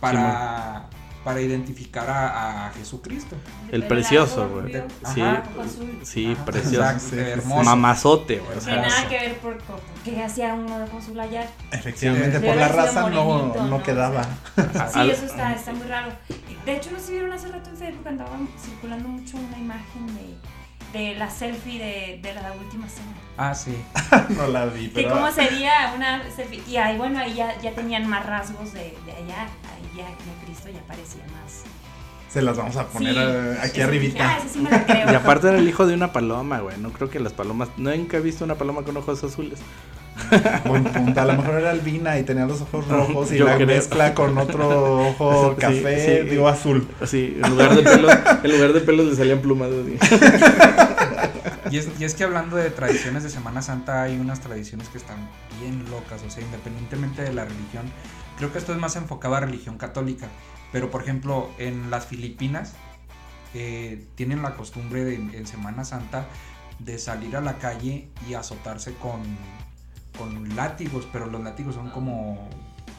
para, 0.00 0.88
para 1.24 1.40
identificar 1.40 2.08
a, 2.08 2.66
a 2.68 2.72
Jesucristo. 2.72 3.36
El 3.70 3.86
precioso, 3.86 4.48
güey. 4.48 4.72
Sí. 5.14 5.22
Sí, 6.02 6.32
Ajá, 6.32 6.44
precioso. 6.44 6.82
exacto, 6.90 7.16
hermoso. 7.16 7.64
Mamazote, 7.64 8.36
güey. 8.38 8.50
o 8.50 8.54
Que 8.54 8.60
sea, 8.60 8.76
nada 8.76 9.08
que 9.08 9.18
ver 9.18 9.38
por, 9.38 9.58
por 9.58 9.80
qué 10.04 10.22
hacía 10.22 10.54
uno 10.54 10.78
de 10.78 10.84
azul 10.84 11.20
allá. 11.20 11.46
Efectivamente, 11.72 12.40
Sí. 12.40 12.46
por 12.46 12.56
la 12.56 12.68
raza 12.68 13.08
no, 13.10 13.24
morenito, 13.24 13.62
no 13.62 13.68
¿no? 13.68 13.82
quedaba. 13.82 14.22
Sí, 14.92 15.10
eso 15.10 15.26
está, 15.26 15.52
está 15.52 15.72
muy 15.72 15.86
raro. 15.86 16.12
De 16.64 16.76
hecho, 16.76 16.90
no 16.90 16.98
si 16.98 17.12
vieron 17.12 17.32
hace 17.32 17.48
rato 17.48 17.70
en 17.70 17.76
Facebook, 17.76 18.08
andaba 18.08 18.30
circulando 18.62 19.08
mucho 19.08 19.36
una 19.36 19.58
imagen 19.58 20.06
de, 20.08 20.36
de 20.92 21.14
la 21.14 21.30
selfie 21.30 21.78
de, 21.78 22.20
de 22.22 22.34
la 22.34 22.52
última 22.52 22.88
cena. 22.88 23.14
Ah, 23.36 23.54
sí. 23.54 23.76
no 24.36 24.46
la 24.48 24.66
vi, 24.66 24.88
Que 24.88 25.02
pero... 25.02 25.14
cómo 25.14 25.30
sería 25.30 25.92
una 25.94 26.22
selfie. 26.30 26.62
Y 26.68 26.76
ahí, 26.76 26.98
bueno, 26.98 27.18
ahí 27.18 27.34
ya, 27.34 27.60
ya 27.60 27.72
tenían 27.72 28.06
más 28.08 28.26
rasgos 28.26 28.72
de, 28.72 28.96
de 29.06 29.12
allá. 29.12 29.44
Ahí 29.44 29.90
ya 29.96 30.06
de 30.06 30.44
Cristo 30.44 30.68
ya 30.68 30.80
parecía 30.86 31.22
más. 31.42 31.64
Se 32.28 32.42
las 32.42 32.56
vamos 32.56 32.76
a 32.76 32.86
poner 32.86 33.14
Sí, 33.14 33.68
aquí 33.68 33.80
arribita. 33.80 34.36
Ah, 34.36 34.38
sí 34.48 34.60
me 34.60 34.70
la 34.70 34.86
creo. 34.86 35.10
Y 35.10 35.14
aparte 35.16 35.48
era 35.48 35.58
el 35.58 35.68
hijo 35.68 35.84
de 35.86 35.94
una 35.94 36.12
paloma, 36.12 36.60
güey. 36.60 36.78
No 36.78 36.92
creo 36.92 37.10
que 37.10 37.18
las 37.18 37.32
palomas. 37.32 37.70
Nunca 37.76 38.18
he 38.18 38.20
visto 38.20 38.44
una 38.44 38.54
paloma 38.54 38.82
con 38.82 38.96
ojos 38.96 39.24
azules. 39.24 39.58
Buen 40.66 40.84
punto. 40.84 41.20
A 41.20 41.24
lo 41.24 41.32
mejor 41.36 41.54
era 41.56 41.70
albina 41.70 42.18
y 42.18 42.22
tenía 42.24 42.46
los 42.46 42.60
ojos 42.60 42.86
rojos 42.88 43.32
y 43.32 43.38
Yo 43.38 43.46
la 43.46 43.56
creo. 43.56 43.66
mezcla 43.66 44.14
con 44.14 44.36
otro 44.38 45.08
ojo 45.08 45.50
Sí, 45.54 45.60
café, 45.60 46.22
sí. 46.24 46.28
digo 46.30 46.48
azul. 46.48 46.88
Así, 47.00 47.38
en 47.42 47.50
lugar 47.50 47.74
de 47.74 47.82
pelos, 47.82 48.12
en 48.44 48.50
lugar 48.52 48.72
de 48.72 48.80
pelos 48.80 49.06
le 49.06 49.16
salían 49.16 49.40
plumas. 49.40 49.68
así. 49.70 49.98
Y 51.70 51.78
es, 51.78 51.88
y 52.00 52.04
es 52.04 52.14
que 52.14 52.24
hablando 52.24 52.56
de 52.56 52.70
tradiciones 52.70 53.22
de 53.22 53.30
Semana 53.30 53.62
Santa, 53.62 54.02
hay 54.02 54.18
unas 54.18 54.40
tradiciones 54.40 54.88
que 54.88 54.98
están 54.98 55.18
bien 55.60 55.84
locas, 55.90 56.20
o 56.26 56.30
sea, 56.30 56.42
independientemente 56.42 57.22
de 57.22 57.32
la 57.32 57.44
religión. 57.44 57.84
Creo 58.38 58.52
que 58.52 58.58
esto 58.58 58.72
es 58.72 58.78
más 58.78 58.96
enfocado 58.96 59.36
a 59.36 59.40
religión 59.40 59.78
católica. 59.78 60.26
Pero, 60.72 60.90
por 60.90 61.02
ejemplo, 61.02 61.50
en 61.58 61.90
las 61.90 62.06
Filipinas 62.06 62.74
eh, 63.54 64.04
tienen 64.16 64.42
la 64.42 64.54
costumbre 64.56 65.04
de, 65.04 65.14
en 65.14 65.46
Semana 65.46 65.84
Santa 65.84 66.26
de 66.78 66.98
salir 66.98 67.36
a 67.36 67.40
la 67.40 67.58
calle 67.58 68.08
y 68.28 68.34
azotarse 68.34 68.94
con, 68.94 69.20
con 70.16 70.54
látigos, 70.56 71.06
pero 71.12 71.26
los 71.26 71.42
látigos 71.42 71.74
son 71.74 71.90
como, 71.90 72.48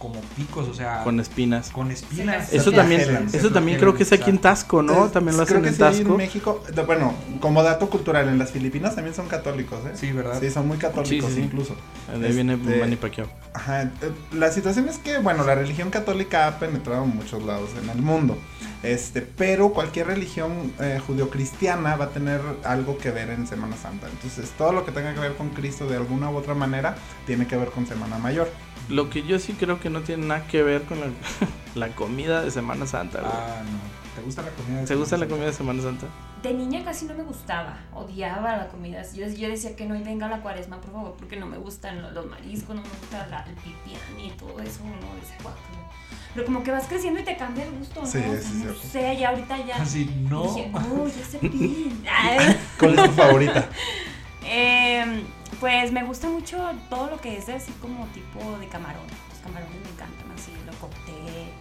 como 0.01 0.19
picos, 0.35 0.67
o 0.67 0.73
sea, 0.73 1.03
Con 1.03 1.19
espinas. 1.19 1.69
con 1.69 1.91
espinas. 1.91 2.51
Eso 2.51 2.71
también, 2.71 3.29
eso 3.31 3.51
también 3.51 3.77
creo 3.77 3.93
que 3.93 4.01
es 4.03 4.11
aquí 4.11 4.31
en. 4.31 4.39
Tasco, 4.39 4.81
¿no? 4.81 5.05
Es- 5.05 5.11
También 5.11 5.37
lo 5.37 5.45
creo 5.45 5.59
hacen 5.59 5.61
que 5.61 5.67
en 5.69 5.73
sí, 5.75 5.79
Tasco. 5.79 6.11
en 6.13 6.17
México. 6.17 6.63
Bueno, 6.87 7.13
como 7.39 7.61
dato 7.61 7.89
cultural, 7.91 8.27
en 8.27 8.39
las 8.39 8.49
Filipinas 8.51 8.95
también 8.95 9.15
son 9.15 9.27
católicos, 9.27 9.79
¿eh? 9.85 9.91
Sí, 9.93 10.11
¿verdad? 10.11 10.39
Sí, 10.39 10.49
son 10.49 10.67
muy 10.67 10.77
católicos 10.77 11.31
Sí, 11.31 11.41
incluso. 11.41 11.75
De 12.19 12.25
ahí 12.27 12.33
viene 12.33 12.55
Este- 12.55 12.79
Manny 12.79 12.95
Pacquiao. 12.95 13.27
Ajá, 13.53 13.83
eh, 13.83 13.89
la 14.33 14.51
situación 14.51 14.89
es 14.89 14.97
que, 14.97 15.19
bueno, 15.19 15.43
la 15.45 15.53
religión 15.53 15.91
católica 15.91 16.47
ha 16.47 16.57
penetrado 16.57 17.03
en 17.03 17.15
muchos 17.15 17.43
lados 17.43 17.69
en 17.83 17.89
el 17.91 18.01
mundo. 18.01 18.35
Este, 18.81 19.21
pero 19.21 19.69
cualquier 19.73 20.07
religión 20.07 20.73
eh, 20.79 20.99
judeocristiana 21.05 21.95
va 21.97 22.05
a 22.05 22.09
tener 22.09 22.41
algo 22.63 22.97
que 22.97 23.11
ver 23.11 23.29
en 23.29 23.45
Semana 23.45 23.77
Santa. 23.77 24.07
Entonces, 24.09 24.49
todo 24.57 24.71
lo 24.71 24.83
que 24.85 24.91
tenga 24.91 25.13
que 25.13 25.19
ver 25.19 25.35
con 25.35 25.49
Cristo 25.49 25.85
de 25.87 25.97
alguna 25.97 26.31
u 26.31 26.35
otra 26.37 26.55
manera 26.55 26.95
tiene 27.27 27.45
que 27.45 27.55
ver 27.57 27.69
con 27.69 27.85
Semana 27.85 28.17
Mayor. 28.17 28.49
Lo 28.91 29.09
que 29.09 29.23
yo 29.23 29.39
sí 29.39 29.53
creo 29.53 29.79
que 29.79 29.89
no 29.89 30.01
tiene 30.01 30.25
nada 30.27 30.45
que 30.47 30.61
ver 30.63 30.83
con 30.83 30.99
la, 30.99 31.07
la 31.75 31.95
comida 31.95 32.41
de 32.43 32.51
Semana 32.51 32.85
Santa, 32.85 33.19
güey. 33.21 33.31
Ah, 33.33 33.63
no. 33.63 34.01
¿Te 34.15 34.21
gusta 34.21 34.41
la 34.41 34.49
comida? 34.51 34.81
de 34.81 34.87
¿Te 34.87 34.95
gusta 34.95 35.17
la 35.17 35.27
comida 35.27 35.45
de 35.45 35.53
Semana 35.53 35.81
Santa? 35.81 36.07
De 36.43 36.53
niña 36.53 36.83
casi 36.83 37.05
no 37.05 37.13
me 37.13 37.23
gustaba, 37.23 37.77
odiaba 37.93 38.57
la 38.57 38.67
comida. 38.67 39.01
Yo, 39.13 39.27
yo 39.27 39.47
decía 39.47 39.75
que 39.75 39.85
no 39.85 39.95
y 39.95 40.03
venga 40.03 40.27
la 40.27 40.41
cuaresma, 40.41 40.81
por 40.81 40.91
favor, 40.91 41.15
porque 41.17 41.37
no 41.37 41.45
me 41.45 41.57
gustan 41.57 42.01
los, 42.01 42.11
los 42.13 42.25
mariscos, 42.25 42.75
no 42.75 42.81
me 42.81 42.89
gusta 42.89 43.27
la- 43.27 43.45
el 43.47 43.53
pipián 43.55 44.19
y 44.19 44.31
todo 44.31 44.59
eso, 44.59 44.79
no, 44.83 45.15
decía, 45.21 45.37
guácala. 45.41 45.89
Pero 46.33 46.45
como 46.45 46.63
que 46.63 46.71
vas 46.71 46.87
creciendo 46.87 47.19
y 47.19 47.23
te 47.23 47.37
cambia 47.37 47.63
el 47.65 47.71
gusto, 47.71 48.01
¿no? 48.01 48.07
Sí, 48.07 48.17
O 48.17 48.21
sea, 48.21 48.41
sí, 48.41 48.53
no 48.55 48.61
cierto. 48.73 48.81
sé, 48.91 49.17
ya 49.19 49.29
ahorita 49.29 49.65
ya. 49.65 49.75
Así, 49.77 50.01
Y 50.01 50.27
no. 50.29 50.43
Dije, 50.43 50.71
oh, 50.73 51.07
ya 51.07 51.25
sé 51.25 51.39
bien. 51.47 52.03
¿Cuál 52.79 52.99
es 52.99 53.05
tu 53.05 53.11
favorita? 53.11 53.69
Em, 54.43 55.23
pues 55.61 55.91
me 55.93 56.03
gusta 56.03 56.27
mucho 56.27 56.57
todo 56.89 57.09
lo 57.11 57.21
que 57.21 57.37
es 57.37 57.45
de 57.45 57.53
así 57.53 57.71
como 57.81 58.05
tipo 58.07 58.39
de 58.59 58.67
camarón. 58.67 59.03
Los 59.29 59.39
camarones 59.39 59.75
me 59.81 59.89
encantan 59.91 60.31
así, 60.37 60.51
lo 60.65 60.73
ya 60.73 61.11
eh, 61.17 61.53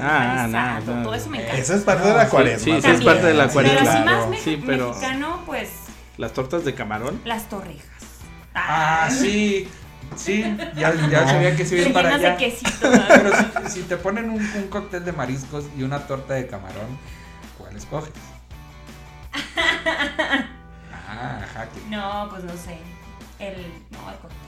Ah, 0.00 0.80
no, 0.82 0.94
no, 0.96 1.02
todo 1.04 1.14
eso 1.14 1.30
me 1.30 1.38
encanta. 1.42 1.58
Eso 1.58 1.74
es 1.74 1.82
parte 1.82 2.08
de 2.08 2.14
la 2.14 2.24
sí, 2.24 2.30
cuaresma. 2.30 2.64
sí, 2.64 2.70
sí, 2.70 2.76
es 2.76 2.82
también. 2.82 3.04
parte 3.04 3.26
de 3.28 3.34
la 3.34 3.46
Sí, 3.48 3.52
cuaresma. 3.52 3.78
Pero 3.78 3.90
así 3.90 4.02
claro. 4.02 4.20
más 4.20 4.28
me- 4.30 4.38
Sí, 4.40 4.62
pero- 4.66 4.88
mexicano, 4.88 5.42
pues 5.46 5.68
Las 6.16 6.32
tortas 6.32 6.64
de 6.64 6.74
camarón. 6.74 7.20
las 7.24 7.48
torrejas. 7.48 7.86
Ah, 8.54 9.08
sí. 9.10 9.68
Sí, 10.16 10.42
ya, 10.76 10.94
ya 10.94 11.20
No. 11.22 11.28
sabía 11.28 11.54
que 11.56 11.66
se 11.66 11.76
iba 11.82 11.92
para 11.92 12.14
allá. 12.14 12.36
quesito. 12.36 12.70
Pero 13.08 13.30
si, 13.68 13.80
si 13.80 13.82
te 13.82 13.96
ponen 13.98 14.30
un, 14.30 14.40
un 14.40 14.68
cóctel 14.68 15.04
de 15.04 15.12
mariscos 15.12 15.64
y 15.76 15.82
una 15.82 16.06
torta 16.06 16.34
de 16.34 16.46
camarón, 16.46 16.96
¿cuál 17.58 17.76
escoges? 17.76 18.12
Ah, 21.26 21.46
jaque. 21.52 21.80
No, 21.90 22.28
pues 22.30 22.44
no 22.44 22.52
sé. 22.52 22.78
El. 23.38 23.54
No, 23.90 24.10
el 24.10 24.16
cóctel. 24.18 24.38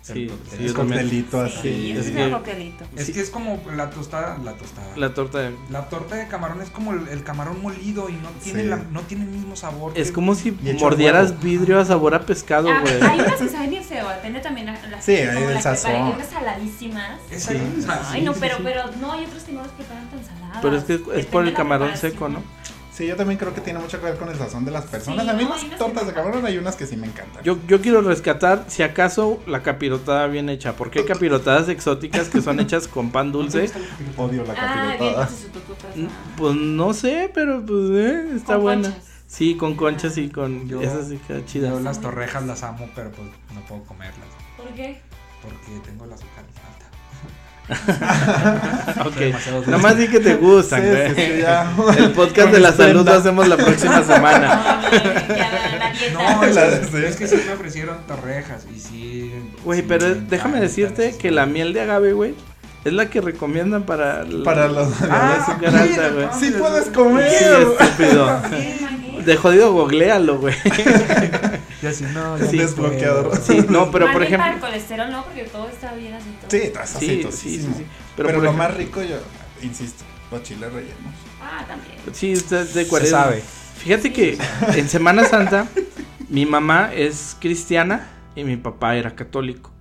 Sí, 0.00 0.22
El 0.22 0.58
sí, 0.58 0.64
Es 0.64 0.72
coctelito 0.72 1.46
Sí, 1.48 1.58
así. 1.58 1.90
es 1.92 1.98
es 1.98 2.06
un 2.12 2.16
que- 2.16 2.30
coctelito. 2.30 2.84
Es 2.96 3.06
Sí. 3.06 3.12
que 3.12 3.20
es 3.20 3.28
como 3.28 3.60
la 3.76 3.90
tostada, 3.90 4.38
la 4.42 4.54
tostada. 4.54 4.96
La 4.96 5.12
torta 5.12 5.38
de... 5.40 5.54
La 5.68 5.86
torta 5.90 6.14
de 6.14 6.26
camarón 6.28 6.62
es 6.62 6.70
como 6.70 6.94
el, 6.94 7.08
el 7.08 7.22
camarón 7.24 7.60
molido 7.60 8.08
y 8.08 8.14
no 8.14 8.30
tiene, 8.42 8.62
Sí. 8.62 8.68
la, 8.68 8.76
no 8.76 9.02
tiene 9.02 9.24
el 9.24 9.30
mismo 9.30 9.54
sabor. 9.54 9.92
Es 9.96 10.08
que- 10.08 10.14
como 10.14 10.34
si 10.34 10.52
mordieras 10.80 11.38
vidrio 11.42 11.78
a 11.78 11.84
sabor 11.84 12.14
a 12.14 12.20
pescado, 12.24 12.70
Ah, 12.70 12.80
güey. 12.80 13.02
hay 13.02 13.20
unas 13.20 13.34
que 13.34 13.48
saben 13.50 13.68
bien 13.68 13.84
feo, 13.84 14.08
depende 14.08 14.40
también 14.40 14.68
la- 14.68 14.80
las 14.88 15.04
Sí, 15.04 15.14
como 15.26 15.40
hay 15.40 15.46
del 15.46 15.60
sazón. 15.62 15.90
preparan, 15.90 16.06
hay 16.06 16.12
unas 16.14 16.28
saladísimas. 16.28 17.20
Esa 17.30 17.52
ah, 17.88 18.08
Ay, 18.12 18.22
no, 18.22 18.32
sí, 18.32 18.40
pero, 18.40 18.56
sí. 18.56 18.62
pero 18.64 18.82
no, 19.02 19.12
hay 19.12 19.26
otras 19.26 19.42
que 19.44 19.52
no 19.52 19.60
las 19.60 19.72
preparan 19.72 20.08
tan 20.08 20.24
saladas. 20.24 20.58
Pero 20.62 20.76
es 20.78 20.84
que 20.84 20.94
es 20.94 21.00
Depende 21.00 21.26
por 21.26 21.46
el 21.46 21.52
camarón 21.52 21.94
seco, 21.98 22.30
¿no? 22.30 22.42
Sí, 22.98 23.06
yo 23.06 23.14
también 23.14 23.38
creo 23.38 23.54
que 23.54 23.60
tiene 23.60 23.78
mucho 23.78 24.00
que 24.00 24.06
ver 24.06 24.16
con 24.16 24.28
el 24.28 24.36
sazón 24.36 24.64
de 24.64 24.72
las 24.72 24.84
personas. 24.86 25.22
Sí, 25.24 25.30
a 25.30 25.32
mí 25.34 25.44
no, 25.44 25.50
las 25.50 25.78
tortas 25.78 26.04
de 26.04 26.10
no. 26.12 26.16
camarón 26.18 26.44
hay 26.44 26.58
unas 26.58 26.74
que 26.74 26.84
sí 26.84 26.96
me 26.96 27.06
encantan. 27.06 27.44
Yo, 27.44 27.56
yo 27.68 27.80
quiero 27.80 28.02
rescatar, 28.02 28.64
si 28.66 28.82
acaso, 28.82 29.40
la 29.46 29.62
capirotada 29.62 30.26
bien 30.26 30.48
hecha. 30.48 30.72
Porque 30.72 30.98
hay 30.98 31.04
capirotadas 31.04 31.68
exóticas 31.68 32.28
que 32.28 32.42
son 32.42 32.58
hechas 32.58 32.88
con 32.88 33.12
pan 33.12 33.30
dulce. 33.32 33.70
Odio 34.16 34.44
la 34.44 34.54
Ah, 34.58 34.96
bien, 34.98 34.98
capirotada. 34.98 35.28
pues, 36.36 36.56
no 36.56 36.92
sé, 36.92 37.30
pero 37.32 37.64
pues 37.64 37.88
eh, 37.92 38.30
está 38.34 38.54
Con 38.54 38.62
buena. 38.62 38.82
conchas. 38.90 39.04
Sí, 39.28 39.54
con 39.56 39.76
conchas 39.76 40.18
y 40.18 40.28
con... 40.28 40.68
Yo- 40.68 40.80
esas 40.82 41.06
sí 41.06 41.20
queda 41.24 41.44
chida. 41.46 41.68
Yo 41.68 41.78
las 41.78 42.00
torrejas 42.00 42.44
las 42.46 42.64
amo, 42.64 42.90
pero 42.96 43.12
pues 43.12 43.28
no 43.54 43.60
puedo 43.60 43.84
comerlas. 43.84 44.26
¿Por 44.56 44.66
qué? 44.74 45.00
Porque 45.40 45.78
tengo 45.86 46.04
el 46.04 46.12
azúcar. 46.14 46.42
Ok. 49.04 49.14
demasiado 49.16 49.56
dulce. 49.58 49.70
Nada 49.70 49.82
más 49.82 49.96
di 49.98 50.08
que 50.08 50.20
te 50.20 50.34
gustan, 50.36 50.82
Sí, 50.82 50.88
güey. 50.88 51.08
sí, 51.14 51.14
sí, 51.16 51.40
ya. 51.42 51.70
El 51.98 52.12
podcast 52.12 52.50
de 52.52 52.60
la 52.60 52.72
salud 52.72 53.04
lo 53.04 53.12
hacemos 53.12 53.46
la 53.48 53.56
próxima 53.56 54.02
semana. 54.02 54.80
No, 56.12 56.44
es, 56.44 56.54
sí. 56.90 56.96
es 57.04 57.16
que 57.16 57.26
sí 57.26 57.36
me 57.46 57.52
ofrecieron 57.54 57.96
torrejas 58.06 58.64
y 58.74 58.78
sí. 58.78 59.32
Güey, 59.64 59.80
sí 59.80 59.86
pero 59.88 60.06
me 60.08 60.14
déjame 60.28 60.60
decirte 60.60 61.12
sí. 61.12 61.18
que 61.18 61.30
la 61.32 61.44
miel 61.46 61.72
de 61.72 61.80
agave, 61.80 62.12
güey, 62.12 62.34
es 62.84 62.92
la 62.92 63.10
que 63.10 63.20
recomiendan 63.20 63.82
para... 63.82 64.24
Para 64.44 64.68
los. 64.68 64.88
Ah, 65.10 65.38
azúcar 65.40 65.74
alta, 65.74 66.08
güey. 66.10 66.26
sí 66.38 66.52
puedes 66.56 66.84
Sí, 66.84 66.90
comer. 66.92 67.26
estúpido. 67.26 68.40
De 69.24 69.36
jodido, 69.36 69.72
googlealo, 69.72 70.38
güey. 70.38 70.54
Y 71.82 71.86
así, 71.86 72.04
no, 72.12 72.36
no 72.36 72.46
desbloqueador. 72.46 73.36
Sí, 73.40 73.64
no, 73.68 73.90
pero 73.92 74.06
Más 74.06 74.14
por 74.14 74.26
bien 74.26 74.36
Para 74.38 74.50
el 74.50 74.56
ejemplo... 74.58 74.60
colesterol 74.68 75.10
no, 75.12 75.24
porque 75.24 75.44
todo 75.44 75.68
está 75.68 75.94
bien 75.94 76.14
así. 76.14 76.26
todo. 76.40 76.50
Sí, 76.50 76.56
está 76.58 76.86
Sí, 76.86 77.22
sí, 77.30 77.30
sí, 77.30 77.72
sí. 77.76 77.86
Pero, 78.16 78.28
lo 78.32 78.34
ejemplo- 78.38 78.52
más 78.54 78.74
rico, 78.76 79.02
yo 79.02 79.16
insisto, 79.62 80.04
los 80.30 80.42
chiles 80.42 80.72
rellenos. 80.72 80.96
Ah, 81.40 81.64
también. 81.68 81.94
Sí, 82.12 82.32
está 82.32 82.64
de 82.64 82.84
Se 82.84 82.88
cuaresma. 82.88 83.18
sabe. 83.24 83.42
Fíjate 83.78 84.12
que 84.12 84.36
en 84.76 84.88
Semana 84.88 85.24
Santa 85.24 85.68
mi 86.28 86.46
mamá 86.46 86.90
es 86.92 87.36
cristiana 87.40 88.08
y 88.34 88.42
mi 88.44 88.56
papá 88.56 88.96
era 88.96 89.14
católico. 89.14 89.72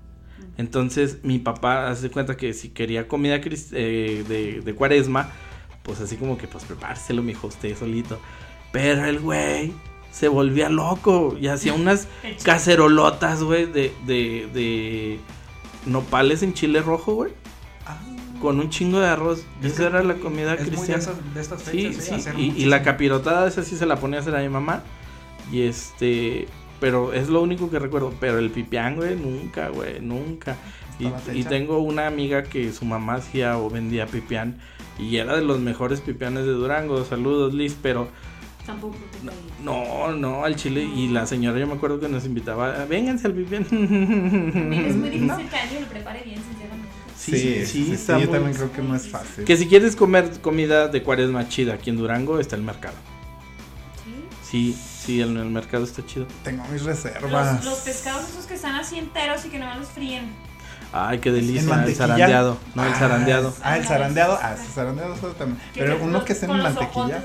Entonces 0.57 1.17
mi 1.23 1.39
papá 1.39 1.89
hace 1.89 2.09
cuenta 2.09 2.37
que 2.37 2.53
si 2.53 2.69
quería 2.69 3.07
comida 3.07 3.35
eh, 3.35 4.23
de, 4.27 4.61
de 4.63 4.73
cuaresma, 4.75 5.31
pues 5.83 5.99
así 5.99 6.15
como 6.15 6.37
que 6.37 6.47
pues 6.47 6.63
prepárselo, 6.65 7.21
mijo, 7.23 7.47
usted 7.47 7.75
solito. 7.77 8.19
Pero 8.71 9.05
el 9.05 9.19
güey 9.19 9.73
se 10.17 10.27
volvía 10.29 10.69
loco 10.69 11.35
y 11.39 11.47
hacía 11.47 11.73
unas 11.73 12.07
cacerolotas, 12.43 13.43
güey, 13.43 13.65
de, 13.65 13.93
de, 14.05 14.49
de 14.53 15.19
nopales 15.85 16.43
en 16.43 16.53
chile 16.53 16.81
rojo, 16.81 17.13
güey. 17.13 17.31
Con 18.41 18.59
un 18.59 18.69
chingo 18.69 18.99
de 18.99 19.07
arroz. 19.07 19.43
Es 19.63 19.73
Esa 19.73 19.87
era 19.87 20.03
la 20.03 20.13
comida 20.15 20.53
es 20.53 20.59
muy 20.61 20.69
de 20.69 20.75
cristiana. 20.75 21.01
esas- 21.01 21.33
de 21.33 21.41
estas 21.41 21.61
Sí, 21.63 21.87
fechas, 21.87 22.03
sí, 22.05 22.13
hacer 22.13 22.39
y, 22.39 22.53
y 22.55 22.65
la 22.65 22.83
capirotada 22.83 23.47
esa 23.47 23.63
sí 23.63 23.75
se 23.75 23.85
la 23.87 23.95
ponía 23.99 24.19
a 24.19 24.21
hacer 24.21 24.35
a 24.35 24.41
mi 24.41 24.49
mamá. 24.49 24.83
Y 25.51 25.61
este, 25.61 26.47
pero 26.79 27.13
es 27.13 27.29
lo 27.29 27.41
único 27.41 27.71
que 27.71 27.79
recuerdo. 27.79 28.13
Pero 28.19 28.37
el 28.37 28.51
pipián, 28.51 28.95
güey, 28.95 29.15
nunca, 29.15 29.69
güey, 29.69 29.99
nunca. 30.01 30.55
Y, 30.99 31.07
y 31.39 31.43
tengo 31.45 31.79
una 31.79 32.05
amiga 32.07 32.43
que 32.43 32.71
su 32.73 32.85
mamá 32.85 33.15
hacía 33.15 33.57
o 33.57 33.69
vendía 33.71 34.05
pipián. 34.07 34.59
Y 34.99 35.17
era 35.17 35.35
de 35.35 35.43
los 35.43 35.59
mejores 35.59 36.01
pipianes 36.01 36.45
de 36.45 36.51
Durango. 36.51 37.03
Saludos, 37.05 37.53
Liz, 37.55 37.75
pero 37.81 38.07
Tampoco 38.67 38.95
no, 39.63 40.11
no, 40.11 40.43
al 40.43 40.55
chile. 40.55 40.83
Y 40.83 41.07
la 41.07 41.25
señora, 41.25 41.57
yo 41.57 41.65
me 41.65 41.73
acuerdo 41.73 41.99
que 41.99 42.07
nos 42.09 42.25
invitaba, 42.25 42.85
vénganse 42.85 43.25
al. 43.27 43.33
También 43.33 44.85
es 44.85 44.95
muy 44.95 45.09
difícil 45.09 45.27
que 45.49 45.55
alguien 45.55 45.81
lo 45.83 45.87
prepare 45.87 46.21
bien, 46.23 46.39
sinceramente. 46.43 46.87
Sí, 47.17 47.65
sí, 47.65 47.85
sí, 47.85 47.91
está 47.93 48.19
yo 48.19 48.25
muy- 48.29 48.33
también 48.37 48.55
creo 48.55 48.71
que 48.71 48.81
no 48.83 48.95
es 48.95 49.07
fácil. 49.07 49.43
Que 49.45 49.57
si 49.57 49.67
quieres 49.67 49.95
comer 49.95 50.39
comida 50.41 50.87
de 50.89 51.01
cuaresma 51.01 51.47
chida 51.47 51.73
aquí 51.75 51.89
en 51.89 51.97
Durango, 51.97 52.39
está 52.39 52.55
el 52.57 52.61
mercado. 52.61 52.95
Sí. 54.03 54.73
Sí, 54.73 54.77
sí, 55.05 55.21
en 55.21 55.37
el 55.37 55.45
mercado 55.49 55.83
está 55.85 56.05
chido. 56.05 56.27
Tengo 56.43 56.63
mis 56.71 56.83
reservas. 56.83 57.55
Los, 57.57 57.65
los 57.65 57.79
pescados 57.79 58.29
esos 58.29 58.45
que 58.45 58.53
están 58.55 58.75
así 58.75 58.99
enteros 58.99 59.45
y 59.45 59.49
que 59.49 59.59
nomás 59.59 59.79
los 59.79 59.87
fríen. 59.89 60.25
Ay, 60.93 61.19
qué 61.19 61.29
¿En 61.29 61.35
delicia, 61.35 61.83
el 61.83 61.95
zarandeado. 61.95 62.57
No, 62.73 62.85
el 62.85 62.93
Ah, 62.93 62.95
zarandeado. 62.97 63.53
Ah, 63.61 63.77
el 63.77 63.85
zarandeado. 63.85 64.39
Ah, 64.41 64.55
sí, 64.57 64.67
zarandeado 64.73 65.13
también. 65.13 65.59
Pero 65.73 65.99
uno 66.01 66.23
que 66.23 66.33
esté 66.33 66.45
en 66.45 66.57
mantequilla. 66.57 67.21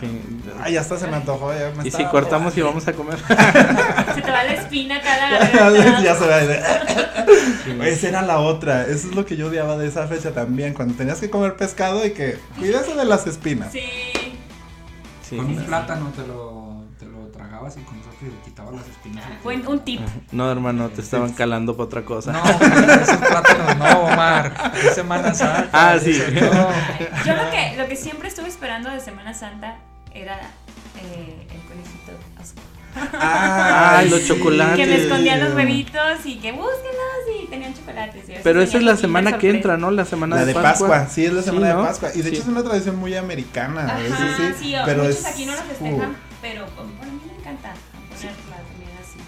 Sí. 0.00 0.20
Ah, 0.60 0.70
ya 0.70 0.80
hasta 0.80 0.98
se 0.98 1.06
me 1.08 1.16
antojó. 1.16 1.52
Ya 1.52 1.72
me 1.76 1.86
Y 1.86 1.90
si 1.90 2.04
cortamos 2.06 2.56
y 2.56 2.62
vamos 2.62 2.86
a 2.86 2.92
comer. 2.92 3.18
Se 4.14 4.22
te 4.22 4.30
va 4.30 4.44
la 4.44 4.54
espina 4.54 5.00
cada 5.00 6.00
ya 6.02 6.14
se 6.16 6.26
va 6.26 6.36
a 6.36 6.44
ir. 6.44 7.82
Esa 7.82 8.08
era 8.08 8.22
la 8.22 8.38
otra. 8.38 8.82
Eso 8.82 9.08
es 9.08 9.14
lo 9.14 9.24
que 9.24 9.36
yo 9.36 9.48
odiaba 9.48 9.76
de 9.76 9.88
esa 9.88 10.06
fecha 10.06 10.32
también. 10.32 10.74
Cuando 10.74 10.94
tenías 10.94 11.20
que 11.20 11.30
comer 11.30 11.56
pescado 11.56 12.04
y 12.06 12.12
que 12.12 12.38
cuídate 12.58 12.94
de 12.94 13.04
las 13.04 13.26
espinas. 13.26 13.72
Sí. 13.72 13.80
Sí. 15.28 15.36
Con 15.36 15.46
un 15.46 15.64
plátano 15.64 16.12
te 16.14 16.26
lo, 16.26 16.51
y 17.76 17.80
con 17.82 17.98
eso 17.98 18.08
te 18.20 18.26
quitabas 18.44 18.74
las 18.74 18.86
espinas. 18.88 19.24
Buen, 19.42 19.66
un 19.66 19.80
tip. 19.80 20.00
No, 20.32 20.50
hermano, 20.50 20.88
te 20.90 21.00
estaban 21.00 21.32
calando 21.32 21.76
para 21.76 21.84
otra 21.86 22.04
cosa. 22.04 22.32
No, 22.32 22.42
esos 22.44 23.16
plátanos 23.16 23.76
no, 23.78 24.00
Omar. 24.00 24.72
Es 24.74 24.94
Semana 24.94 25.32
Santa. 25.34 25.68
Ah, 25.72 25.96
sí. 26.02 26.20
no. 26.34 27.24
Yo 27.24 27.36
lo 27.36 27.50
que, 27.50 27.74
lo 27.78 27.86
que 27.88 27.96
siempre 27.96 28.28
estuve 28.28 28.48
esperando 28.48 28.90
de 28.90 29.00
Semana 29.00 29.32
Santa 29.34 29.76
era 30.12 30.38
eh, 31.00 31.46
el 31.50 31.60
conejito 31.62 32.12
azul. 32.40 32.58
Ay, 33.18 34.10
los 34.10 34.26
chocolates. 34.26 34.76
Que 34.76 34.86
me 34.86 35.02
escondían 35.02 35.40
los 35.40 35.54
huevitos 35.54 36.26
y 36.26 36.36
que 36.36 36.52
búsquenlos 36.52 37.42
y 37.42 37.46
tenían 37.46 37.72
chocolates. 37.74 38.28
y 38.28 38.34
Pero 38.42 38.60
esa 38.60 38.78
es 38.78 38.84
la 38.84 38.96
semana 38.96 39.38
que 39.38 39.50
entra, 39.50 39.76
¿no? 39.78 39.90
La 39.90 40.04
semana 40.04 40.36
La 40.36 40.44
de 40.44 40.54
Pascua. 40.54 41.06
sí, 41.08 41.24
es 41.24 41.32
la 41.32 41.40
Sí, 41.42 41.48
semana 41.48 41.72
¿no? 41.74 41.82
de 41.82 41.88
Pascua. 41.88 42.10
Y 42.14 42.18
de 42.18 42.22
Sí. 42.24 42.28
hecho 42.36 42.42
es 42.42 42.48
una 42.48 42.62
tradición 42.62 42.96
muy 42.96 43.14
americana. 43.14 43.84
Ajá, 43.86 43.98
sí. 44.36 44.42
sí, 44.60 44.74
pero 44.84 45.04
muchos 45.04 45.20
es, 45.20 45.26
aquí 45.26 45.46
no 45.46 45.52
lo 45.52 45.62
festejan, 45.62 46.10
uh, 46.10 46.14
pero 46.42 46.66
mí 46.66 47.31
encanta 47.42 47.74
ponerla 48.08 48.56
también 48.68 48.90
así. 49.00 49.18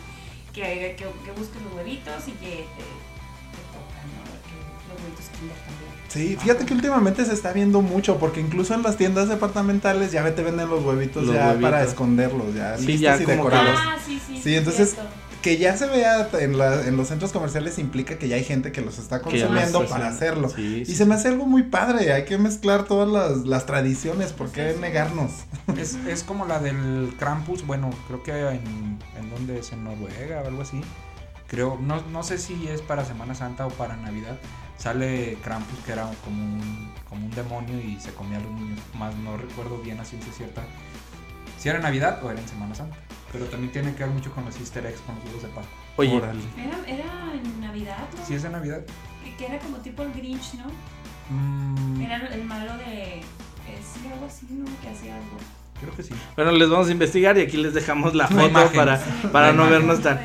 que, 0.52 0.62
que, 0.96 1.04
que 1.24 1.30
busques 1.32 1.62
los 1.62 1.72
huevitos 1.74 2.28
y 2.28 2.32
que 2.32 2.46
te, 2.76 2.84
te 2.84 3.60
tocan, 3.74 4.06
¿no? 4.14 4.22
Que 4.46 4.56
los 4.88 5.02
huevitos 5.02 5.26
Kinder 5.38 5.56
también. 5.58 5.94
Sí, 6.08 6.36
fíjate 6.40 6.64
que 6.64 6.74
últimamente 6.74 7.24
se 7.24 7.34
está 7.34 7.52
viendo 7.52 7.82
mucho 7.82 8.18
porque 8.18 8.40
incluso 8.40 8.72
en 8.74 8.82
las 8.84 8.96
tiendas 8.96 9.28
departamentales 9.28 10.12
ya 10.12 10.22
te 10.34 10.42
venden 10.42 10.68
los 10.70 10.84
huevitos 10.84 11.24
Los 11.24 11.34
ya 11.34 11.48
huevitos. 11.48 11.62
para 11.70 11.82
esconderlos, 11.82 12.54
ya 12.54 12.76
Sí, 12.78 12.86
listos 12.86 13.00
ya 13.02 13.16
y 13.16 13.26
que 13.26 13.32
decorados. 13.32 13.80
Ah, 13.82 13.96
sí, 14.04 14.20
sí. 14.24 14.40
Sí, 14.40 14.54
entonces, 14.54 14.90
cierto. 14.92 15.10
Que 15.44 15.58
ya 15.58 15.76
se 15.76 15.86
vea 15.86 16.30
en, 16.40 16.56
la- 16.56 16.86
en 16.86 16.96
los 16.96 17.08
centros 17.08 17.30
comerciales 17.30 17.78
implica 17.78 18.16
que 18.18 18.28
ya 18.28 18.36
hay 18.36 18.44
gente 18.44 18.72
que 18.72 18.80
los 18.80 18.98
está 18.98 19.20
consumiendo 19.20 19.86
para 19.86 20.06
hacen. 20.06 20.16
hacerlo. 20.16 20.48
Sí, 20.48 20.78
Y 20.80 20.84
sí. 20.86 20.96
se 20.96 21.04
me 21.04 21.14
hace 21.16 21.28
algo 21.28 21.44
muy 21.44 21.64
padre, 21.64 22.14
hay 22.14 22.24
que 22.24 22.38
mezclar 22.38 22.84
todas 22.84 23.08
las, 23.10 23.44
las 23.46 23.66
tradiciones, 23.66 24.32
¿por 24.32 24.50
qué 24.50 24.68
Sí, 24.70 24.74
sí. 24.76 24.80
negarnos? 24.80 25.32
Es, 25.76 25.96
es 26.08 26.22
como 26.22 26.46
la 26.46 26.60
del 26.60 27.14
Krampus, 27.18 27.66
bueno, 27.66 27.90
creo 28.06 28.22
que 28.22 28.32
en, 28.32 28.98
en 29.18 29.30
donde 29.30 29.58
es 29.58 29.70
en 29.72 29.84
Noruega 29.84 30.40
o 30.42 30.46
algo 30.48 30.62
así. 30.62 30.80
Creo, 31.46 31.78
no, 31.80 32.00
no 32.10 32.22
sé 32.22 32.38
si 32.38 32.66
es 32.68 32.80
para 32.80 33.04
Semana 33.04 33.34
Santa 33.34 33.66
o 33.66 33.70
para 33.70 33.96
Navidad. 33.96 34.38
Sale 34.78 35.36
Krampus, 35.44 35.78
que 35.84 35.92
era 35.92 36.10
como 36.24 36.42
un, 36.42 36.90
como 37.08 37.26
un 37.26 37.30
demonio 37.32 37.78
y 37.80 38.00
se 38.00 38.12
comía 38.14 38.38
a 38.38 38.40
los 38.40 38.50
niños. 38.50 38.80
Más 38.98 39.14
no 39.16 39.36
recuerdo 39.36 39.76
bien 39.78 40.00
a 40.00 40.04
ciencia 40.06 40.32
cierta 40.32 40.62
si 41.58 41.68
era 41.68 41.78
Navidad 41.80 42.24
o 42.24 42.30
era 42.30 42.40
en 42.40 42.48
Semana 42.48 42.74
Santa. 42.74 42.96
Pero 43.34 43.44
también 43.46 43.70
tiene 43.72 43.94
que 43.94 44.04
ver 44.04 44.12
mucho 44.12 44.30
con 44.32 44.44
los 44.46 44.56
easter 44.58 44.86
eggs, 44.86 45.00
con 45.02 45.16
los 45.16 45.24
huevos 45.26 45.42
de 45.42 45.48
Pascua. 45.48 45.74
Oye. 45.96 46.16
Era, 46.16 46.32
era 46.86 47.32
en 47.34 47.60
Navidad, 47.60 47.98
¿no? 48.18 48.24
Si 48.26 48.34
es 48.34 48.42
de 48.44 48.48
Navidad, 48.48 48.80
Que, 49.24 49.34
que 49.36 49.46
era 49.46 49.58
como 49.58 49.76
tipo 49.78 50.02
el 50.04 50.12
Grinch, 50.12 50.54
¿no? 50.54 50.66
mm, 51.30 52.00
Era 52.00 52.26
el 52.28 52.44
malo 52.44 52.76
de. 52.78 53.18
eh, 53.18 53.22
sí, 53.82 54.00
algo 54.12 54.24
así, 54.26 54.46
¿no? 54.50 54.64
Que 54.82 54.88
hacía 54.88 55.16
algo. 55.16 55.36
creo 55.80 55.94
que 55.96 56.02
sí. 56.04 56.14
bueno, 56.36 56.52
les 56.52 56.70
vamos 56.70 56.88
a 56.88 56.92
investigar 56.92 57.36
y 57.36 57.40
aquí 57.42 57.56
les 57.56 57.74
dejamos 57.74 58.14
la 58.14 58.26
foto 58.28 58.70
para, 58.72 58.98
Sí. 58.98 59.10
para 59.32 59.52
no 59.52 59.68
vernos 59.68 60.00
tan... 60.00 60.20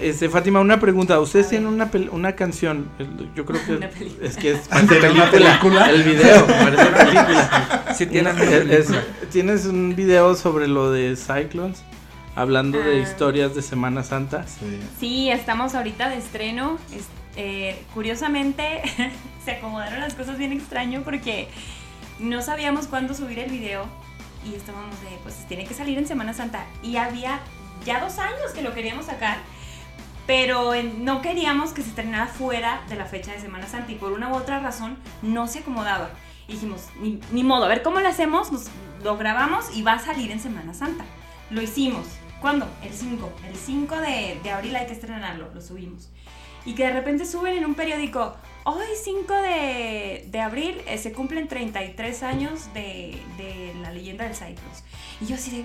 Este, 0.00 0.28
Fátima, 0.28 0.60
una 0.60 0.78
pregunta. 0.78 1.18
Ustedes 1.20 1.48
tienen 1.48 1.68
una, 1.68 1.90
pel- 1.90 2.10
una 2.12 2.32
canción, 2.36 2.88
yo 3.34 3.44
creo 3.46 3.64
que 3.64 3.72
Una 3.76 3.88
película. 3.88 4.28
es 4.28 4.36
que 4.36 4.52
es 4.52 4.68
¿De 4.70 5.10
una 5.10 5.30
película? 5.30 5.90
el 5.90 6.02
video, 6.02 6.46
parece 6.46 6.84
película. 6.86 7.84
Sí 7.96 8.06
tienen 8.06 8.34
una 8.34 8.44
Es- 8.44 8.50
es- 8.52 8.66
película. 8.86 9.02
tienes 9.32 9.64
un 9.66 9.96
video 9.96 10.34
sobre 10.34 10.68
lo 10.68 10.90
de 10.90 11.16
Cyclones, 11.16 11.82
hablando 12.34 12.78
de 12.78 12.96
Ah. 12.98 13.02
historias 13.02 13.54
de 13.54 13.62
Semana 13.62 14.02
Santa. 14.02 14.46
Sí. 14.46 14.80
Sí, 14.98 15.30
estamos 15.30 15.74
ahorita 15.74 16.08
de 16.08 16.16
estreno. 16.18 16.78
Es- 16.94 17.08
eh, 17.36 17.82
curiosamente, 17.94 18.82
se 19.44 19.52
acomodaron 19.52 20.00
las 20.00 20.14
cosas 20.14 20.36
bien 20.38 20.52
extraño 20.52 21.02
porque 21.02 21.48
no 22.18 22.42
sabíamos 22.42 22.86
cuándo 22.86 23.14
subir 23.14 23.38
el 23.38 23.50
video 23.50 23.86
y 24.44 24.54
estábamos 24.54 25.00
de, 25.02 25.08
pues 25.22 25.46
tiene 25.48 25.64
que 25.64 25.74
salir 25.74 25.96
en 25.98 26.06
Semana 26.06 26.34
Santa. 26.34 26.64
Y 26.82 26.96
había 26.96 27.40
ya 27.86 28.00
dos 28.00 28.18
años 28.18 28.52
que 28.54 28.62
lo 28.62 28.74
queríamos 28.74 29.06
sacar, 29.06 29.38
pero 30.26 30.72
no 30.98 31.20
queríamos 31.22 31.72
que 31.72 31.82
se 31.82 31.88
estrenara 31.88 32.26
fuera 32.26 32.82
de 32.88 32.96
la 32.96 33.06
fecha 33.06 33.32
de 33.32 33.40
Semana 33.40 33.66
Santa 33.66 33.92
y 33.92 33.96
por 33.96 34.12
una 34.12 34.28
u 34.28 34.34
otra 34.36 34.60
razón 34.60 34.96
no 35.22 35.46
se 35.48 35.60
acomodaba. 35.60 36.10
Y 36.48 36.52
dijimos, 36.52 36.86
ni, 37.00 37.18
ni 37.32 37.44
modo, 37.44 37.64
a 37.64 37.68
ver 37.68 37.82
cómo 37.82 38.00
lo 38.00 38.08
hacemos, 38.08 38.52
nos, 38.52 38.66
lo 39.02 39.16
grabamos 39.16 39.74
y 39.74 39.82
va 39.82 39.94
a 39.94 39.98
salir 39.98 40.30
en 40.30 40.40
Semana 40.40 40.74
Santa. 40.74 41.04
Lo 41.50 41.62
hicimos. 41.62 42.06
¿Cuándo? 42.42 42.66
El 42.82 42.92
5. 42.92 43.32
El 43.48 43.56
5 43.56 43.96
de, 44.00 44.38
de 44.42 44.50
abril 44.50 44.76
hay 44.76 44.86
que 44.86 44.92
estrenarlo, 44.92 45.48
lo 45.54 45.60
subimos. 45.62 46.10
Y 46.66 46.74
que 46.74 46.84
de 46.86 46.92
repente 46.92 47.24
suben 47.24 47.56
en 47.56 47.64
un 47.64 47.74
periódico, 47.74 48.36
hoy 48.64 48.84
5 49.02 49.32
de, 49.34 50.26
de 50.28 50.40
abril 50.40 50.80
eh, 50.86 50.98
se 50.98 51.12
cumplen 51.12 51.48
33 51.48 52.22
años 52.24 52.72
de, 52.74 53.16
de 53.38 53.72
la 53.80 53.92
leyenda 53.92 54.24
del 54.24 54.34
Cyclops. 54.34 54.84
Y 55.20 55.26
yo 55.26 55.36
así 55.36 55.50
de, 55.62 55.64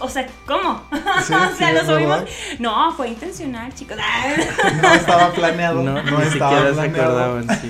o 0.00 0.08
sea, 0.08 0.26
¿cómo? 0.46 0.82
Sí, 1.24 1.32
o 1.32 1.56
sea, 1.56 1.68
sí, 1.70 1.74
lo 1.74 1.84
subimos. 1.84 2.20
No, 2.58 2.92
fue 2.92 3.08
intencional, 3.08 3.74
chicos. 3.74 3.96
No 4.82 4.92
estaba 4.94 5.32
planeado. 5.32 5.82
No, 5.82 6.00
No, 6.02 6.18
ni 6.20 6.26
estaba 6.26 6.30
siquiera 6.30 6.68
se 6.68 6.90
planeado. 6.90 7.18
acordaban. 7.34 7.60
sí. 7.60 7.68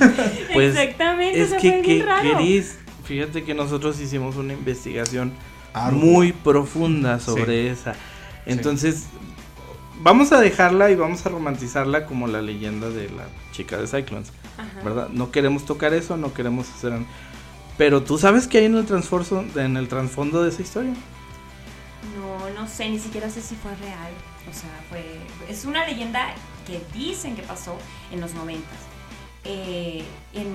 Pues 0.52 0.76
Exactamente, 0.76 1.40
es 1.42 1.48
eso 1.52 1.60
que, 1.60 1.70
fue 1.70 1.80
que 1.82 1.94
bien 1.94 2.06
raro. 2.06 2.38
Fíjate 3.04 3.44
que 3.44 3.52
nosotros 3.54 4.00
hicimos 4.00 4.36
una 4.36 4.52
investigación 4.54 5.32
muy 5.92 6.32
profunda 6.32 7.20
sobre 7.20 7.70
esa. 7.70 7.94
Entonces, 8.46 9.04
vamos 10.02 10.32
a 10.32 10.40
dejarla 10.40 10.90
y 10.90 10.94
vamos 10.94 11.24
a 11.24 11.28
romantizarla 11.30 12.06
como 12.06 12.26
la 12.26 12.42
leyenda 12.42 12.90
de 12.90 13.08
la 13.10 13.26
chica 13.52 13.78
de 13.78 13.86
Cyclones, 13.86 14.32
Ajá. 14.58 14.84
¿verdad? 14.84 15.08
No 15.08 15.30
queremos 15.30 15.64
tocar 15.64 15.94
eso, 15.94 16.16
no 16.16 16.32
queremos 16.32 16.68
hacer... 16.70 16.92
Pero 17.76 18.02
tú 18.04 18.18
sabes 18.18 18.46
que 18.46 18.58
hay 18.58 18.66
en 18.66 18.76
el 18.76 18.86
trasfondo, 18.86 19.44
en 19.60 19.76
el 19.76 19.88
trasfondo 19.88 20.42
de 20.42 20.50
esa 20.50 20.62
historia. 20.62 20.92
No, 22.16 22.50
no 22.50 22.68
sé, 22.68 22.88
ni 22.88 22.98
siquiera 22.98 23.28
sé 23.28 23.40
si 23.40 23.56
fue 23.56 23.74
real. 23.76 24.12
O 24.48 24.54
sea, 24.54 24.70
fue. 24.88 25.02
Es 25.48 25.64
una 25.64 25.84
leyenda 25.86 26.34
que 26.66 26.80
dicen 26.96 27.34
que 27.34 27.42
pasó 27.42 27.76
en 28.12 28.20
los 28.20 28.32
noventas. 28.34 28.78
Eh, 29.44 30.04
en, 30.34 30.54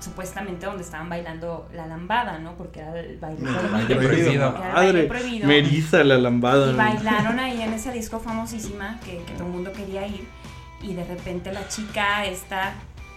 supuestamente 0.00 0.66
donde 0.66 0.82
estaban 0.82 1.08
bailando 1.08 1.68
la 1.74 1.86
lambada, 1.86 2.38
¿no? 2.38 2.54
Porque 2.56 2.80
era 2.80 2.98
el 2.98 3.18
baile 3.18 3.38
El 3.38 3.54
prohibido. 3.54 3.72
baile 3.72 3.96
prohibido. 3.96 4.32
Era 4.32 4.46
el 4.46 4.52
baile 4.52 4.92
Madre, 4.92 5.02
prohibido. 5.04 5.46
me 5.48 5.58
eriza 5.58 6.02
la 6.04 6.18
lambada. 6.18 6.68
Y 6.68 6.72
¿no? 6.72 6.76
bailaron 6.78 7.38
ahí 7.38 7.60
en 7.62 7.72
esa 7.74 7.92
disco 7.92 8.18
famosísima 8.18 8.98
que, 9.04 9.18
que 9.24 9.32
todo 9.34 9.44
el 9.46 9.52
mundo 9.52 9.72
quería 9.72 10.06
ir. 10.06 10.26
Y 10.82 10.94
de 10.94 11.04
repente 11.04 11.52
la 11.52 11.68
chica 11.68 12.24
esta 12.24 12.72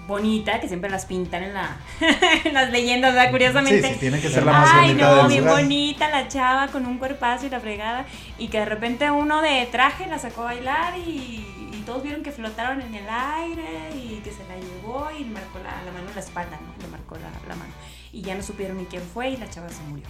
bonita, 0.06 0.60
que 0.60 0.68
siempre 0.68 0.90
las 0.90 1.06
pintan 1.06 1.44
en, 1.44 1.54
la, 1.54 1.78
en 2.44 2.54
las 2.54 2.70
leyendas, 2.72 3.14
¿verdad? 3.14 3.28
Sí, 3.28 3.32
Curiosamente. 3.32 3.94
sí, 3.94 4.00
tiene 4.02 4.20
que 4.20 4.28
ser 4.30 4.44
la 4.46 4.52
más 4.52 4.70
Ay, 4.74 4.90
bonita 4.90 5.16
no, 5.22 5.28
bien 5.30 5.46
lugar. 5.46 5.62
bonita 5.62 6.10
la 6.10 6.28
chava 6.28 6.68
con 6.68 6.86
un 6.86 6.98
cuerpazo 6.98 7.46
y 7.46 7.50
la 7.50 7.62
fregada. 7.62 8.06
Y 8.38 8.50
que 8.50 8.60
de 8.60 8.66
repente 8.66 9.10
uno 9.10 9.42
de 9.42 9.66
traje 9.72 10.06
la 10.08 10.20
sacó 10.20 10.42
a 10.42 10.46
bailar 10.46 10.98
y 10.98 11.63
todos 11.84 12.04
vieron 12.04 12.24
que 12.24 12.32
flotaron 12.32 12.82
en 12.82 12.96
el 12.96 13.06
aire 13.10 13.90
y 13.96 14.22
que 14.24 14.32
se 14.32 14.46
la 14.48 14.56
llevó 14.58 15.10
y 15.18 15.24
le 15.26 15.30
marcó 15.32 15.60
la, 15.60 15.82
la 15.84 15.92
mano 15.92 16.10
en 16.10 16.16
la 16.16 16.22
espalda, 16.22 16.60
¿no? 16.62 16.82
Le 16.82 16.88
marcó 16.90 17.16
la, 17.16 17.30
la 17.48 17.56
mano. 17.56 17.72
Y 18.12 18.22
ya 18.22 18.36
no 18.36 18.42
supieron 18.44 18.78
ni 18.78 18.86
quién 18.86 19.02
fue 19.02 19.30
y 19.32 19.38
la 19.38 19.50
chava 19.50 19.70
se 19.70 19.82
murió. 19.84 20.06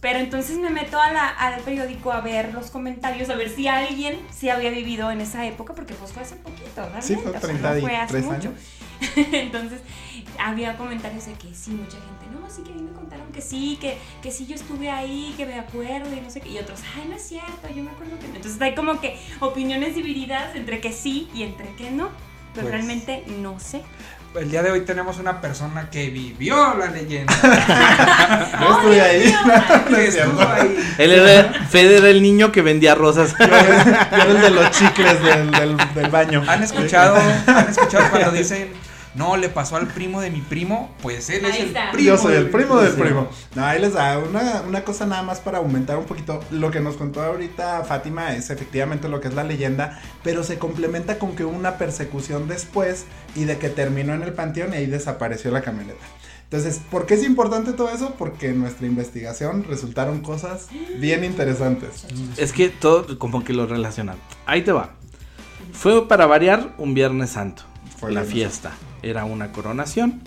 Pero 0.00 0.18
entonces 0.18 0.58
me 0.58 0.68
meto 0.68 1.00
a 1.00 1.10
la- 1.12 1.28
al 1.30 1.60
periódico 1.62 2.12
a 2.12 2.20
ver 2.20 2.52
los 2.52 2.70
comentarios, 2.70 3.30
a 3.30 3.36
ver 3.36 3.48
si 3.48 3.68
alguien 3.68 4.18
sí 4.30 4.50
había 4.50 4.70
vivido 4.70 5.10
en 5.10 5.20
esa 5.22 5.46
época, 5.46 5.72
porque 5.74 5.94
pues 5.94 6.12
fue 6.12 6.22
hace 6.22 6.36
poquito, 6.36 6.68
realmente. 6.76 7.06
Sí, 7.06 7.14
fue 7.16 7.28
o 7.30 7.30
sea, 7.32 7.40
30 7.40 7.74
no 7.74 7.80
fue 7.80 7.96
hace 7.96 8.12
33 8.12 8.24
mucho. 8.24 8.48
años. 8.48 8.60
Entonces, 9.32 9.80
había 10.38 10.76
comentarios 10.76 11.26
de 11.26 11.32
que 11.34 11.54
sí, 11.54 11.70
mucha 11.72 11.96
gente, 11.98 12.26
no, 12.32 12.48
sí 12.50 12.62
que 12.62 12.72
a 12.72 12.74
mí 12.74 12.82
me 12.82 12.92
contaron 12.92 13.26
que 13.32 13.40
sí, 13.40 13.78
que, 13.80 13.98
que 14.22 14.30
sí 14.30 14.46
yo 14.46 14.54
estuve 14.54 14.90
ahí, 14.90 15.34
que 15.36 15.46
me 15.46 15.58
acuerdo 15.58 16.12
y 16.14 16.20
no 16.20 16.30
sé 16.30 16.40
qué. 16.40 16.50
Y 16.50 16.58
otros, 16.58 16.80
ay, 16.96 17.06
no 17.08 17.16
es 17.16 17.22
cierto, 17.26 17.68
yo 17.74 17.82
me 17.82 17.90
acuerdo 17.90 18.18
que 18.18 18.28
no. 18.28 18.36
Entonces 18.36 18.60
hay 18.60 18.74
como 18.74 19.00
que 19.00 19.18
opiniones 19.40 19.94
divididas 19.94 20.54
entre 20.54 20.80
que 20.80 20.92
sí 20.92 21.28
y 21.34 21.42
entre 21.42 21.74
que 21.76 21.90
no. 21.90 22.08
Pero 22.54 22.66
Pues- 22.68 22.74
realmente 22.74 23.24
no 23.40 23.58
sé. 23.58 23.82
El 24.36 24.50
día 24.50 24.64
de 24.64 24.72
hoy 24.72 24.80
tenemos 24.80 25.18
una 25.18 25.40
persona 25.40 25.88
que 25.90 26.10
vivió 26.10 26.74
la 26.74 26.86
leyenda. 26.86 27.32
Yo 28.60 28.76
estuve 28.76 29.00
ahí. 29.00 29.34
No 29.88 29.96
estuvo. 29.96 30.40
Él 30.98 31.12
era, 31.12 31.52
Fede 31.68 31.98
era 31.98 32.08
el 32.10 32.20
niño 32.20 32.50
que 32.50 32.60
vendía 32.60 32.96
rosas. 32.96 33.32
Yo 33.38 33.44
era 33.44 34.08
yo 34.10 34.16
era 34.16 34.24
el 34.30 34.40
de 34.40 34.50
los 34.50 34.70
chicles 34.72 35.22
del, 35.22 35.50
del, 35.52 35.76
del 35.94 36.10
baño. 36.10 36.42
¿Han 36.48 36.64
escuchado, 36.64 37.16
han 37.46 37.68
escuchado 37.68 38.10
cuando 38.10 38.32
dicen, 38.32 38.72
no, 39.14 39.36
le 39.36 39.48
pasó 39.48 39.76
al 39.76 39.86
primo 39.88 40.20
de 40.20 40.30
mi 40.30 40.40
primo? 40.40 40.94
Pues 41.02 41.30
él 41.30 41.44
es 41.44 41.56
el 41.58 41.66
está. 41.68 41.92
primo. 41.92 42.08
Yo 42.08 42.18
soy 42.18 42.34
el 42.34 42.50
primo 42.50 42.78
del 42.80 42.92
Sí. 42.94 43.00
primo. 43.00 43.28
No, 43.54 43.64
ahí 43.64 43.80
les 43.80 43.92
da 43.94 44.18
una, 44.18 44.62
una 44.66 44.82
cosa 44.84 45.06
nada 45.06 45.22
más 45.22 45.40
para 45.40 45.58
aumentar 45.58 45.96
un 45.98 46.04
poquito. 46.04 46.40
Lo 46.50 46.70
que 46.70 46.80
nos 46.80 46.96
contó 46.96 47.22
ahorita 47.22 47.84
Fátima 47.84 48.34
es 48.34 48.50
efectivamente 48.50 49.08
lo 49.08 49.20
que 49.20 49.28
es 49.28 49.34
la 49.34 49.44
leyenda, 49.44 50.00
pero 50.22 50.42
se 50.42 50.58
complementa 50.58 51.18
con 51.18 51.36
que 51.36 51.44
hubo 51.44 51.56
una 51.56 51.78
persecución 51.78 52.48
después 52.48 53.04
y 53.36 53.44
de 53.44 53.58
que 53.58 53.68
terminó 53.68 54.14
en 54.14 54.22
el 54.22 54.32
panteón 54.32 54.72
y 54.74 54.76
ahí 54.78 54.86
desapareció 54.86 55.50
la 55.50 55.62
camioneta. 55.62 56.04
Entonces, 56.44 56.80
¿por 56.90 57.06
qué 57.06 57.14
es 57.14 57.24
importante 57.24 57.72
todo 57.72 57.88
eso? 57.90 58.14
Porque 58.16 58.50
en 58.50 58.60
nuestra 58.60 58.86
investigación 58.86 59.64
resultaron 59.68 60.20
cosas 60.20 60.68
bien 60.98 61.24
interesantes. 61.24 62.06
Es 62.36 62.52
que 62.52 62.68
todo 62.68 63.18
como 63.18 63.42
que 63.42 63.52
lo 63.52 63.66
relacionan. 63.66 64.16
Ahí 64.46 64.62
te 64.62 64.70
va. 64.70 64.90
Fue 65.72 66.06
para 66.06 66.26
variar 66.26 66.74
un 66.78 66.94
Viernes 66.94 67.30
Santo. 67.30 67.62
Fue 67.98 68.12
la 68.12 68.20
Viernes 68.22 68.32
fiesta. 68.34 68.72
Era 69.04 69.24
una 69.24 69.52
coronación. 69.52 70.20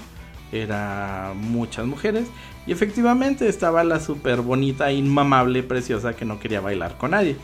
Era 0.52 1.34
muchas 1.36 1.86
mujeres. 1.86 2.28
Y 2.66 2.72
efectivamente 2.72 3.48
estaba 3.50 3.84
la 3.84 4.00
súper 4.00 4.42
bonita, 4.42 4.92
inmamable, 4.92 5.64
preciosa 5.64 6.14
que 6.16 6.26
no 6.26 6.40
quería 6.40 6.62
bailar 6.62 6.98
con 6.98 7.12
nadie. 7.12 7.36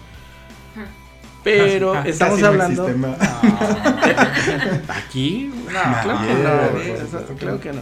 Pero 1.44 1.92
Casi- 1.94 2.10
estamos 2.10 2.34
Casi 2.40 2.42
no 2.44 2.48
hablando. 2.48 2.88
existe 2.88 3.08
más. 3.08 4.90
Aquí, 4.90 5.52
no, 5.54 5.64
No, 5.66 5.72
claro 5.72 6.20
que 6.28 6.34
no, 6.34 6.72
no, 6.72 6.80
eso- 6.80 7.28
que 7.28 7.34
claro 7.36 7.56
no. 7.56 7.60
que 7.62 7.74
no. 7.74 7.82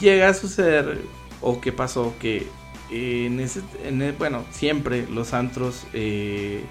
Llega 0.00 0.28
a 0.28 0.34
suceder, 0.34 1.00
o 1.40 1.60
qué 1.60 1.72
pasó, 1.72 2.14
que 2.20 2.46
en 2.90 3.40
ese, 3.40 3.62
en 3.84 4.02
el- 4.02 4.12
bueno, 4.12 4.44
siempre 4.50 5.06
los 5.10 5.32
antros, 5.32 5.86
eh, 5.94 6.64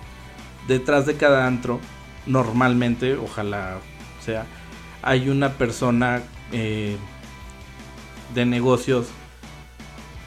detrás 0.68 1.06
de 1.06 1.16
cada 1.16 1.48
antro, 1.48 1.80
normalmente, 2.28 3.16
ojalá 3.16 3.78
sea, 4.24 4.46
hay 5.02 5.30
una 5.30 5.50
persona 5.54 6.22
eh, 6.52 6.98
de 8.34 8.46
negocios 8.46 9.08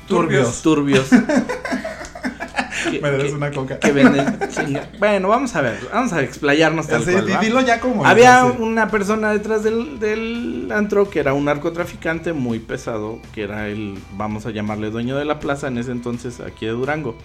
Turbios. 0.09 0.61
turbios 0.63 1.09
que- 1.09 1.17
Me 3.01 3.11
debes 3.11 3.29
que- 3.31 3.35
una 3.35 3.51
coca. 3.51 3.79
que 3.79 3.93
venden 3.93 4.39
chinga- 4.51 4.89
Bueno, 4.99 5.29
vamos 5.29 5.55
a 5.57 5.63
ver, 5.63 5.79
vamos 5.93 6.13
a 6.13 6.21
explayarnos 6.23 6.87
tal 6.87 7.03
Sí, 7.05 7.13
cual, 7.13 7.41
dilo 7.41 7.61
ya 7.63 7.81
como 7.81 8.05
Había 8.05 8.45
una 8.45 8.89
persona 8.91 9.33
detrás 9.33 9.63
del, 9.65 9.99
del 9.99 10.71
antro 10.75 11.09
que 11.09 11.21
era 11.21 11.33
un 11.33 11.47
narcotraficante 11.47 12.33
muy 12.35 12.59
pesado, 12.59 13.21
que 13.33 13.43
era 13.45 13.69
el, 13.69 13.99
vamos 14.13 14.45
a 14.47 14.51
llamarle 14.51 14.91
dueño 14.91 15.17
de 15.17 15.25
la 15.25 15.41
plaza 15.41 15.69
en 15.69 15.79
ese 15.79 15.93
entonces 15.93 16.41
aquí 16.41 16.67
de 16.67 16.73
Durango. 16.73 17.17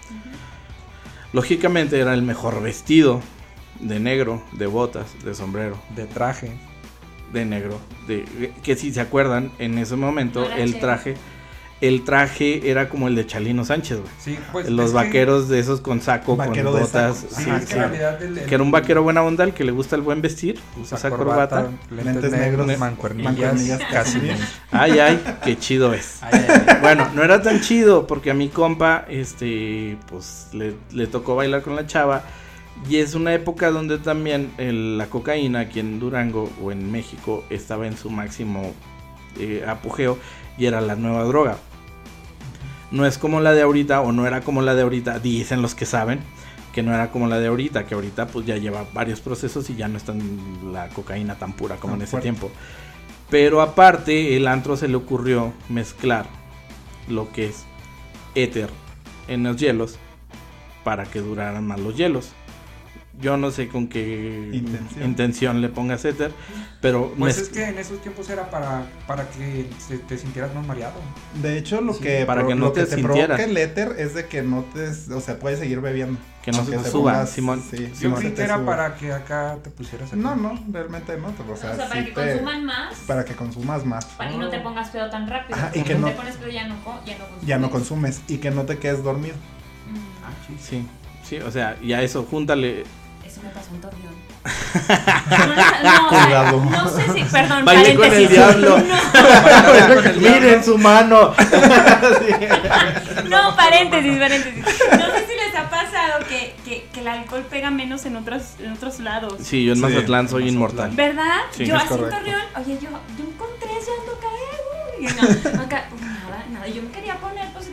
Lógicamente 1.32 2.00
era 2.00 2.14
el 2.14 2.22
mejor 2.22 2.62
vestido, 2.62 3.20
de 3.78 4.00
negro, 4.00 4.42
de 4.52 4.66
botas, 4.66 5.06
de 5.24 5.34
sombrero, 5.34 5.78
De 5.94 6.06
traje. 6.06 6.52
De 7.32 7.44
negro, 7.44 7.78
de 8.08 8.52
que 8.62 8.76
si 8.76 8.92
se 8.92 9.00
acuerdan, 9.00 9.52
en 9.58 9.78
ese 9.78 9.96
momento 9.96 10.48
el 10.50 10.78
traje, 10.80 11.14
el 11.80 12.04
traje 12.04 12.68
era 12.70 12.90
como 12.90 13.08
el 13.08 13.14
de 13.14 13.26
Chalino 13.26 13.64
Sánchez, 13.64 13.98
güey. 14.00 14.10
Sí, 14.18 14.38
pues. 14.52 14.68
Los 14.68 14.90
que- 14.90 14.96
vaqueros 14.96 15.48
de 15.48 15.60
esos 15.60 15.80
con 15.80 16.02
saco, 16.02 16.36
Vaquero 16.36 16.72
con 16.72 16.80
botas, 16.82 17.16
saco. 17.16 17.34
sí, 17.42 17.48
Ajá, 17.50 17.60
sí. 17.60 17.74
que 18.18 18.24
el- 18.26 18.38
era 18.52 18.62
un 18.62 18.70
vaquero 18.70 19.02
buena 19.02 19.22
onda, 19.22 19.44
el 19.44 19.54
que 19.54 19.64
le 19.64 19.72
gusta 19.72 19.96
el 19.96 20.02
buen 20.02 20.20
vestir, 20.20 20.60
usa 20.78 20.98
usa 20.98 21.08
corbata. 21.08 21.70
lentes, 21.90 22.04
lentes 22.04 22.32
negros, 22.32 22.78
mancuernillas, 22.78 23.32
mancuernillas, 23.32 23.80
casi 23.90 24.18
bien. 24.18 24.36
Ay, 24.72 24.98
ay, 24.98 25.22
qué 25.42 25.56
chido 25.58 25.94
es. 25.94 26.18
Ay, 26.20 26.32
ay, 26.48 26.62
ay. 26.66 26.76
Bueno, 26.82 27.08
no 27.14 27.22
era 27.24 27.40
tan 27.40 27.60
chido 27.62 28.06
porque 28.06 28.30
a 28.30 28.34
mi 28.34 28.50
compa, 28.50 29.06
este, 29.08 29.96
pues 30.10 30.48
le, 30.52 30.74
le 30.92 31.06
tocó 31.06 31.34
bailar 31.36 31.62
con 31.62 31.76
la 31.76 31.86
chava. 31.86 32.24
Y 32.88 32.96
es 32.96 33.14
una 33.14 33.34
época 33.34 33.70
donde 33.70 33.98
también 33.98 34.50
el- 34.58 34.98
la 34.98 35.06
cocaína 35.06 35.60
aquí 35.60 35.80
en 35.80 36.00
Durango 36.00 36.50
o 36.62 36.72
en 36.72 36.90
México 36.90 37.44
estaba 37.50 37.86
en 37.86 37.96
su 37.96 38.10
máximo 38.10 38.72
eh, 39.38 39.64
apogeo 39.66 40.18
y 40.58 40.66
era 40.66 40.80
la 40.80 40.96
nueva 40.96 41.22
droga. 41.24 41.56
No 42.90 43.06
es 43.06 43.16
como 43.18 43.40
la 43.40 43.52
de 43.52 43.62
ahorita 43.62 44.00
o 44.00 44.10
no 44.10 44.26
era 44.26 44.40
como 44.40 44.60
la 44.62 44.74
de 44.74 44.82
ahorita, 44.82 45.20
dicen 45.20 45.62
los 45.62 45.74
que 45.76 45.86
saben 45.86 46.18
que 46.74 46.82
no 46.82 46.92
era 46.94 47.10
como 47.12 47.28
la 47.28 47.38
de 47.38 47.46
ahorita, 47.48 47.86
que 47.86 47.94
ahorita 47.94 48.26
pues 48.28 48.46
ya 48.46 48.56
lleva 48.56 48.84
varios 48.92 49.20
procesos 49.20 49.70
y 49.70 49.76
ya 49.76 49.86
no 49.88 49.96
es 49.96 50.02
tan 50.04 50.20
la 50.72 50.88
cocaína 50.88 51.36
tan 51.36 51.52
pura 51.52 51.76
como 51.76 51.92
Tan 51.92 52.00
en 52.00 52.04
ese 52.04 52.10
fuerte. 52.10 52.24
tiempo. 52.24 52.50
Pero 53.28 53.60
aparte, 53.60 54.36
el 54.36 54.48
antro 54.48 54.76
se 54.76 54.88
le 54.88 54.96
ocurrió 54.96 55.52
mezclar 55.68 56.26
lo 57.08 57.30
que 57.32 57.46
es 57.46 57.64
éter 58.34 58.68
en 59.28 59.44
los 59.44 59.56
hielos 59.56 59.96
para 60.82 61.04
que 61.04 61.20
duraran 61.20 61.64
más 61.66 61.78
los 61.78 61.96
hielos. 61.96 62.32
Yo 63.20 63.36
no 63.36 63.50
sé 63.50 63.68
con 63.68 63.86
qué 63.88 64.48
Intención. 64.52 65.04
intención, 65.04 65.60
le 65.60 65.68
pongas 65.68 66.04
éter, 66.06 66.32
pero 66.80 67.12
Pues 67.18 67.36
es 67.38 67.48
que 67.50 67.64
en 67.64 67.78
esos 67.78 68.00
tiempos 68.00 68.30
era 68.30 68.48
para, 68.50 68.84
para 69.06 69.28
que 69.28 69.68
se- 69.78 69.98
te 69.98 70.16
sintieras 70.16 70.54
más 70.54 70.66
mareado. 70.66 70.94
De 71.42 71.58
hecho, 71.58 71.82
lo 71.82 71.92
Sí, 71.92 72.00
que, 72.02 72.24
para 72.24 72.46
que 72.46 72.54
no 72.54 72.66
lo 72.66 72.72
te 72.72 72.80
que 72.86 72.96
te 72.96 73.02
provoca 73.02 73.44
el 73.44 73.56
éter 73.58 73.94
es 73.98 74.14
de 74.14 74.26
que 74.26 74.40
no 74.42 74.64
te, 74.72 74.88
o 75.12 75.20
sea, 75.20 75.38
puedes 75.38 75.58
seguir 75.58 75.80
bebiendo. 75.82 76.18
Que 76.42 76.52
no 76.52 76.64
se 76.64 76.70
te 76.78 76.90
suba, 76.90 77.12
pongas- 77.12 77.30
Simón. 77.30 77.62
sí, 77.70 77.92
Yo 78.00 78.14
creí 78.14 78.32
que 78.32 78.42
era 78.42 78.54
suba. 78.56 78.64
para 78.66 78.94
que 78.94 79.12
acá 79.12 79.58
te 79.62 79.68
pusieras 79.68 80.08
acá. 80.08 80.16
No, 80.16 80.34
no, 80.36 80.58
realmente 80.72 81.14
no. 81.18 81.26
O 81.28 81.56
sea, 81.56 81.72
o 81.72 81.76
sea, 81.76 81.88
para 81.88 82.00
sí 82.00 82.06
que 82.06 82.12
te- 82.12 82.30
consuman 82.32 82.64
más. 82.64 82.94
para 83.06 83.24
que 83.26 83.34
consumas 83.34 83.84
más. 83.84 84.04
Para 84.06 84.30
que 84.30 84.38
no 84.38 84.48
te 84.48 84.60
pongas 84.60 84.88
pedo 84.88 85.10
tan 85.10 85.28
rápido. 85.28 85.58
Ajá, 85.58 85.70
y 85.74 85.82
que 85.82 85.94
no- 85.94 86.06
te 86.08 86.14
pones 86.14 86.36
pedo 86.36 86.48
ya 86.48 86.66
no, 86.66 86.82
co- 86.82 86.98
ya 87.04 87.18
no 87.18 87.24
consumes. 87.26 87.46
Ya 87.46 87.58
no 87.58 87.70
consumes 87.70 88.22
y 88.28 88.38
que 88.38 88.50
no 88.50 88.62
te 88.64 88.78
quedes 88.78 89.04
dormido. 89.04 89.34
Mm, 89.92 90.24
Ah, 90.24 90.32
sí. 90.46 90.56
sí, 90.58 90.86
sí, 91.22 91.36
o 91.40 91.50
sea, 91.50 91.76
y 91.82 91.92
a 91.92 92.00
eso 92.02 92.22
júntale 92.24 92.84
Me 93.42 93.50
pasó 93.50 93.70
en 93.74 93.80
Torreón. 93.80 94.20
no, 95.82 96.60
no, 96.60 96.70
no, 96.70 96.88
sé 96.88 97.12
si, 97.12 97.22
perdón, 97.24 97.64
Bailé 97.64 97.94
con 97.94 98.12
el 98.12 98.28
diablo. 98.28 98.78
Miren 100.16 100.64
su 100.64 100.78
mano. 100.78 101.34
No, 103.28 103.54
paréntesis, 103.56 104.18
paréntesis. 104.18 104.64
No 104.64 105.06
sé 105.06 105.26
si 105.28 105.34
les 105.36 105.54
ha 105.56 105.70
pasado 105.70 106.24
que, 106.28 106.54
que, 106.64 106.88
que 106.92 107.00
el 107.00 107.08
alcohol 107.08 107.44
pega 107.48 107.70
menos 107.70 108.04
en 108.06 108.16
otros, 108.16 108.42
en 108.58 108.72
otros 108.72 108.98
lados. 108.98 109.34
Sí, 109.42 109.64
yo 109.64 109.72
en 109.72 109.76
Sí, 109.76 109.82
Mazatlán 109.82 110.28
soy 110.28 110.42
Mazatlán. 110.42 110.54
inmortal. 110.54 110.90
¿Verdad? 110.92 111.40
Sí, 111.52 111.64
yo 111.66 111.76
así 111.76 111.84
en 111.84 111.88
correcto. 111.90 112.16
Torreón, 112.18 112.42
oye, 112.56 112.74
yo, 112.80 112.88
yo 112.90 113.24
encontré 113.24 113.68
ese 113.78 113.90
ando 114.00 114.18
caer, 114.20 115.00
y 115.00 115.04
no, 115.06 115.62
acá, 115.62 115.84
pues 115.90 116.02
nada, 116.02 116.44
nada, 116.50 116.66
yo 116.66 116.82
me 116.82 116.90
quería 116.90 117.16
poner 117.18 117.46
pues, 117.52 117.68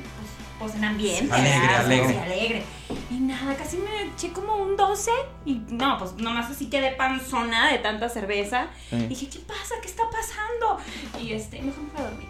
pues, 0.60 0.76
en 0.76 0.84
ambiente, 0.86 1.34
Alegre, 1.34 1.60
¿verdad? 1.60 1.86
alegre. 1.86 2.10
Sí, 2.14 2.18
alegre. 2.20 2.64
Y 3.12 3.14
nada, 3.16 3.56
casi 3.56 3.78
me 3.78 4.04
eché 4.04 4.32
como 4.32 4.56
un 4.56 4.76
12 4.76 5.12
y 5.46 5.56
no, 5.70 5.98
pues 5.98 6.14
nomás 6.14 6.50
así 6.50 6.70
quedé 6.70 6.92
panzona 6.92 7.72
de 7.72 7.80
tanta 7.80 8.10
cerveza. 8.10 8.68
Sí. 8.90 8.96
Y 8.96 9.08
dije, 9.08 9.30
¿qué 9.30 9.40
pasa? 9.40 9.76
¿Qué 9.82 9.88
está 9.88 10.04
pasando? 10.10 10.78
Y 11.22 11.34
este, 11.34 11.62
mejor 11.62 11.84
me 11.84 11.90
fui 11.92 12.00
a 12.00 12.10
dormir. 12.10 12.28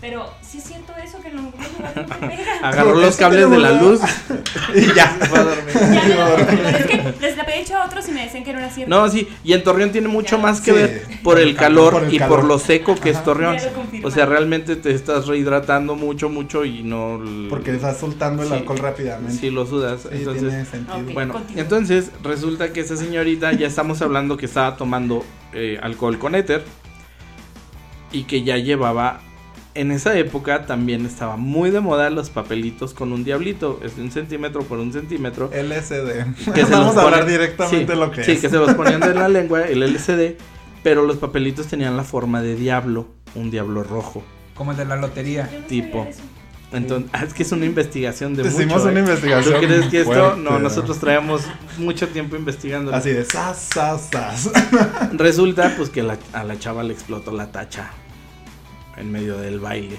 Pero 0.00 0.30
sí 0.40 0.58
es 0.58 0.64
cierto 0.64 0.94
eso 0.96 1.20
que 1.20 1.28
en 1.28 1.38
algunos 1.38 1.72
lugares 1.72 1.96
no 1.96 2.02
te 2.16 2.26
pega. 2.26 2.44
Agarró 2.62 2.94
los 2.94 3.10
es 3.10 3.16
cables 3.16 3.50
de 3.50 3.58
la 3.58 3.72
luz. 3.72 4.00
y 4.74 4.94
ya. 4.94 5.08
Fue 5.28 5.38
a 5.38 5.44
dormir. 5.44 5.74
Ya 5.74 6.70
es 6.78 6.86
que 6.86 7.14
les 7.20 7.36
la 7.36 7.42
había 7.42 7.56
dicho 7.56 7.76
a 7.76 7.84
otros 7.84 8.08
y 8.08 8.12
me 8.12 8.24
decían 8.24 8.42
que 8.42 8.52
no 8.54 8.60
era 8.60 8.70
cierto. 8.70 8.88
No, 8.94 9.06
sí, 9.10 9.28
y 9.44 9.52
en 9.52 9.62
Torreón 9.62 9.92
tiene 9.92 10.08
mucho 10.08 10.36
Ya. 10.36 10.42
más 10.42 10.60
que 10.62 10.70
Sí, 10.72 10.76
ver 10.78 11.06
por 11.22 11.38
el 11.38 11.54
calor 11.54 11.92
por 11.92 12.04
el 12.04 12.14
y 12.14 12.18
calor. 12.18 12.38
por 12.40 12.48
lo 12.48 12.58
seco 12.58 12.94
que 12.94 13.10
es 13.10 13.16
Ajá. 13.16 13.24
Torreón. 13.26 13.56
Lo 13.56 13.72
confirmaron. 13.74 14.04
O 14.04 14.10
sea, 14.14 14.24
realmente 14.26 14.76
te 14.76 14.90
estás 14.94 15.26
rehidratando 15.26 15.96
mucho, 15.96 16.30
mucho 16.30 16.64
y 16.64 16.82
no... 16.82 17.20
Porque 17.50 17.72
estás 17.74 17.98
soltando 17.98 18.42
el 18.42 18.48
Sí. 18.48 18.54
alcohol 18.54 18.78
rápidamente. 18.78 19.34
Sí, 19.38 19.50
lo 19.50 19.66
sudas. 19.66 20.00
Sí, 20.02 20.08
Entonces, 20.12 20.48
tiene 20.48 20.64
sentido. 20.64 21.12
Bueno, 21.12 21.34
Continúa. 21.34 21.62
entonces 21.62 22.10
resulta 22.22 22.72
que 22.72 22.80
esa 22.80 22.96
señorita 22.96 23.52
ya 23.52 23.66
estamos 23.66 24.00
hablando 24.00 24.38
que 24.38 24.46
estaba 24.46 24.76
tomando 24.78 25.24
eh, 25.52 25.78
alcohol 25.82 26.18
con 26.18 26.34
éter 26.34 26.64
y 28.12 28.22
que 28.24 28.42
ya 28.42 28.56
llevaba 28.56 29.20
en 29.74 29.90
esa 29.92 30.16
época 30.18 30.66
también 30.66 31.06
estaba 31.06 31.36
muy 31.36 31.70
de 31.70 31.80
moda 31.80 32.10
los 32.10 32.28
papelitos 32.30 32.92
con 32.94 33.12
un 33.12 33.22
diablito, 33.24 33.80
es 33.84 33.96
de 33.96 34.02
un 34.02 34.10
centímetro 34.10 34.62
por 34.62 34.78
un 34.78 34.92
centímetro. 34.92 35.50
LSD. 35.52 36.52
Que 36.52 36.64
se 36.66 36.70
Vamos 36.72 36.94
los 36.94 36.96
a 36.96 37.02
hablar 37.06 37.22
ponen- 37.24 37.28
directamente 37.30 37.92
sí, 37.92 37.98
lo 37.98 38.10
que 38.10 38.24
sí, 38.24 38.32
es. 38.32 38.40
que 38.40 38.48
se 38.48 38.56
los 38.56 38.74
ponían 38.74 39.00
de 39.00 39.14
la 39.14 39.28
lengua, 39.30 39.62
el 39.62 39.82
LCD, 39.82 40.36
pero 40.82 41.04
los 41.06 41.16
papelitos 41.18 41.66
tenían 41.66 41.96
la 41.96 42.04
forma 42.04 42.42
de 42.42 42.56
diablo, 42.56 43.08
un 43.34 43.50
diablo 43.50 43.82
rojo. 43.84 44.22
Como 44.54 44.72
el 44.72 44.76
de 44.76 44.84
la 44.84 44.96
lotería. 44.96 45.48
No 45.52 45.66
tipo. 45.66 46.06
Entonces, 46.72 47.10
ah, 47.12 47.24
es 47.24 47.34
que 47.34 47.42
es 47.42 47.50
una 47.50 47.64
investigación 47.66 48.34
de 48.36 48.46
Hicimos 48.46 48.78
mucho. 48.78 48.88
una 48.90 49.00
¿eh? 49.00 49.02
investigación. 49.02 49.54
¿Tú 49.60 49.66
crees 49.66 49.86
que 49.86 49.98
esto? 50.02 50.12
fuerte, 50.12 50.40
No, 50.40 50.58
nosotros 50.60 50.98
traemos 51.00 51.42
mucho 51.78 52.06
tiempo 52.08 52.36
investigando. 52.36 52.94
Así 52.94 53.10
de 53.10 53.24
sas, 53.24 53.70
sas, 53.74 54.08
sas. 54.12 54.50
Resulta 55.12 55.74
pues 55.76 55.90
que 55.90 56.02
la- 56.02 56.18
a 56.32 56.44
la 56.44 56.58
chava 56.58 56.82
le 56.84 56.92
explotó 56.92 57.32
la 57.32 57.50
tacha 57.50 57.90
en 59.00 59.10
medio 59.10 59.38
del 59.38 59.60
baile 59.60 59.98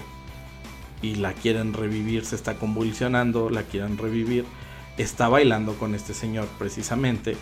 y 1.01 1.15
la 1.15 1.33
quieren 1.33 1.73
revivir, 1.73 2.25
se 2.25 2.35
está 2.35 2.55
convulsionando, 2.55 3.49
la 3.49 3.63
quieren 3.63 3.97
revivir, 3.97 4.45
está 4.97 5.27
bailando 5.27 5.75
con 5.75 5.95
este 5.95 6.13
señor 6.13 6.47
precisamente 6.59 7.35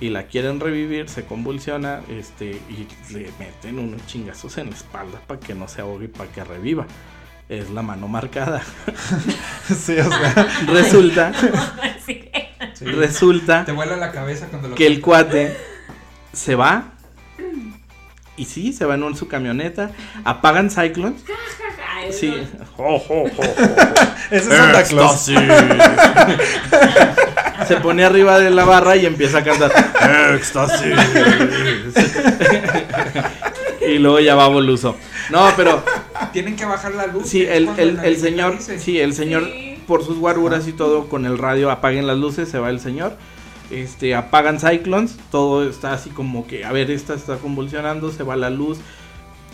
y 0.00 0.10
la 0.10 0.24
quieren 0.24 0.60
revivir, 0.60 1.08
se 1.08 1.24
convulsiona 1.24 2.00
este 2.08 2.60
y 2.68 2.86
le 3.12 3.30
meten 3.38 3.78
unos 3.78 4.06
chingazos 4.06 4.56
en 4.58 4.70
la 4.70 4.76
espalda 4.76 5.20
para 5.26 5.40
que 5.40 5.54
no 5.54 5.66
se 5.66 5.80
ahogue 5.80 6.04
y 6.04 6.08
para 6.08 6.30
que 6.30 6.44
reviva. 6.44 6.86
Es 7.48 7.70
la 7.70 7.82
mano 7.82 8.08
marcada. 8.08 8.62
sí, 9.66 9.98
o 9.98 10.10
sea. 10.10 10.48
Resulta. 10.66 11.32
Sí. 12.74 12.84
resulta 12.84 13.64
Te 13.64 13.72
vuela 13.72 13.96
la 13.96 14.12
cabeza 14.12 14.46
cuando 14.46 14.68
lo 14.68 14.74
que 14.76 14.86
el 14.86 15.00
cuate 15.00 15.56
se 16.32 16.54
va. 16.54 16.92
Y 18.38 18.44
sí, 18.44 18.72
se 18.72 18.84
va 18.84 18.94
en 18.94 19.16
su 19.16 19.28
camioneta. 19.28 19.90
Apagan 20.24 20.70
Cyclones. 20.70 21.22
Sí. 22.12 22.32
Ese 24.30 24.30
es 24.30 24.44
Santa 24.56 24.84
Claus. 24.84 25.30
Se 27.66 27.76
pone 27.82 28.04
arriba 28.04 28.38
de 28.38 28.50
la 28.50 28.64
barra 28.64 28.96
y 28.96 29.06
empieza 29.06 29.38
a 29.38 29.44
cantar. 29.44 29.72
Éxtasis. 30.34 30.94
y 33.88 33.98
luego 33.98 34.20
ya 34.20 34.34
va 34.34 34.48
Boluso. 34.48 34.96
No, 35.30 35.50
pero 35.56 35.82
Tienen 36.32 36.56
que 36.56 36.64
bajar 36.64 36.94
la 36.94 37.06
luz. 37.06 37.28
sí, 37.28 37.44
el, 37.44 37.66
cuando 37.66 38.02
el, 38.02 38.16
señor, 38.16 38.56
sí, 38.60 39.00
el 39.00 39.14
señor, 39.14 39.44
Sí. 39.44 39.78
por 39.86 40.04
sus 40.04 40.18
guaruras 40.18 40.66
y 40.68 40.72
todo, 40.72 41.08
con 41.08 41.26
el 41.26 41.38
radio 41.38 41.70
apaguen 41.70 42.06
las 42.06 42.16
luces, 42.16 42.48
se 42.48 42.58
va 42.58 42.70
el 42.70 42.80
señor. 42.80 43.16
Este, 43.70 44.14
apagan 44.14 44.58
Cyclones, 44.60 45.18
todo 45.30 45.68
está 45.68 45.92
así 45.92 46.08
como 46.10 46.46
que, 46.46 46.64
a 46.64 46.72
ver, 46.72 46.90
esta 46.90 47.14
está 47.14 47.36
convulsionando, 47.36 48.10
se 48.10 48.22
va 48.22 48.36
la 48.36 48.50
luz. 48.50 48.78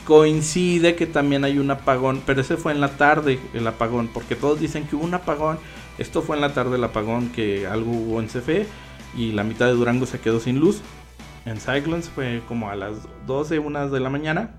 Coincide 0.07 0.95
que 0.97 1.07
también 1.07 1.45
hay 1.45 1.59
un 1.59 1.71
apagón, 1.71 2.23
pero 2.27 2.43
ese 2.43 2.57
fue 2.57 2.73
en 2.73 2.81
la 2.81 2.91
tarde 2.97 3.39
el 3.55 3.67
apagón, 3.67 4.09
porque 4.13 4.37
todos 4.37 4.61
dicen 4.61 4.87
que 4.87 4.97
hubo 4.97 5.05
un 5.05 5.15
apagón. 5.15 5.59
Esto 5.99 6.23
fue 6.23 6.37
en 6.37 6.43
la 6.43 6.53
tarde 6.53 6.77
el 6.77 6.85
apagón, 6.85 7.31
que 7.31 7.67
algo 7.67 7.91
hubo 7.91 8.21
en 8.21 8.27
CFE 8.29 8.67
y 9.17 9.33
la 9.33 9.45
mitad 9.45 9.67
de 9.67 9.73
Durango 9.73 10.07
se 10.07 10.21
quedó 10.21 10.41
sin 10.41 10.61
luz. 10.61 10.81
En 11.47 11.59
Cyclones 11.59 12.09
fue 12.11 12.43
como 12.47 12.69
a 12.71 12.77
las 12.77 12.97
12, 13.27 13.59
unas 13.59 13.91
de 13.91 14.01
la 14.01 14.11
mañana. 14.11 14.51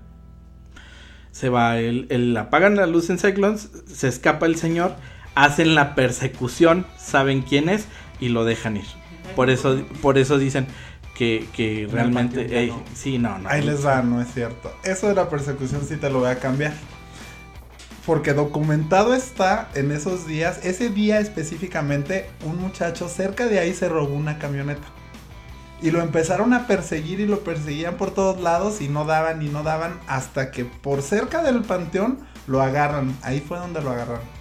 Se 1.30 1.48
va 1.48 1.78
el, 1.78 2.06
el- 2.10 2.36
apagan 2.36 2.76
la 2.76 2.86
luz 2.86 3.08
en 3.10 3.18
Cyclones, 3.18 3.70
se 3.86 4.08
escapa 4.08 4.46
el 4.46 4.56
señor, 4.56 4.96
hacen 5.34 5.74
la 5.74 5.94
persecución, 5.94 6.86
saben 6.98 7.42
quién 7.42 7.68
es 7.68 7.86
y 8.20 8.30
lo 8.30 8.44
dejan 8.44 8.78
ir. 8.78 8.86
Por 9.34 9.50
eso, 9.50 9.82
por 10.00 10.18
eso 10.18 10.38
dicen 10.38 10.66
que, 11.14 11.48
que 11.52 11.88
realmente, 11.90 12.58
ey, 12.58 12.72
sí, 12.94 13.18
no, 13.18 13.38
no. 13.38 13.48
Ahí 13.48 13.62
les 13.62 13.84
va, 13.84 14.02
no 14.02 14.20
es 14.20 14.32
cierto. 14.32 14.72
Eso 14.84 15.08
de 15.08 15.14
la 15.14 15.28
persecución 15.28 15.82
sí 15.88 15.96
te 15.96 16.10
lo 16.10 16.20
voy 16.20 16.30
a 16.30 16.38
cambiar. 16.38 16.74
porque 18.06 18.32
documentado 18.34 19.14
está 19.14 19.68
en 19.74 19.90
esos 19.90 20.26
días, 20.26 20.60
ese 20.64 20.90
día 20.90 21.18
específicamente, 21.18 22.30
un 22.44 22.60
muchacho 22.60 23.08
cerca 23.08 23.46
de 23.46 23.58
ahí 23.58 23.74
se 23.74 23.88
robó 23.88 24.14
una 24.14 24.38
camioneta. 24.38 24.86
Y 25.82 25.90
lo 25.90 26.00
empezaron 26.00 26.54
a 26.54 26.66
perseguir 26.66 27.20
y 27.20 27.26
lo 27.26 27.40
perseguían 27.40 27.96
por 27.96 28.12
todos 28.12 28.40
lados 28.40 28.80
y 28.80 28.88
no 28.88 29.04
daban 29.04 29.42
y 29.42 29.48
no 29.48 29.62
daban 29.62 30.00
hasta 30.06 30.50
que 30.50 30.64
por 30.64 31.02
cerca 31.02 31.42
del 31.42 31.62
panteón 31.64 32.18
lo 32.46 32.62
agarran. 32.62 33.14
Ahí 33.22 33.40
fue 33.40 33.58
donde 33.58 33.82
lo 33.82 33.90
agarraron. 33.90 34.35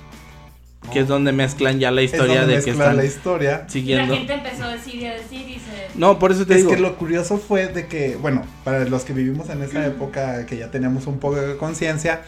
Que 0.92 1.00
es 1.02 1.08
donde 1.08 1.32
mezclan 1.32 1.80
ya 1.80 1.92
la 1.92 2.02
historia 2.02 2.34
es 2.36 2.40
donde 2.42 2.58
de 2.58 2.64
que 2.64 2.72
están 2.72 2.98
la 2.98 3.06
historia. 3.06 3.52
Y 3.52 3.64
la 3.64 3.70
siguiendo. 3.70 4.16
gente 4.16 4.34
empezó 4.34 4.64
a 4.66 4.70
decir 4.70 4.96
y 4.96 5.06
a 5.06 5.14
decir 5.14 5.50
y 5.50 5.54
se... 5.56 5.90
No, 5.98 6.20
por 6.20 6.32
eso 6.32 6.46
te 6.46 6.54
Es 6.54 6.60
digo. 6.60 6.72
que 6.72 6.78
lo 6.80 6.96
curioso 6.98 7.38
fue 7.38 7.68
de 7.68 7.88
que, 7.88 8.16
bueno, 8.18 8.44
para 8.64 8.86
los 8.86 9.04
que 9.04 9.14
vivimos 9.14 9.50
en 9.50 9.62
esa 9.64 9.86
época 9.86 10.46
que 10.46 10.58
ya 10.58 10.72
teníamos 10.72 11.08
un 11.08 11.20
poco 11.20 11.36
de 11.38 11.58
conciencia, 11.58 12.22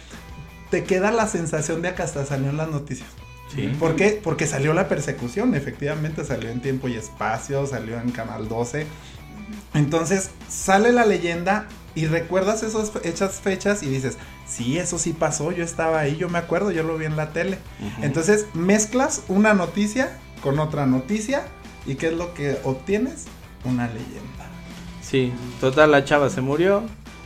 te 0.71 0.83
queda 0.83 1.11
la 1.11 1.27
sensación 1.27 1.81
de 1.81 1.93
que 1.93 2.01
hasta 2.01 2.25
salió 2.25 2.49
en 2.49 2.57
las 2.57 2.69
noticias. 2.69 3.07
Sí. 3.55 3.71
¿Por 3.79 3.95
qué? 3.95 4.19
Porque 4.21 4.45
salió 4.45 4.73
la 4.73 4.89
persecución, 4.89 5.55
efectivamente 5.55 6.25
salió 6.25 6.49
en 6.49 6.61
tiempo 6.61 6.89
y 6.89 6.95
espacio, 6.95 7.65
salió 7.65 7.97
en 7.99 8.11
Canal 8.11 8.49
12. 8.49 8.85
Entonces 9.73 10.31
sale 10.49 10.91
la 10.91 11.05
leyenda 11.05 11.67
y 11.97 12.05
recuerdas 12.05 12.61
esas 12.61 12.91
esas 13.03 13.41
fechas 13.41 13.81
y 13.81 13.87
dices, 13.87 14.19
sí, 14.45 14.77
eso 14.77 14.99
sí 14.99 15.13
pasó, 15.13 15.51
yo 15.51 15.63
estaba 15.63 15.99
ahí, 15.99 16.15
yo 16.15 16.29
me 16.29 16.37
acuerdo, 16.37 16.69
yo 16.69 16.83
lo 16.83 16.95
vi 16.95 17.05
en 17.05 17.17
la 17.17 17.33
tele. 17.33 17.57
Entonces 18.03 18.45
mezclas 18.53 19.23
una 19.29 19.55
noticia 19.55 20.15
con 20.43 20.59
otra 20.59 20.85
noticia 20.85 21.47
y 21.87 21.95
¿qué 21.95 22.09
es 22.09 22.13
lo 22.13 22.35
que 22.35 22.59
obtienes? 22.63 23.25
Una 23.65 23.87
leyenda. 23.87 24.45
Sí, 25.01 25.33
total, 25.59 25.89
la 25.89 26.05
chava 26.05 26.29
se 26.29 26.41
murió. 26.41 26.83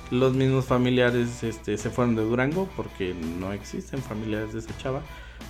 Los 0.09 0.36
mismos 0.36 0.63
familiares 0.63 1.43
este, 1.43 1.78
se 1.78 1.89
fueron 1.89 2.15
de 2.15 2.22
Durango 2.22 2.69
porque 2.78 3.13
no 3.13 3.51
existen 3.51 4.01
familiares 4.01 4.53
de 4.53 4.59
esa 4.59 4.78
chava. 4.78 5.01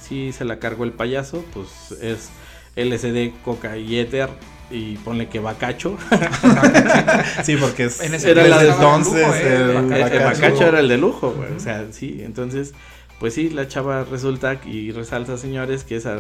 Si 0.02 0.32
se 0.32 0.46
la 0.46 0.58
cargó 0.58 0.84
el 0.84 0.94
payaso, 0.94 1.46
pues 1.54 1.92
es 2.02 2.30
LSD, 2.76 3.40
coca 3.44 3.78
y 3.78 4.00
éter. 4.00 4.30
Y 4.72 4.96
ponle 4.98 5.28
que 5.28 5.40
bacacho. 5.40 5.98
Sí, 7.44 7.58
porque 7.58 7.86
es, 7.86 8.00
En 8.02 8.14
ese 8.14 8.32
Era 8.32 8.44
desde 8.44 8.66
de 8.66 8.72
entonces 8.72 9.14
lujo, 9.28 9.34
eh, 9.36 9.56
el 9.56 9.62
el 9.62 9.70
El, 9.70 9.78
el 9.94 10.20
bacacho. 10.24 10.24
bacacho 10.42 10.68
era 10.68 10.80
el 10.80 10.88
de 10.88 10.98
lujo, 10.98 11.32
güey. 11.32 11.52
O 11.54 11.60
sea, 11.60 11.86
sí, 11.92 12.22
entonces, 12.24 12.74
pues 13.20 13.34
sí, 13.34 13.50
la 13.50 13.68
chava 13.68 14.04
resulta 14.04 14.60
y 14.66 14.92
resalta, 14.92 15.38
señores, 15.38 15.84
que 15.84 15.96
esa... 15.98 16.20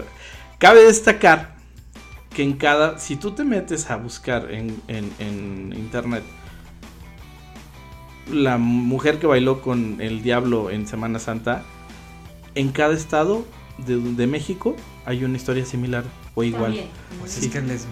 Cabe 0.57 0.83
destacar 0.85 1.55
que 2.35 2.43
en 2.43 2.53
cada... 2.53 2.99
Si 2.99 3.15
tú 3.15 3.31
te 3.31 3.43
metes 3.43 3.89
a 3.89 3.95
buscar 3.97 4.51
en, 4.51 4.81
en- 4.87 5.11
en 5.19 5.73
internet 5.77 6.23
la 8.31 8.57
mujer 8.57 9.19
que 9.19 9.27
bailó 9.27 9.61
con 9.61 9.99
el 9.99 10.21
diablo 10.21 10.69
en 10.69 10.87
Semana 10.87 11.19
Santa, 11.19 11.63
en 12.55 12.71
cada 12.71 12.93
estado 12.93 13.45
de, 13.85 13.97
de 13.97 14.27
México 14.27 14.75
hay 15.05 15.23
una 15.25 15.37
historia 15.37 15.65
similar 15.65 16.03
o 16.35 16.43
igual. 16.43 16.63
También. 16.65 16.87
Pues 17.19 17.31
Sí. 17.31 17.45
es 17.47 17.51
que 17.51 17.61
les 17.61 17.85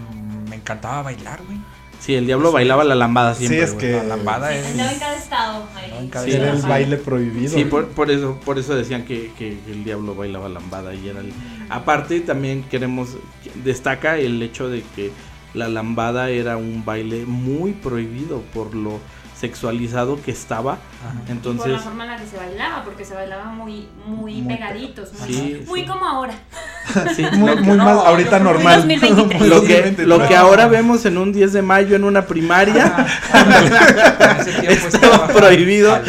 me 0.50 0.56
encantaba 0.58 1.02
bailar, 1.04 1.42
güey. 1.46 1.58
Sí, 2.00 2.16
el 2.16 2.26
diablo 2.26 2.54
bailaba 2.54 2.86
la 2.86 2.96
lambada 2.96 3.34
Sí, 3.36 3.40
siempre. 3.48 3.64
es 3.64 3.74
güey. 3.74 3.86
que 3.88 3.92
La 3.98 4.04
lambada 4.04 4.56
es. 4.56 4.66
Estaba 4.68 4.92
en 4.94 5.00
cada 5.00 5.18
estado. 5.18 5.68
en 6.00 6.08
cada 6.10 6.26
Sí, 6.26 6.32
era 6.32 6.52
el 6.54 6.62
baile 6.62 6.96
prohibido. 6.98 7.54
Sí, 7.54 7.66
por, 7.66 7.90
por 7.90 8.10
eso, 8.10 8.40
por 8.46 8.58
eso 8.58 8.74
decían 8.74 9.04
que, 9.04 9.32
que 9.38 9.58
el 9.68 9.84
diablo 9.84 10.16
bailaba 10.16 10.48
lambada 10.48 10.94
y 10.94 11.10
era 11.10 11.20
el... 11.20 11.34
Aparte 11.70 12.22
también 12.22 12.64
queremos 12.64 13.18
destaca 13.66 14.18
el 14.18 14.42
hecho 14.42 14.70
de 14.70 14.84
que 14.96 15.12
la 15.54 15.68
lambada 15.68 16.30
era 16.30 16.56
un 16.56 16.86
baile 16.86 17.26
muy 17.26 17.74
prohibido 17.74 18.42
por 18.54 18.74
lo 18.76 19.00
sexualizado 19.40 20.22
que 20.22 20.32
estaba. 20.32 20.74
Ajá. 20.74 20.80
por 21.20 21.26
la 21.28 21.32
Entonces, 21.32 21.82
forma 21.82 22.04
en 22.06 22.12
la 22.12 22.18
que 22.18 22.28
se 22.28 22.38
bailaba, 22.38 22.84
porque 22.84 23.06
se 23.06 23.14
bailaba 23.14 23.46
muy, 23.46 23.88
muy, 24.06 24.42
Muy 24.42 24.54
pegaditos, 24.56 25.10
muy, 25.20 25.34
Sí, 25.34 25.62
muy 25.68 25.82
sí. 25.82 25.88
como 25.88 26.06
ahora. 26.06 26.34
sí, 27.16 27.26
Muy, 27.34 27.56
muy 27.58 27.78
no, 27.78 27.86
más, 27.86 27.98
ahorita 28.06 28.38
que 28.40 28.44
normal. 28.44 28.76
2023. 28.82 29.42
lo 29.50 29.62
que- 29.62 29.76
2023. 29.76 30.08
lo 30.08 30.28
que 30.28 30.36
ahora 30.36 30.68
vemos 30.68 31.06
en 31.06 31.18
un 31.18 31.32
10 31.32 31.54
de 31.54 31.62
mayo 31.62 31.96
en 31.96 32.04
una 32.04 32.26
primaria 32.26 33.08
En 33.34 34.38
ese 34.42 34.52
tiempo 34.60 34.88
Estaba 34.88 35.28
prohibido. 35.28 35.94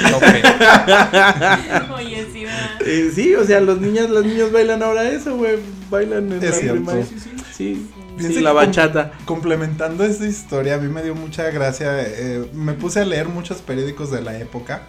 Oye, 1.95 2.27
sí, 2.33 2.45
¿verdad? 2.45 2.71
eh, 2.87 3.11
sí, 3.15 3.35
o 3.35 3.45
sea, 3.45 3.61
los 3.61 3.81
niños, 3.81 4.09
los 4.11 4.25
niños 4.25 4.51
bailan 4.53 4.83
ahora 4.83 5.09
eso, 5.09 5.37
güey, 5.37 5.57
bailan 5.91 6.33
en 6.33 6.43
Es 6.43 6.51
la 6.51 6.57
cierto. 6.57 6.75
primaria. 6.77 7.05
Sí, 7.07 7.17
sí, 7.21 7.31
sí, 7.53 7.91
Piensa 8.21 8.39
sí, 8.39 8.45
la 8.45 8.51
com- 8.51 8.59
bachata. 8.59 9.13
Complementando 9.25 10.05
esta 10.05 10.27
historia, 10.27 10.75
a 10.75 10.79
mí 10.79 10.89
me 10.89 11.03
dio 11.03 11.15
mucha 11.15 11.51
gracia. 11.51 11.89
eh, 12.01 12.49
me 12.55 12.73
puse 12.75 13.01
a 13.01 13.05
leer 13.05 13.29
muchos 13.29 13.59
periódicos 13.59 14.11
de 14.11 14.23
la 14.23 14.39
época 14.39 14.83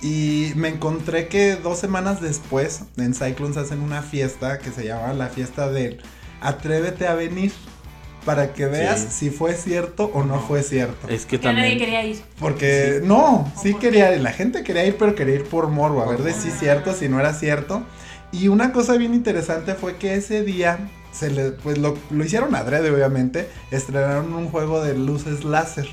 y 0.00 0.52
me 0.54 0.68
encontré 0.68 1.26
que 1.28 1.56
dos 1.56 1.78
semanas 1.78 2.20
después 2.20 2.82
en 2.96 3.14
Cyclones 3.14 3.56
hacen 3.56 3.80
una 3.80 4.02
fiesta 4.02 4.58
que 4.58 4.70
se 4.70 4.84
llama 4.86 5.12
la 5.12 5.26
fiesta 5.28 5.68
del 5.70 6.00
Atrévete 6.40 7.06
a 7.08 7.14
venir 7.14 7.52
para 8.24 8.52
que 8.52 8.66
veas 8.66 9.00
Sí. 9.00 9.06
si 9.10 9.30
fue 9.30 9.54
cierto 9.54 10.10
o 10.14 10.22
no 10.22 10.38
fue 10.40 10.62
cierto. 10.62 11.08
Es 11.08 11.24
que 11.26 11.40
Que 11.40 11.46
nadie 11.46 11.60
también 11.62 11.78
quería 11.78 12.04
ir. 12.04 12.20
Porque 12.38 13.00
no, 13.02 13.50
sí 13.60 13.72
por 13.72 13.80
quería 13.80 14.14
ir, 14.14 14.20
la 14.20 14.32
gente 14.32 14.62
quería 14.62 14.84
ir, 14.84 14.96
pero 14.98 15.14
quería 15.14 15.36
ir 15.36 15.44
por 15.44 15.68
morbo, 15.68 16.02
a 16.02 16.06
ver 16.08 16.22
de 16.22 16.32
si 16.34 16.48
es 16.48 16.58
cierto, 16.58 16.92
si 16.94 17.08
no 17.08 17.18
era 17.18 17.32
cierto. 17.32 17.82
Y 18.30 18.48
una 18.48 18.72
cosa 18.72 18.96
bien 18.98 19.14
interesante 19.14 19.74
fue 19.74 19.96
que 19.96 20.14
ese 20.14 20.44
día 20.44 20.78
se 21.18 21.30
le, 21.30 21.50
pues 21.50 21.78
lo, 21.78 21.96
lo 22.10 22.24
hicieron 22.24 22.54
adrede, 22.54 22.90
obviamente, 22.90 23.48
estrenaron 23.70 24.32
un 24.34 24.48
juego 24.48 24.82
de 24.82 24.96
luces 24.96 25.44
láser. 25.44 25.88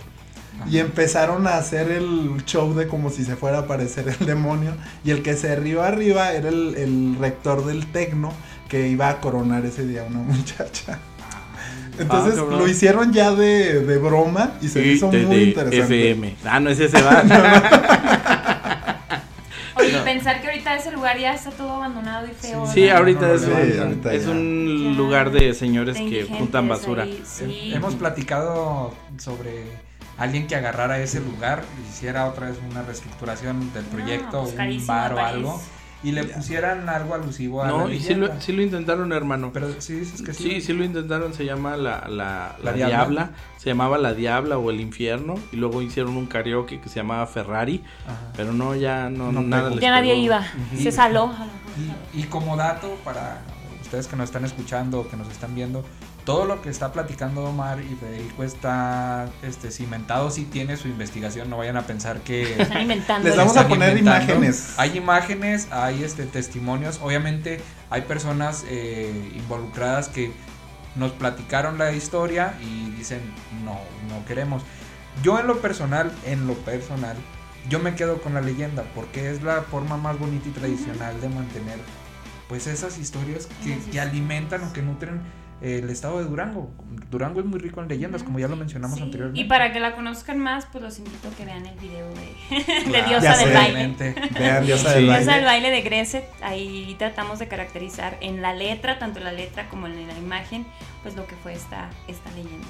Y 0.71 0.77
empezaron 0.77 1.47
a 1.47 1.57
hacer 1.57 1.91
el 1.91 2.41
show 2.45 2.73
de 2.73 2.87
como 2.87 3.09
si 3.09 3.25
se 3.25 3.35
fuera 3.35 3.57
a 3.57 3.61
aparecer 3.61 4.07
el 4.19 4.25
demonio. 4.25 4.71
Y 5.03 5.11
el 5.11 5.21
que 5.21 5.35
se 5.35 5.53
rió 5.57 5.83
arriba 5.83 6.31
era 6.31 6.47
el, 6.49 6.75
el 6.75 7.17
rector 7.19 7.65
del 7.65 7.85
Tecno 7.87 8.31
que 8.69 8.87
iba 8.87 9.09
a 9.09 9.19
coronar 9.19 9.65
ese 9.65 9.85
día 9.85 10.03
una 10.09 10.19
muchacha. 10.33 10.99
Entonces 11.99 12.33
Ah, 12.33 12.37
cabrón. 12.41 12.59
lo 12.59 12.67
hicieron 12.67 13.13
ya 13.13 13.31
de, 13.33 13.81
de 13.81 13.97
broma 13.97 14.51
y 14.61 14.67
se 14.69 14.79
me 14.81 14.87
hizo 14.87 15.07
muy 15.11 15.43
interesante. 15.43 16.11
FM. 16.11 16.35
Ah, 16.45 16.59
no 16.59 16.69
es 16.69 16.79
ese 16.79 17.01
va. 17.01 17.21
Oye, 17.21 17.29
No. 17.29 18.24
Pensar 20.15 20.41
que 20.41 20.47
ahorita 20.47 20.75
ese 20.75 20.91
lugar 20.91 21.17
ya 21.17 21.33
está 21.33 21.51
todo 21.51 21.73
abandonado 21.73 22.25
y 22.27 22.31
feo. 22.31 22.65
Sí, 22.67 22.89
ahorita 22.89 23.27
no, 23.27 23.33
es, 23.33 23.41
no, 23.47 23.55
un, 23.55 23.71
sí, 23.71 23.77
ahorita 23.79 24.13
es 24.13 24.25
ya. 24.25 24.31
un 24.31 24.91
Ya. 24.91 24.97
lugar 24.97 25.31
de 25.31 25.53
señores 25.53 25.95
De 25.97 26.09
que 26.09 26.23
juntan 26.23 26.67
basura. 26.67 27.03
ahí, 27.03 27.21
sí. 27.25 27.71
Hemos 27.73 27.95
platicado 27.95 28.93
sobre 29.17 29.63
alguien 30.17 30.47
que 30.47 30.55
agarrara 30.55 30.99
ese 30.99 31.19
lugar, 31.19 31.63
hiciera 31.89 32.27
otra 32.27 32.47
vez 32.49 32.57
una 32.71 32.81
reestructuración 32.83 33.73
del 33.73 33.83
No, 33.83 33.89
proyecto, 33.89 34.43
pues 34.43 34.79
un 34.81 34.87
bar 34.87 35.13
o 35.13 35.15
París. 35.17 35.47
Y 36.03 36.11
le 36.11 36.23
pusieran 36.25 36.87
algo 36.87 37.15
alusivo 37.15 37.63
a 37.63 37.67
No, 37.67 37.87
la 37.87 37.93
y 37.95 37.99
sí 37.99 38.13
lo, 38.13 38.39
sí 38.39 38.51
lo 38.53 38.61
intentaron, 38.61 39.11
hermano. 39.11 39.51
Pero 39.53 39.69
sí 39.81 39.93
dices 39.93 40.21
que 40.21 40.33
sí. 40.33 40.43
Sí, 40.43 40.61
sí 40.61 40.73
lo 40.73 40.83
intentaron, 40.83 41.33
se 41.33 41.45
llama 41.45 41.77
la, 41.77 42.05
la, 42.07 42.09
la 42.09 42.55
¿La 42.63 42.73
Diabla? 42.73 42.87
Diabla? 42.97 43.29
se 43.57 43.69
llamaba 43.69 43.97
La 43.97 44.13
Diabla 44.13 44.57
o 44.59 44.69
El 44.69 44.79
Infierno, 44.81 45.35
y 45.51 45.55
luego 45.55 45.81
hicieron 45.81 46.15
un 46.17 46.27
karaoke 46.27 46.79
que 46.79 46.89
se 46.89 46.97
llamaba 46.97 47.25
Ferrari, 47.25 47.83
Ajá. 48.05 48.31
pero 48.35 48.53
no, 48.53 48.75
ya 48.75 49.09
no, 49.09 49.31
No 49.31 49.41
nada 49.41 49.71
les 49.71 49.79
Ya 49.79 49.89
nadie 49.91 50.11
pegó. 50.13 50.23
iba. 50.25 50.39
Ujú. 50.73 50.81
Se 50.83 50.91
saló. 50.91 51.31
Y, 52.13 52.19
y 52.21 52.23
como 52.25 52.55
dato 52.55 52.95
para 53.03 53.41
ustedes 53.81 54.07
que 54.07 54.15
nos 54.15 54.25
están 54.25 54.45
escuchando 54.45 54.99
o 55.01 55.07
que 55.09 55.17
nos 55.17 55.27
están 55.29 55.55
viendo, 55.55 55.83
todo 56.25 56.45
lo 56.45 56.61
que 56.61 56.69
está 56.69 56.91
platicando 56.91 57.45
Omar 57.45 57.79
y 57.79 57.95
Federico 57.95 58.43
está 58.43 59.29
este, 59.43 59.71
cimentado, 59.71 60.31
sí 60.31 60.45
tiene 60.45 60.75
su 60.75 60.87
investigación, 60.87 61.49
no 61.49 61.57
vayan 61.57 61.77
a 61.77 61.83
pensar 61.83 62.21
que... 62.21 62.61
Están 62.61 62.81
inventando. 62.81 63.27
Les 63.27 63.37
vamos 63.37 63.53
están 63.53 63.67
a 63.67 63.69
poner 63.69 63.89
inventando. 63.89 64.33
imágenes. 64.33 64.73
Hay 64.77 64.97
imágenes, 64.97 65.67
hay 65.71 66.03
este 66.03 66.25
testimonios. 66.25 66.99
Obviamente 67.01 67.61
hay 67.89 68.01
personas 68.01 68.65
eh, 68.67 69.31
involucradas 69.35 70.09
que 70.09 70.31
nos 70.95 71.11
platicaron 71.11 71.77
la 71.77 71.91
historia 71.91 72.55
y 72.61 72.89
dicen 72.91 73.21
no, 73.63 73.79
no 74.09 74.25
queremos. 74.25 74.63
Yo 75.23 75.39
en 75.39 75.47
lo 75.47 75.61
personal, 75.61 76.11
en 76.25 76.47
lo 76.47 76.55
personal, 76.55 77.15
yo 77.69 77.79
me 77.79 77.95
quedo 77.95 78.21
con 78.21 78.33
la 78.33 78.41
leyenda 78.41 78.83
porque 78.95 79.29
es 79.29 79.43
la 79.43 79.61
forma 79.61 79.97
más 79.97 80.17
bonita 80.19 80.49
y 80.49 80.51
tradicional 80.51 81.19
de 81.21 81.29
mantener 81.29 81.79
pues 82.47 82.67
esas 82.67 82.97
historias 82.97 83.47
que, 83.91 83.99
alimentan 83.99 84.63
o 84.63 84.73
que 84.73 84.81
nutren 84.81 85.21
el 85.61 85.89
estado 85.89 86.19
de 86.19 86.25
Durango. 86.25 86.69
Durango 87.09 87.39
es 87.39 87.45
muy 87.45 87.59
rico 87.59 87.81
en 87.81 87.87
leyendas, 87.87 88.23
como 88.23 88.39
ya 88.39 88.47
lo 88.47 88.55
mencionamos 88.55 88.97
Sí, 88.97 89.03
anteriormente. 89.03 89.39
Y 89.41 89.45
para 89.45 89.71
que 89.71 89.79
la 89.79 89.95
conozcan 89.95 90.37
más, 90.39 90.65
pues 90.71 90.83
los 90.83 90.97
invito 90.99 91.27
a 91.27 91.31
que 91.35 91.45
vean 91.45 91.65
el 91.65 91.77
video 91.79 92.07
de, 92.09 92.55
de 92.57 92.83
Claro, 92.91 93.07
Diosa 93.09 93.21
Ya 93.33 93.37
del. 93.37 93.53
Baile. 93.53 94.15
Vean, 94.37 94.65
Diosa 94.65 94.89
Sí. 94.89 94.95
del 94.95 95.03
Diosa 95.05 95.17
baile. 95.19 95.35
del 95.35 95.45
baile 95.45 95.71
de 95.71 95.81
Greset, 95.81 96.25
ahí 96.43 96.95
tratamos 96.99 97.39
de 97.39 97.47
caracterizar 97.47 98.17
en 98.21 98.41
la 98.41 98.53
letra, 98.53 98.99
tanto 98.99 99.19
la 99.21 99.31
letra 99.31 99.67
como 99.69 99.87
en 99.87 100.07
la 100.07 100.17
imagen, 100.17 100.65
pues 101.03 101.15
lo 101.15 101.25
que 101.25 101.35
fue 101.41 101.53
esta, 101.53 101.89
esta 102.07 102.29
leyenda. 102.31 102.67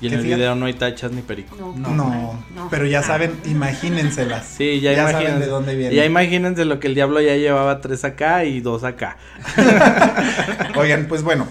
Y 0.00 0.08
en 0.08 0.14
el 0.14 0.20
fíjate- 0.22 0.36
video 0.36 0.54
no 0.56 0.66
hay 0.66 0.74
tachas 0.74 1.12
ni 1.12 1.22
perico. 1.22 1.56
No, 1.56 1.72
No, 1.76 2.40
no. 2.54 2.68
pero 2.68 2.84
ya 2.86 2.98
Ah. 3.00 3.02
saben, 3.04 3.38
imagínenselas. 3.44 4.44
Sí, 4.46 4.80
ya, 4.80 4.92
Ya 4.92 5.10
saben 5.10 5.38
de 5.40 5.46
dónde 5.46 5.76
viene. 5.76 5.94
Ya 5.94 6.04
imagínense 6.04 6.64
lo 6.64 6.80
que 6.80 6.88
el 6.88 6.94
diablo 6.94 7.20
ya 7.20 7.36
llevaba 7.36 7.80
tres 7.80 8.04
acá 8.04 8.44
y 8.44 8.60
dos 8.60 8.82
acá. 8.82 9.16
Oigan, 10.76 11.06
pues 11.06 11.22
bueno, 11.22 11.46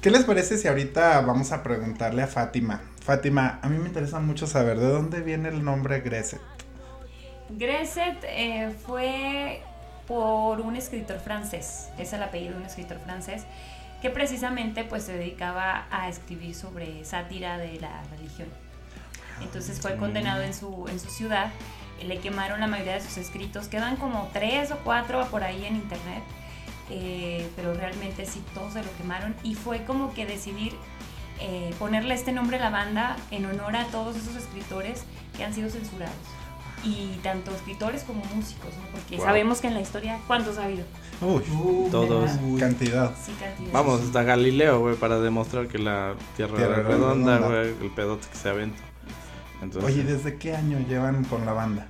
¿qué 0.00 0.10
les 0.10 0.24
parece 0.24 0.56
si 0.58 0.68
ahorita 0.68 1.20
vamos 1.20 1.52
a 1.52 1.62
preguntarle 1.62 2.22
a 2.22 2.26
Fátima? 2.26 2.80
Fátima, 3.02 3.58
a 3.62 3.68
mí 3.68 3.78
me 3.78 3.88
interesa 3.88 4.20
mucho 4.20 4.46
saber 4.46 4.78
de 4.78 4.86
dónde 4.86 5.20
viene 5.20 5.48
el 5.48 5.64
nombre 5.64 6.00
Greset. 6.00 6.40
Greset 7.50 8.18
eh, 8.24 8.74
fue 8.86 9.62
por 10.06 10.60
un 10.60 10.76
escritor 10.76 11.18
francés, 11.20 11.88
es 11.98 12.12
el 12.12 12.22
apellido 12.22 12.52
de 12.52 12.58
un 12.60 12.66
escritor 12.66 12.98
francés, 13.00 13.44
que 14.00 14.10
precisamente 14.10 14.84
pues 14.84 15.04
se 15.04 15.12
dedicaba 15.12 15.86
a 15.90 16.08
escribir 16.08 16.54
sobre 16.54 17.04
sátira 17.04 17.58
de 17.58 17.80
la 17.80 18.02
religión. 18.10 18.48
Entonces 19.40 19.80
fue 19.80 19.96
condenado 19.96 20.42
en 20.42 20.54
su, 20.54 20.86
en 20.88 20.98
su 20.98 21.10
ciudad, 21.10 21.50
le 22.02 22.18
quemaron 22.18 22.60
la 22.60 22.66
mayoría 22.66 22.94
de 22.94 23.00
sus 23.00 23.18
escritos, 23.18 23.68
quedan 23.68 23.96
como 23.96 24.30
tres 24.32 24.70
o 24.70 24.78
cuatro 24.84 25.26
por 25.30 25.44
ahí 25.44 25.64
en 25.66 25.76
internet, 25.76 26.22
eh, 26.90 27.48
pero 27.56 27.72
realmente 27.74 28.26
sí 28.26 28.42
todos 28.54 28.72
se 28.74 28.82
lo 28.82 28.90
quemaron 28.98 29.34
y 29.42 29.54
fue 29.54 29.84
como 29.84 30.12
que 30.14 30.26
decidir 30.26 30.72
eh, 31.40 31.72
ponerle 31.78 32.14
este 32.14 32.32
nombre 32.32 32.56
a 32.58 32.60
la 32.60 32.70
banda 32.70 33.16
en 33.30 33.46
honor 33.46 33.76
a 33.76 33.86
todos 33.86 34.16
esos 34.16 34.36
escritores 34.36 35.04
que 35.36 35.44
han 35.44 35.54
sido 35.54 35.70
censurados. 35.70 36.14
Y 36.82 37.18
tanto 37.22 37.50
escritores 37.54 38.04
como 38.04 38.24
músicos, 38.34 38.70
¿no? 38.74 38.86
porque 38.92 39.16
Wow. 39.16 39.26
sabemos 39.26 39.60
que 39.60 39.66
en 39.68 39.74
la 39.74 39.80
historia, 39.82 40.18
¿cuántos 40.26 40.56
ha 40.56 40.64
habido? 40.64 40.84
Uy, 41.20 41.42
Todos. 41.90 42.30
Uy. 42.42 42.58
cantidad. 42.58 43.12
Sí, 43.22 43.32
cantidad. 43.38 43.70
Vamos, 43.72 44.00
hasta 44.00 44.22
Galileo, 44.22 44.80
güey, 44.80 44.96
para 44.96 45.20
demostrar 45.20 45.68
que 45.68 45.78
la 45.78 46.14
Tierra, 46.36 46.56
Tierra 46.56 46.74
era 46.80 46.88
redonda, 46.88 47.36
redonda. 47.36 47.48
güey, 47.48 47.68
el 47.82 47.90
pedote 47.94 48.26
que 48.28 48.36
se 48.38 48.48
aventó. 48.48 48.80
Entonces, 49.60 49.90
Oye, 49.92 50.04
¿desde 50.04 50.38
qué 50.38 50.56
año 50.56 50.78
llevan 50.88 51.22
con 51.24 51.44
la 51.44 51.52
banda? 51.52 51.88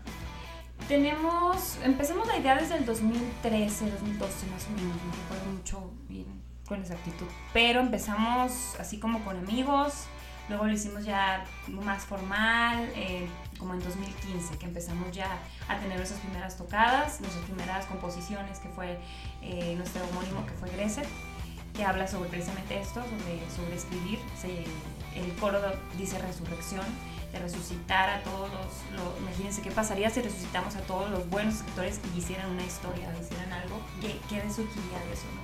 Tenemos, 0.95 1.79
empezamos 1.85 2.27
la 2.27 2.37
idea 2.39 2.57
desde 2.57 2.75
el 2.79 2.85
2013, 2.85 3.93
2012 3.93 4.47
más 4.49 4.67
o 4.67 4.71
menos, 4.71 4.97
no 5.07 5.13
recuerdo 5.23 5.53
mucho 5.57 5.93
bien 6.09 6.27
con 6.67 6.81
exactitud, 6.81 7.27
pero 7.53 7.79
empezamos 7.79 8.75
así 8.81 8.99
como 8.99 9.23
con 9.23 9.37
amigos, 9.37 10.07
luego 10.49 10.65
lo 10.67 10.73
hicimos 10.73 11.05
ya 11.05 11.45
más 11.69 12.03
formal, 12.03 12.91
eh, 12.97 13.29
como 13.57 13.75
en 13.75 13.85
2015, 13.85 14.59
que 14.59 14.67
empezamos 14.67 15.13
ya 15.13 15.29
a 15.69 15.79
tener 15.79 15.97
nuestras 15.97 16.19
primeras 16.23 16.57
tocadas, 16.57 17.21
nuestras 17.21 17.45
primeras 17.45 17.87
composiciones, 17.87 18.59
que 18.59 18.69
fue 18.71 18.99
eh, 19.43 19.75
nuestro 19.77 20.03
homónimo, 20.09 20.45
que 20.45 20.55
fue 20.55 20.71
Greset, 20.71 21.07
que 21.73 21.85
habla 21.85 22.09
sobre 22.09 22.31
precisamente 22.31 22.81
esto, 22.81 23.01
sobre, 23.05 23.49
sobre 23.55 23.77
escribir, 23.77 24.19
Se- 24.37 24.65
el 25.15 25.33
coro 25.37 25.61
dice 25.97 26.19
resurrección, 26.19 26.85
resucitar 27.39 28.09
a 28.11 28.23
todos 28.23 28.51
los, 28.53 28.67
lo- 28.97 29.17
imagínense 29.19 29.63
qué 29.63 29.71
pasaría 29.71 30.11
si 30.11 30.21
resucitamos 30.23 30.75
a 30.77 30.81
todos 30.81 31.11
los 31.11 31.29
buenos 31.31 31.55
escritores 31.57 32.01
y 32.15 32.19
hicieran 32.19 32.51
una 32.51 32.65
historia, 32.65 33.09
hicieran 33.21 33.53
algo, 33.53 33.81
¿qué, 34.01 34.19
qué 34.29 34.41
surgiría 34.51 34.99
de 35.07 35.13
eso? 35.13 35.27
no? 35.35 35.41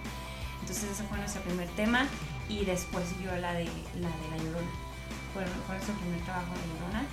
Entonces 0.61 0.91
ese 0.91 1.03
fue 1.05 1.18
nuestro 1.18 1.43
primer 1.43 1.68
tema 1.70 2.07
y 2.49 2.64
después 2.64 3.07
siguió 3.09 3.30
la 3.37 3.53
de 3.53 3.64
la, 3.64 4.09
de 4.09 4.28
la 4.30 4.37
Llorona, 4.43 4.70
fue, 5.32 5.45
fue 5.66 5.74
nuestro 5.76 5.95
primer 5.95 6.20
trabajo 6.22 6.53
de 6.53 6.74
Llorona, 6.80 7.05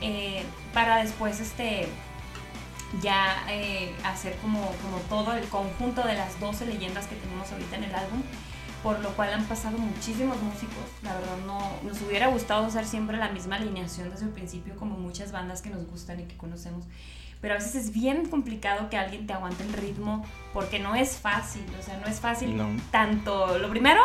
Eh, 0.00 0.44
para 0.72 0.96
después 1.04 1.40
este 1.40 1.88
ya 3.02 3.44
eh, 3.48 3.92
hacer 4.04 4.36
como, 4.38 4.60
como 4.82 4.98
todo 5.08 5.32
el 5.34 5.44
conjunto 5.48 6.02
de 6.06 6.14
las 6.14 6.38
12 6.40 6.66
leyendas 6.66 7.06
que 7.06 7.16
tenemos 7.16 7.50
ahorita 7.50 7.76
en 7.76 7.84
el 7.84 7.94
álbum, 7.94 8.22
por 8.84 9.00
lo 9.00 9.08
cual 9.16 9.32
han 9.32 9.44
pasado 9.46 9.78
muchísimos 9.78 10.40
músicos. 10.42 10.84
La 11.02 11.14
verdad, 11.14 11.38
no 11.46 11.58
nos 11.82 12.02
hubiera 12.02 12.28
gustado 12.28 12.66
usar 12.66 12.84
siempre 12.84 13.16
la 13.16 13.30
misma 13.30 13.56
alineación 13.56 14.10
desde 14.10 14.26
el 14.26 14.30
principio, 14.30 14.76
como 14.76 14.98
muchas 14.98 15.32
bandas 15.32 15.62
que 15.62 15.70
nos 15.70 15.86
gustan 15.86 16.20
y 16.20 16.24
que 16.24 16.36
conocemos. 16.36 16.84
Pero 17.44 17.56
a 17.56 17.58
veces 17.58 17.74
es 17.74 17.92
bien 17.92 18.26
complicado 18.30 18.88
que 18.88 18.96
alguien 18.96 19.26
te 19.26 19.34
aguante 19.34 19.64
el 19.64 19.72
ritmo 19.74 20.24
porque 20.54 20.78
no 20.78 20.94
es 20.94 21.18
fácil, 21.18 21.62
o 21.78 21.82
sea, 21.82 21.98
no 21.98 22.06
es 22.06 22.18
fácil 22.18 22.56
No. 22.56 22.68
tanto, 22.90 23.58
lo 23.58 23.68
primero, 23.68 24.00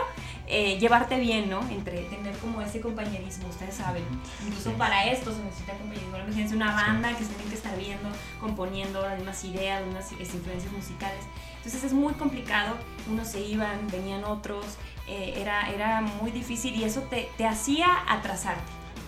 eh, 0.46 0.78
llevarte 0.78 1.18
bien, 1.22 1.50
¿no? 1.50 1.62
Entre 1.70 2.02
tener 2.10 2.36
como 2.40 2.62
ese 2.62 2.82
compañerismo, 2.82 3.48
ustedes 3.48 3.76
saben, 3.76 4.04
incluso 4.46 4.74
para 4.74 5.06
esto 5.06 5.32
se 5.34 5.42
necesita 5.42 5.72
compañerismo. 5.72 6.18
Imagínense 6.18 6.54
una 6.54 6.74
banda 6.76 7.16
que 7.18 7.24
se 7.24 7.30
tienen 7.30 7.48
que 7.48 7.56
estar 7.56 7.78
viendo, 7.78 8.10
componiendo 8.42 9.02
las 9.04 9.16
mismas 9.16 9.42
ideas, 9.46 9.84
eh, 9.84 10.16
influencias 10.34 10.74
musicales. 10.74 11.24
Entonces 11.60 11.86
es 11.86 11.94
muy 11.94 12.14
complicado, 12.16 12.76
unos 13.10 13.30
se 13.30 13.40
iban, 13.40 13.88
venían 13.90 14.26
otros, 14.26 14.66
eh, 15.08 15.36
era, 15.38 15.70
era 15.72 16.02
muy 16.02 16.32
difícil 16.32 16.76
y 16.76 16.84
eso 16.84 17.04
te, 17.04 17.30
te 17.38 17.46
hacía 17.48 17.88
atrasarte. 18.06 18.62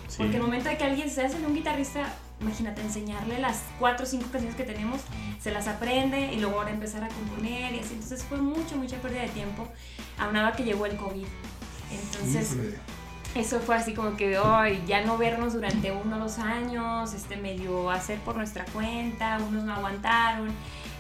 sí. 0.08 0.20
Porque 0.20 0.38
el 0.38 0.42
momento 0.44 0.70
de 0.70 0.78
que 0.78 0.86
alguien 0.86 1.10
se 1.10 1.22
hace 1.26 1.36
un 1.46 1.54
guitarrista, 1.54 2.14
imagínate, 2.42 2.82
enseñarle 2.82 3.40
las 3.40 3.62
cuatro 3.80 4.06
o 4.06 4.10
cinco 4.10 4.26
canciones 4.32 4.56
que 4.56 4.64
tenemos, 4.64 5.02
se 5.40 5.52
las 5.52 5.68
aprende 5.68 6.34
y 6.34 6.40
luego 6.40 6.58
ahora 6.60 6.72
empezar 6.72 7.04
a 7.04 7.08
componer 7.08 7.74
y 7.74 7.80
así. 7.80 7.94
Entonces 7.94 8.24
fue 8.24 8.38
mucho, 8.40 8.76
mucha 8.76 8.98
pérdida 8.98 9.22
de 9.22 9.30
tiempo, 9.30 9.68
aunado 10.18 10.48
a 10.48 10.52
que 10.54 10.64
llegó 10.64 10.86
el 10.86 10.98
COVID. 10.98 11.26
Entonces, 11.92 12.54
Híjole. 12.54 12.80
eso 13.36 13.60
fue 13.60 13.76
así 13.76 13.94
como 13.94 14.16
que 14.18 14.38
ay, 14.38 14.84
ya 14.88 15.04
no 15.06 15.18
vernos 15.18 15.54
durante 15.54 15.92
uno 15.92 16.18
o 16.18 16.20
dos 16.20 16.40
años, 16.40 17.14
este 17.14 17.38
medio 17.38 17.90
hacer 17.92 18.20
por 18.20 18.36
nuestra 18.36 18.66
cuenta, 18.66 19.40
unos 19.48 19.64
no 19.64 19.74
aguantaron. 19.74 20.50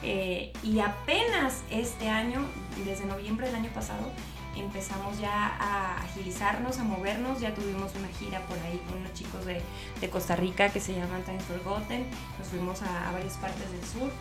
eh, 0.04 0.52
y 0.64 0.80
apenas 0.80 1.62
este 1.70 2.10
año, 2.10 2.44
desde 2.86 3.06
noviembre 3.06 3.48
del 3.48 3.56
año 3.56 3.70
pasado, 3.74 4.12
empezamos 4.56 5.20
ya 5.20 5.48
a 5.60 6.02
agilizarnos, 6.04 6.80
a 6.80 6.84
movernos. 6.84 7.40
Ya 7.40 7.54
tuvimos 7.54 7.94
una 7.96 8.08
gira 8.20 8.40
por 8.48 8.58
ahí 8.60 8.82
con 8.88 9.00
unos 9.00 9.14
chicos 9.14 9.46
de, 9.46 9.62
de 10.00 10.10
Costa 10.10 10.36
Rica 10.36 10.70
que 10.70 10.80
se 10.80 10.94
llaman 10.94 11.24
Time 11.24 11.40
Forgotten. 11.40 12.06
Nos 12.40 12.48
fuimos 12.48 12.82
a, 12.82 13.10
a 13.10 13.12
varias 13.12 13.34
partes 13.38 13.72
del 13.72 13.86
sur. 13.86 14.12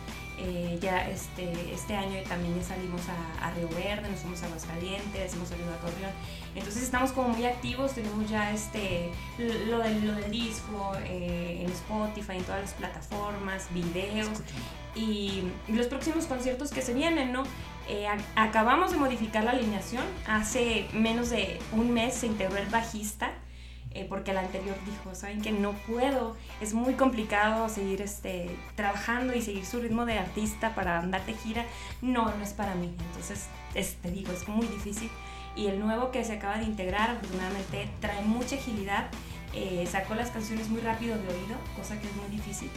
Eh, 0.43 0.79
ya 0.81 1.07
este, 1.07 1.71
este 1.71 1.95
año 1.95 2.17
también 2.27 2.55
ya 2.55 2.63
salimos 2.63 3.01
a, 3.09 3.45
a 3.45 3.51
Río 3.51 3.69
Verde, 3.69 4.09
nos 4.09 4.21
fuimos 4.21 4.41
a 4.41 4.47
Aguascalientes, 4.47 5.33
hemos 5.33 5.49
salido 5.49 5.71
a 5.71 5.77
Torreón. 5.77 6.11
Entonces 6.55 6.81
estamos 6.81 7.11
como 7.11 7.29
muy 7.29 7.45
activos, 7.45 7.93
tenemos 7.93 8.27
ya 8.27 8.51
este, 8.51 9.11
lo 9.37 9.77
del, 9.79 10.07
lo 10.07 10.15
del 10.15 10.31
disco 10.31 10.93
eh, 11.03 11.63
en 11.63 11.71
Spotify, 11.71 12.37
en 12.37 12.43
todas 12.43 12.61
las 12.61 12.73
plataformas, 12.73 13.67
videos 13.71 14.39
y, 14.95 15.43
y 15.67 15.73
los 15.73 15.85
próximos 15.85 16.25
conciertos 16.25 16.71
que 16.71 16.81
se 16.81 16.95
vienen, 16.95 17.31
¿no? 17.31 17.43
Eh, 17.87 18.05
ac- 18.07 18.21
acabamos 18.35 18.91
de 18.91 18.97
modificar 18.97 19.43
la 19.43 19.51
alineación, 19.51 20.03
hace 20.27 20.87
menos 20.93 21.29
de 21.29 21.59
un 21.71 21.91
mes 21.93 22.13
se 22.13 22.27
integró 22.27 22.57
el 22.57 22.67
bajista. 22.67 23.31
eh, 23.93 24.05
porque 24.07 24.31
el 24.31 24.37
anterior 24.37 24.77
dijo, 24.85 25.13
saben 25.15 25.41
que 25.41 25.51
no 25.51 25.73
puedo, 25.85 26.37
es 26.61 26.73
muy 26.73 26.93
complicado 26.93 27.67
seguir 27.67 28.01
este, 28.01 28.49
trabajando 28.77 29.35
y 29.35 29.41
seguir 29.41 29.65
su 29.65 29.81
ritmo 29.81 30.05
de 30.05 30.17
artista 30.17 30.73
para 30.75 30.97
andar 30.99 31.25
de 31.25 31.33
gira, 31.33 31.65
no, 32.01 32.33
no 32.33 32.41
es 32.41 32.53
para 32.53 32.73
mí, 32.75 32.95
entonces 33.09 33.47
es- 33.75 33.95
te 33.95 34.09
digo, 34.09 34.31
es 34.31 34.47
muy 34.47 34.65
difícil. 34.67 35.09
Y 35.57 35.67
el 35.67 35.77
nuevo 35.81 36.09
que 36.11 36.23
se 36.23 36.31
acaba 36.37 36.57
de 36.57 36.63
integrar 36.63 37.09
afortunadamente 37.09 37.89
trae 37.99 38.21
mucha 38.21 38.55
agilidad, 38.55 39.09
eh, 39.53 39.85
sacó 39.91 40.15
las 40.15 40.29
canciones 40.31 40.69
muy 40.69 40.79
rápido 40.79 41.17
de 41.17 41.27
oído, 41.27 41.57
cosa 41.75 41.99
que 41.99 42.07
es 42.07 42.15
muy 42.15 42.29
difícil. 42.29 42.69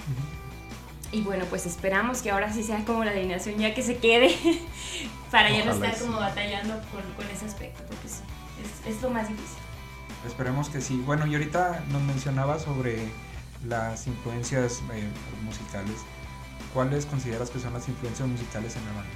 Y 1.14 1.20
bueno, 1.20 1.44
pues 1.48 1.64
esperamos 1.64 2.22
que 2.22 2.32
ahora 2.32 2.52
sí 2.52 2.64
sea 2.64 2.84
como 2.84 3.04
la 3.04 3.12
alineación 3.12 3.56
ya 3.56 3.72
que 3.72 3.84
se 3.84 3.98
quede 3.98 4.36
para 5.30 5.48
ya 5.48 5.64
no 5.64 5.70
estar 5.70 5.94
sí. 5.94 6.04
como 6.04 6.18
batallando 6.18 6.74
con, 6.90 7.02
con 7.14 7.24
ese 7.32 7.46
aspecto, 7.46 7.84
porque 7.86 8.08
sí, 8.08 8.22
es, 8.84 8.96
es 8.96 9.00
lo 9.00 9.10
más 9.10 9.28
difícil. 9.28 9.58
Esperemos 10.26 10.68
que 10.70 10.80
sí. 10.80 11.00
Bueno, 11.06 11.24
y 11.26 11.34
ahorita 11.34 11.84
nos 11.90 12.02
mencionaba 12.02 12.58
sobre 12.58 12.98
las 13.64 14.08
influencias 14.08 14.82
eh, 14.92 15.08
musicales. 15.44 15.96
¿Cuáles 16.72 17.06
consideras 17.06 17.48
que 17.50 17.60
son 17.60 17.74
las 17.74 17.88
influencias 17.88 18.26
musicales 18.26 18.74
en 18.74 18.84
la 18.86 18.92
banda? 18.94 19.10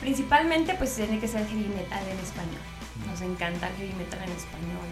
Principalmente 0.00 0.74
pues 0.74 0.94
tiene 0.94 1.18
que 1.18 1.26
ser 1.26 1.48
heavy 1.48 1.66
metal 1.66 2.06
en 2.06 2.18
español. 2.20 2.62
Nos 3.10 3.20
encanta 3.22 3.68
el 3.70 3.76
heavy 3.76 3.94
metal 3.94 4.20
en 4.22 4.30
español. 4.30 4.86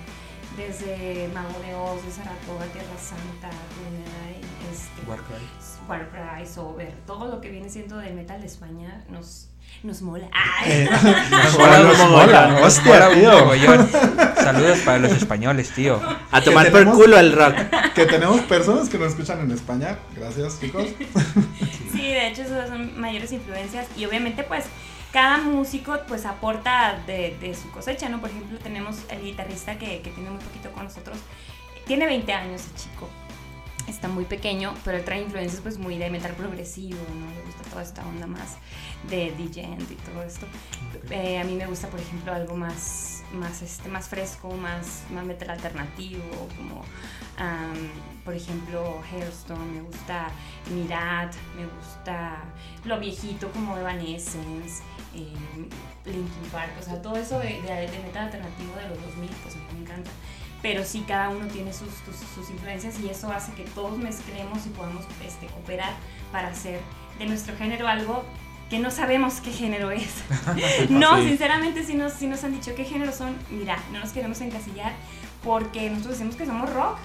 Desde 0.57 1.29
Mago 1.33 1.59
de 1.61 1.75
Oz, 1.75 2.05
de 2.05 2.11
Saratoga, 2.11 2.65
Tierra 2.67 2.99
Santa, 2.99 3.51
Green 3.79 4.03
Eye, 4.27 4.45
este, 5.85 5.91
Warcry. 5.91 6.19
Warcry, 6.21 6.47
Sober, 6.47 6.93
todo 7.07 7.29
lo 7.29 7.41
que 7.41 7.51
viene 7.51 7.69
siendo 7.69 7.99
del 7.99 8.15
metal 8.15 8.41
de 8.41 8.47
España 8.47 9.05
nos, 9.09 9.49
nos 9.83 10.03
mola. 10.03 10.29
¡Ay! 10.33 10.71
Eh, 10.73 10.89
Nos 11.31 11.59
mola, 11.59 11.79
mola, 11.79 11.83
nos 11.99 12.11
mola. 12.11 12.49
nos 12.49 12.63
Hostia, 12.63 12.93
mola 12.93 13.09
un 13.11 13.15
tío. 13.21 13.31
mogollón. 13.41 13.91
Saludos 14.37 14.79
para 14.81 14.99
los 14.99 15.13
españoles, 15.23 15.71
tío. 15.75 16.01
A 16.31 16.41
tomar 16.41 16.71
por 16.71 16.85
culo 16.93 17.19
el 17.19 17.33
rock. 17.33 17.55
que 17.95 18.07
tenemos 18.07 18.41
personas 18.43 18.89
que 18.89 18.99
nos 18.99 19.09
escuchan 19.11 19.41
en 19.41 19.51
España. 19.53 19.99
Gracias, 20.17 20.61
chicos. 20.61 20.85
Sí, 21.93 22.03
de 22.03 22.29
hecho 22.29 22.43
esas 22.43 22.69
son 22.69 22.99
mayores 23.01 23.31
influencias 23.33 23.87
y 23.97 24.05
obviamente 24.05 24.43
pues 24.43 24.65
cada 25.13 25.39
músico 25.39 25.97
pues 26.09 26.27
aporta 26.27 26.99
de, 27.07 27.37
de 27.41 27.55
su 27.55 27.71
cosecha, 27.71 28.09
¿no? 28.09 28.21
Por 28.21 28.31
ejemplo 28.31 28.59
tenemos 28.59 28.97
el 29.11 29.23
guitarrista 29.23 29.79
que, 29.79 30.01
que 30.03 30.11
tiene 30.11 30.29
muy 30.31 30.43
poquito 30.43 30.73
con 30.73 30.85
nosotros, 30.85 31.17
tiene 31.87 32.05
20 32.07 32.33
años 32.33 32.63
el 32.67 32.75
chico, 32.75 33.09
está 33.87 34.09
muy 34.09 34.25
pequeño, 34.25 34.75
pero 34.85 34.99
él 34.99 35.05
trae 35.05 35.23
influencias 35.23 35.61
pues 35.61 35.79
muy 35.79 35.99
de 35.99 36.11
metal 36.11 36.33
progresivo, 36.33 36.99
¿no? 37.15 37.35
Le 37.35 37.43
gusta 37.43 37.63
toda 37.71 37.83
esta 37.83 38.07
onda 38.07 38.27
más 38.27 38.57
de 39.09 39.33
DJ 39.33 39.77
y 39.91 39.95
todo 39.97 40.23
esto. 40.23 40.47
Eh, 41.11 41.39
a 41.39 41.45
mí 41.45 41.55
me 41.55 41.67
gusta, 41.67 41.89
por 41.89 42.01
ejemplo, 42.01 42.33
algo 42.33 42.57
más, 42.57 43.23
más, 43.33 43.63
este, 43.63 43.89
más 43.89 44.09
fresco, 44.09 44.51
más, 44.53 45.03
más 45.11 45.25
metal 45.25 45.51
alternativo, 45.51 46.23
como, 46.57 46.83
am, 47.37 47.91
por 48.25 48.35
ejemplo, 48.35 49.03
Hailstorm, 49.13 49.75
me 49.75 49.83
gusta 49.83 50.29
Mirad, 50.71 51.31
me 51.57 51.67
gusta 51.67 52.45
lo 52.85 52.99
viejito 52.99 53.51
como 53.53 53.77
Evanescence, 53.77 54.83
eh, 55.15 55.35
Linkin 56.07 56.51
Park, 56.51 56.73
o 56.81 56.83
sea, 56.83 57.01
todo 57.03 57.17
eso 57.17 57.39
de, 57.39 57.61
de, 57.63 57.91
de 57.91 57.99
metal 57.99 58.25
alternativo 58.25 58.75
de 58.77 58.89
los 58.89 59.03
2000, 59.03 59.31
pues 59.43 59.55
a 59.55 59.59
mí 59.59 59.65
me 59.75 59.81
encanta. 59.81 60.11
Pero 60.65 60.83
sí, 60.83 61.05
cada 61.07 61.29
uno 61.29 61.47
tiene 61.49 61.75
sus, 61.75 61.91
sus, 62.07 62.17
sus 62.35 62.49
influencias 62.49 62.99
y 62.99 63.11
eso 63.11 63.31
hace 63.31 63.53
que 63.53 63.65
todos 63.65 63.99
mezclemos 63.99 64.65
y 64.65 64.71
podamos 64.71 65.05
este, 65.23 65.47
cooperar 65.49 65.93
para 66.33 66.49
hacer 66.49 66.81
de 67.19 67.27
nuestro 67.27 67.55
género 67.55 67.87
algo 67.87 68.25
que 68.71 68.79
no 68.79 68.91
sabemos 68.91 69.43
qué 69.43 69.53
género 69.53 69.91
es. 69.91 70.25
no, 70.89 71.19
Sí. 71.19 71.29
sinceramente 71.29 71.85
sí 71.85 71.93
nos, 71.95 72.15
sí 72.15 72.27
nos 72.27 72.45
han 72.45 72.53
dicho 72.53 72.75
qué 72.75 72.85
género 72.85 73.13
son. 73.13 73.37
Mira, 73.51 73.77
no 73.93 73.99
nos 74.01 74.13
queremos 74.13 74.41
encasillar 74.41 74.95
porque 75.45 75.91
nosotros 75.91 76.15
decimos 76.15 76.35
que 76.37 76.47
somos 76.47 76.73
rock 76.73 76.97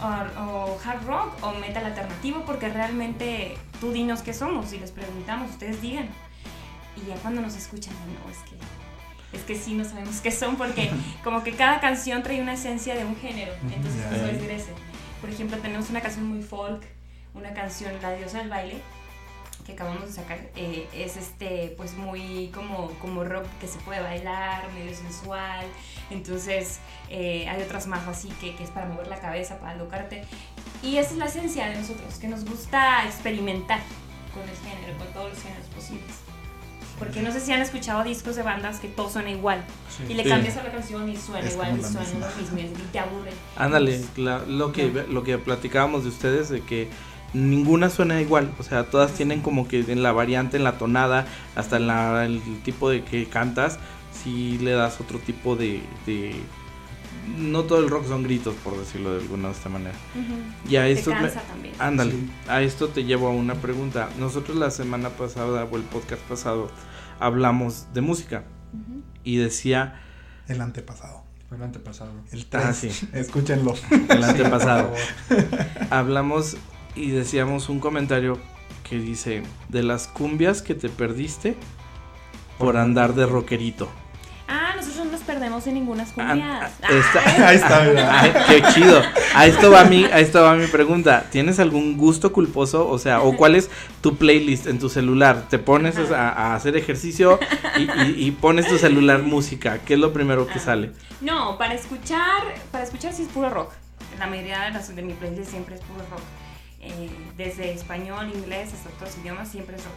o, 0.00 0.40
o 0.40 0.78
hard 0.84 1.04
rock 1.04 1.32
o 1.42 1.54
metal 1.54 1.86
alternativo 1.86 2.44
porque 2.46 2.68
realmente 2.68 3.58
tú 3.80 3.90
dinos 3.90 4.22
qué 4.22 4.32
somos 4.32 4.72
y 4.72 4.78
les 4.78 4.92
preguntamos, 4.92 5.50
ustedes 5.50 5.82
digan. 5.82 6.08
Y 6.96 7.08
ya 7.08 7.16
cuando 7.16 7.40
nos 7.40 7.56
escuchan, 7.56 7.94
no, 7.94 8.30
es 8.30 8.38
que 8.48 8.56
es 9.32 9.42
que 9.42 9.54
sí 9.54 9.74
no 9.74 9.84
sabemos 9.84 10.20
qué 10.20 10.30
son 10.30 10.56
porque 10.56 10.90
como 11.24 11.42
que 11.44 11.52
cada 11.52 11.80
canción 11.80 12.22
trae 12.22 12.40
una 12.40 12.54
esencia 12.54 12.94
de 12.94 13.04
un 13.04 13.16
género. 13.16 13.52
Entonces 13.62 14.00
Ya. 14.10 14.16
eso 14.16 14.26
es 14.26 14.42
Grecia. 14.42 14.72
Por 15.20 15.30
ejemplo, 15.30 15.58
tenemos 15.58 15.90
una 15.90 16.00
canción 16.00 16.24
muy 16.26 16.42
folk, 16.42 16.82
una 17.34 17.52
canción 17.52 17.92
La 18.02 18.12
diosa 18.14 18.38
del 18.38 18.48
baile 18.48 18.80
que 19.66 19.72
acabamos 19.74 20.06
de 20.06 20.12
sacar 20.12 20.38
eh, 20.56 20.88
es 20.94 21.18
este 21.18 21.74
pues 21.76 21.92
muy 21.94 22.50
como 22.54 22.88
como 23.02 23.22
rock 23.22 23.44
que 23.60 23.68
se 23.68 23.78
puede 23.80 24.00
bailar 24.00 24.72
medio 24.72 24.96
sensual 24.96 25.66
entonces 26.08 26.78
eh, 27.10 27.46
hay 27.46 27.62
otras 27.62 27.86
más 27.86 28.08
así 28.08 28.28
que, 28.40 28.56
que 28.56 28.64
es 28.64 28.70
para 28.70 28.86
mover 28.86 29.08
la 29.08 29.20
cabeza 29.20 29.58
para 29.58 29.72
alocarte 29.72 30.24
y 30.82 30.96
esa 30.96 31.10
es 31.10 31.16
la 31.18 31.26
esencia 31.26 31.68
de 31.68 31.76
nosotros 31.76 32.14
que 32.14 32.28
nos 32.28 32.46
gusta 32.46 33.04
experimentar 33.04 33.80
con 34.32 34.42
el 34.48 34.56
género 34.56 34.96
con 34.96 35.06
todos 35.12 35.34
los 35.34 35.42
géneros 35.42 35.66
posibles 35.66 36.14
porque 36.98 37.22
no 37.22 37.30
sé 37.32 37.40
si 37.40 37.52
han 37.52 37.60
escuchado 37.60 38.02
discos 38.04 38.36
de 38.36 38.42
bandas 38.42 38.80
que 38.80 38.88
todo 38.88 39.08
suena 39.10 39.30
igual 39.30 39.64
y 40.08 40.14
le 40.14 40.22
Sí. 40.24 40.28
cambias 40.28 40.56
a 40.56 40.62
la 40.64 40.72
canción 40.72 41.08
y 41.08 41.16
suena 41.16 41.46
Es 41.46 41.54
igual 41.54 41.78
y 41.78 41.82
suena 41.82 42.00
misma. 42.00 42.28
lo 42.28 42.42
mismo 42.42 42.58
y 42.58 42.92
te 42.92 42.98
aburre 42.98 43.30
Ándale, 43.56 44.00
la- 44.16 44.40
lo, 44.46 44.72
que, 44.72 45.04
lo 45.10 45.22
que 45.22 45.38
platicábamos 45.38 46.02
de 46.04 46.08
ustedes, 46.10 46.48
de 46.48 46.60
que 46.62 46.88
ninguna 47.34 47.90
suena 47.90 48.20
igual, 48.20 48.50
o 48.58 48.62
sea, 48.62 48.84
todas 48.90 49.12
tienen 49.12 49.40
como 49.42 49.68
que 49.68 49.80
en 49.80 50.02
la 50.02 50.12
variante, 50.12 50.56
en 50.56 50.64
la 50.64 50.78
tonada, 50.78 51.26
hasta 51.56 51.76
en 51.76 51.86
la, 51.86 52.24
el 52.24 52.40
tipo 52.64 52.88
de 52.90 53.04
que 53.04 53.26
cantas, 53.26 53.78
si 54.24 54.58
le 54.58 54.72
das 54.72 55.00
otro 55.00 55.18
tipo 55.18 55.54
de, 55.56 55.82
de- 56.06 56.34
No 57.36 57.64
todo 57.64 57.80
el 57.80 57.90
rock 57.90 58.08
son 58.08 58.22
gritos, 58.22 58.54
por 58.64 58.78
decirlo 58.78 59.12
de 59.12 59.20
alguna 59.20 59.48
de 59.48 59.54
esta 59.54 59.68
manera. 59.68 59.94
Y 60.66 60.76
a 60.76 60.82
te 60.84 60.92
esto... 60.92 61.10
me- 61.10 61.16
cansa 61.20 61.42
también 61.42 61.74
Ándale, 61.78 62.12
Sí. 62.12 62.30
a 62.48 62.62
esto 62.62 62.88
te 62.88 63.04
llevo 63.04 63.28
a 63.28 63.30
una 63.32 63.54
pregunta. 63.54 64.08
Nosotros 64.18 64.56
la 64.56 64.70
semana 64.70 65.10
pasada 65.10 65.64
o 65.70 65.76
el 65.76 65.82
podcast 65.82 66.22
pasado 66.22 66.70
hablamos 67.20 67.92
de 67.94 68.00
música 68.00 68.44
y 69.24 69.36
decía 69.36 70.00
El 70.48 70.60
antepasado. 70.60 71.24
Fue 71.48 71.56
el 71.56 71.62
antepasado. 71.62 72.12
El 72.30 72.46
3. 72.46 72.64
Ah, 72.64 72.72
sí. 72.74 72.90
Escúchenlo. 73.12 73.74
el 73.90 74.22
antepasado. 74.22 74.92
Hablamos 75.90 76.56
y 76.94 77.10
decíamos 77.10 77.68
un 77.70 77.80
comentario 77.80 78.38
que 78.88 78.98
dice, 78.98 79.42
de 79.68 79.82
las 79.82 80.08
cumbias 80.08 80.62
que 80.62 80.74
te 80.74 80.88
perdiste 80.88 81.56
por 82.58 82.76
andar 82.76 83.14
de 83.14 83.26
rockerito. 83.26 83.88
Ah 84.48 84.72
nosotros 84.76 85.04
no 85.06 85.12
nos 85.12 85.20
perdemos 85.20 85.66
en 85.66 85.74
ninguna 85.74 86.04
Ah, 86.04 86.12
cumbias 86.14 86.72
ah, 86.82 86.88
esta- 86.90 87.48
Ahí 87.48 87.56
está, 87.56 87.80
mira. 87.82 88.20
Ay, 88.20 88.32
qué 88.48 88.62
chido. 88.72 89.02
A 89.34 89.46
esto 89.46 89.70
va 89.70 89.84
mi, 89.84 90.04
a 90.04 90.18
esto 90.20 90.42
va 90.42 90.54
mi 90.56 90.66
pregunta. 90.66 91.26
¿Tienes 91.30 91.60
algún 91.60 91.96
gusto 91.96 92.32
culposo? 92.32 92.88
O 92.88 92.98
sea, 92.98 93.20
o 93.20 93.36
cuál 93.36 93.54
es 93.54 93.70
tu 94.00 94.16
playlist 94.16 94.66
en 94.66 94.78
tu 94.78 94.88
celular? 94.88 95.44
¿Te 95.48 95.58
pones 95.58 95.96
a, 96.10 96.30
a 96.30 96.54
hacer 96.54 96.76
ejercicio 96.76 97.38
y, 97.76 97.82
y- 97.82 98.26
y 98.26 98.30
pones 98.32 98.66
tu 98.66 98.78
celular 98.78 99.22
música? 99.22 99.78
¿Qué 99.84 99.94
es 99.94 100.00
lo 100.00 100.12
primero 100.12 100.46
que 100.46 100.58
Ah. 100.58 100.62
sale? 100.62 100.92
No, 101.20 101.58
para 101.58 101.74
escuchar, 101.74 102.42
para 102.72 102.84
escuchar 102.84 103.12
sí 103.12 103.22
es 103.22 103.28
puro 103.28 103.50
rock. 103.50 103.72
La 104.18 104.26
mayoría 104.26 104.62
de, 104.62 104.70
las, 104.70 104.94
de 104.94 105.02
mi 105.02 105.12
playlist 105.12 105.50
siempre 105.50 105.74
es 105.76 105.80
puro 105.82 106.00
rock. 106.10 106.20
Eh, 106.80 107.10
desde 107.36 107.72
español, 107.72 108.30
inglés, 108.34 108.70
hasta 108.72 108.88
otros 108.90 109.16
idiomas, 109.22 109.48
siempre 109.48 109.76
es 109.76 109.84
rock. 109.84 109.94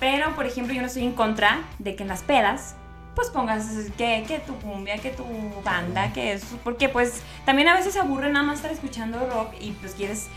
Pero, 0.00 0.34
por 0.36 0.46
ejemplo, 0.46 0.74
yo 0.74 0.80
no 0.80 0.86
estoy 0.88 1.04
en 1.04 1.12
contra 1.12 1.60
de 1.78 1.96
que 1.96 2.02
en 2.02 2.08
las 2.08 2.22
pedas, 2.22 2.76
pues 3.18 3.30
pongas 3.30 3.66
que, 3.96 4.24
que 4.28 4.38
tu 4.38 4.54
cumbia, 4.60 4.96
que 4.98 5.10
tu 5.10 5.24
banda, 5.64 6.12
que 6.12 6.34
eso. 6.34 6.56
Porque, 6.62 6.88
pues, 6.88 7.20
también 7.44 7.66
a 7.66 7.74
veces 7.74 7.96
aburre 7.96 8.30
nada 8.30 8.46
más 8.46 8.58
estar 8.58 8.70
escuchando 8.70 9.18
rock 9.28 9.54
y, 9.60 9.72
pues, 9.72 9.94
quieres... 9.94 10.28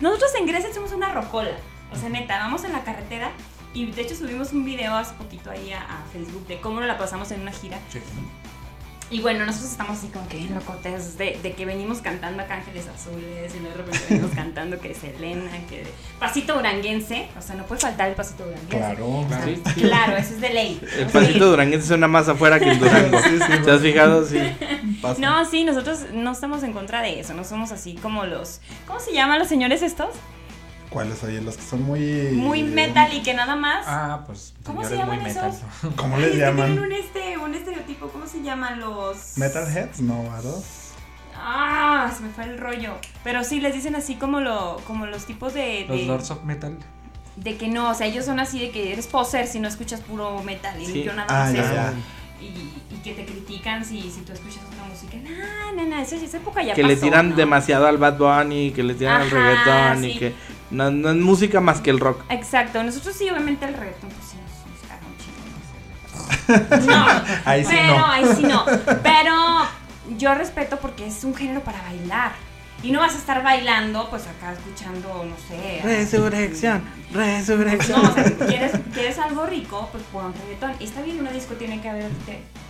Nosotros 0.00 0.30
en 0.38 0.44
Grecia 0.44 0.68
somos 0.74 0.92
una 0.92 1.14
rocola. 1.14 1.52
O 1.90 1.96
sea, 1.96 2.10
neta, 2.10 2.36
vamos 2.36 2.62
en 2.64 2.72
la 2.72 2.84
carretera 2.84 3.30
y, 3.72 3.90
de 3.90 4.02
hecho, 4.02 4.14
subimos 4.14 4.52
un 4.52 4.66
video 4.66 4.94
hace 4.96 5.14
poquito 5.14 5.50
ahí 5.50 5.72
a, 5.72 5.80
a 5.80 6.04
Facebook 6.12 6.46
de 6.46 6.60
cómo 6.60 6.80
nos 6.80 6.88
la 6.88 6.98
pasamos 6.98 7.30
en 7.30 7.40
una 7.40 7.52
gira. 7.52 7.78
Sí. 7.88 8.00
Y 9.10 9.20
bueno, 9.20 9.44
nosotros 9.44 9.72
estamos 9.72 9.98
así 9.98 10.06
como 10.06 10.28
que 10.28 10.36
bien 10.36 10.54
locotes 10.54 11.18
de, 11.18 11.36
de 11.42 11.52
que 11.52 11.66
venimos 11.66 11.98
cantando 11.98 12.42
acá 12.44 12.54
Ángeles 12.54 12.86
Azules 12.86 13.52
y 13.54 13.58
luego 13.58 13.76
de 13.76 13.82
repente 13.82 14.06
venimos 14.08 14.30
cantando 14.36 14.78
que 14.78 14.94
Selena, 14.94 15.50
que 15.68 15.78
de 15.78 15.90
pasito 16.20 16.54
duranguense, 16.54 17.28
o 17.36 17.42
sea, 17.42 17.56
no 17.56 17.64
puede 17.64 17.80
faltar 17.80 18.08
el 18.08 18.14
pasito 18.14 18.44
duranguense. 18.44 18.76
Claro. 18.76 19.08
O 19.08 19.28
sea, 19.28 19.44
Sí, 19.44 19.62
sí. 19.74 19.80
Claro, 19.80 20.16
eso 20.16 20.34
es 20.34 20.40
de 20.40 20.50
ley. 20.50 20.80
El 20.96 21.06
pasito 21.06 21.50
duranguense 21.50 21.88
suena 21.88 22.06
más 22.06 22.28
afuera 22.28 22.60
que 22.60 22.70
el 22.70 22.78
durango. 22.78 23.18
Sí, 23.20 23.38
sí, 23.38 23.62
¿Te 23.64 23.70
has 23.70 23.80
fijado? 23.80 24.24
Sí. 24.24 24.38
Pasa. 25.02 25.20
No, 25.20 25.44
sí, 25.44 25.64
nosotros 25.64 26.06
no 26.12 26.30
estamos 26.30 26.62
en 26.62 26.72
contra 26.72 27.02
de 27.02 27.18
eso, 27.20 27.34
no 27.34 27.42
somos 27.42 27.72
así 27.72 27.94
como 27.94 28.26
los, 28.26 28.60
¿cómo 28.86 29.00
se 29.00 29.12
llaman 29.12 29.38
los 29.40 29.48
señores 29.48 29.82
estos? 29.82 30.10
¿Cuáles 30.90 31.22
oye? 31.22 31.40
Los 31.40 31.56
que 31.56 31.62
son 31.62 31.82
muy. 31.82 32.30
Muy 32.32 32.62
metal 32.64 33.12
y 33.12 33.22
que 33.22 33.32
nada 33.32 33.54
más. 33.56 33.84
Ah, 33.88 34.24
pues. 34.26 34.54
¿Cómo 34.64 34.82
se 34.82 34.90
muy 34.90 34.98
llaman 34.98 35.22
metal. 35.22 35.50
esos? 35.50 35.94
¿Cómo 35.96 36.16
Ay, 36.16 36.22
les 36.22 36.30
es 36.30 36.34
que 36.36 36.40
llaman? 36.40 36.66
Tienen 36.66 36.84
un, 36.84 36.92
este, 36.92 37.38
un 37.38 37.54
estereotipo, 37.54 38.08
¿cómo 38.08 38.26
se 38.26 38.42
llaman 38.42 38.80
los? 38.80 39.38
Metalheads, 39.38 40.00
no, 40.00 40.22
¿verdad? 40.24 40.56
Ah, 41.36 42.12
se 42.14 42.22
me 42.22 42.30
fue 42.30 42.44
el 42.44 42.58
rollo. 42.58 42.94
Pero 43.24 43.44
sí, 43.44 43.60
les 43.60 43.74
dicen 43.74 43.94
así 43.94 44.16
como, 44.16 44.40
lo, 44.40 44.78
como 44.86 45.06
los 45.06 45.24
tipos 45.26 45.54
de... 45.54 45.86
Los 45.88 46.02
Lords 46.02 46.30
of 46.32 46.44
Metal. 46.44 46.76
De 47.36 47.56
que 47.56 47.68
no, 47.68 47.90
o 47.90 47.94
sea, 47.94 48.06
ellos 48.08 48.24
son 48.26 48.40
así 48.40 48.58
de 48.60 48.70
que 48.70 48.92
eres 48.92 49.06
poser 49.06 49.46
si 49.46 49.58
no 49.60 49.68
escuchas 49.68 50.00
puro 50.00 50.42
metal 50.42 50.78
y 50.82 50.84
Sí. 50.86 51.02
yo 51.04 51.12
nada 51.14 51.26
Ah, 51.30 51.44
más 51.44 51.54
ya, 51.54 51.62
eso. 51.62 51.74
ya. 51.74 51.92
Y, 52.42 52.44
y 52.94 52.98
que 53.02 53.14
te 53.14 53.24
critican 53.24 53.84
si, 53.84 54.02
si 54.10 54.20
tú 54.22 54.32
escuchas 54.32 54.58
otra 54.66 54.84
música. 54.84 55.16
No, 55.16 55.72
no, 55.82 55.88
no, 55.88 56.02
esa, 56.02 56.16
esa 56.16 56.36
época 56.36 56.62
ya 56.62 56.74
que 56.74 56.82
le 56.82 56.96
tiran 56.96 57.30
¿no? 57.30 57.36
demasiado 57.36 57.86
al 57.86 57.96
Bad 57.96 58.18
Bunny, 58.18 58.72
que 58.72 58.82
le 58.82 58.94
tiran 58.94 59.22
al 59.22 59.30
reggaetón 59.30 60.04
y 60.04 60.12
sí. 60.12 60.18
que 60.18 60.34
no, 60.70 60.90
no 60.90 61.10
es 61.10 61.16
música 61.16 61.60
más 61.60 61.80
que 61.80 61.90
el 61.90 62.00
rock. 62.00 62.22
Exacto, 62.28 62.82
nosotros 62.82 63.14
sí, 63.16 63.28
obviamente 63.30 63.64
el 63.66 63.74
reggaetón, 63.74 64.10
pues 64.10 64.28
sí, 64.30 64.36
nos, 64.36 64.70
nos 64.70 64.88
caga 64.88 65.06
un 65.06 66.76
chingo. 66.76 66.86
No, 66.92 67.06
Ahí 67.44 67.64
sí 67.64 67.70
pero, 67.70 67.98
no. 67.98 68.06
ahí 68.06 68.24
sí 68.36 68.42
no. 68.42 68.64
Pero 69.02 69.34
yo 70.18 70.34
respeto 70.34 70.78
porque 70.78 71.06
es 71.06 71.24
un 71.24 71.34
género 71.34 71.60
para 71.60 71.80
bailar. 71.82 72.32
Y 72.82 72.92
no 72.92 73.00
vas 73.00 73.14
a 73.14 73.18
estar 73.18 73.42
bailando, 73.42 74.08
pues 74.08 74.22
acá 74.26 74.52
escuchando, 74.54 75.22
no 75.26 75.36
sé. 75.48 75.82
Resurrección, 75.84 76.82
resurrección. 77.12 78.02
No, 78.02 78.08
o 78.08 78.14
sea, 78.14 78.24
¿quieres, 78.46 78.72
quieres 78.94 79.18
algo 79.18 79.44
rico, 79.44 79.90
pues 79.92 80.02
pon 80.10 80.32
reggaetón. 80.32 80.72
Y 80.80 80.84
está 80.84 81.02
bien, 81.02 81.20
una 81.20 81.30
disco 81.30 81.52
tiene 81.56 81.82
que 81.82 81.90
haber, 81.90 82.10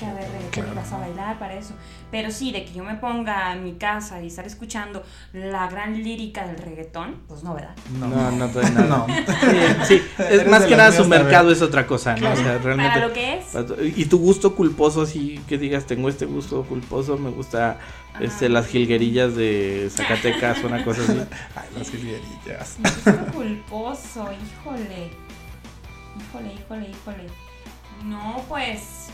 que, 0.00 0.06
reggaetón 0.06 0.46
y 0.48 0.50
Claro. 0.50 0.74
vas 0.74 0.92
a 0.92 0.98
bailar 0.98 1.38
para 1.38 1.54
eso. 1.54 1.74
Pero 2.10 2.30
sí, 2.30 2.50
de 2.50 2.64
que 2.64 2.72
yo 2.72 2.82
me 2.82 2.94
ponga 2.96 3.52
en 3.52 3.62
mi 3.62 3.74
casa 3.74 4.20
y 4.22 4.26
estar 4.26 4.46
escuchando 4.46 5.04
la 5.32 5.68
gran 5.68 6.02
lírica 6.02 6.46
del 6.46 6.56
reggaetón, 6.58 7.20
pues 7.28 7.44
no, 7.44 7.54
¿verdad? 7.54 7.76
No, 7.98 8.08
no, 8.32 8.48
todavía 8.48 8.70
nada. 8.80 8.86
No. 8.88 9.06
Sí, 9.06 9.84
sí, 10.00 10.02
es 10.28 10.46
más 10.48 10.62
de 10.62 10.68
que 10.68 10.76
nada 10.76 10.90
su 10.90 11.02
también. 11.02 11.22
mercado 11.22 11.52
es 11.52 11.62
otra 11.62 11.86
cosa, 11.86 12.16
¿no? 12.16 12.32
O 12.32 12.36
sea, 12.36 12.44
Para 12.44 12.58
realmente. 12.58 13.00
lo 13.00 13.12
que 13.12 13.38
es. 13.38 13.96
Y 13.96 14.06
tu 14.06 14.18
gusto 14.18 14.56
culposo, 14.56 15.02
así 15.02 15.38
que 15.46 15.58
digas, 15.58 15.84
tengo 15.86 16.08
este 16.08 16.26
gusto 16.26 16.64
culposo, 16.64 17.16
me 17.18 17.30
gusta 17.30 17.78
este, 18.18 18.48
las 18.48 18.66
jilguerillas 18.66 19.36
de 19.36 19.88
Zacatecas, 19.94 20.64
una 20.64 20.84
cosa 20.84 21.02
así. 21.02 21.12
Ay, 21.54 21.68
las 21.78 21.90
jilguerillas. 21.90 22.78
Mi 22.78 22.90
gusto 22.90 23.32
culposo, 23.32 24.28
híjole. 24.32 25.10
Híjole, 26.18 26.54
híjole, 26.54 26.88
híjole. 26.90 27.26
No, 28.04 28.42
pues. 28.48 29.08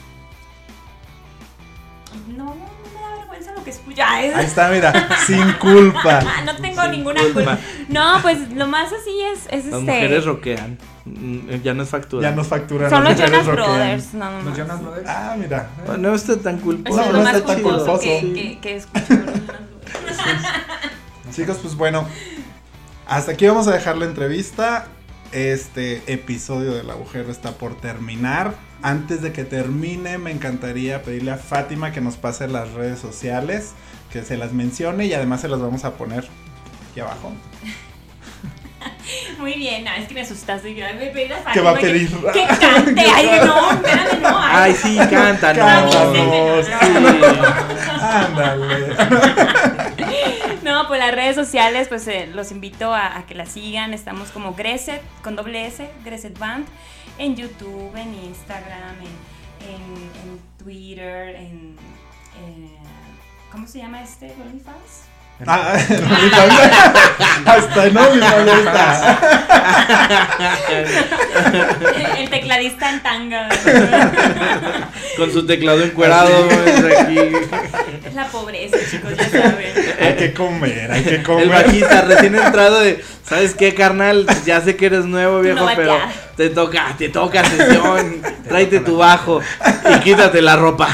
No, 2.37 2.45
no 2.45 2.55
me 2.55 3.01
da 3.01 3.17
vergüenza 3.19 3.53
lo 3.53 3.63
que 3.65 3.71
escucho. 3.71 4.03
Ahí 4.05 4.31
está, 4.45 4.69
mira, 4.71 5.09
sin 5.27 5.53
culpa. 5.55 6.21
No 6.45 6.57
tengo 6.57 6.83
Sin 6.83 6.91
ninguna 6.93 7.21
culpa. 7.23 7.35
culpa. 7.35 7.59
No, 7.89 8.19
pues 8.23 8.51
lo 8.53 8.67
más 8.67 8.93
así 8.93 9.21
es, 9.33 9.41
es 9.47 9.65
Las 9.67 9.81
este. 9.81 9.81
mujeres 9.81 10.25
rockean, 10.25 10.79
mm, 11.05 11.51
ya 11.63 11.75
no 11.75 11.83
es 11.83 11.89
factura. 11.89 12.29
Ya 12.31 12.35
nos 12.37 12.47
facturan. 12.47 12.89
Son 12.91 13.05
los 13.05 13.13
mujeres 13.13 13.31
Jonas. 13.33 13.47
Brothers, 13.47 14.15
no, 14.15 14.31
no, 14.31 14.37
Los 14.39 14.45
no. 14.45 14.57
Jonas 14.57 14.83
Brothers. 14.83 15.09
Ah, 15.09 15.37
mira. 15.39 15.69
No 15.99 16.15
está 16.15 16.37
tan 16.39 16.59
culposo. 16.59 17.01
es 17.01 17.07
No, 17.07 17.13
no 17.23 17.29
está 17.29 17.45
tan 17.45 17.63
culposo 17.63 17.99
que, 18.01 18.21
Sí. 18.21 18.59
que, 18.61 18.61
que. 18.61 18.83
Chicos, 21.33 21.59
pues 21.61 21.75
bueno, 21.75 22.07
hasta 23.07 23.33
aquí 23.33 23.47
vamos 23.47 23.67
a 23.69 23.73
dejar 23.73 23.97
la 23.99 24.07
entrevista. 24.07 24.87
Este 25.33 26.03
episodio 26.11 26.73
del 26.73 26.89
agujero 26.89 27.31
está 27.31 27.53
por 27.53 27.75
terminar. 27.81 28.55
Antes 28.83 29.23
de 29.23 29.33
que 29.33 29.45
termine, 29.45 30.19
me 30.19 30.31
encantaría 30.31 31.03
pedirle 31.03 31.33
a 31.33 31.37
Fátima 31.39 31.93
que 31.93 32.01
nos 32.01 32.17
pase 32.17 32.47
las 32.47 32.71
redes 32.73 32.99
sociales, 32.99 33.73
que 34.13 34.23
se 34.23 34.37
las 34.37 34.53
mencione 34.53 35.07
y 35.07 35.15
además 35.15 35.41
se 35.41 35.49
las 35.49 35.61
vamos 35.61 35.85
a 35.85 35.95
poner 35.95 36.25
aquí 36.91 37.01
abajo. 37.01 37.33
Muy 39.39 39.55
bien, 39.55 39.85
no, 39.85 39.93
es 39.93 40.09
que 40.09 40.15
me 40.15 40.21
asustaste. 40.23 40.75
que 40.75 40.83
Me 40.95 41.07
pedí 41.09 41.29
la 41.29 41.43
¿Qué 41.53 41.61
va 41.61 41.71
a 41.71 41.75
pedir? 41.79 42.11
Que, 42.33 42.33
que 42.33 42.47
cante. 42.61 43.01
Ay, 43.01 43.41
no, 43.45 43.71
espérame, 43.73 44.21
no. 44.23 44.39
Ay, 44.41 44.75
sí. 44.75 44.97
Cántanos, 45.11 45.93
Sí. 46.67 46.73
Ándale. 48.01 48.97
No, 50.63 50.89
pues 50.89 51.01
las 51.01 51.15
redes 51.15 51.37
sociales, 51.37 51.89
pues 51.89 52.07
eh, 52.09 52.29
los 52.33 52.51
invito 52.51 52.93
a, 52.93 53.19
a 53.19 53.27
que 53.27 53.35
las 53.35 53.51
sigan. 53.51 53.95
Estamos 53.95 54.31
como 54.31 54.55
Greset, 54.55 55.01
con 55.23 55.37
doble 55.37 55.67
S, 55.67 55.89
Greset 56.05 56.39
Band. 56.39 56.67
En 57.19 57.37
YouTube, 57.37 57.95
en 57.97 58.15
Instagram, 58.15 58.97
en, 59.01 59.69
en, 59.69 60.41
Twitter, 60.59 61.35
en... 61.37 61.77
eh, 62.45 62.77
¿Cómo 63.51 63.67
se 63.67 63.79
llama 63.79 64.03
este? 64.03 64.33
¿OnlyFans? 64.43 65.05
Ah. 65.45 65.75
Hasta 67.47 67.87
en 67.87 67.97
OnlyFans 67.97 68.53
está. 68.59 69.19
El 72.19 72.31
tecladista 72.31 72.91
en 72.91 73.03
tanga. 73.03 73.49
Con 75.17 75.33
su 75.33 75.47
teclado 75.47 75.83
encuerado, 75.83 76.49
es 76.51 76.85
aquí. 76.99 77.19
Es 78.07 78.15
la 78.15 78.27
pobreza, 78.29 78.79
chicos, 78.91 79.13
ya 79.17 79.29
saben. 79.29 79.75
Hay 80.01 80.17
que 80.17 80.33
comer, 80.33 80.91
hay 80.91 81.03
que 81.03 81.17
El 81.17 81.23
comer. 81.23 81.49
bajista 81.49 82.03
recién 82.03 82.35
entrado 82.35 82.81
de, 82.81 83.05
¿sabes 83.29 83.55
qué, 83.55 83.75
carnal? 83.75 84.27
Ya 84.47 84.63
sé 84.63 84.77
que 84.77 84.87
eres 84.87 85.05
nuevo, 85.05 85.41
viejo, 85.41 85.61
No 85.67 85.71
pero 85.77 85.99
te 86.37 86.49
toca, 86.51 86.95
te 86.97 87.11
toca 87.11 87.45
sesión, 87.45 88.23
tráete 88.49 88.81
tu 88.81 88.97
bajo 88.97 89.41
y 89.95 90.01
quítate 90.01 90.41
la 90.41 90.57
ropa. 90.57 90.89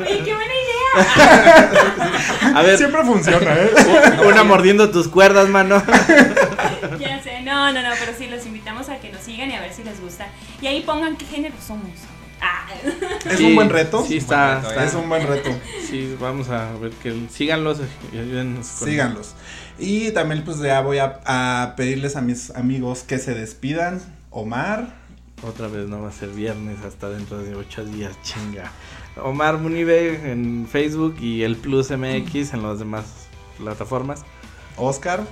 Oye, 0.00 0.22
qué 0.24 0.34
buena 0.34 0.54
idea. 0.54 1.70
A 2.54 2.62
ver, 2.62 2.78
Siempre 2.78 3.02
funciona, 3.04 3.54
¿eh? 3.54 3.70
una 4.26 4.44
mordiendo 4.44 4.90
tus 4.90 5.08
cuerdas, 5.08 5.48
mano. 5.48 5.82
Ya 6.98 7.22
sé, 7.22 7.42
no, 7.42 7.72
no, 7.72 7.82
no, 7.82 7.90
pero 7.98 8.12
sí, 8.16 8.26
los 8.28 8.44
invitamos 8.46 8.88
a 8.88 8.98
que 8.98 9.10
nos 9.12 9.22
sigan 9.22 9.50
y 9.50 9.54
a 9.54 9.60
ver 9.60 9.72
si 9.72 9.84
les 9.84 10.00
gusta. 10.00 10.28
Y 10.60 10.66
ahí 10.66 10.82
pongan 10.82 11.16
qué 11.16 11.24
género 11.26 11.54
somos. 11.66 11.90
Ah. 12.40 12.66
Es 13.30 13.38
Sí, 13.38 13.44
un 13.46 13.54
buen 13.54 13.70
reto. 13.70 14.04
Sí, 14.06 14.18
está, 14.18 14.56
reto, 14.56 14.68
está- 14.70 14.84
Es 14.84 14.94
un 14.94 15.08
buen 15.08 15.26
reto. 15.26 15.50
Sí, 15.88 16.16
vamos 16.20 16.48
a 16.50 16.72
ver 16.74 16.90
que 16.92 17.14
síganlos 17.30 17.78
y 18.12 18.18
ayúdennos 18.18 18.66
con- 18.68 18.88
Síganlos. 18.88 19.34
Y 19.78 20.10
también 20.10 20.44
pues 20.44 20.58
ya 20.58 20.80
voy 20.80 20.98
a, 20.98 21.20
a 21.24 21.74
pedirles 21.76 22.16
a 22.16 22.20
mis 22.20 22.50
amigos 22.50 23.02
que 23.02 23.18
se 23.18 23.34
despidan. 23.34 24.00
Omar, 24.30 24.88
Otra 25.42 25.68
vez 25.68 25.88
no 25.88 26.00
va 26.02 26.08
a 26.08 26.12
ser 26.12 26.30
viernes 26.30 26.78
hasta 26.86 27.08
dentro 27.10 27.38
de 27.38 27.54
ocho 27.54 27.84
días, 27.84 28.12
chinga. 28.22 28.70
Omar 29.22 29.58
Munibe 29.58 30.30
en 30.30 30.66
Facebook 30.66 31.16
y 31.20 31.42
el 31.42 31.56
Plus 31.56 31.90
MX 31.90 32.54
en 32.54 32.62
las 32.62 32.78
demás 32.78 33.28
plataformas. 33.58 34.24
Oscar, 34.76 35.24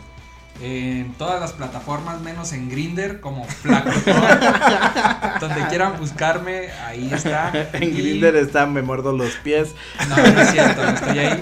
En 0.60 1.12
todas 1.14 1.40
las 1.40 1.52
plataformas, 1.52 2.20
menos 2.20 2.52
en 2.52 2.68
Grinder, 2.68 3.20
como 3.20 3.44
Flaco. 3.44 3.90
Donde 5.40 5.66
quieran 5.68 5.98
buscarme, 5.98 6.70
ahí 6.86 7.10
está. 7.12 7.50
En 7.72 7.82
Y- 7.84 7.90
Grinder 7.90 8.36
está 8.36 8.66
Me 8.66 8.82
Muerdo 8.82 9.12
los 9.12 9.32
Pies. 9.36 9.74
No, 10.08 10.16
no 10.16 10.40
es 10.40 10.50
cierto, 10.52 10.82
no 10.84 10.90
estoy 10.90 11.18
ahí. 11.18 11.40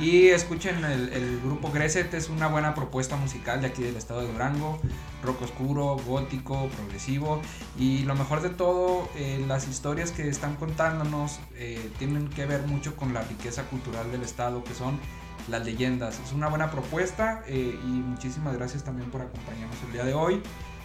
Y 0.00 0.28
escuchen 0.28 0.82
el, 0.84 1.12
el 1.12 1.40
grupo 1.44 1.70
Greset, 1.70 2.14
es 2.14 2.28
una 2.30 2.46
buena 2.48 2.74
propuesta 2.74 3.16
musical 3.16 3.60
de 3.60 3.66
aquí 3.66 3.82
del 3.82 3.96
estado 3.96 4.22
de 4.22 4.32
Durango. 4.32 4.80
Rock 5.22 5.42
oscuro, 5.42 5.96
gótico, 6.06 6.68
progresivo. 6.68 7.42
Y 7.78 8.04
lo 8.04 8.14
mejor 8.14 8.40
de 8.42 8.48
todo, 8.50 9.08
eh, 9.16 9.44
las 9.46 9.68
historias 9.68 10.12
que 10.12 10.28
están 10.28 10.56
contándonos 10.56 11.40
eh, 11.56 11.90
tienen 11.98 12.28
que 12.28 12.46
ver 12.46 12.62
mucho 12.62 12.96
con 12.96 13.12
la 13.12 13.20
riqueza 13.22 13.64
cultural 13.64 14.10
del 14.10 14.22
estado, 14.22 14.64
que 14.64 14.74
son 14.74 14.98
las 15.48 15.64
leyendas. 15.64 16.20
Es 16.20 16.32
una 16.32 16.48
buena 16.48 16.70
propuesta 16.70 17.42
eh, 17.46 17.78
y 17.82 17.86
muchísimas 17.86 18.54
gracias 18.56 18.84
también 18.84 19.10
por 19.10 19.22
acompañarnos 19.22 19.76
el 19.86 19.92
día 19.92 20.04
de 20.04 20.14
hoy. 20.14 20.42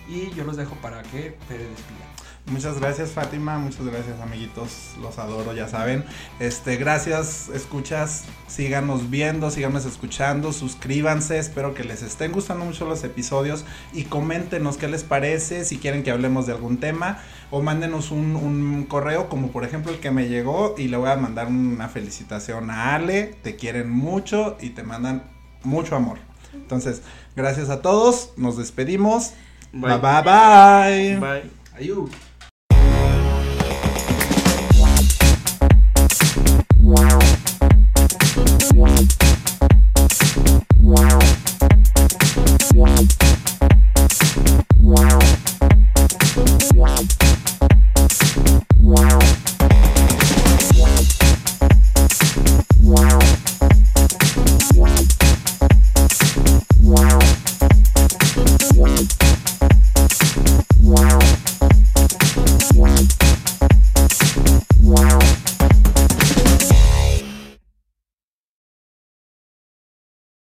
Y 0.08 0.32
yo 0.32 0.46
los 0.46 0.56
dejo 0.56 0.76
para 0.76 1.04
que 1.04 1.38
Pere 1.48 1.68
despida. 1.68 2.07
Muchas 2.48 2.80
gracias 2.80 3.12
Fátima, 3.12 3.58
muchas 3.58 3.86
gracias 3.86 4.20
amiguitos, 4.22 4.96
los 5.02 5.20
adoro, 5.20 5.54
ya 5.54 5.68
saben. 5.68 6.04
Este, 6.40 6.78
gracias, 6.78 7.50
escuchas, 7.50 8.26
síganos 8.48 9.10
viendo, 9.10 9.52
síganos 9.52 9.86
escuchando, 9.86 10.52
suscríbanse, 10.54 11.38
espero 11.40 11.74
que 11.74 11.84
les 11.84 12.02
estén 12.02 12.32
gustando 12.32 12.66
mucho 12.66 12.86
los 12.86 13.04
episodios 13.04 13.66
y 13.94 14.04
coméntenos 14.04 14.78
qué 14.78 14.88
les 14.88 15.04
parece, 15.04 15.66
si 15.66 15.78
quieren 15.78 16.04
que 16.04 16.12
hablemos 16.12 16.48
de 16.48 16.54
algún 16.54 16.78
tema 16.78 17.20
o 17.52 17.62
mándenos 17.62 18.12
un, 18.12 18.36
un 18.36 18.86
correo 18.86 19.30
como 19.30 19.52
por 19.52 19.64
ejemplo 19.64 19.92
el 19.92 20.00
que 20.00 20.12
me 20.12 20.28
llegó 20.28 20.76
y 20.78 20.88
le 20.88 20.98
voy 20.98 21.10
a 21.10 21.16
mandar 21.16 21.48
una 21.48 21.90
felicitación 21.90 22.72
a 22.72 22.96
Ale, 22.96 23.36
te 23.44 23.56
quieren 23.56 23.90
mucho 23.90 24.58
y 24.60 24.72
te 24.72 24.84
mandan 24.84 25.24
mucho 25.64 25.96
amor. 25.96 26.20
Entonces, 26.54 27.02
gracias 27.36 27.70
a 27.70 27.82
todos, 27.82 28.34
nos 28.38 28.58
despedimos. 28.58 29.34
Bye. 29.72 29.98
bye. 30.00 30.22
bye. 30.24 31.20
Bye. 31.20 31.52
Ayú. 31.76 32.10